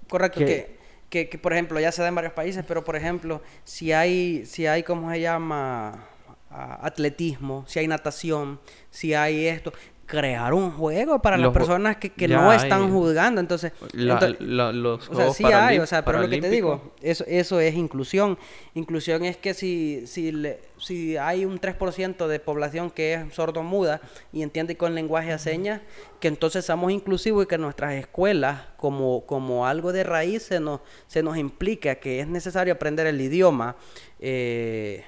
Correcto, 0.07 0.39
que, 0.39 0.78
que, 1.09 1.29
que, 1.29 1.37
por 1.37 1.53
ejemplo, 1.53 1.79
ya 1.79 1.91
se 1.91 2.01
da 2.01 2.07
en 2.07 2.15
varios 2.15 2.33
países, 2.33 2.63
pero 2.67 2.83
por 2.83 2.95
ejemplo, 2.95 3.41
si 3.63 3.91
hay, 3.91 4.45
si 4.45 4.67
hay, 4.67 4.83
¿cómo 4.83 5.11
se 5.11 5.21
llama? 5.21 6.07
atletismo, 6.49 7.63
si 7.67 7.79
hay 7.79 7.87
natación, 7.87 8.59
si 8.89 9.13
hay 9.13 9.47
esto, 9.47 9.71
crear 10.09 10.55
un 10.55 10.71
juego 10.71 11.21
para 11.21 11.37
las 11.37 11.53
personas 11.53 11.97
que, 11.97 12.09
que 12.09 12.27
no 12.27 12.51
están 12.51 12.91
jugando. 12.91 13.39
Entonces, 13.39 13.73
los 13.93 15.07
o 15.07 15.15
sea, 15.15 15.31
sí 15.31 15.45
hay, 15.45 15.77
o 15.77 15.85
sea, 15.85 16.03
pero 16.03 16.19
lo 16.19 16.27
que 16.27 16.41
te 16.41 16.49
digo, 16.49 16.93
eso, 16.99 17.23
eso 17.27 17.59
es 17.59 17.75
inclusión. 17.75 18.39
Inclusión 18.73 19.23
es 19.23 19.37
que 19.37 19.53
si, 19.53 20.07
si, 20.07 20.31
le, 20.31 20.61
si 20.79 21.15
hay 21.15 21.45
un 21.45 21.61
3% 21.61 22.25
de 22.25 22.39
población 22.39 22.89
que 22.89 23.13
es 23.13 23.33
sordo-muda 23.35 24.01
y 24.33 24.41
entiende 24.41 24.75
con 24.75 24.95
lenguaje 24.95 25.29
de 25.29 25.37
señas, 25.37 25.81
que 26.19 26.27
entonces 26.27 26.65
seamos 26.65 26.91
inclusivos 26.91 27.43
y 27.43 27.47
que 27.47 27.59
nuestras 27.59 27.93
escuelas, 27.93 28.61
como, 28.77 29.27
como 29.27 29.67
algo 29.67 29.93
de 29.93 30.03
raíz, 30.03 30.41
se 30.41 30.59
nos, 30.59 30.81
se 31.05 31.21
nos 31.21 31.37
implica 31.37 31.95
que 31.95 32.19
es 32.19 32.27
necesario 32.27 32.73
aprender 32.73 33.05
el 33.05 33.21
idioma, 33.21 33.75
eh, 34.19 35.03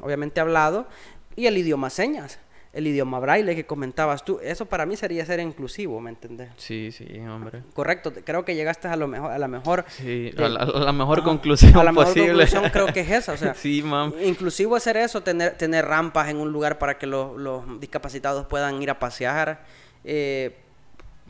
obviamente 0.00 0.40
hablado, 0.40 0.88
y 1.36 1.46
el 1.46 1.56
idioma 1.56 1.88
señas 1.88 2.40
el 2.72 2.86
idioma 2.86 3.18
braille 3.18 3.56
que 3.56 3.66
comentabas 3.66 4.24
tú, 4.24 4.38
eso 4.42 4.66
para 4.66 4.86
mí 4.86 4.96
sería 4.96 5.26
ser 5.26 5.40
inclusivo, 5.40 6.00
¿me 6.00 6.10
entendés? 6.10 6.50
Sí, 6.56 6.92
sí, 6.92 7.04
hombre. 7.20 7.62
Correcto, 7.74 8.12
creo 8.24 8.44
que 8.44 8.54
llegaste 8.54 8.86
a 8.86 8.96
lo 8.96 9.08
mejor, 9.08 9.32
a 9.32 9.38
la 9.38 9.48
mejor... 9.48 9.84
Sí, 9.88 10.32
a, 10.38 10.48
la, 10.48 10.92
mejor 10.92 11.24
conclusión 11.24 11.76
A 11.76 11.82
la 11.82 11.92
mejor 11.92 12.14
conclusión 12.14 12.70
creo 12.70 12.86
que 12.86 13.00
es 13.00 13.10
esa, 13.10 13.32
o 13.32 13.36
sea... 13.38 13.54
sí, 13.54 13.82
mam. 13.82 14.14
Inclusivo 14.22 14.76
es 14.76 14.84
ser 14.84 14.96
eso, 14.96 15.22
tener, 15.22 15.56
tener 15.56 15.84
rampas 15.84 16.28
en 16.28 16.36
un 16.36 16.52
lugar 16.52 16.78
para 16.78 16.96
que 16.96 17.06
los, 17.06 17.36
los 17.36 17.80
discapacitados 17.80 18.46
puedan 18.46 18.80
ir 18.80 18.90
a 18.90 19.00
pasear, 19.00 19.64
eh, 20.04 20.56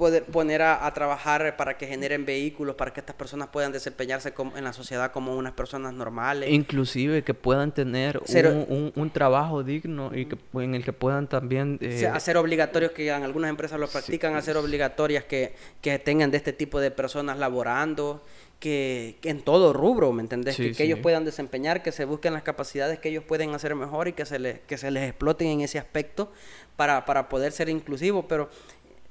poder 0.01 0.25
poner 0.25 0.63
a, 0.63 0.91
trabajar 0.95 1.59
para 1.59 1.77
que 1.77 1.87
generen 1.87 2.25
vehículos, 2.25 2.75
para 2.75 2.91
que 2.91 3.01
estas 3.01 3.15
personas 3.15 3.49
puedan 3.49 3.71
desempeñarse 3.71 4.33
en 4.57 4.65
la 4.65 4.73
sociedad 4.73 5.13
como 5.13 5.37
unas 5.37 5.53
personas 5.53 5.93
normales. 5.93 6.49
Inclusive 6.49 7.23
que 7.23 7.35
puedan 7.35 7.71
tener 7.73 8.19
un, 8.67 9.11
trabajo 9.13 9.63
digno 9.63 10.11
y 10.15 10.25
que, 10.25 10.39
en 10.55 10.75
el 10.75 10.85
que 10.85 10.95
puedan 10.95 11.29
también... 11.29 11.79
Eh, 11.83 12.07
hacer 12.07 12.39
obligatorios, 12.39 12.93
que 12.93 13.09
en 13.09 13.23
algunas 13.25 13.51
empresas 13.51 13.79
lo 13.79 13.89
practican, 13.89 14.37
hacer 14.37 14.57
obligatorias 14.57 15.25
que, 15.25 15.55
que 15.83 15.99
tengan 15.99 16.31
de 16.31 16.39
este 16.39 16.55
tipo 16.55 16.81
de 16.81 16.91
personas 16.91 17.37
laborando. 17.37 18.23
Que, 18.59 19.17
en 19.23 19.41
todo 19.41 19.73
rubro, 19.73 20.13
¿me 20.13 20.23
entendés? 20.23 20.57
que, 20.57 20.83
ellos 20.83 20.99
puedan 20.99 21.25
desempeñar, 21.25 21.83
que 21.83 21.93
se 21.93 22.05
busquen 22.05 22.35
las 22.35 22.43
capacidades 22.43 22.99
que 22.99 23.09
ellos 23.09 23.25
pueden 23.25 23.55
hacer 23.55 23.75
mejor 23.75 24.09
y 24.09 24.13
que 24.13 24.27
se 24.27 24.39
les, 24.39 24.61
que 24.61 24.77
se 24.77 24.91
les 24.91 25.09
exploten 25.09 25.49
en 25.49 25.61
ese 25.63 25.79
aspecto 25.79 26.31
para, 26.77 27.07
para 27.07 27.31
poder 27.31 27.53
ser 27.53 27.71
inclusivos. 27.71 28.27
Pero 28.29 28.51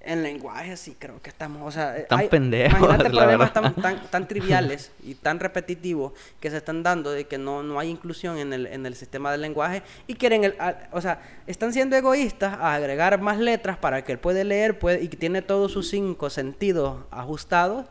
en 0.01 0.23
lenguaje 0.23 0.77
sí 0.77 0.95
creo 0.97 1.21
que 1.21 1.29
estamos, 1.29 1.61
o 1.67 1.71
sea, 1.71 2.07
tan 2.07 2.29
pendejos. 2.29 2.79
Imagínate 2.79 3.09
problemas 3.09 3.53
tan, 3.53 3.75
tan, 3.75 4.01
tan, 4.09 4.27
triviales 4.29 4.91
y 5.03 5.15
tan 5.15 5.39
repetitivos 5.39 6.13
que 6.39 6.49
se 6.49 6.57
están 6.57 6.83
dando 6.83 7.11
de 7.11 7.25
que 7.25 7.37
no, 7.37 7.63
no 7.63 7.79
hay 7.79 7.89
inclusión 7.89 8.37
en 8.37 8.53
el, 8.53 8.67
en 8.67 8.85
el 8.85 8.95
sistema 8.95 9.31
del 9.31 9.41
lenguaje 9.41 9.83
y 10.07 10.15
quieren, 10.15 10.45
el, 10.45 10.55
o 10.91 11.01
sea, 11.01 11.21
están 11.47 11.73
siendo 11.73 11.97
egoístas 11.97 12.53
a 12.53 12.75
agregar 12.75 13.19
más 13.19 13.39
letras 13.39 13.77
para 13.77 14.03
que 14.03 14.13
él 14.13 14.19
puede 14.19 14.45
leer 14.45 14.79
puede, 14.79 15.03
y 15.03 15.09
que 15.09 15.17
tiene 15.17 15.41
todos 15.41 15.73
sus 15.73 15.89
cinco 15.89 16.29
sentidos 16.29 17.03
ajustados, 17.11 17.85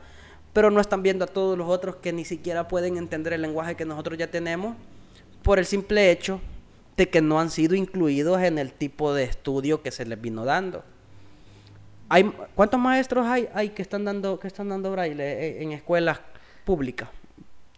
pero 0.55 0.71
no 0.71 0.81
están 0.81 1.03
viendo 1.03 1.27
a 1.27 1.29
todos 1.29 1.59
los 1.59 1.69
otros 1.69 1.97
que 1.97 2.13
ni 2.13 2.25
siquiera 2.25 2.69
pueden 2.69 2.97
entender 2.97 3.35
el 3.35 3.43
lenguaje 3.43 3.75
que 3.75 3.85
nosotros 3.85 4.17
ya 4.17 4.29
tenemos 4.29 4.77
por 5.43 5.59
el 5.59 5.67
simple 5.67 6.11
hecho 6.11 6.41
de 6.97 7.09
que 7.11 7.21
no 7.21 7.39
han 7.39 7.51
sido 7.51 7.77
incluidos 7.77 8.43
en 8.43 8.59
el 8.59 8.73
tipo 8.73 9.15
de 9.15 9.25
estudio 9.25 9.83
que 9.83 9.93
se 9.93 10.05
les 10.05 10.21
vino 10.21 10.45
dando. 10.45 10.83
Hay, 12.09 12.33
¿Cuántos 12.55 12.81
maestros 12.81 13.27
hay, 13.27 13.49
hay 13.53 13.71
que 13.71 13.83
están 13.83 14.05
dando 14.05 14.39
que 14.39 14.47
están 14.47 14.69
dando 14.69 14.91
braille 14.91 15.23
eh, 15.23 15.63
en 15.63 15.73
escuelas 15.73 16.21
públicas? 16.65 17.09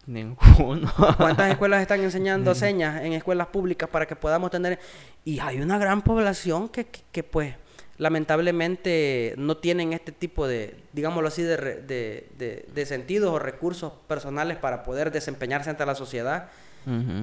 Ninguno. 0.07 0.91
¿Cuántas 1.17 1.51
escuelas 1.51 1.81
están 1.81 2.01
enseñando 2.01 2.55
señas 2.55 3.01
en 3.01 3.13
escuelas 3.13 3.47
públicas 3.47 3.89
para 3.89 4.05
que 4.05 4.15
podamos 4.15 4.49
tener? 4.49 4.79
Y 5.25 5.39
hay 5.39 5.61
una 5.61 5.77
gran 5.77 6.01
población 6.01 6.69
que, 6.69 6.85
que, 6.85 7.23
pues 7.23 7.55
lamentablemente 7.97 9.35
no 9.37 9.57
tienen 9.57 9.93
este 9.93 10.11
tipo 10.11 10.47
de, 10.47 10.75
digámoslo 10.93 11.27
así, 11.27 11.43
de, 11.43 11.57
de, 11.57 12.65
de, 12.73 12.85
sentidos 12.85 13.31
o 13.31 13.37
recursos 13.37 13.93
personales 14.07 14.57
para 14.57 14.81
poder 14.81 15.11
desempeñarse 15.11 15.69
ante 15.69 15.85
la 15.85 15.93
sociedad. 15.93 16.49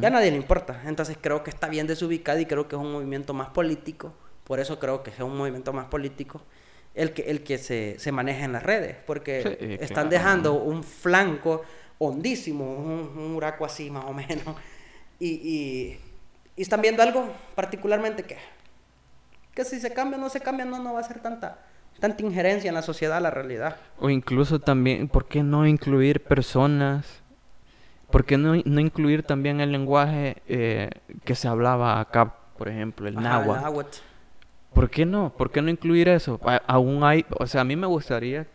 Ya 0.01 0.07
a 0.07 0.11
nadie 0.11 0.31
le 0.31 0.37
importa. 0.37 0.83
Entonces 0.87 1.19
creo 1.21 1.43
que 1.43 1.51
está 1.51 1.69
bien 1.69 1.89
desubicado 1.89 2.39
y 2.39 2.47
creo 2.47 2.69
que 2.69 2.77
es 2.77 2.81
un 2.81 2.93
movimiento 2.93 3.35
más 3.35 3.49
político. 3.49 4.13
Por 4.45 4.61
eso 4.61 4.79
creo 4.79 5.03
que 5.03 5.11
es 5.11 5.19
un 5.19 5.37
movimiento 5.37 5.73
más 5.73 5.87
político 5.87 6.43
el 6.99 7.13
que, 7.13 7.23
el 7.23 7.45
que 7.45 7.59
se, 7.59 7.97
se 7.99 8.11
maneja 8.11 8.45
en 8.45 8.53
las 8.53 8.63
redes, 8.63 8.97
porque 9.07 9.79
están 9.81 10.11
dejando 10.11 10.55
un 10.55 10.83
flanco 10.83 11.63
hondísimo, 11.99 12.75
un, 12.75 13.35
huraco 13.35 13.65
así 13.65 13.89
más 13.89 14.05
o 14.05 14.13
menos, 14.13 14.57
y, 15.21 15.29
y, 15.29 16.01
están 16.57 16.83
viendo 16.83 17.03
algo 17.03 17.33
particularmente 17.55 18.25
que, 18.25 18.37
que 19.55 19.65
si 19.65 19.79
se 19.79 19.93
cambia 19.93 20.19
o 20.19 20.21
no 20.21 20.29
se 20.29 20.41
cambia, 20.41 20.65
no, 20.65 20.83
no 20.83 20.95
va 20.95 21.01
a 21.01 21.05
ser 21.05 21.21
tanta, 21.21 21.59
tanta 22.01 22.21
injerencia 22.25 22.69
en 22.69 22.75
la 22.75 22.83
sociedad, 22.83 23.23
la 23.23 23.31
realidad. 23.31 23.77
O 24.01 24.11
incluso 24.11 24.59
también, 24.59 25.07
¿por 25.07 25.29
qué 25.29 25.45
no 25.45 25.69
incluir 25.69 26.25
personas? 26.25 27.23
¿Por 28.11 28.25
qué 28.25 28.37
no, 28.37 28.61
no 28.65 28.81
incluir 28.81 29.23
también 29.23 29.61
el 29.61 29.71
lenguaje 29.71 30.43
eh, 30.49 30.91
que 31.25 31.37
se 31.37 31.47
hablaba 31.47 32.01
acá, 32.01 32.35
por 32.57 32.69
ejemplo, 32.69 33.07
el 33.07 33.15
náhuatl? 33.15 33.99
¿Por 34.79 34.91
qué 34.91 35.05
no? 35.05 35.33
¿Por 35.37 35.51
qué 35.51 35.61
no 35.61 35.71
incluir 35.71 36.09
eso? 36.09 36.41
aún 36.69 37.03
hay, 37.03 37.27
o 37.37 37.49
sea, 37.49 37.63
a 37.63 37.65
mí 37.65 37.75
me 37.75 37.89
gustaría 37.89 38.47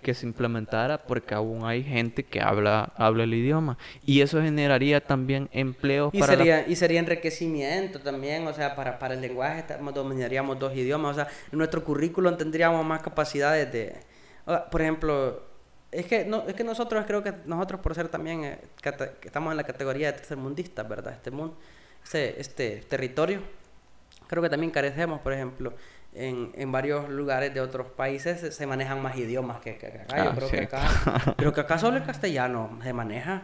que 0.00 0.14
se 0.14 0.24
implementara 0.24 1.02
porque 1.02 1.34
aún 1.34 1.66
hay 1.66 1.82
gente 1.82 2.22
que 2.22 2.40
habla, 2.40 2.94
habla 2.96 3.24
el 3.24 3.34
idioma 3.34 3.76
y 4.06 4.22
eso 4.22 4.40
generaría 4.40 5.02
también 5.02 5.50
empleos 5.52 6.14
y 6.14 6.20
para 6.20 6.34
sería 6.34 6.66
y 6.66 6.76
sería 6.76 7.00
enriquecimiento 7.00 8.00
también 8.00 8.46
o 8.46 8.54
sea 8.54 8.74
para, 8.74 8.98
para 8.98 9.14
el 9.14 9.20
lenguaje 9.20 9.64
dominaríamos 9.92 10.58
dos 10.58 10.74
idiomas 10.74 11.12
o 11.12 11.14
sea 11.16 11.28
en 11.50 11.58
nuestro 11.58 11.82
currículum 11.82 12.36
tendríamos 12.36 12.86
más 12.86 13.02
capacidades 13.02 13.72
de 13.72 13.96
por 14.70 14.80
ejemplo 14.80 15.42
es 15.90 16.06
que 16.06 16.24
no 16.24 16.44
es 16.46 16.54
que 16.54 16.62
nosotros 16.62 17.04
creo 17.06 17.22
que 17.24 17.32
nosotros 17.44 17.80
por 17.80 17.94
ser 17.94 18.08
también 18.08 18.44
eh, 18.44 18.58
estamos 19.24 19.50
en 19.50 19.56
la 19.56 19.64
categoría 19.64 20.12
de 20.12 20.18
tercermundistas 20.18 20.88
verdad 20.88 21.14
este 21.14 21.32
mundo 21.32 21.58
este, 22.04 22.40
este 22.40 22.76
territorio 22.88 23.40
Creo 24.26 24.42
que 24.42 24.48
también 24.48 24.70
carecemos, 24.70 25.20
por 25.20 25.32
ejemplo, 25.32 25.72
en, 26.14 26.52
en 26.54 26.72
varios 26.72 27.08
lugares 27.08 27.52
de 27.52 27.60
otros 27.60 27.88
países 27.88 28.54
se, 28.54 28.66
manejan 28.66 29.02
más 29.02 29.16
idiomas 29.16 29.60
que, 29.60 29.70
acá. 29.70 30.16
Yo 30.24 30.30
ah, 30.30 30.32
creo, 30.34 30.50
que 30.50 30.60
acá 30.60 31.34
creo 31.36 31.52
que 31.52 31.60
acá 31.60 31.78
solo 31.78 31.96
el 31.96 32.04
castellano 32.04 32.78
se 32.82 32.92
maneja. 32.92 33.42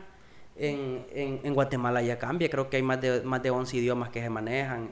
En, 0.54 1.06
en, 1.14 1.40
en, 1.44 1.54
Guatemala 1.54 2.02
ya 2.02 2.18
cambia, 2.18 2.50
creo 2.50 2.68
que 2.68 2.76
hay 2.76 2.82
más 2.82 3.00
de, 3.00 3.22
más 3.22 3.42
de 3.42 3.50
11 3.50 3.74
idiomas 3.76 4.10
que 4.10 4.20
se 4.20 4.28
manejan. 4.28 4.90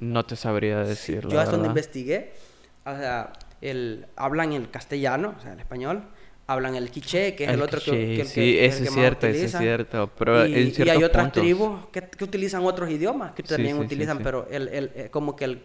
No 0.00 0.24
te 0.24 0.34
sabría 0.34 0.78
decir. 0.78 1.28
Yo 1.28 1.40
hasta 1.40 1.52
donde 1.52 1.68
investigué, 1.68 2.32
o 2.86 2.96
sea, 2.96 3.32
el, 3.60 4.06
hablan 4.16 4.52
el 4.52 4.70
castellano, 4.70 5.34
o 5.36 5.40
sea, 5.42 5.52
el 5.52 5.60
español, 5.60 6.04
hablan 6.46 6.74
el 6.74 6.90
quiché, 6.90 7.34
que 7.34 7.44
es 7.44 7.50
el, 7.50 7.62
otro 7.62 7.80
que, 7.80 8.16
que, 8.16 8.24
Sí, 8.24 8.58
ese 8.58 8.84
es 8.84 8.92
cierto, 8.92 9.26
ese 9.26 9.46
es 9.46 9.56
cierto. 9.56 10.10
Pero 10.18 10.46
y, 10.46 10.74
y 10.76 10.88
hay 10.88 11.02
otras 11.02 11.32
tribus 11.32 11.86
que, 11.90 12.02
que, 12.02 12.24
utilizan 12.24 12.64
otros 12.64 12.90
idiomas 12.90 13.32
que 13.32 13.42
también 13.42 13.78
utilizan, 13.78 14.18
pero 14.18 14.46
el, 14.50 14.68
el, 14.68 14.90
eh, 14.94 15.08
como 15.10 15.34
que 15.36 15.44
el, 15.46 15.62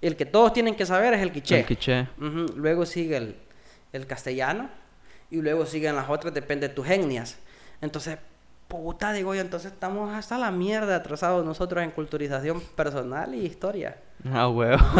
el 0.00 0.16
que 0.16 0.26
todos 0.26 0.52
tienen 0.52 0.74
que 0.74 0.86
saber 0.86 1.14
es 1.14 1.22
el 1.22 1.32
quiché. 1.32 1.60
El 1.60 1.66
quiché. 1.66 2.08
Luego 2.18 2.86
sigue 2.86 3.16
el, 3.16 3.36
el 3.92 4.06
castellano 4.06 4.70
y 5.30 5.40
luego 5.40 5.66
siguen 5.66 5.96
las 5.96 6.08
otras, 6.08 6.32
depende 6.32 6.68
de 6.68 6.74
tus 6.74 6.88
etnias. 6.88 7.38
Entonces, 7.80 8.18
puta, 8.68 9.12
digo 9.12 9.34
yo, 9.34 9.40
entonces 9.40 9.72
estamos 9.72 10.14
hasta 10.14 10.38
la 10.38 10.50
mierda 10.50 10.96
atrasados 10.96 11.44
nosotros 11.44 11.82
en 11.82 11.90
culturización 11.90 12.60
personal 12.60 13.34
y 13.34 13.46
historia. 13.46 13.96
Ah, 14.30 14.48
huevo. 14.48 14.78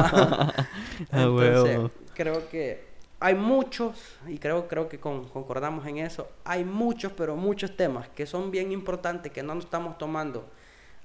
ah, 1.13 1.31
huevo. 1.31 1.91
Creo 2.15 2.49
que 2.49 2.94
hay 3.25 3.35
muchos, 3.35 4.19
y 4.27 4.37
creo, 4.37 4.69
creo 4.69 4.87
que 4.87 5.01
concordamos 5.01 5.87
en 5.87 5.97
eso, 5.97 6.29
hay 6.45 6.63
muchos, 6.63 7.11
pero 7.13 7.37
muchos 7.37 7.75
temas 7.75 8.07
que 8.11 8.27
son 8.27 8.51
bien 8.51 8.71
importantes, 8.71 9.33
que 9.33 9.43
no 9.43 9.55
nos 9.55 9.65
estamos 9.65 9.97
tomando 9.97 10.45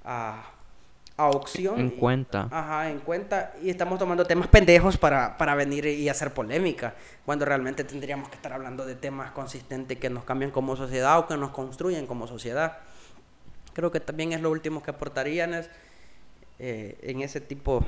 a, 0.04 0.50
a 1.16 1.28
opción. 1.30 1.80
En 1.80 1.88
cuenta. 1.88 2.46
Ajá, 2.50 2.90
en 2.90 2.98
cuenta, 2.98 3.54
y 3.62 3.70
estamos 3.70 3.98
tomando 3.98 4.26
temas 4.26 4.48
pendejos 4.48 4.98
para, 4.98 5.38
para 5.38 5.54
venir 5.54 5.86
y 5.86 6.10
hacer 6.10 6.34
polémica, 6.34 6.94
cuando 7.24 7.46
realmente 7.46 7.84
tendríamos 7.84 8.28
que 8.28 8.36
estar 8.36 8.52
hablando 8.52 8.84
de 8.84 8.96
temas 8.96 9.30
consistentes 9.30 9.96
que 9.96 10.10
nos 10.10 10.24
cambian 10.24 10.50
como 10.50 10.76
sociedad 10.76 11.18
o 11.20 11.26
que 11.26 11.38
nos 11.38 11.52
construyen 11.52 12.06
como 12.06 12.26
sociedad. 12.26 12.80
Creo 13.72 13.90
que 13.90 14.00
también 14.00 14.34
es 14.34 14.42
lo 14.42 14.50
último 14.50 14.82
que 14.82 14.90
aportarían 14.90 15.54
es, 15.54 15.70
eh, 16.58 16.98
en 17.00 17.22
ese 17.22 17.40
tipo 17.40 17.82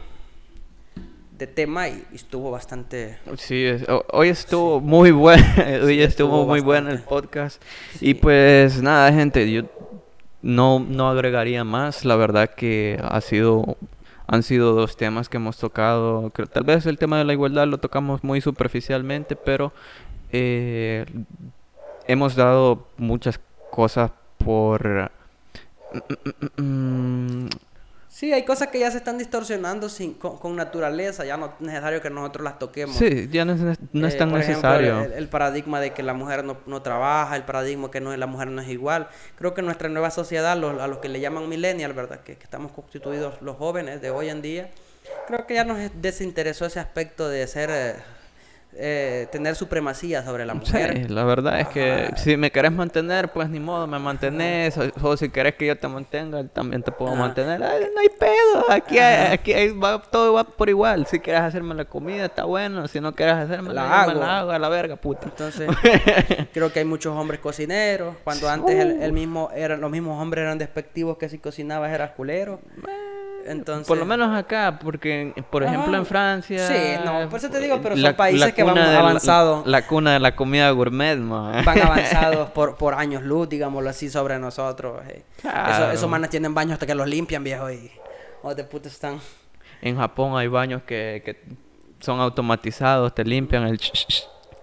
este 1.42 1.52
tema 1.52 1.88
y, 1.88 2.04
estuvo 2.14 2.52
bastante... 2.52 3.18
Sí, 3.36 3.66
hoy 4.12 4.28
estuvo 4.28 4.80
muy 4.80 5.10
bueno, 5.10 5.44
hoy 5.82 6.00
estuvo, 6.00 6.46
muy 6.46 6.60
bueno 6.60 6.90
el 6.90 7.00
podcast. 7.00 7.60
Y 8.00 8.14
pues 8.14 8.80
nada, 8.80 9.12
gente, 9.12 9.50
yo 9.50 9.62
no, 10.40 10.78
no 10.78 11.08
agregaría 11.08 11.64
más, 11.64 12.04
la 12.04 12.14
verdad 12.14 12.50
que 12.50 13.00
ha 13.02 13.20
sido 13.20 13.76
han 14.28 14.44
sido 14.44 14.72
dos 14.72 14.96
temas 14.96 15.28
que 15.28 15.38
hemos 15.38 15.58
tocado. 15.58 16.30
tal 16.30 16.62
vez 16.62 16.86
el 16.86 16.96
tema 16.96 17.18
de 17.18 17.24
la 17.24 17.32
igualdad 17.32 17.66
lo 17.66 17.78
tocamos 17.78 18.22
muy 18.22 18.40
superficialmente, 18.40 19.34
pero 19.34 19.72
eh, 20.30 21.04
hemos 22.06 22.36
dado 22.36 22.86
muchas 22.96 23.40
cosas 23.72 24.12
por... 24.38 25.10
Sí, 28.12 28.30
hay 28.30 28.44
cosas 28.44 28.68
que 28.68 28.78
ya 28.78 28.90
se 28.90 28.98
están 28.98 29.16
distorsionando 29.16 29.88
sin, 29.88 30.12
con, 30.12 30.54
naturaleza, 30.54 31.24
ya 31.24 31.38
no 31.38 31.46
es 31.46 31.52
necesario 31.60 32.02
que 32.02 32.10
nosotros 32.10 32.44
las 32.44 32.58
toquemos. 32.58 32.94
Sí, 32.94 33.26
ya 33.32 33.46
no 33.46 33.54
es, 33.54 33.78
no 33.90 34.06
es 34.06 34.14
eh, 34.14 34.18
tan 34.18 34.30
necesario. 34.30 35.04
el, 35.04 35.28
paradigma 35.28 35.80
de 35.80 35.94
que 35.94 36.02
la 36.02 36.12
mujer 36.12 36.44
no, 36.44 36.58
no, 36.66 36.82
trabaja, 36.82 37.34
el 37.36 37.44
paradigma 37.44 37.90
que 37.90 38.02
no, 38.02 38.14
la 38.14 38.26
mujer 38.26 38.48
no 38.48 38.60
es 38.60 38.68
igual. 38.68 39.08
Creo 39.36 39.54
que 39.54 39.62
nuestra 39.62 39.88
nueva 39.88 40.10
sociedad, 40.10 40.52
a 40.52 40.86
los 40.86 40.98
que 40.98 41.08
le 41.08 41.20
llaman 41.20 41.48
millennial, 41.48 41.94
¿verdad? 41.94 42.20
Que, 42.20 42.36
que, 42.36 42.44
estamos 42.44 42.72
constituidos 42.72 43.40
los 43.40 43.56
jóvenes 43.56 44.02
de 44.02 44.10
hoy 44.10 44.28
en 44.28 44.42
día, 44.42 44.70
creo 45.26 45.46
que 45.46 45.54
ya 45.54 45.64
nos 45.64 45.78
desinteresó 46.02 46.66
ese 46.66 46.80
aspecto 46.80 47.30
de 47.30 47.46
ser... 47.46 47.70
Eh, 47.72 47.94
eh, 48.74 49.28
tener 49.30 49.54
supremacía 49.54 50.24
sobre 50.24 50.46
la 50.46 50.54
mujer. 50.54 50.96
Sí, 50.96 51.08
la 51.08 51.24
verdad 51.24 51.60
es 51.60 51.68
que 51.68 52.10
si 52.16 52.36
me 52.38 52.50
querés 52.50 52.72
mantener, 52.72 53.30
pues 53.30 53.50
ni 53.50 53.60
modo, 53.60 53.86
me 53.86 53.98
mantenés. 53.98 54.78
O, 55.02 55.16
si 55.16 55.28
querés 55.28 55.56
que 55.56 55.66
yo 55.66 55.76
te 55.76 55.86
mantenga, 55.88 56.42
también 56.44 56.82
te 56.82 56.90
puedo 56.90 57.14
mantener. 57.14 57.60
no 57.60 57.66
hay 57.66 58.08
pedo, 58.08 58.70
aquí, 58.70 58.98
aquí 58.98 59.52
va, 59.70 60.00
todo 60.00 60.32
va 60.34 60.44
por 60.44 60.70
igual. 60.70 61.06
Si 61.06 61.20
quieres 61.20 61.42
hacerme 61.42 61.74
la 61.74 61.84
comida, 61.84 62.26
está 62.26 62.44
bueno. 62.44 62.88
Si 62.88 63.00
no 63.00 63.14
quieres 63.14 63.34
hacerme 63.34 63.74
la, 63.74 64.02
hago. 64.02 64.14
la 64.14 64.38
hago 64.38 64.50
a 64.52 64.58
la 64.58 64.68
verga, 64.70 64.96
puta. 64.96 65.24
Entonces, 65.24 65.68
creo 66.52 66.72
que 66.72 66.78
hay 66.78 66.86
muchos 66.86 67.14
hombres 67.14 67.40
cocineros. 67.40 68.16
Cuando 68.24 68.48
antes 68.48 68.74
el, 68.74 69.12
mismo 69.12 69.50
era, 69.54 69.76
los 69.76 69.90
mismos 69.90 70.20
hombres 70.20 70.44
eran 70.44 70.56
despectivos 70.58 71.18
que 71.18 71.28
si 71.28 71.38
cocinabas 71.38 71.92
eras 71.92 72.12
culero. 72.12 72.60
Por 73.86 73.98
lo 73.98 74.06
menos 74.06 74.36
acá, 74.36 74.78
porque, 74.82 75.32
por 75.50 75.62
ejemplo, 75.62 75.96
en 75.96 76.06
Francia... 76.06 76.66
Sí, 76.66 77.04
no, 77.04 77.28
por 77.28 77.38
eso 77.38 77.50
te 77.50 77.60
digo, 77.60 77.80
pero 77.82 77.96
son 77.96 78.14
países 78.14 78.52
que 78.52 78.62
van 78.62 78.78
avanzados. 78.78 79.66
La, 79.66 79.86
cuna 79.86 80.14
de 80.14 80.20
la 80.20 80.34
comida 80.36 80.70
gourmet, 80.70 81.18
Van 81.18 81.82
avanzados 81.82 82.50
por, 82.50 82.76
por 82.76 82.94
años 82.94 83.22
luz, 83.22 83.48
digámoslo 83.48 83.90
así, 83.90 84.10
sobre 84.10 84.38
nosotros. 84.38 85.02
Eh. 85.08 85.24
esos 85.92 86.08
manes 86.08 86.30
tienen 86.30 86.54
baños 86.54 86.74
hasta 86.74 86.86
que 86.86 86.94
los 86.94 87.08
limpian, 87.08 87.44
viejo, 87.44 87.70
y... 87.70 87.90
Oh, 88.42 88.54
de 88.54 88.64
puta 88.64 88.88
están... 88.88 89.20
En 89.80 89.96
Japón 89.96 90.36
hay 90.36 90.48
baños 90.48 90.82
que, 90.82 91.22
que 91.24 91.42
son 92.00 92.20
automatizados, 92.20 93.14
te 93.14 93.24
limpian 93.24 93.64
el... 93.64 93.80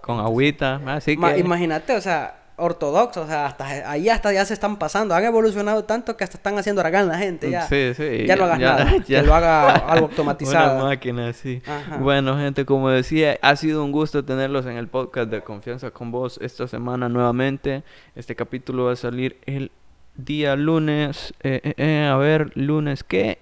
con 0.01 0.19
agüita, 0.19 0.81
así 0.85 1.17
que... 1.17 1.39
Imagínate, 1.39 1.95
o 1.95 2.01
sea 2.01 2.38
ortodoxos, 2.59 3.25
o 3.25 3.27
sea, 3.27 3.45
hasta 3.47 3.89
ahí 3.89 4.09
hasta 4.09 4.31
ya 4.31 4.45
se 4.45 4.53
están 4.53 4.77
pasando, 4.77 5.15
han 5.15 5.23
evolucionado 5.23 5.83
tanto 5.85 6.15
que 6.17 6.23
hasta 6.23 6.37
están 6.37 6.57
haciendo 6.57 6.81
aragán 6.81 7.07
la 7.07 7.17
gente, 7.17 7.49
ya. 7.49 7.67
Sí, 7.67 7.93
sí. 7.95 8.25
Ya 8.25 8.35
no 8.35 8.45
hagas 8.45 8.59
nada, 8.59 8.95
que 9.07 9.21
lo 9.21 9.33
haga 9.33 9.71
algo 9.71 10.07
automatizado. 10.07 10.75
Una 10.79 10.85
máquina, 10.85 11.33
sí. 11.33 11.61
Bueno, 11.99 12.37
gente, 12.37 12.65
como 12.65 12.89
decía, 12.89 13.37
ha 13.41 13.55
sido 13.55 13.83
un 13.83 13.91
gusto 13.91 14.23
tenerlos 14.23 14.65
en 14.65 14.77
el 14.77 14.87
podcast 14.87 15.29
de 15.29 15.41
Confianza 15.41 15.91
con 15.91 16.11
vos 16.11 16.39
esta 16.41 16.67
semana 16.67 17.09
nuevamente. 17.09 17.83
Este 18.15 18.35
capítulo 18.35 18.85
va 18.85 18.93
a 18.93 18.95
salir 18.95 19.37
el 19.45 19.71
día 20.15 20.55
lunes, 20.55 21.33
eh, 21.41 21.61
eh, 21.63 21.73
eh, 21.77 22.07
a 22.11 22.17
ver, 22.17 22.51
lunes 22.55 23.03
qué? 23.03 23.39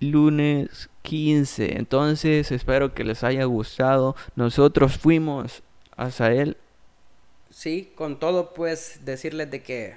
Lunes 0.00 0.90
15. 1.02 1.78
Entonces, 1.78 2.52
espero 2.52 2.92
que 2.92 3.04
les 3.04 3.24
haya 3.24 3.44
gustado. 3.44 4.16
Nosotros 4.34 4.98
fuimos 4.98 5.62
a 5.96 6.32
él 6.32 6.56
sí, 7.56 7.90
con 7.94 8.18
todo, 8.18 8.52
pues 8.52 9.00
decirles 9.06 9.50
de 9.50 9.62
que 9.62 9.96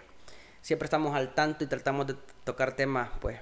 siempre 0.61 0.85
estamos 0.85 1.13
al 1.13 1.35
tanto 1.35 1.65
y 1.65 1.67
tratamos 1.67 2.07
de 2.07 2.15
tocar 2.45 2.77
temas, 2.77 3.09
pues, 3.19 3.37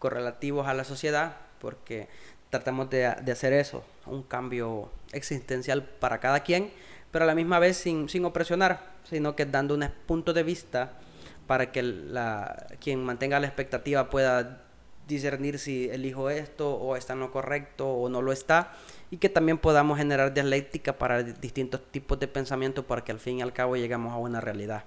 correlativos 0.00 0.66
a 0.66 0.74
la 0.74 0.82
sociedad, 0.82 1.36
porque 1.60 2.08
tratamos 2.50 2.90
de, 2.90 3.06
hacer 3.06 3.52
eso, 3.52 3.84
un 4.04 4.24
cambio 4.24 4.90
existencial 5.12 5.84
para 5.84 6.18
cada 6.18 6.40
quien, 6.40 6.72
pero 7.12 7.24
a 7.24 7.26
la 7.26 7.36
misma 7.36 7.60
vez 7.60 7.76
sin, 7.76 8.08
sin 8.08 8.24
opresionar, 8.24 8.80
sino 9.04 9.36
que 9.36 9.46
dando 9.46 9.76
un 9.76 9.88
punto 10.06 10.32
de 10.32 10.42
vista 10.42 10.98
para 11.46 11.70
que 11.70 11.82
la, 11.82 12.66
quien 12.80 13.04
mantenga 13.04 13.38
la 13.38 13.46
expectativa 13.46 14.10
pueda 14.10 14.64
discernir 15.06 15.60
si 15.60 15.88
elijo 15.88 16.30
esto 16.30 16.74
o 16.74 16.96
está 16.96 17.12
en 17.12 17.20
lo 17.20 17.30
correcto 17.30 17.88
o 17.88 18.08
no 18.08 18.22
lo 18.22 18.32
está 18.32 18.72
y 19.12 19.18
que 19.18 19.28
también 19.28 19.58
podamos 19.58 19.98
generar 19.98 20.32
dialéctica 20.32 20.94
para 20.96 21.22
distintos 21.22 21.82
tipos 21.90 22.18
de 22.18 22.28
pensamiento 22.28 22.86
para 22.86 23.04
que 23.04 23.12
al 23.12 23.20
fin 23.20 23.38
y 23.38 23.42
al 23.42 23.52
cabo 23.52 23.76
lleguemos 23.76 24.14
a 24.14 24.16
una 24.16 24.40
realidad. 24.40 24.84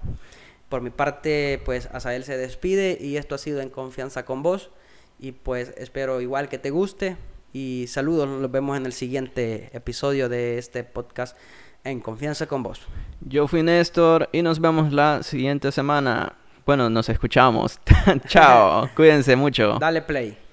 Por 0.67 0.81
mi 0.81 0.89
parte, 0.89 1.61
pues 1.63 1.87
Asael 1.93 2.23
se 2.23 2.35
despide 2.35 2.97
y 2.99 3.17
esto 3.17 3.35
ha 3.35 3.37
sido 3.37 3.61
en 3.61 3.69
confianza 3.69 4.25
con 4.25 4.41
vos 4.41 4.71
y 5.19 5.31
pues 5.31 5.75
espero 5.77 6.21
igual 6.21 6.49
que 6.49 6.57
te 6.57 6.71
guste 6.71 7.17
y 7.53 7.85
saludos, 7.87 8.27
nos 8.27 8.49
vemos 8.49 8.75
en 8.77 8.87
el 8.87 8.93
siguiente 8.93 9.69
episodio 9.73 10.27
de 10.27 10.57
este 10.57 10.83
podcast 10.83 11.37
en 11.83 11.99
confianza 11.99 12.47
con 12.47 12.63
vos. 12.63 12.81
Yo 13.21 13.47
fui 13.47 13.61
Néstor 13.61 14.27
y 14.31 14.41
nos 14.41 14.59
vemos 14.59 14.91
la 14.91 15.21
siguiente 15.21 15.71
semana. 15.71 16.33
Bueno, 16.65 16.89
nos 16.89 17.09
escuchamos. 17.09 17.79
Chao, 18.27 18.89
cuídense 18.95 19.35
mucho. 19.35 19.77
Dale 19.79 20.01
play. 20.01 20.44